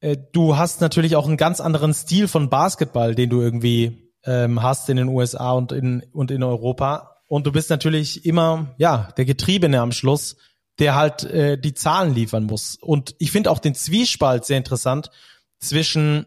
äh, 0.00 0.16
du 0.32 0.56
hast 0.56 0.80
natürlich 0.80 1.16
auch 1.16 1.26
einen 1.26 1.36
ganz 1.36 1.60
anderen 1.60 1.94
Stil 1.94 2.28
von 2.28 2.50
Basketball, 2.50 3.14
den 3.14 3.30
du 3.30 3.40
irgendwie 3.40 4.12
ähm, 4.24 4.62
hast 4.62 4.88
in 4.88 4.96
den 4.96 5.08
USA 5.08 5.52
und 5.52 5.72
in, 5.72 6.02
und 6.12 6.30
in 6.30 6.42
Europa. 6.42 7.16
Und 7.28 7.46
du 7.46 7.52
bist 7.52 7.70
natürlich 7.70 8.24
immer, 8.24 8.74
ja, 8.78 9.08
der 9.16 9.24
Getriebene 9.24 9.80
am 9.80 9.92
Schluss, 9.92 10.36
der 10.78 10.94
halt 10.94 11.24
äh, 11.24 11.58
die 11.58 11.74
Zahlen 11.74 12.14
liefern 12.14 12.44
muss. 12.44 12.76
Und 12.76 13.14
ich 13.18 13.32
finde 13.32 13.50
auch 13.50 13.58
den 13.58 13.74
Zwiespalt 13.74 14.44
sehr 14.44 14.58
interessant 14.58 15.10
zwischen 15.58 16.26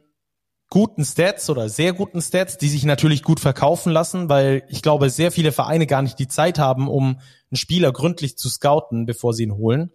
guten 0.69 1.03
Stats 1.03 1.49
oder 1.49 1.67
sehr 1.67 1.93
guten 1.93 2.21
Stats, 2.21 2.57
die 2.57 2.69
sich 2.69 2.85
natürlich 2.85 3.23
gut 3.23 3.39
verkaufen 3.39 3.91
lassen, 3.91 4.29
weil 4.29 4.63
ich 4.69 4.81
glaube, 4.81 5.09
sehr 5.09 5.31
viele 5.31 5.51
Vereine 5.51 5.87
gar 5.87 6.01
nicht 6.01 6.19
die 6.19 6.27
Zeit 6.27 6.59
haben, 6.59 6.87
um 6.87 7.19
einen 7.49 7.57
Spieler 7.57 7.91
gründlich 7.91 8.37
zu 8.37 8.49
scouten, 8.49 9.05
bevor 9.05 9.33
sie 9.33 9.43
ihn 9.43 9.55
holen. 9.55 9.91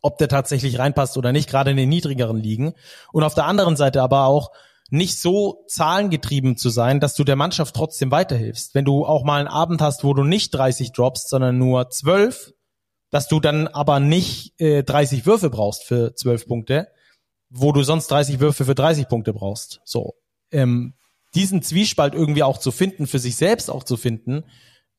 Ob 0.00 0.18
der 0.18 0.28
tatsächlich 0.28 0.78
reinpasst 0.78 1.16
oder 1.16 1.32
nicht, 1.32 1.48
gerade 1.48 1.70
in 1.70 1.76
den 1.76 1.88
niedrigeren 1.88 2.36
Ligen. 2.36 2.74
Und 3.12 3.24
auf 3.24 3.34
der 3.34 3.46
anderen 3.46 3.76
Seite 3.76 4.02
aber 4.02 4.24
auch 4.24 4.50
nicht 4.90 5.18
so 5.18 5.64
zahlengetrieben 5.66 6.56
zu 6.56 6.70
sein, 6.70 7.00
dass 7.00 7.14
du 7.14 7.24
der 7.24 7.36
Mannschaft 7.36 7.74
trotzdem 7.74 8.10
weiterhilfst. 8.10 8.74
Wenn 8.74 8.84
du 8.84 9.04
auch 9.04 9.24
mal 9.24 9.40
einen 9.40 9.48
Abend 9.48 9.80
hast, 9.80 10.04
wo 10.04 10.14
du 10.14 10.22
nicht 10.22 10.50
30 10.50 10.92
droppst, 10.92 11.28
sondern 11.28 11.58
nur 11.58 11.90
12, 11.90 12.54
dass 13.10 13.28
du 13.28 13.40
dann 13.40 13.68
aber 13.68 14.00
nicht 14.00 14.58
äh, 14.60 14.82
30 14.82 15.26
Würfe 15.26 15.50
brauchst 15.50 15.84
für 15.84 16.14
12 16.14 16.46
Punkte, 16.46 16.88
wo 17.50 17.72
du 17.72 17.82
sonst 17.82 18.08
30 18.08 18.40
Würfe 18.40 18.64
für 18.64 18.74
30 18.74 19.08
Punkte 19.08 19.32
brauchst. 19.32 19.80
So, 19.84 20.14
ähm, 20.52 20.94
diesen 21.34 21.62
Zwiespalt 21.62 22.14
irgendwie 22.14 22.42
auch 22.42 22.58
zu 22.58 22.70
finden, 22.70 23.06
für 23.06 23.18
sich 23.18 23.36
selbst 23.36 23.70
auch 23.70 23.84
zu 23.84 23.96
finden. 23.96 24.44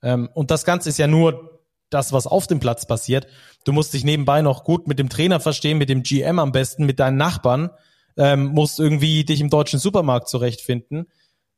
Ähm, 0.01 0.29
und 0.33 0.51
das 0.51 0.65
Ganze 0.65 0.89
ist 0.89 0.99
ja 0.99 1.07
nur 1.07 1.59
das, 1.89 2.13
was 2.13 2.27
auf 2.27 2.47
dem 2.47 2.59
Platz 2.59 2.85
passiert. 2.85 3.27
Du 3.65 3.73
musst 3.73 3.93
dich 3.93 4.03
nebenbei 4.03 4.41
noch 4.41 4.63
gut 4.63 4.87
mit 4.87 4.99
dem 4.99 5.09
Trainer 5.09 5.39
verstehen, 5.39 5.77
mit 5.77 5.89
dem 5.89 6.03
GM 6.03 6.39
am 6.39 6.51
besten, 6.51 6.85
mit 6.85 6.99
deinen 6.99 7.17
Nachbarn, 7.17 7.71
ähm, 8.17 8.45
musst 8.45 8.79
irgendwie 8.79 9.23
dich 9.23 9.41
im 9.41 9.49
deutschen 9.49 9.79
Supermarkt 9.79 10.29
zurechtfinden 10.29 11.07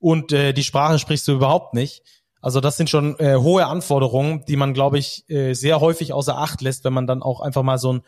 und 0.01 0.31
äh, 0.31 0.51
die 0.51 0.63
Sprache 0.63 0.99
sprichst 0.99 1.27
du 1.27 1.33
überhaupt 1.33 1.73
nicht. 1.73 2.01
Also 2.41 2.59
das 2.59 2.75
sind 2.75 2.89
schon 2.89 3.19
äh, 3.19 3.35
hohe 3.35 3.67
Anforderungen, 3.67 4.43
die 4.45 4.55
man, 4.55 4.73
glaube 4.73 4.97
ich, 4.97 5.29
äh, 5.29 5.53
sehr 5.53 5.79
häufig 5.79 6.11
außer 6.11 6.37
Acht 6.37 6.61
lässt, 6.61 6.83
wenn 6.83 6.93
man 6.93 7.05
dann 7.05 7.21
auch 7.21 7.39
einfach 7.39 7.61
mal 7.61 7.77
so 7.77 7.93
ein, 7.93 8.01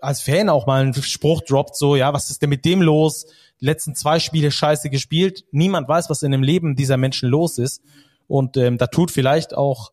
als 0.00 0.20
Fan 0.20 0.50
auch 0.50 0.66
mal 0.66 0.82
einen 0.82 0.94
Spruch 0.94 1.40
droppt, 1.40 1.74
so, 1.74 1.96
ja, 1.96 2.12
was 2.12 2.28
ist 2.28 2.42
denn 2.42 2.50
mit 2.50 2.66
dem 2.66 2.82
los? 2.82 3.26
Die 3.60 3.64
letzten 3.64 3.94
zwei 3.94 4.20
Spiele 4.20 4.50
scheiße 4.50 4.90
gespielt. 4.90 5.44
Niemand 5.52 5.88
weiß, 5.88 6.10
was 6.10 6.22
in 6.22 6.32
dem 6.32 6.42
Leben 6.42 6.76
dieser 6.76 6.98
Menschen 6.98 7.30
los 7.30 7.58
ist. 7.58 7.82
Und 8.26 8.58
ähm, 8.58 8.76
da 8.76 8.88
tut 8.88 9.10
vielleicht 9.10 9.56
auch 9.56 9.92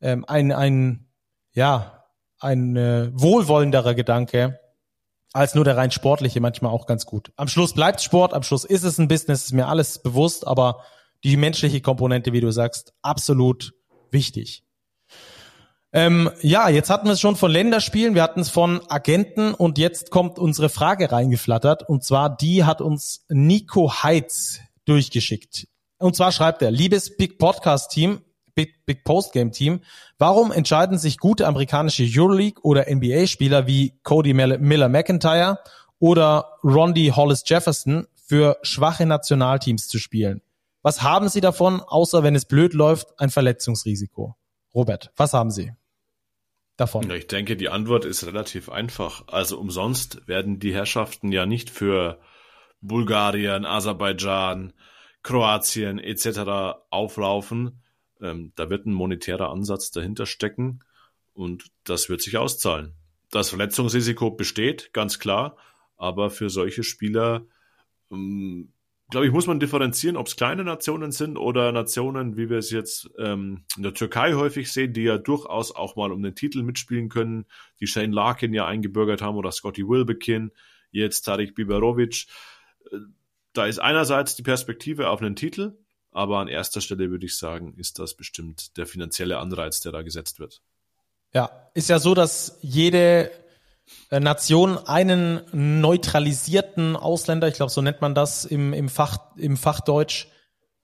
ähm, 0.00 0.24
ein, 0.26 0.50
ein, 0.50 1.06
ja, 1.52 2.04
ein 2.40 2.76
äh, 2.76 3.10
wohlwollenderer 3.12 3.94
Gedanke 3.94 4.58
als 5.32 5.54
nur 5.54 5.64
der 5.64 5.76
rein 5.76 5.90
sportliche 5.90 6.40
manchmal 6.40 6.72
auch 6.72 6.86
ganz 6.86 7.04
gut. 7.04 7.30
Am 7.36 7.48
Schluss 7.48 7.74
bleibt 7.74 8.00
Sport, 8.00 8.32
am 8.32 8.42
Schluss 8.42 8.64
ist 8.64 8.84
es 8.84 8.98
ein 8.98 9.06
Business, 9.06 9.44
ist 9.44 9.52
mir 9.52 9.68
alles 9.68 9.98
bewusst, 9.98 10.46
aber 10.46 10.82
die 11.24 11.36
menschliche 11.36 11.80
Komponente, 11.80 12.32
wie 12.32 12.40
du 12.40 12.50
sagst, 12.50 12.92
absolut 13.02 13.74
wichtig. 14.10 14.62
Ähm, 15.92 16.30
ja, 16.42 16.68
jetzt 16.68 16.90
hatten 16.90 17.06
wir 17.06 17.12
es 17.12 17.20
schon 17.20 17.36
von 17.36 17.50
Länderspielen, 17.50 18.14
wir 18.14 18.22
hatten 18.22 18.40
es 18.40 18.50
von 18.50 18.82
Agenten 18.90 19.54
und 19.54 19.78
jetzt 19.78 20.10
kommt 20.10 20.38
unsere 20.38 20.68
Frage 20.68 21.10
reingeflattert 21.10 21.88
und 21.88 22.04
zwar 22.04 22.36
die 22.36 22.64
hat 22.64 22.80
uns 22.80 23.24
Nico 23.28 24.02
Heitz 24.02 24.58
durchgeschickt. 24.84 25.68
Und 25.98 26.14
zwar 26.14 26.32
schreibt 26.32 26.60
er, 26.60 26.70
liebes 26.70 27.16
Big 27.16 27.38
Podcast 27.38 27.90
Team, 27.92 28.20
Big, 28.54 28.84
Big 28.84 29.04
Post 29.04 29.32
Game 29.32 29.52
Team, 29.52 29.80
warum 30.18 30.52
entscheiden 30.52 30.98
sich 30.98 31.18
gute 31.18 31.46
amerikanische 31.46 32.06
Euroleague 32.06 32.62
oder 32.62 32.94
NBA 32.94 33.26
Spieler 33.26 33.66
wie 33.66 33.98
Cody 34.02 34.34
Miller 34.34 34.88
McIntyre 34.88 35.58
oder 35.98 36.58
Rondi 36.62 37.12
Hollis 37.14 37.42
Jefferson 37.46 38.06
für 38.26 38.58
schwache 38.62 39.06
Nationalteams 39.06 39.88
zu 39.88 39.98
spielen? 39.98 40.42
Was 40.86 41.02
haben 41.02 41.28
Sie 41.28 41.40
davon, 41.40 41.80
außer 41.80 42.22
wenn 42.22 42.36
es 42.36 42.44
blöd 42.44 42.72
läuft, 42.72 43.18
ein 43.18 43.28
Verletzungsrisiko? 43.28 44.36
Robert, 44.72 45.10
was 45.16 45.32
haben 45.32 45.50
Sie 45.50 45.72
davon? 46.76 47.10
Ich 47.10 47.26
denke, 47.26 47.56
die 47.56 47.70
Antwort 47.70 48.04
ist 48.04 48.24
relativ 48.24 48.68
einfach. 48.68 49.24
Also 49.26 49.58
umsonst 49.58 50.28
werden 50.28 50.60
die 50.60 50.72
Herrschaften 50.72 51.32
ja 51.32 51.44
nicht 51.44 51.70
für 51.70 52.20
Bulgarien, 52.82 53.64
Aserbaidschan, 53.64 54.74
Kroatien 55.24 55.98
etc. 55.98 56.78
auflaufen. 56.90 57.82
Ähm, 58.20 58.52
da 58.54 58.70
wird 58.70 58.86
ein 58.86 58.92
monetärer 58.92 59.50
Ansatz 59.50 59.90
dahinter 59.90 60.24
stecken 60.24 60.84
und 61.34 61.64
das 61.82 62.08
wird 62.08 62.22
sich 62.22 62.36
auszahlen. 62.36 62.94
Das 63.32 63.48
Verletzungsrisiko 63.48 64.30
besteht, 64.30 64.92
ganz 64.92 65.18
klar, 65.18 65.56
aber 65.96 66.30
für 66.30 66.48
solche 66.48 66.84
Spieler 66.84 67.44
ähm, 68.12 68.72
glaube 69.10 69.26
ich, 69.26 69.32
muss 69.32 69.46
man 69.46 69.60
differenzieren, 69.60 70.16
ob 70.16 70.26
es 70.26 70.36
kleine 70.36 70.64
Nationen 70.64 71.12
sind 71.12 71.36
oder 71.36 71.70
Nationen, 71.72 72.36
wie 72.36 72.50
wir 72.50 72.58
es 72.58 72.70
jetzt 72.70 73.08
ähm, 73.18 73.64
in 73.76 73.82
der 73.82 73.94
Türkei 73.94 74.34
häufig 74.34 74.72
sehen, 74.72 74.92
die 74.92 75.02
ja 75.02 75.18
durchaus 75.18 75.74
auch 75.74 75.96
mal 75.96 76.12
um 76.12 76.22
den 76.22 76.34
Titel 76.34 76.62
mitspielen 76.62 77.08
können, 77.08 77.46
die 77.80 77.86
Shane 77.86 78.12
Larkin 78.12 78.52
ja 78.52 78.66
eingebürgert 78.66 79.22
haben 79.22 79.36
oder 79.36 79.52
Scotty 79.52 79.86
Wilbekin, 79.86 80.50
jetzt 80.90 81.22
Tarik 81.22 81.54
Biberovic. 81.54 82.26
Äh, 82.90 82.96
da 83.52 83.66
ist 83.66 83.78
einerseits 83.78 84.36
die 84.36 84.42
Perspektive 84.42 85.08
auf 85.08 85.22
einen 85.22 85.36
Titel, 85.36 85.78
aber 86.10 86.38
an 86.38 86.48
erster 86.48 86.80
Stelle 86.80 87.10
würde 87.10 87.26
ich 87.26 87.38
sagen, 87.38 87.74
ist 87.76 87.98
das 87.98 88.14
bestimmt 88.14 88.76
der 88.76 88.86
finanzielle 88.86 89.38
Anreiz, 89.38 89.80
der 89.80 89.92
da 89.92 90.02
gesetzt 90.02 90.40
wird. 90.40 90.62
Ja, 91.32 91.70
ist 91.74 91.88
ja 91.88 91.98
so, 91.98 92.14
dass 92.14 92.58
jede 92.60 93.30
Nation 94.10 94.78
einen 94.78 95.40
neutralisierten 95.52 96.96
Ausländer, 96.96 97.48
ich 97.48 97.54
glaube, 97.54 97.72
so 97.72 97.82
nennt 97.82 98.00
man 98.00 98.14
das 98.14 98.44
im, 98.44 98.72
im, 98.72 98.88
Fach, 98.88 99.18
im 99.36 99.56
Fachdeutsch, 99.56 100.28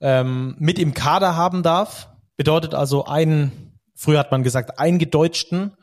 ähm, 0.01 0.55
mit 0.59 0.79
im 0.79 0.93
Kader 0.93 1.35
haben 1.35 1.63
darf. 1.63 2.09
Bedeutet 2.35 2.73
also 2.73 3.05
einen, 3.05 3.79
früher 3.95 4.19
hat 4.19 4.31
man 4.31 4.43
gesagt, 4.43 4.79
eingedeutschten. 4.79 5.77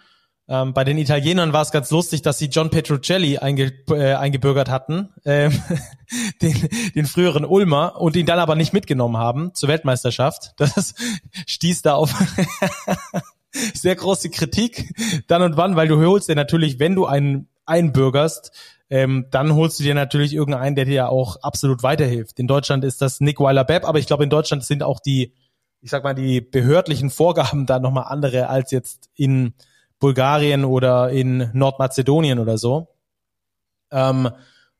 Ähm, 0.48 0.74
bei 0.74 0.82
den 0.82 0.98
Italienern 0.98 1.52
war 1.52 1.62
es 1.62 1.70
ganz 1.70 1.90
lustig, 1.90 2.22
dass 2.22 2.38
sie 2.38 2.46
John 2.46 2.70
Petruccelli 2.70 3.38
einge, 3.38 3.72
äh, 3.88 4.14
eingebürgert 4.14 4.68
hatten, 4.68 5.10
ähm, 5.24 5.62
den, 6.42 6.68
den 6.94 7.06
früheren 7.06 7.44
Ulmer, 7.44 8.00
und 8.00 8.16
ihn 8.16 8.26
dann 8.26 8.40
aber 8.40 8.56
nicht 8.56 8.72
mitgenommen 8.72 9.16
haben 9.16 9.54
zur 9.54 9.68
Weltmeisterschaft. 9.68 10.52
Das 10.56 10.94
stieß 11.46 11.82
da 11.82 11.94
auf 11.94 12.12
sehr 13.52 13.96
große 13.96 14.30
Kritik 14.30 14.94
dann 15.26 15.42
und 15.42 15.56
wann, 15.56 15.76
weil 15.76 15.88
du 15.88 15.98
holst 16.04 16.28
dir 16.28 16.36
natürlich, 16.36 16.78
wenn 16.78 16.94
du 16.94 17.06
einen 17.06 17.48
einbürgerst, 17.66 18.52
ähm, 18.90 19.26
dann 19.30 19.54
holst 19.54 19.78
du 19.78 19.84
dir 19.84 19.94
natürlich 19.94 20.34
irgendeinen, 20.34 20.74
der 20.74 20.84
dir 20.84 21.08
auch 21.08 21.36
absolut 21.42 21.82
weiterhilft. 21.82 22.38
In 22.38 22.48
Deutschland 22.48 22.84
ist 22.84 23.00
das 23.00 23.20
Nick 23.20 23.38
Weiler-Bepp, 23.38 23.84
aber 23.84 23.98
ich 23.98 24.06
glaube, 24.06 24.24
in 24.24 24.30
Deutschland 24.30 24.64
sind 24.64 24.82
auch 24.82 25.00
die, 25.00 25.34
ich 25.80 25.90
sag 25.90 26.02
mal, 26.02 26.14
die 26.14 26.40
behördlichen 26.40 27.10
Vorgaben 27.10 27.66
da 27.66 27.78
nochmal 27.78 28.04
andere 28.08 28.48
als 28.48 28.72
jetzt 28.72 29.08
in 29.14 29.54
Bulgarien 30.00 30.64
oder 30.64 31.10
in 31.10 31.50
Nordmazedonien 31.52 32.40
oder 32.40 32.58
so. 32.58 32.88
Ähm, 33.92 34.30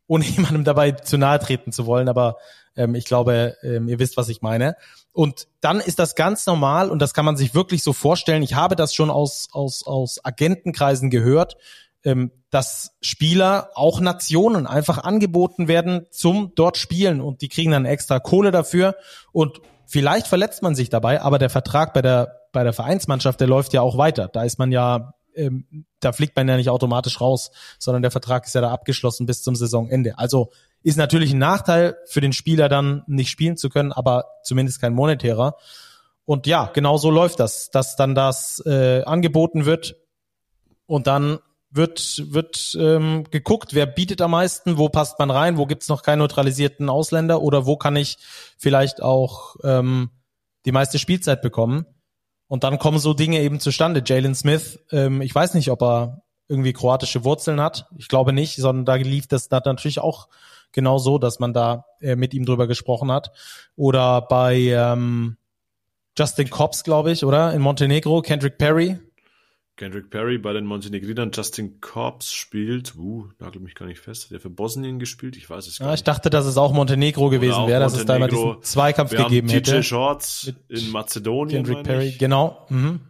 ohne 0.08 0.24
jemandem 0.28 0.64
dabei 0.64 0.90
zu 0.92 1.16
nahe 1.16 1.38
treten 1.38 1.70
zu 1.70 1.86
wollen, 1.86 2.08
aber 2.08 2.36
ähm, 2.76 2.96
ich 2.96 3.04
glaube, 3.04 3.56
ähm, 3.62 3.88
ihr 3.88 4.00
wisst, 4.00 4.16
was 4.16 4.28
ich 4.28 4.42
meine. 4.42 4.76
Und 5.12 5.48
dann 5.60 5.80
ist 5.80 5.98
das 5.98 6.14
ganz 6.14 6.46
normal 6.46 6.90
und 6.90 7.00
das 7.00 7.14
kann 7.14 7.24
man 7.24 7.36
sich 7.36 7.54
wirklich 7.54 7.82
so 7.82 7.92
vorstellen. 7.92 8.42
Ich 8.42 8.54
habe 8.54 8.76
das 8.76 8.94
schon 8.94 9.10
aus, 9.10 9.48
aus, 9.52 9.84
aus 9.86 10.24
Agentenkreisen 10.24 11.10
gehört, 11.10 11.56
ähm, 12.04 12.30
dass 12.50 12.96
Spieler, 13.00 13.70
auch 13.74 14.00
Nationen, 14.00 14.66
einfach 14.66 14.98
angeboten 14.98 15.68
werden 15.68 16.06
zum 16.10 16.52
dort 16.54 16.76
spielen 16.76 17.20
und 17.20 17.42
die 17.42 17.48
kriegen 17.48 17.72
dann 17.72 17.84
extra 17.84 18.20
Kohle 18.20 18.50
dafür 18.50 18.96
und 19.32 19.60
vielleicht 19.86 20.26
verletzt 20.26 20.62
man 20.62 20.74
sich 20.74 20.88
dabei, 20.88 21.20
aber 21.20 21.38
der 21.38 21.50
Vertrag 21.50 21.92
bei 21.92 22.02
der, 22.02 22.46
bei 22.52 22.62
der 22.62 22.72
Vereinsmannschaft, 22.72 23.40
der 23.40 23.48
läuft 23.48 23.72
ja 23.72 23.82
auch 23.82 23.98
weiter. 23.98 24.28
Da 24.28 24.44
ist 24.44 24.58
man 24.58 24.72
ja, 24.72 25.14
ähm, 25.40 25.86
da 26.00 26.12
fliegt 26.12 26.36
man 26.36 26.48
ja 26.48 26.56
nicht 26.56 26.70
automatisch 26.70 27.20
raus, 27.20 27.50
sondern 27.78 28.02
der 28.02 28.10
Vertrag 28.10 28.46
ist 28.46 28.54
ja 28.54 28.60
da 28.60 28.70
abgeschlossen 28.70 29.26
bis 29.26 29.42
zum 29.42 29.56
Saisonende. 29.56 30.18
Also 30.18 30.50
ist 30.82 30.96
natürlich 30.96 31.32
ein 31.32 31.38
Nachteil 31.38 31.96
für 32.06 32.20
den 32.20 32.32
Spieler 32.32 32.68
dann 32.68 33.02
nicht 33.06 33.30
spielen 33.30 33.56
zu 33.56 33.68
können, 33.68 33.92
aber 33.92 34.26
zumindest 34.42 34.80
kein 34.80 34.94
monetärer. 34.94 35.56
Und 36.24 36.46
ja, 36.46 36.70
genau 36.72 36.96
so 36.96 37.10
läuft 37.10 37.40
das, 37.40 37.70
dass 37.70 37.96
dann 37.96 38.14
das 38.14 38.62
äh, 38.64 39.02
angeboten 39.02 39.64
wird 39.64 39.96
und 40.86 41.06
dann 41.06 41.38
wird, 41.70 42.24
wird 42.32 42.76
ähm, 42.78 43.24
geguckt, 43.30 43.74
wer 43.74 43.86
bietet 43.86 44.20
am 44.22 44.32
meisten, 44.32 44.76
wo 44.76 44.88
passt 44.88 45.18
man 45.18 45.30
rein, 45.30 45.56
wo 45.56 45.66
gibt's 45.66 45.88
noch 45.88 46.02
keinen 46.02 46.18
neutralisierten 46.18 46.88
Ausländer 46.88 47.42
oder 47.42 47.66
wo 47.66 47.76
kann 47.76 47.96
ich 47.96 48.18
vielleicht 48.58 49.02
auch 49.02 49.56
ähm, 49.62 50.10
die 50.64 50.72
meiste 50.72 50.98
Spielzeit 50.98 51.42
bekommen. 51.42 51.86
Und 52.50 52.64
dann 52.64 52.80
kommen 52.80 52.98
so 52.98 53.14
Dinge 53.14 53.38
eben 53.42 53.60
zustande. 53.60 54.02
Jalen 54.04 54.34
Smith, 54.34 54.80
ähm, 54.90 55.22
ich 55.22 55.32
weiß 55.32 55.54
nicht, 55.54 55.70
ob 55.70 55.82
er 55.82 56.22
irgendwie 56.48 56.72
kroatische 56.72 57.22
Wurzeln 57.22 57.60
hat. 57.60 57.86
Ich 57.96 58.08
glaube 58.08 58.32
nicht, 58.32 58.56
sondern 58.56 58.84
da 58.84 58.96
lief 58.96 59.28
das 59.28 59.48
da 59.48 59.62
natürlich 59.64 60.00
auch 60.00 60.26
genau 60.72 60.98
so, 60.98 61.18
dass 61.18 61.38
man 61.38 61.52
da 61.52 61.84
äh, 62.00 62.16
mit 62.16 62.34
ihm 62.34 62.44
drüber 62.44 62.66
gesprochen 62.66 63.12
hat. 63.12 63.30
Oder 63.76 64.22
bei 64.22 64.56
ähm, 64.56 65.36
Justin 66.18 66.50
Cobbs, 66.50 66.82
glaube 66.82 67.12
ich, 67.12 67.24
oder? 67.24 67.52
In 67.52 67.62
Montenegro, 67.62 68.20
Kendrick 68.20 68.58
Perry. 68.58 68.98
Kendrick 69.80 70.10
Perry 70.10 70.36
bei 70.36 70.52
den 70.52 70.66
Montenegrinern, 70.66 71.30
Justin 71.32 71.80
Cobbs 71.80 72.34
spielt, 72.34 72.94
uh, 72.96 73.30
nagel 73.38 73.62
mich 73.62 73.74
gar 73.74 73.86
nicht 73.86 73.98
fest, 73.98 74.26
hat 74.26 74.32
er 74.32 74.38
für 74.38 74.50
Bosnien 74.50 74.98
gespielt? 74.98 75.38
Ich 75.38 75.48
weiß 75.48 75.66
es 75.66 75.78
gar 75.78 75.86
ja, 75.86 75.92
nicht. 75.92 76.00
Ich 76.00 76.04
dachte, 76.04 76.28
dass 76.28 76.44
es 76.44 76.58
auch 76.58 76.74
Montenegro 76.74 77.30
gewesen 77.30 77.54
auch 77.54 77.66
wäre, 77.66 77.80
dass 77.80 77.96
es 77.96 78.04
da 78.04 78.16
immer 78.16 78.28
diesen 78.28 78.62
Zweikampf 78.62 79.12
Wir 79.12 79.24
gegeben 79.24 79.48
haben 79.48 79.54
hätte. 79.54 79.80
TJ 79.80 79.82
Shorts 79.82 80.52
in 80.68 80.90
Mazedonien. 80.90 81.64
Kendrick 81.64 81.84
Perry, 81.84 82.10
genau. 82.18 82.66
Mhm. 82.68 83.00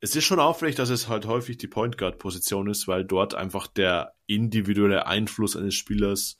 es 0.00 0.14
ist 0.14 0.24
schon 0.24 0.40
auffällig, 0.40 0.74
dass 0.74 0.90
es 0.90 1.08
halt 1.08 1.24
häufig 1.24 1.56
die 1.56 1.68
Point 1.68 1.96
Guard 1.96 2.18
Position 2.18 2.68
ist, 2.68 2.86
weil 2.86 3.06
dort 3.06 3.34
einfach 3.34 3.66
der 3.66 4.12
individuelle 4.26 5.06
Einfluss 5.06 5.56
eines 5.56 5.74
Spielers 5.74 6.38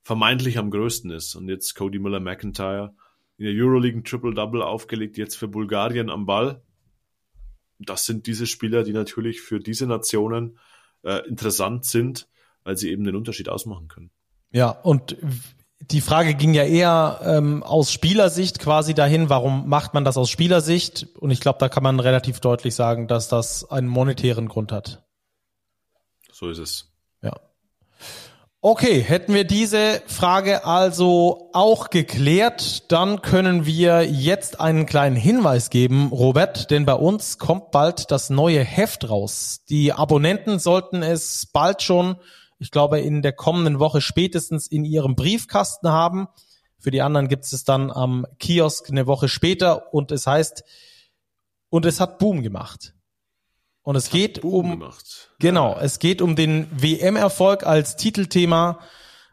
vermeintlich 0.00 0.56
am 0.56 0.70
größten 0.70 1.10
ist. 1.10 1.34
Und 1.34 1.50
jetzt 1.50 1.74
Cody 1.74 1.98
Miller 1.98 2.20
McIntyre 2.20 2.94
in 3.36 3.44
der 3.44 3.54
Euroleague 3.54 4.02
Triple 4.02 4.32
Double 4.32 4.62
aufgelegt, 4.62 5.18
jetzt 5.18 5.36
für 5.36 5.48
Bulgarien 5.48 6.08
am 6.08 6.24
Ball. 6.24 6.62
Das 7.86 8.04
sind 8.04 8.26
diese 8.26 8.46
Spieler, 8.46 8.82
die 8.84 8.92
natürlich 8.92 9.40
für 9.40 9.60
diese 9.60 9.86
Nationen 9.86 10.58
äh, 11.02 11.26
interessant 11.28 11.84
sind, 11.84 12.28
weil 12.64 12.76
sie 12.76 12.90
eben 12.90 13.04
den 13.04 13.16
Unterschied 13.16 13.48
ausmachen 13.48 13.88
können. 13.88 14.10
Ja, 14.50 14.70
und 14.70 15.16
die 15.90 16.00
Frage 16.00 16.34
ging 16.34 16.54
ja 16.54 16.64
eher 16.64 17.20
ähm, 17.24 17.62
aus 17.62 17.92
Spielersicht 17.92 18.58
quasi 18.58 18.94
dahin, 18.94 19.28
warum 19.28 19.68
macht 19.68 19.94
man 19.94 20.04
das 20.04 20.16
aus 20.16 20.30
Spielersicht? 20.30 21.08
Und 21.18 21.30
ich 21.30 21.40
glaube, 21.40 21.58
da 21.58 21.68
kann 21.68 21.82
man 21.82 22.00
relativ 22.00 22.40
deutlich 22.40 22.74
sagen, 22.74 23.08
dass 23.08 23.28
das 23.28 23.68
einen 23.70 23.88
monetären 23.88 24.48
Grund 24.48 24.70
hat. 24.70 25.04
So 26.30 26.50
ist 26.50 26.58
es. 26.58 26.92
Ja. 27.22 27.32
Okay, 28.64 29.00
hätten 29.00 29.34
wir 29.34 29.44
diese 29.44 30.02
Frage 30.06 30.64
also 30.64 31.50
auch 31.52 31.90
geklärt, 31.90 32.90
dann 32.92 33.20
können 33.20 33.66
wir 33.66 34.08
jetzt 34.08 34.60
einen 34.60 34.86
kleinen 34.86 35.16
Hinweis 35.16 35.68
geben, 35.68 36.08
Robert, 36.12 36.70
denn 36.70 36.86
bei 36.86 36.94
uns 36.94 37.38
kommt 37.38 37.72
bald 37.72 38.12
das 38.12 38.30
neue 38.30 38.62
Heft 38.62 39.10
raus. 39.10 39.64
Die 39.68 39.92
Abonnenten 39.92 40.60
sollten 40.60 41.02
es 41.02 41.46
bald 41.52 41.82
schon 41.82 42.16
ich 42.62 42.70
glaube, 42.70 43.00
in 43.00 43.22
der 43.22 43.32
kommenden 43.32 43.80
Woche 43.80 44.00
spätestens 44.00 44.68
in 44.68 44.84
ihrem 44.84 45.16
Briefkasten 45.16 45.88
haben. 45.88 46.28
Für 46.78 46.92
die 46.92 47.02
anderen 47.02 47.26
gibt 47.26 47.44
es 47.44 47.64
dann 47.64 47.90
am 47.90 48.24
Kiosk 48.38 48.88
eine 48.88 49.08
Woche 49.08 49.28
später 49.28 49.92
und 49.92 50.12
es 50.12 50.28
heißt, 50.28 50.62
und 51.70 51.86
es 51.86 51.98
hat 51.98 52.18
Boom 52.18 52.42
gemacht. 52.42 52.94
Und 53.82 53.96
es, 53.96 54.04
es 54.04 54.10
geht 54.10 54.44
um, 54.44 54.70
gemacht. 54.70 55.30
genau, 55.38 55.76
es 55.78 55.98
geht 55.98 56.22
um 56.22 56.36
den 56.36 56.68
WM-Erfolg 56.70 57.66
als 57.66 57.96
Titelthema 57.96 58.78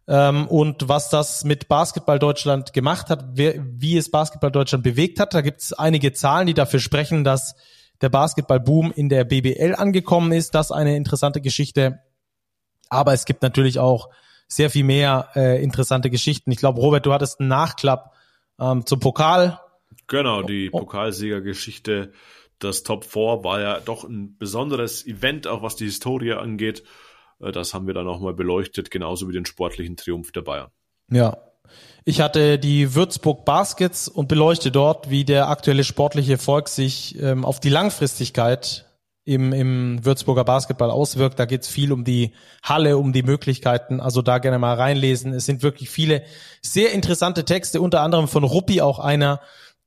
ähm, 0.07 0.47
und 0.47 0.89
was 0.89 1.09
das 1.09 1.43
mit 1.43 1.67
Basketball 1.67 2.17
Deutschland 2.17 2.73
gemacht 2.73 3.11
hat, 3.11 3.37
wie, 3.37 3.61
wie 3.63 3.95
es 3.95 4.09
Basketball 4.09 4.51
Deutschland 4.51 4.83
bewegt 4.83 5.19
hat. 5.19 5.35
Da 5.35 5.41
gibt 5.41 5.61
es 5.61 5.73
einige 5.73 6.13
Zahlen, 6.13 6.47
die 6.47 6.55
dafür 6.55 6.79
sprechen, 6.79 7.23
dass 7.23 7.55
der 8.01 8.09
Basketballboom 8.09 8.91
in 8.91 9.09
der 9.09 9.23
BBL 9.23 9.75
angekommen 9.75 10.31
ist. 10.31 10.55
Das 10.55 10.67
ist 10.67 10.71
eine 10.71 10.95
interessante 10.95 11.41
Geschichte. 11.41 11.99
Aber 12.89 13.13
es 13.13 13.25
gibt 13.25 13.43
natürlich 13.43 13.77
auch 13.77 14.09
sehr 14.47 14.71
viel 14.71 14.83
mehr 14.83 15.29
äh, 15.35 15.63
interessante 15.63 16.09
Geschichten. 16.09 16.51
Ich 16.51 16.57
glaube, 16.57 16.81
Robert, 16.81 17.05
du 17.05 17.13
hattest 17.13 17.39
einen 17.39 17.49
Nachklapp 17.49 18.13
ähm, 18.59 18.85
zum 18.87 18.99
Pokal. 18.99 19.59
Genau, 20.07 20.41
die 20.41 20.71
oh. 20.71 20.79
Pokalsiegergeschichte. 20.79 22.13
Das 22.59 22.83
Top 22.83 23.05
4 23.05 23.43
war 23.43 23.61
ja 23.61 23.79
doch 23.79 24.03
ein 24.03 24.37
besonderes 24.37 25.05
Event, 25.05 25.47
auch 25.47 25.61
was 25.61 25.75
die 25.75 25.85
Historie 25.85 26.33
angeht. 26.33 26.83
Äh, 27.39 27.51
das 27.51 27.73
haben 27.73 27.87
wir 27.87 27.93
dann 27.93 28.07
auch 28.07 28.19
mal 28.19 28.33
beleuchtet, 28.33 28.91
genauso 28.91 29.27
wie 29.27 29.33
den 29.33 29.45
sportlichen 29.45 29.97
Triumph 29.97 30.31
der 30.31 30.41
Bayern. 30.41 30.69
Ja. 31.09 31.37
Ich 32.05 32.21
hatte 32.21 32.57
die 32.57 32.95
Würzburg 32.95 33.45
Baskets 33.45 34.07
und 34.07 34.27
beleuchte 34.27 34.71
dort, 34.71 35.09
wie 35.09 35.25
der 35.25 35.49
aktuelle 35.49 35.83
sportliche 35.83 36.33
Erfolg 36.33 36.67
sich 36.67 37.21
ähm, 37.21 37.45
auf 37.45 37.59
die 37.59 37.69
Langfristigkeit 37.69 38.85
im, 39.25 39.53
im 39.53 40.03
Würzburger 40.03 40.43
Basketball 40.43 40.89
auswirkt. 40.89 41.37
Da 41.37 41.45
geht 41.45 41.61
es 41.61 41.67
viel 41.67 41.91
um 41.91 42.03
die 42.03 42.33
Halle, 42.63 42.97
um 42.97 43.13
die 43.13 43.21
Möglichkeiten. 43.21 43.99
Also 43.99 44.23
da 44.23 44.39
gerne 44.39 44.57
mal 44.57 44.73
reinlesen. 44.73 45.33
Es 45.33 45.45
sind 45.45 45.61
wirklich 45.61 45.91
viele 45.91 46.23
sehr 46.63 46.93
interessante 46.93 47.45
Texte, 47.45 47.79
unter 47.79 48.01
anderem 48.01 48.27
von 48.27 48.43
Ruppi 48.43 48.81
auch 48.81 48.97
einer, 48.97 49.39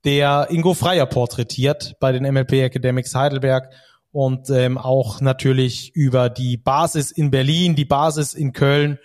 der 0.04 0.48
Ingo 0.50 0.74
Freier 0.74 1.06
porträtiert 1.06 1.96
bei 2.00 2.12
den 2.12 2.24
MLP 2.24 2.52
Academics 2.54 3.14
Heidelberg 3.14 3.72
und 4.10 4.50
ähm, 4.50 4.78
auch 4.78 5.20
natürlich 5.20 5.94
über 5.94 6.28
die 6.28 6.56
Basis 6.56 7.10
in 7.10 7.30
Berlin, 7.30 7.74
die 7.74 7.84
Basis 7.84 8.34
in 8.34 8.52
Köln 8.52 8.98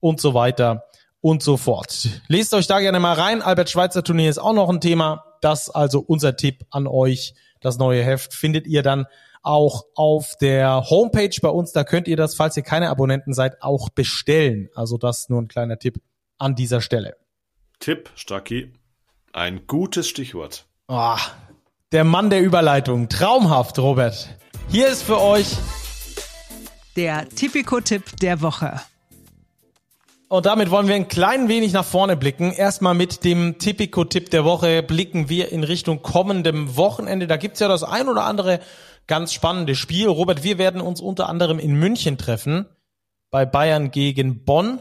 und 0.00 0.20
so 0.20 0.34
weiter 0.34 0.84
und 1.20 1.42
so 1.42 1.56
fort. 1.56 2.08
Lest 2.28 2.54
euch 2.54 2.66
da 2.66 2.80
gerne 2.80 3.00
mal 3.00 3.14
rein. 3.14 3.42
Albert 3.42 3.70
Schweitzer 3.70 4.02
Turnier 4.02 4.30
ist 4.30 4.38
auch 4.38 4.52
noch 4.52 4.68
ein 4.68 4.80
Thema. 4.80 5.24
Das 5.40 5.70
also 5.70 6.00
unser 6.00 6.36
Tipp 6.36 6.64
an 6.70 6.86
euch. 6.86 7.34
Das 7.60 7.78
neue 7.78 8.02
Heft 8.02 8.34
findet 8.34 8.66
ihr 8.66 8.82
dann 8.82 9.06
auch 9.42 9.84
auf 9.94 10.36
der 10.40 10.88
Homepage 10.88 11.36
bei 11.40 11.48
uns. 11.48 11.72
Da 11.72 11.84
könnt 11.84 12.08
ihr 12.08 12.16
das, 12.16 12.34
falls 12.34 12.56
ihr 12.56 12.62
keine 12.62 12.90
Abonnenten 12.90 13.34
seid, 13.34 13.62
auch 13.62 13.90
bestellen. 13.90 14.68
Also 14.74 14.98
das 14.98 15.28
nur 15.28 15.40
ein 15.40 15.48
kleiner 15.48 15.78
Tipp 15.78 16.00
an 16.38 16.54
dieser 16.54 16.80
Stelle. 16.80 17.16
Tipp, 17.80 18.10
Stacki. 18.14 18.72
Ein 19.34 19.66
gutes 19.66 20.08
Stichwort. 20.08 20.64
Oh, 20.86 21.16
der 21.90 22.04
Mann 22.04 22.30
der 22.30 22.40
Überleitung. 22.40 23.08
Traumhaft, 23.08 23.80
Robert. 23.80 24.28
Hier 24.68 24.86
ist 24.86 25.02
für 25.02 25.20
euch 25.20 25.56
der 26.94 27.28
Tipico-Tipp 27.28 28.16
der 28.22 28.42
Woche. 28.42 28.80
Und 30.28 30.46
damit 30.46 30.70
wollen 30.70 30.86
wir 30.86 30.94
ein 30.94 31.08
klein 31.08 31.48
wenig 31.48 31.72
nach 31.72 31.84
vorne 31.84 32.16
blicken. 32.16 32.52
Erstmal 32.52 32.94
mit 32.94 33.24
dem 33.24 33.58
Tipico-Tipp 33.58 34.30
der 34.30 34.44
Woche 34.44 34.84
blicken 34.84 35.28
wir 35.28 35.50
in 35.50 35.64
Richtung 35.64 36.00
kommendem 36.00 36.76
Wochenende. 36.76 37.26
Da 37.26 37.36
gibt's 37.36 37.58
ja 37.58 37.66
das 37.66 37.82
ein 37.82 38.08
oder 38.08 38.26
andere 38.26 38.60
ganz 39.08 39.32
spannende 39.32 39.74
Spiel. 39.74 40.06
Robert, 40.06 40.44
wir 40.44 40.58
werden 40.58 40.80
uns 40.80 41.00
unter 41.00 41.28
anderem 41.28 41.58
in 41.58 41.74
München 41.74 42.18
treffen, 42.18 42.66
bei 43.32 43.44
Bayern 43.46 43.90
gegen 43.90 44.44
Bonn. 44.44 44.78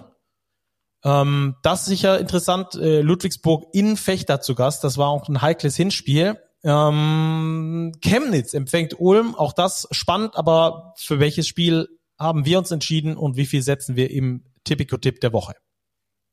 Ähm, 1.03 1.55
das 1.61 1.81
ist 1.81 1.87
sicher 1.87 2.19
interessant. 2.19 2.75
Äh, 2.75 3.01
Ludwigsburg 3.01 3.65
in 3.73 3.97
Fechter 3.97 4.41
zu 4.41 4.55
Gast. 4.55 4.83
Das 4.83 4.97
war 4.97 5.09
auch 5.09 5.27
ein 5.27 5.41
heikles 5.41 5.75
Hinspiel. 5.75 6.37
Ähm, 6.63 7.91
Chemnitz 8.01 8.53
empfängt 8.53 8.99
Ulm. 8.99 9.35
Auch 9.35 9.53
das 9.53 9.87
spannend. 9.91 10.35
Aber 10.35 10.93
für 10.97 11.19
welches 11.19 11.47
Spiel 11.47 11.87
haben 12.17 12.45
wir 12.45 12.57
uns 12.59 12.71
entschieden 12.71 13.17
und 13.17 13.35
wie 13.35 13.45
viel 13.45 13.61
setzen 13.61 13.95
wir 13.95 14.11
im 14.11 14.45
Tipico-Tipp 14.63 15.19
der 15.19 15.33
Woche? 15.33 15.53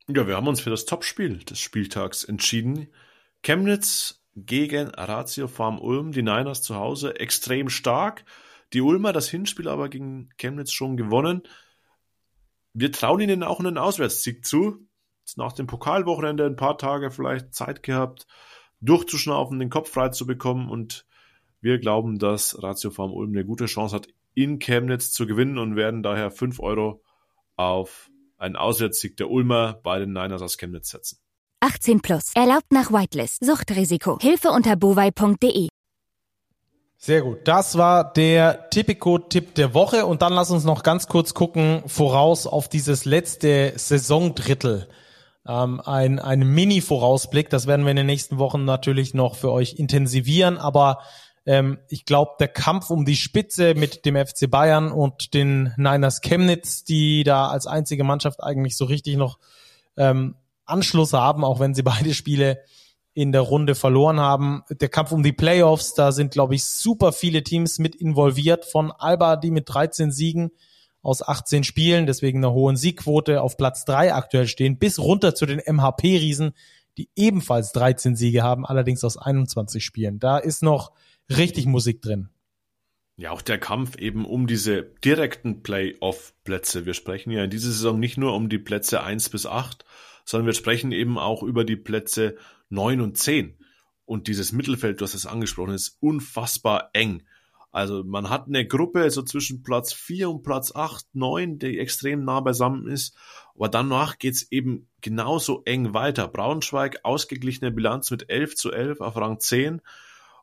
Ja, 0.09 0.27
wir 0.27 0.37
haben 0.37 0.49
uns 0.49 0.61
für 0.61 0.71
das 0.71 0.85
Topspiel 0.85 1.39
des 1.39 1.59
Spieltags 1.59 2.25
entschieden. 2.25 2.89
Chemnitz 3.43 4.23
gegen 4.37 4.89
Ratio 4.89 5.49
Farm 5.49 5.79
Ulm, 5.81 6.13
die 6.13 6.23
Niners 6.23 6.63
zu 6.63 6.77
Hause, 6.77 7.19
extrem 7.19 7.69
stark. 7.69 8.25
Die 8.73 8.81
Ulmer 8.81 9.13
das 9.13 9.29
Hinspiel 9.29 9.69
aber 9.69 9.89
gegen 9.89 10.31
Chemnitz 10.37 10.73
schon 10.73 10.97
gewonnen. 10.97 11.43
Wir 12.73 12.93
trauen 12.93 13.21
ihnen 13.21 13.43
auch 13.43 13.61
einen 13.61 13.79
Auswärtssieg 13.79 14.45
zu. 14.45 14.87
Jetzt 15.21 15.39
nach 15.39 15.53
dem 15.53 15.67
Pokalwochenende 15.67 16.47
ein 16.47 16.57
paar 16.57 16.79
Tage 16.79 17.11
vielleicht 17.11 17.55
Zeit 17.55 17.83
gehabt, 17.83 18.27
durchzuschnaufen, 18.81 19.59
den 19.59 19.71
Kopf 19.71 19.91
frei 19.91 20.09
zu 20.11 20.27
bekommen 20.27 20.71
und 20.71 21.07
wir 21.61 21.79
glauben, 21.79 22.19
dass 22.19 22.63
Ratio 22.63 22.91
Farm 22.91 23.13
Ulm 23.13 23.31
eine 23.31 23.45
gute 23.45 23.67
Chance 23.67 23.95
hat, 23.95 24.09
in 24.35 24.59
Chemnitz 24.59 25.13
zu 25.13 25.27
gewinnen 25.27 25.59
und 25.59 25.77
werden 25.77 26.03
daher 26.03 26.31
5 26.31 26.61
Euro 26.61 27.03
auf 27.57 28.11
einen 28.39 28.57
Auswärtssieg 28.57 29.17
der 29.17 29.31
Ulmer 29.31 29.75
bei 29.83 29.99
den 29.99 30.13
Niners 30.13 30.41
aus 30.41 30.57
Chemnitz 30.57 30.91
setzen. 30.91 31.19
18 31.61 32.01
plus. 32.01 32.33
Erlaubt 32.35 32.73
nach 32.73 32.91
Whitelist. 32.91 33.45
Suchtrisiko. 33.45 34.19
Hilfe 34.21 34.49
unter 34.49 34.77
bovai.de. 34.77 35.69
Sehr 37.02 37.22
gut. 37.22 37.48
Das 37.48 37.78
war 37.78 38.12
der 38.12 38.68
Tipico-Tipp 38.68 39.55
der 39.55 39.72
Woche. 39.72 40.05
Und 40.05 40.20
dann 40.20 40.35
lass 40.35 40.51
uns 40.51 40.64
noch 40.64 40.82
ganz 40.82 41.06
kurz 41.06 41.32
gucken, 41.32 41.82
voraus 41.86 42.47
auf 42.47 42.68
dieses 42.68 43.06
letzte 43.06 43.72
Saisondrittel. 43.74 44.86
Ähm, 45.48 45.81
ein, 45.81 46.18
ein 46.18 46.40
Mini-Vorausblick. 46.40 47.48
Das 47.48 47.66
werden 47.66 47.86
wir 47.86 47.90
in 47.93 47.97
den 47.97 48.05
nächsten 48.05 48.36
Wochen 48.36 48.66
natürlich 48.66 49.14
noch 49.14 49.36
für 49.36 49.51
euch 49.51 49.77
intensivieren. 49.78 50.59
Aber 50.59 50.98
ähm, 51.47 51.78
ich 51.89 52.05
glaube, 52.05 52.32
der 52.39 52.48
Kampf 52.48 52.90
um 52.90 53.06
die 53.06 53.16
Spitze 53.16 53.74
mit 53.74 54.05
dem 54.05 54.14
FC 54.14 54.51
Bayern 54.51 54.93
und 54.93 55.32
den 55.32 55.72
Niners 55.78 56.20
Chemnitz, 56.20 56.85
die 56.85 57.24
da 57.24 57.48
als 57.48 57.66
einzige 57.66 58.05
Mannschaft 58.05 58.43
eigentlich 58.43 58.77
so 58.77 58.85
richtig 58.85 59.16
noch 59.16 59.39
ähm, 59.97 60.35
Anschluss 60.66 61.14
haben, 61.14 61.47
auch 61.47 61.60
wenn 61.60 61.72
sie 61.72 61.82
beide 61.82 62.12
Spiele 62.12 62.60
in 63.21 63.33
der 63.33 63.43
Runde 63.43 63.75
verloren 63.75 64.19
haben. 64.19 64.63
Der 64.71 64.89
Kampf 64.89 65.13
um 65.13 65.23
die 65.23 65.33
Playoffs, 65.33 65.93
da 65.93 66.11
sind, 66.11 66.33
glaube 66.33 66.55
ich, 66.55 66.65
super 66.65 67.13
viele 67.13 67.43
Teams 67.43 67.79
mit 67.79 67.95
involviert. 67.95 68.65
Von 68.65 68.91
Alba, 68.93 69.37
die 69.37 69.51
mit 69.51 69.69
13 69.69 70.11
Siegen 70.11 70.53
aus 71.03 71.21
18 71.27 71.63
Spielen, 71.63 72.07
deswegen 72.07 72.39
einer 72.39 72.55
hohen 72.55 72.77
Siegquote 72.77 73.43
auf 73.43 73.59
Platz 73.59 73.85
3 73.85 74.15
aktuell 74.15 74.47
stehen, 74.47 74.79
bis 74.79 74.99
runter 74.99 75.35
zu 75.35 75.45
den 75.45 75.59
MHP-Riesen, 75.59 76.53
die 76.97 77.11
ebenfalls 77.15 77.73
13 77.73 78.17
Siege 78.17 78.43
haben, 78.43 78.65
allerdings 78.65 79.05
aus 79.05 79.19
21 79.19 79.85
Spielen. 79.85 80.19
Da 80.19 80.39
ist 80.39 80.63
noch 80.63 80.93
richtig 81.29 81.67
Musik 81.67 82.01
drin. 82.01 82.31
Ja, 83.17 83.33
auch 83.33 83.43
der 83.43 83.59
Kampf 83.59 83.97
eben 83.97 84.25
um 84.25 84.47
diese 84.47 84.83
direkten 84.83 85.63
Playoff-Plätze. 85.63 86.87
Wir 86.87 86.95
sprechen 86.95 87.31
ja 87.31 87.45
in 87.45 87.51
dieser 87.51 87.69
Saison 87.69 88.01
nicht 88.01 88.17
nur 88.17 88.35
um 88.35 88.49
die 88.49 88.59
Plätze 88.59 89.03
1 89.03 89.29
bis 89.29 89.45
8, 89.45 89.85
sondern 90.25 90.47
wir 90.47 90.55
sprechen 90.55 90.91
eben 90.91 91.19
auch 91.19 91.43
über 91.43 91.65
die 91.65 91.77
Plätze 91.77 92.37
neun 92.71 93.01
und 93.01 93.19
zehn. 93.19 93.57
Und 94.07 94.27
dieses 94.27 94.53
Mittelfeld, 94.53 95.01
du 95.01 95.05
hast 95.05 95.15
es 95.15 95.27
angesprochen, 95.27 95.75
ist 95.75 95.99
unfassbar 96.01 96.91
eng. 96.95 97.23
Also 97.73 98.03
man 98.03 98.31
hat 98.31 98.49
eine 98.49 98.67
Gruppe 98.67 99.09
so 99.11 99.23
zwischen 99.23 99.63
Platz 99.63 99.93
vier 99.93 100.29
und 100.29 100.43
Platz 100.43 100.75
acht, 100.75 101.07
neun, 101.13 101.59
die 101.59 101.79
extrem 101.79 102.25
nah 102.25 102.41
beisammen 102.41 102.89
ist. 102.89 103.17
Aber 103.55 103.69
danach 103.69 104.19
geht's 104.19 104.51
eben 104.51 104.89
genauso 105.01 105.63
eng 105.65 105.95
weiter. 105.95 106.27
Braunschweig, 106.27 107.01
ausgeglichene 107.05 107.71
Bilanz 107.71 108.11
mit 108.11 108.29
11 108.29 108.57
zu 108.57 108.73
11 108.73 109.01
auf 109.01 109.17
Rang 109.17 109.39
10. 109.39 109.81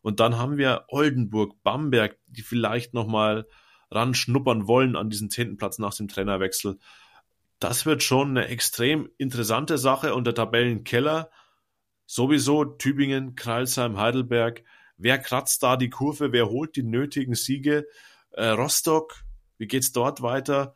Und 0.02 0.22
dann 0.22 0.38
haben 0.38 0.58
wir 0.58 0.86
Oldenburg, 0.88 1.62
Bamberg, 1.64 2.18
die 2.28 2.44
vielleicht 2.44 2.94
nochmal 2.94 3.46
ran 3.92 4.14
schnuppern 4.14 4.68
wollen 4.68 4.96
an 4.96 5.10
diesen 5.10 5.30
zehnten 5.30 5.58
Platz 5.58 5.80
nach 5.80 5.94
dem 5.94 6.08
Trainerwechsel. 6.08 6.78
Das 7.60 7.86
wird 7.86 8.04
schon 8.04 8.30
eine 8.30 8.48
extrem 8.48 9.10
interessante 9.18 9.78
Sache 9.78 10.14
und 10.14 10.26
der 10.26 10.36
Tabellenkeller 10.36 11.30
sowieso 12.08 12.66
Tübingen, 12.66 13.36
Kreilsheim, 13.36 13.98
Heidelberg. 13.98 14.64
Wer 14.98 15.20
kratzt 15.20 15.62
da 15.62 15.78
die 15.78 15.92
Kurve? 15.92 16.32
Wer 16.32 16.50
holt 16.50 16.76
die 16.76 16.84
nötigen 16.84 17.36
Siege? 17.36 17.86
Äh, 18.32 18.48
Rostock, 18.48 19.24
wie 19.60 19.68
geht's 19.68 19.92
dort 19.92 20.24
weiter? 20.24 20.74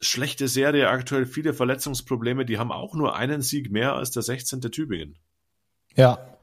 Schlechte 0.00 0.46
Serie 0.46 0.88
aktuell, 0.88 1.26
viele 1.26 1.52
Verletzungsprobleme. 1.52 2.44
Die 2.44 2.58
haben 2.58 2.70
auch 2.70 2.94
nur 2.94 3.16
einen 3.16 3.42
Sieg 3.42 3.72
mehr 3.72 3.94
als 3.94 4.12
der 4.12 4.22
16. 4.22 4.60
Tübingen. 4.60 5.18
Ja, 5.96 6.38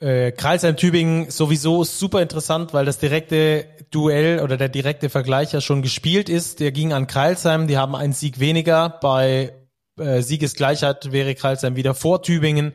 äh, 0.00 0.32
Kreisheim-Tübingen 0.32 1.30
sowieso 1.30 1.82
super 1.84 2.20
interessant, 2.20 2.74
weil 2.74 2.84
das 2.84 2.98
direkte 2.98 3.66
Duell 3.90 4.40
oder 4.40 4.58
der 4.58 4.68
direkte 4.68 5.08
Vergleich 5.08 5.52
ja 5.52 5.62
schon 5.62 5.80
gespielt 5.80 6.28
ist. 6.28 6.60
Der 6.60 6.72
ging 6.72 6.92
an 6.92 7.06
Kreilsheim, 7.06 7.68
die 7.68 7.78
haben 7.78 7.94
einen 7.94 8.12
Sieg 8.12 8.38
weniger. 8.38 8.90
Bei 9.00 9.54
äh, 9.96 10.20
Siegesgleichheit 10.20 11.12
wäre 11.12 11.34
Kreilsheim 11.34 11.76
wieder 11.76 11.94
vor 11.94 12.22
Tübingen. 12.22 12.74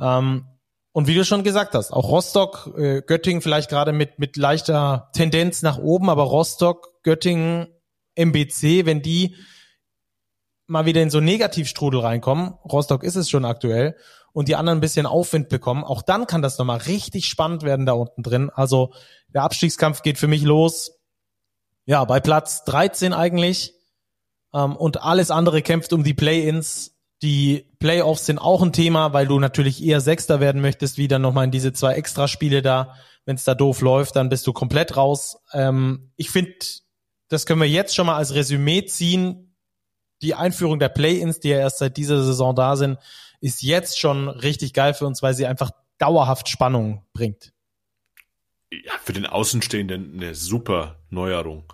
Ähm, 0.00 0.46
und 0.92 1.06
wie 1.06 1.14
du 1.14 1.24
schon 1.24 1.44
gesagt 1.44 1.74
hast, 1.74 1.92
auch 1.92 2.08
Rostock, 2.08 2.72
äh, 2.76 3.02
Göttingen 3.02 3.42
vielleicht 3.42 3.68
gerade 3.68 3.92
mit, 3.92 4.18
mit 4.18 4.36
leichter 4.36 5.10
Tendenz 5.12 5.62
nach 5.62 5.78
oben, 5.78 6.08
aber 6.08 6.22
Rostock, 6.22 7.02
Göttingen, 7.02 7.68
MBC, 8.14 8.86
wenn 8.86 9.02
die 9.02 9.36
mal 10.66 10.86
wieder 10.86 11.02
in 11.02 11.10
so 11.10 11.20
Negativstrudel 11.20 12.00
reinkommen, 12.00 12.54
Rostock 12.64 13.04
ist 13.04 13.16
es 13.16 13.28
schon 13.28 13.44
aktuell, 13.44 13.96
und 14.36 14.48
die 14.48 14.56
anderen 14.56 14.76
ein 14.78 14.82
bisschen 14.82 15.06
Aufwind 15.06 15.48
bekommen, 15.48 15.82
auch 15.82 16.02
dann 16.02 16.26
kann 16.26 16.42
das 16.42 16.58
nochmal 16.58 16.76
richtig 16.76 17.26
spannend 17.26 17.62
werden 17.62 17.86
da 17.86 17.92
unten 17.92 18.22
drin. 18.22 18.50
Also 18.50 18.92
der 19.28 19.44
Abstiegskampf 19.44 20.02
geht 20.02 20.18
für 20.18 20.28
mich 20.28 20.42
los. 20.42 20.98
Ja, 21.86 22.04
bei 22.04 22.20
Platz 22.20 22.62
13 22.64 23.14
eigentlich. 23.14 23.72
Ähm, 24.52 24.76
und 24.76 25.00
alles 25.00 25.30
andere 25.30 25.62
kämpft 25.62 25.94
um 25.94 26.04
die 26.04 26.12
Play-ins. 26.12 26.95
Die 27.22 27.66
Playoffs 27.78 28.26
sind 28.26 28.38
auch 28.38 28.62
ein 28.62 28.72
Thema, 28.72 29.12
weil 29.12 29.26
du 29.26 29.38
natürlich 29.38 29.82
eher 29.82 30.00
Sechster 30.00 30.40
werden 30.40 30.60
möchtest, 30.60 30.98
wie 30.98 31.08
dann 31.08 31.22
nochmal 31.22 31.44
in 31.44 31.50
diese 31.50 31.72
zwei 31.72 31.94
Extraspiele 31.94 32.62
da. 32.62 32.94
Wenn 33.24 33.36
es 33.36 33.44
da 33.44 33.54
doof 33.54 33.80
läuft, 33.80 34.16
dann 34.16 34.28
bist 34.28 34.46
du 34.46 34.52
komplett 34.52 34.96
raus. 34.96 35.38
Ähm, 35.52 36.12
ich 36.16 36.30
finde, 36.30 36.54
das 37.28 37.46
können 37.46 37.60
wir 37.60 37.68
jetzt 37.68 37.94
schon 37.94 38.06
mal 38.06 38.16
als 38.16 38.34
Resümee 38.34 38.84
ziehen. 38.84 39.56
Die 40.22 40.34
Einführung 40.34 40.78
der 40.78 40.88
Play-ins, 40.88 41.40
die 41.40 41.48
ja 41.48 41.58
erst 41.58 41.78
seit 41.78 41.96
dieser 41.96 42.22
Saison 42.22 42.54
da 42.54 42.76
sind, 42.76 42.98
ist 43.40 43.62
jetzt 43.62 43.98
schon 43.98 44.28
richtig 44.28 44.72
geil 44.72 44.94
für 44.94 45.06
uns, 45.06 45.22
weil 45.22 45.34
sie 45.34 45.46
einfach 45.46 45.70
dauerhaft 45.98 46.48
Spannung 46.48 47.04
bringt. 47.12 47.52
Ja, 48.70 48.92
für 49.02 49.12
den 49.12 49.26
Außenstehenden 49.26 50.14
eine 50.14 50.34
super 50.34 50.98
Neuerung. 51.10 51.64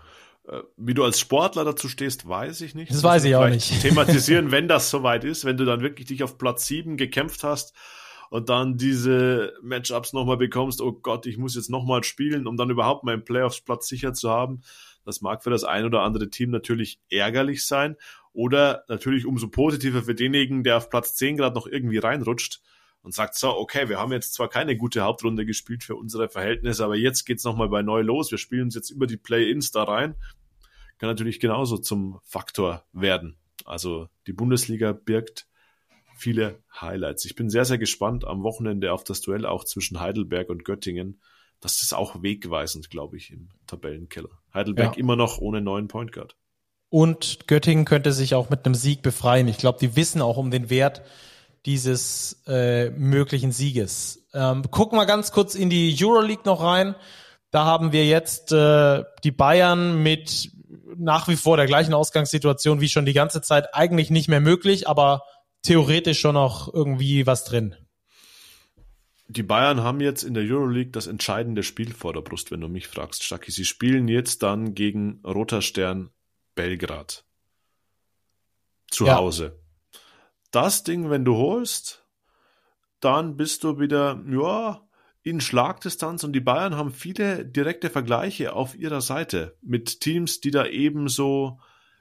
Äh, 0.52 0.62
wie 0.76 0.94
du 0.94 1.02
als 1.02 1.18
Sportler 1.18 1.64
dazu 1.64 1.88
stehst, 1.88 2.28
weiß 2.28 2.60
ich 2.60 2.74
nicht. 2.74 2.90
Das, 2.90 2.98
das 2.98 3.04
weiß 3.04 3.24
ich 3.24 3.36
auch 3.36 3.48
nicht. 3.48 3.80
Thematisieren, 3.82 4.50
wenn 4.50 4.68
das 4.68 4.90
soweit 4.90 5.24
ist, 5.24 5.44
wenn 5.44 5.56
du 5.56 5.64
dann 5.64 5.80
wirklich 5.80 6.08
dich 6.08 6.22
auf 6.22 6.36
Platz 6.36 6.66
7 6.66 6.96
gekämpft 6.96 7.42
hast 7.42 7.74
und 8.30 8.48
dann 8.48 8.76
diese 8.76 9.54
Matchups 9.62 10.12
nochmal 10.12 10.36
bekommst, 10.36 10.80
oh 10.80 10.92
Gott, 10.92 11.26
ich 11.26 11.38
muss 11.38 11.54
jetzt 11.54 11.70
nochmal 11.70 12.04
spielen, 12.04 12.46
um 12.46 12.56
dann 12.56 12.70
überhaupt 12.70 13.04
meinen 13.04 13.24
Playoffs-Platz 13.24 13.88
sicher 13.88 14.12
zu 14.12 14.30
haben. 14.30 14.62
Das 15.04 15.20
mag 15.20 15.42
für 15.42 15.50
das 15.50 15.64
ein 15.64 15.84
oder 15.84 16.02
andere 16.02 16.28
Team 16.28 16.50
natürlich 16.50 17.00
ärgerlich 17.10 17.66
sein. 17.66 17.96
Oder 18.34 18.84
natürlich 18.88 19.26
umso 19.26 19.48
positiver 19.48 20.02
für 20.02 20.14
denjenigen, 20.14 20.64
der 20.64 20.76
auf 20.76 20.90
Platz 20.90 21.14
10 21.16 21.38
gerade 21.38 21.54
noch 21.54 21.66
irgendwie 21.66 21.98
reinrutscht 21.98 22.60
und 23.02 23.14
sagt, 23.14 23.34
so, 23.34 23.50
okay, 23.56 23.88
wir 23.88 23.98
haben 23.98 24.12
jetzt 24.12 24.34
zwar 24.34 24.48
keine 24.48 24.76
gute 24.76 25.02
Hauptrunde 25.02 25.44
gespielt 25.44 25.82
für 25.82 25.96
unsere 25.96 26.28
Verhältnisse, 26.28 26.84
aber 26.84 26.96
jetzt 26.96 27.24
geht's 27.24 27.44
nochmal 27.44 27.68
bei 27.68 27.82
neu 27.82 28.00
los. 28.00 28.30
Wir 28.30 28.38
spielen 28.38 28.64
uns 28.64 28.74
jetzt 28.74 28.90
über 28.90 29.06
die 29.06 29.16
Play-Ins 29.16 29.72
da 29.72 29.82
rein. 29.82 30.14
Kann 30.98 31.08
natürlich 31.08 31.40
genauso 31.40 31.78
zum 31.78 32.20
Faktor 32.24 32.84
werden. 32.92 33.36
Also 33.64 34.08
die 34.26 34.32
Bundesliga 34.32 34.92
birgt 34.92 35.46
viele 36.16 36.62
Highlights. 36.80 37.24
Ich 37.24 37.34
bin 37.34 37.50
sehr, 37.50 37.64
sehr 37.64 37.78
gespannt 37.78 38.24
am 38.24 38.42
Wochenende 38.42 38.92
auf 38.92 39.04
das 39.04 39.20
Duell 39.20 39.46
auch 39.46 39.64
zwischen 39.64 40.00
Heidelberg 40.00 40.48
und 40.48 40.64
Göttingen. 40.64 41.20
Das 41.60 41.82
ist 41.82 41.94
auch 41.94 42.22
wegweisend, 42.22 42.90
glaube 42.90 43.16
ich, 43.16 43.30
im 43.30 43.48
Tabellenkeller. 43.66 44.30
Heidelberg 44.52 44.96
ja. 44.96 45.00
immer 45.00 45.16
noch 45.16 45.38
ohne 45.38 45.60
neuen 45.60 45.88
Point 45.88 46.12
Guard. 46.12 46.36
Und 46.88 47.46
Göttingen 47.46 47.84
könnte 47.84 48.12
sich 48.12 48.34
auch 48.34 48.50
mit 48.50 48.66
einem 48.66 48.74
Sieg 48.74 49.02
befreien. 49.02 49.48
Ich 49.48 49.58
glaube, 49.58 49.78
die 49.80 49.96
wissen 49.96 50.20
auch 50.20 50.36
um 50.36 50.50
den 50.50 50.70
Wert 50.70 51.02
dieses 51.64 52.42
äh, 52.46 52.90
möglichen 52.90 53.52
Sieges. 53.52 54.26
Ähm, 54.34 54.70
gucken 54.70 54.98
wir 54.98 55.06
ganz 55.06 55.32
kurz 55.32 55.54
in 55.54 55.70
die 55.70 55.96
Euroleague 55.98 56.42
noch 56.44 56.62
rein. 56.62 56.94
Da 57.50 57.64
haben 57.64 57.92
wir 57.92 58.06
jetzt 58.06 58.52
äh, 58.52 59.04
die 59.24 59.30
Bayern 59.30 60.02
mit 60.02 60.50
nach 60.96 61.28
wie 61.28 61.36
vor 61.36 61.56
der 61.56 61.66
gleichen 61.66 61.94
Ausgangssituation 61.94 62.80
wie 62.80 62.88
schon 62.88 63.06
die 63.06 63.12
ganze 63.12 63.42
Zeit 63.42 63.74
eigentlich 63.74 64.10
nicht 64.10 64.28
mehr 64.28 64.40
möglich, 64.40 64.88
aber 64.88 65.22
theoretisch 65.62 66.20
schon 66.20 66.34
noch 66.34 66.72
irgendwie 66.72 67.26
was 67.26 67.44
drin. 67.44 67.76
Die 69.28 69.42
Bayern 69.42 69.80
haben 69.80 70.00
jetzt 70.00 70.24
in 70.24 70.34
der 70.34 70.42
Euroleague 70.42 70.90
das 70.90 71.06
entscheidende 71.06 71.62
Spiel 71.62 71.94
vor 71.94 72.12
der 72.12 72.20
Brust, 72.20 72.50
wenn 72.50 72.60
du 72.60 72.68
mich 72.68 72.86
fragst, 72.86 73.22
Stacki. 73.22 73.50
Sie 73.50 73.64
spielen 73.64 74.08
jetzt 74.08 74.42
dann 74.42 74.74
gegen 74.74 75.22
Roter 75.24 75.62
Stern 75.62 76.10
Belgrad. 76.54 77.24
Zu 78.90 79.06
ja. 79.06 79.16
Hause. 79.16 79.58
Das 80.50 80.84
Ding, 80.84 81.08
wenn 81.08 81.24
du 81.24 81.36
holst, 81.36 82.04
dann 83.00 83.36
bist 83.36 83.64
du 83.64 83.78
wieder, 83.78 84.22
ja, 84.28 84.86
in 85.22 85.40
Schlagdistanz 85.40 86.24
und 86.24 86.32
die 86.32 86.40
Bayern 86.40 86.76
haben 86.76 86.90
viele 86.90 87.44
direkte 87.44 87.90
Vergleiche 87.90 88.54
auf 88.54 88.74
ihrer 88.74 89.00
Seite 89.00 89.56
mit 89.62 90.00
Teams, 90.00 90.40
die 90.40 90.50
da 90.50 90.66
ebenso 90.66 91.60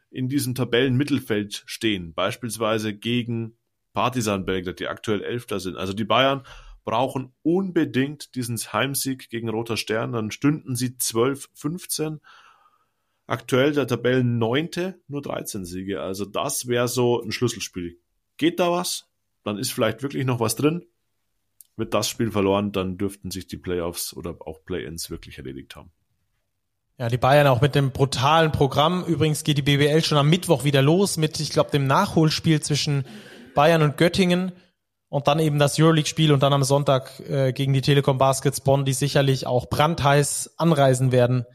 in 0.10 0.28
diesem 0.28 0.56
Tabellenmittelfeld 0.56 1.64
stehen, 1.66 2.14
beispielsweise 2.14 2.94
gegen 2.94 3.58
Partisan 3.94 4.46
Belgrad, 4.46 4.80
die 4.80 4.88
aktuell 4.88 5.22
Elfter 5.22 5.60
sind. 5.60 5.78
Also 5.78 5.94
die 5.94 6.06
Bayern 6.06 6.44
brauchen 6.84 7.32
unbedingt 7.44 8.36
diesen 8.36 8.58
Heimsieg 8.58 9.30
gegen 9.30 9.50
Roter 9.50 9.78
Stern, 9.78 10.14
dann 10.14 10.32
stünden 10.32 10.76
sie 10.76 10.98
12, 10.98 11.50
15 11.54 12.20
Aktuell 13.32 13.72
der 13.72 13.88
Tabellen 13.88 14.40
neunte, 14.40 15.00
nur 15.08 15.22
13 15.22 15.64
Siege. 15.64 16.02
Also 16.02 16.26
das 16.26 16.68
wäre 16.68 16.90
so 16.90 17.22
ein 17.22 17.32
Schlüsselspiel. 17.32 17.98
Geht 18.36 18.60
da 18.60 18.74
was? 18.74 19.08
Dann 19.46 19.58
ist 19.58 19.72
vielleicht 19.72 20.04
wirklich 20.04 20.26
noch 20.26 20.42
was 20.42 20.58
drin. 20.58 20.86
Wird 21.78 21.94
das 21.94 22.10
Spiel 22.10 22.32
verloren, 22.32 22.72
dann 22.72 22.98
dürften 22.98 23.32
sich 23.32 23.48
die 23.48 23.58
Playoffs 23.58 24.14
oder 24.14 24.36
auch 24.42 24.64
Play-ins 24.66 25.10
wirklich 25.10 25.38
erledigt 25.38 25.76
haben. 25.76 25.92
Ja, 26.98 27.08
die 27.08 27.18
Bayern 27.18 27.48
auch 27.48 27.62
mit 27.62 27.74
dem 27.74 27.92
brutalen 27.92 28.52
Programm. 28.52 29.04
Übrigens 29.06 29.44
geht 29.44 29.58
die 29.58 29.64
BBL 29.64 30.04
schon 30.04 30.18
am 30.18 30.30
Mittwoch 30.30 30.64
wieder 30.64 30.82
los 30.82 31.18
mit, 31.18 31.40
ich 31.40 31.50
glaube, 31.50 31.72
dem 31.72 31.88
Nachholspiel 31.88 32.62
zwischen 32.62 33.06
Bayern 33.56 33.82
und 33.82 33.98
Göttingen 33.98 34.52
und 35.10 35.28
dann 35.28 35.40
eben 35.40 35.58
das 35.58 35.80
Euroleague-Spiel 35.80 36.32
und 36.32 36.44
dann 36.44 36.54
am 36.54 36.64
Sonntag 36.64 37.20
äh, 37.28 37.54
gegen 37.54 37.74
die 37.74 37.82
Telekom 37.82 38.18
Baskets 38.18 38.62
Bonn, 38.62 38.86
die 38.86 38.94
sicherlich 38.94 39.48
auch 39.48 39.68
brandheiß 39.70 40.56
anreisen 40.58 41.12
werden 41.12 41.46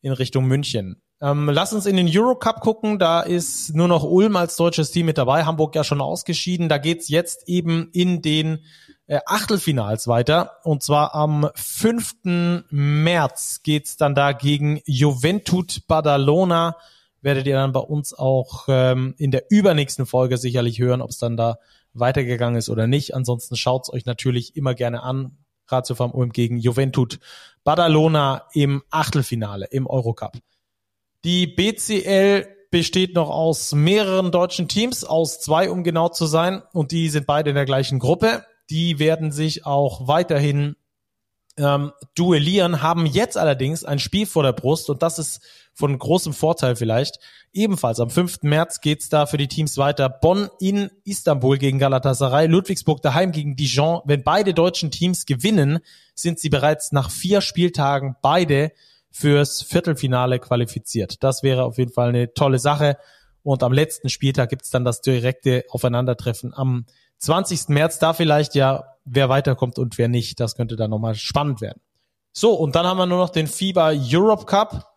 in 0.00 0.12
Richtung 0.12 0.46
München. 0.46 1.02
Ähm, 1.20 1.48
lass 1.48 1.72
uns 1.72 1.86
in 1.86 1.96
den 1.96 2.08
Eurocup 2.10 2.60
gucken. 2.60 2.98
Da 2.98 3.20
ist 3.20 3.74
nur 3.74 3.88
noch 3.88 4.04
Ulm 4.04 4.36
als 4.36 4.56
deutsches 4.56 4.90
Team 4.90 5.06
mit 5.06 5.16
dabei. 5.16 5.44
Hamburg 5.44 5.76
ja 5.76 5.84
schon 5.84 6.00
ausgeschieden. 6.00 6.68
Da 6.68 6.78
geht's 6.78 7.08
jetzt 7.08 7.48
eben 7.48 7.88
in 7.92 8.20
den 8.20 8.64
äh, 9.06 9.20
Achtelfinals 9.26 10.06
weiter. 10.06 10.58
Und 10.64 10.82
zwar 10.82 11.14
am 11.14 11.50
5. 11.54 12.66
März 12.70 13.60
geht's 13.62 13.96
dann 13.96 14.14
da 14.14 14.32
gegen 14.32 14.80
Juventud 14.86 15.86
Badalona. 15.86 16.76
Werdet 17.20 17.46
ihr 17.46 17.54
dann 17.54 17.72
bei 17.72 17.80
uns 17.80 18.12
auch 18.12 18.66
ähm, 18.68 19.14
in 19.18 19.30
der 19.30 19.44
übernächsten 19.50 20.06
Folge 20.06 20.36
sicherlich 20.36 20.78
hören, 20.78 21.00
ob 21.00 21.10
es 21.10 21.18
dann 21.18 21.36
da 21.36 21.58
weitergegangen 21.94 22.58
ist 22.58 22.68
oder 22.68 22.86
nicht. 22.86 23.14
Ansonsten 23.14 23.56
schaut's 23.56 23.92
euch 23.92 24.04
natürlich 24.04 24.56
immer 24.56 24.74
gerne 24.74 25.02
an. 25.02 25.38
Ratio 25.68 25.96
vom 25.96 26.10
Ulm 26.10 26.32
gegen 26.32 26.58
Juventud 26.58 27.20
Badalona 27.62 28.48
im 28.52 28.82
Achtelfinale 28.90 29.66
im 29.70 29.86
Eurocup. 29.86 30.36
Die 31.24 31.46
BCL 31.46 32.46
besteht 32.70 33.14
noch 33.14 33.30
aus 33.30 33.72
mehreren 33.72 34.30
deutschen 34.30 34.68
Teams, 34.68 35.04
aus 35.04 35.40
zwei, 35.40 35.70
um 35.70 35.84
genau 35.84 36.08
zu 36.08 36.26
sein, 36.26 36.62
und 36.72 36.90
die 36.90 37.08
sind 37.08 37.26
beide 37.26 37.50
in 37.50 37.56
der 37.56 37.64
gleichen 37.64 37.98
Gruppe. 37.98 38.44
Die 38.70 38.98
werden 38.98 39.32
sich 39.32 39.66
auch 39.66 40.08
weiterhin 40.08 40.76
ähm, 41.56 41.92
duellieren, 42.14 42.82
haben 42.82 43.06
jetzt 43.06 43.36
allerdings 43.38 43.84
ein 43.84 43.98
Spiel 43.98 44.26
vor 44.26 44.42
der 44.42 44.52
Brust 44.52 44.90
und 44.90 45.02
das 45.02 45.18
ist 45.18 45.40
von 45.72 45.96
großem 45.96 46.32
Vorteil 46.32 46.76
vielleicht. 46.76 47.18
Ebenfalls 47.52 48.00
am 48.00 48.10
5. 48.10 48.42
März 48.42 48.80
geht's 48.80 49.08
da 49.08 49.26
für 49.26 49.36
die 49.36 49.48
Teams 49.48 49.78
weiter. 49.78 50.08
Bonn 50.08 50.48
in 50.58 50.90
Istanbul 51.04 51.58
gegen 51.58 51.78
Galatasaray, 51.78 52.46
Ludwigsburg 52.46 53.02
daheim 53.02 53.32
gegen 53.32 53.56
Dijon. 53.56 54.00
Wenn 54.04 54.24
beide 54.24 54.54
deutschen 54.54 54.90
Teams 54.90 55.26
gewinnen, 55.26 55.78
sind 56.14 56.40
sie 56.40 56.48
bereits 56.48 56.92
nach 56.92 57.10
vier 57.10 57.40
Spieltagen 57.40 58.16
beide 58.22 58.72
fürs 59.10 59.62
Viertelfinale 59.62 60.40
qualifiziert. 60.40 61.22
Das 61.22 61.44
wäre 61.44 61.64
auf 61.64 61.78
jeden 61.78 61.92
Fall 61.92 62.08
eine 62.08 62.34
tolle 62.34 62.58
Sache. 62.58 62.96
Und 63.44 63.62
am 63.62 63.72
letzten 63.72 64.08
Spieltag 64.08 64.50
gibt's 64.50 64.70
dann 64.70 64.84
das 64.84 65.02
direkte 65.02 65.64
Aufeinandertreffen 65.68 66.52
am 66.54 66.86
20. 67.24 67.68
März. 67.68 67.98
Da 67.98 68.12
vielleicht 68.12 68.54
ja, 68.54 68.84
wer 69.04 69.28
weiterkommt 69.28 69.78
und 69.78 69.98
wer 69.98 70.08
nicht. 70.08 70.40
Das 70.40 70.56
könnte 70.56 70.76
dann 70.76 70.90
nochmal 70.90 71.14
spannend 71.14 71.60
werden. 71.60 71.80
So, 72.32 72.52
und 72.54 72.74
dann 72.74 72.86
haben 72.86 72.96
wir 72.96 73.06
nur 73.06 73.18
noch 73.18 73.30
den 73.30 73.46
FIBA 73.46 73.92
Europe 73.94 74.46
Cup. 74.46 74.94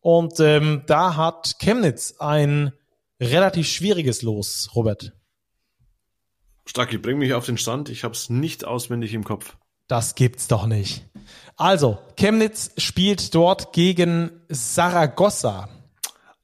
Und 0.00 0.40
ähm, 0.40 0.82
da 0.86 1.16
hat 1.16 1.56
Chemnitz 1.58 2.14
ein 2.18 2.72
relativ 3.20 3.68
schwieriges 3.68 4.22
Los, 4.22 4.70
Robert. 4.74 5.12
Stacki, 6.64 6.98
bring 6.98 7.18
mich 7.18 7.34
auf 7.34 7.44
den 7.44 7.58
Stand. 7.58 7.88
Ich 7.88 8.04
habe 8.04 8.14
es 8.14 8.30
nicht 8.30 8.64
auswendig 8.64 9.12
im 9.12 9.24
Kopf. 9.24 9.56
Das 9.88 10.14
gibt's 10.14 10.46
doch 10.46 10.66
nicht. 10.66 11.04
Also, 11.56 11.98
Chemnitz 12.16 12.70
spielt 12.78 13.34
dort 13.34 13.72
gegen 13.72 14.30
Saragossa. 14.48 15.68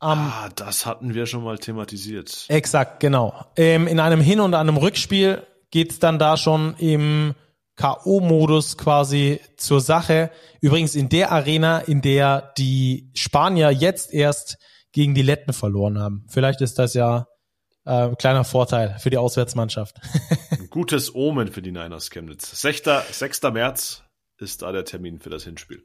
Ah, 0.06 0.48
das 0.54 0.86
hatten 0.86 1.14
wir 1.14 1.26
schon 1.26 1.44
mal 1.44 1.58
thematisiert. 1.58 2.46
Exakt, 2.48 3.00
genau. 3.00 3.44
Ähm, 3.56 3.86
in 3.86 4.00
einem 4.00 4.20
Hin- 4.20 4.40
und 4.40 4.54
einem 4.54 4.76
Rückspiel 4.76 5.42
geht's 5.70 5.98
dann 5.98 6.18
da 6.18 6.36
schon 6.36 6.74
im 6.78 7.34
K.O.-Modus 7.76 8.76
quasi 8.76 9.40
zur 9.56 9.80
Sache. 9.80 10.30
Übrigens 10.60 10.94
in 10.94 11.08
der 11.08 11.32
Arena, 11.32 11.78
in 11.78 12.00
der 12.00 12.52
die 12.56 13.10
Spanier 13.14 13.70
jetzt 13.70 14.12
erst 14.12 14.58
gegen 14.92 15.14
die 15.14 15.22
Letten 15.22 15.52
verloren 15.52 15.98
haben. 15.98 16.24
Vielleicht 16.28 16.62
ist 16.62 16.78
das 16.78 16.94
ja 16.94 17.26
äh, 17.84 18.14
kleiner 18.16 18.44
Vorteil 18.44 18.96
für 18.98 19.10
die 19.10 19.18
Auswärtsmannschaft. 19.18 19.96
Ein 20.50 20.68
gutes 20.70 21.14
Omen 21.14 21.52
für 21.52 21.62
die 21.62 21.72
Niners 21.72 22.10
Chemnitz. 22.10 22.60
6. 22.60 22.82
6. 23.12 23.42
März 23.52 24.02
ist 24.38 24.62
da 24.62 24.72
der 24.72 24.84
Termin 24.84 25.20
für 25.20 25.30
das 25.30 25.44
Hinspiel. 25.44 25.84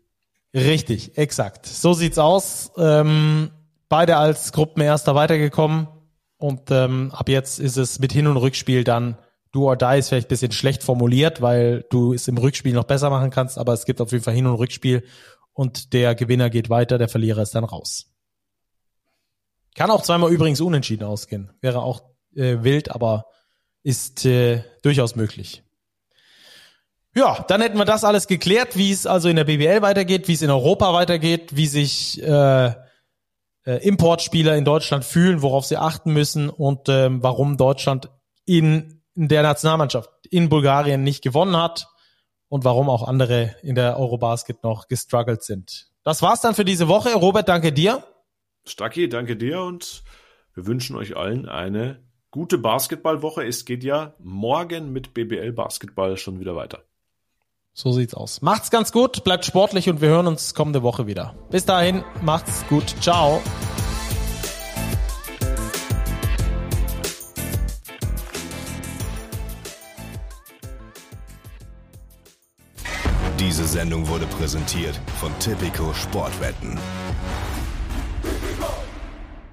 Richtig, 0.54 1.18
exakt. 1.18 1.66
So 1.66 1.94
sieht's 1.94 2.18
aus. 2.18 2.72
Ähm, 2.78 3.52
beide 3.92 4.16
als 4.16 4.54
Gruppenerster 4.54 5.16
weitergekommen 5.16 5.90
und 6.38 6.72
ähm, 6.72 7.12
ab 7.12 7.28
jetzt 7.28 7.60
ist 7.60 7.76
es 7.76 8.00
mit 8.00 8.14
Hin- 8.14 8.26
und 8.26 8.38
Rückspiel 8.38 8.86
dann 8.86 9.18
Do 9.52 9.68
or 9.68 9.76
Die 9.76 10.00
ist 10.00 10.08
vielleicht 10.08 10.30
bisschen 10.30 10.54
schlecht 10.54 10.82
formuliert, 10.82 11.42
weil 11.42 11.86
du 11.90 12.14
es 12.14 12.30
im 12.30 12.38
Rückspiel 12.38 12.74
noch 12.74 12.86
besser 12.86 13.10
machen 13.10 13.32
kannst, 13.32 13.58
aber 13.58 13.74
es 13.74 13.86
gibt 13.86 14.00
auf 14.00 14.14
jeden 14.14 14.24
Fall 14.24 14.34
Hin- 14.34 14.48
und 14.48 14.56
Rückspiel 14.56 15.04
und 15.52 15.92
der 15.92 16.16
Gewinner 16.16 16.50
geht 16.50 16.70
weiter, 16.70 16.98
der 16.98 17.10
Verlierer 17.10 17.42
ist 17.42 17.54
dann 17.54 17.66
raus. 17.66 18.08
Kann 19.76 19.92
auch 19.92 20.04
zweimal 20.04 20.32
übrigens 20.32 20.62
unentschieden 20.62 21.04
ausgehen. 21.04 21.52
Wäre 21.60 21.82
auch 21.82 22.02
äh, 22.34 22.64
wild, 22.64 22.92
aber 22.92 23.26
ist 23.84 24.26
äh, 24.26 24.64
durchaus 24.84 25.18
möglich. 25.18 25.64
Ja, 27.14 27.44
dann 27.50 27.60
hätten 27.60 27.78
wir 27.78 27.84
das 27.84 28.06
alles 28.06 28.28
geklärt, 28.28 28.78
wie 28.78 28.92
es 28.92 29.06
also 29.06 29.28
in 29.28 29.36
der 29.36 29.44
BBL 29.44 29.82
weitergeht, 29.82 30.30
wie 30.30 30.34
es 30.34 30.42
in 30.42 30.50
Europa 30.50 30.94
weitergeht, 30.94 31.58
wie 31.58 31.68
sich 31.68 32.24
äh, 32.24 32.74
äh, 33.66 33.86
Importspieler 33.88 34.56
in 34.56 34.66
Deutschland 34.66 35.06
fühlen, 35.06 35.42
worauf 35.42 35.66
sie 35.66 35.78
achten 35.78 36.14
müssen 36.14 36.50
und 36.50 36.90
ähm, 36.90 37.22
warum 37.24 37.58
Deutschland 37.58 38.10
in, 38.46 39.02
in 39.16 39.28
der 39.28 39.44
Nationalmannschaft 39.44 40.10
in 40.30 40.50
Bulgarien 40.50 41.04
nicht 41.04 41.24
gewonnen 41.24 41.56
hat 41.56 41.88
und 42.48 42.66
warum 42.66 42.90
auch 42.90 43.08
andere 43.08 43.56
in 43.62 43.76
der 43.76 43.98
Eurobasket 44.00 44.64
noch 44.64 44.88
gestruggelt 44.88 45.44
sind. 45.44 45.90
Das 46.04 46.22
war's 46.22 46.42
dann 46.42 46.56
für 46.56 46.66
diese 46.66 46.88
Woche. 46.88 47.14
Robert, 47.14 47.48
danke 47.48 47.72
dir. 47.72 48.04
Stacki, 48.66 49.10
danke 49.10 49.38
dir 49.38 49.62
und 49.62 50.04
wir 50.54 50.66
wünschen 50.66 50.96
euch 50.96 51.16
allen 51.16 51.48
eine 51.48 52.04
gute 52.32 52.58
Basketballwoche. 52.58 53.46
Es 53.46 53.66
geht 53.66 53.84
ja 53.84 54.16
morgen 54.20 54.92
mit 54.92 55.14
BBL 55.14 55.52
Basketball 55.52 56.18
schon 56.18 56.40
wieder 56.40 56.56
weiter. 56.56 56.84
So 57.74 57.92
sieht's 57.92 58.14
aus. 58.14 58.42
Macht's 58.42 58.70
ganz 58.70 58.92
gut, 58.92 59.24
bleibt 59.24 59.46
sportlich 59.46 59.90
und 59.90 60.02
wir 60.02 60.10
hören 60.10 60.28
uns 60.28 60.54
kommende 60.54 60.84
Woche 60.84 61.08
wieder. 61.08 61.36
Bis 61.50 61.66
dahin, 61.66 62.04
macht's 62.22 62.66
gut. 62.68 62.96
Ciao. 63.00 63.42
Diese 73.40 73.66
Sendung 73.66 74.08
wurde 74.08 74.28
präsentiert 74.28 75.00
von 75.20 75.32
Tipico 75.40 75.94
Sportwetten. 75.94 76.78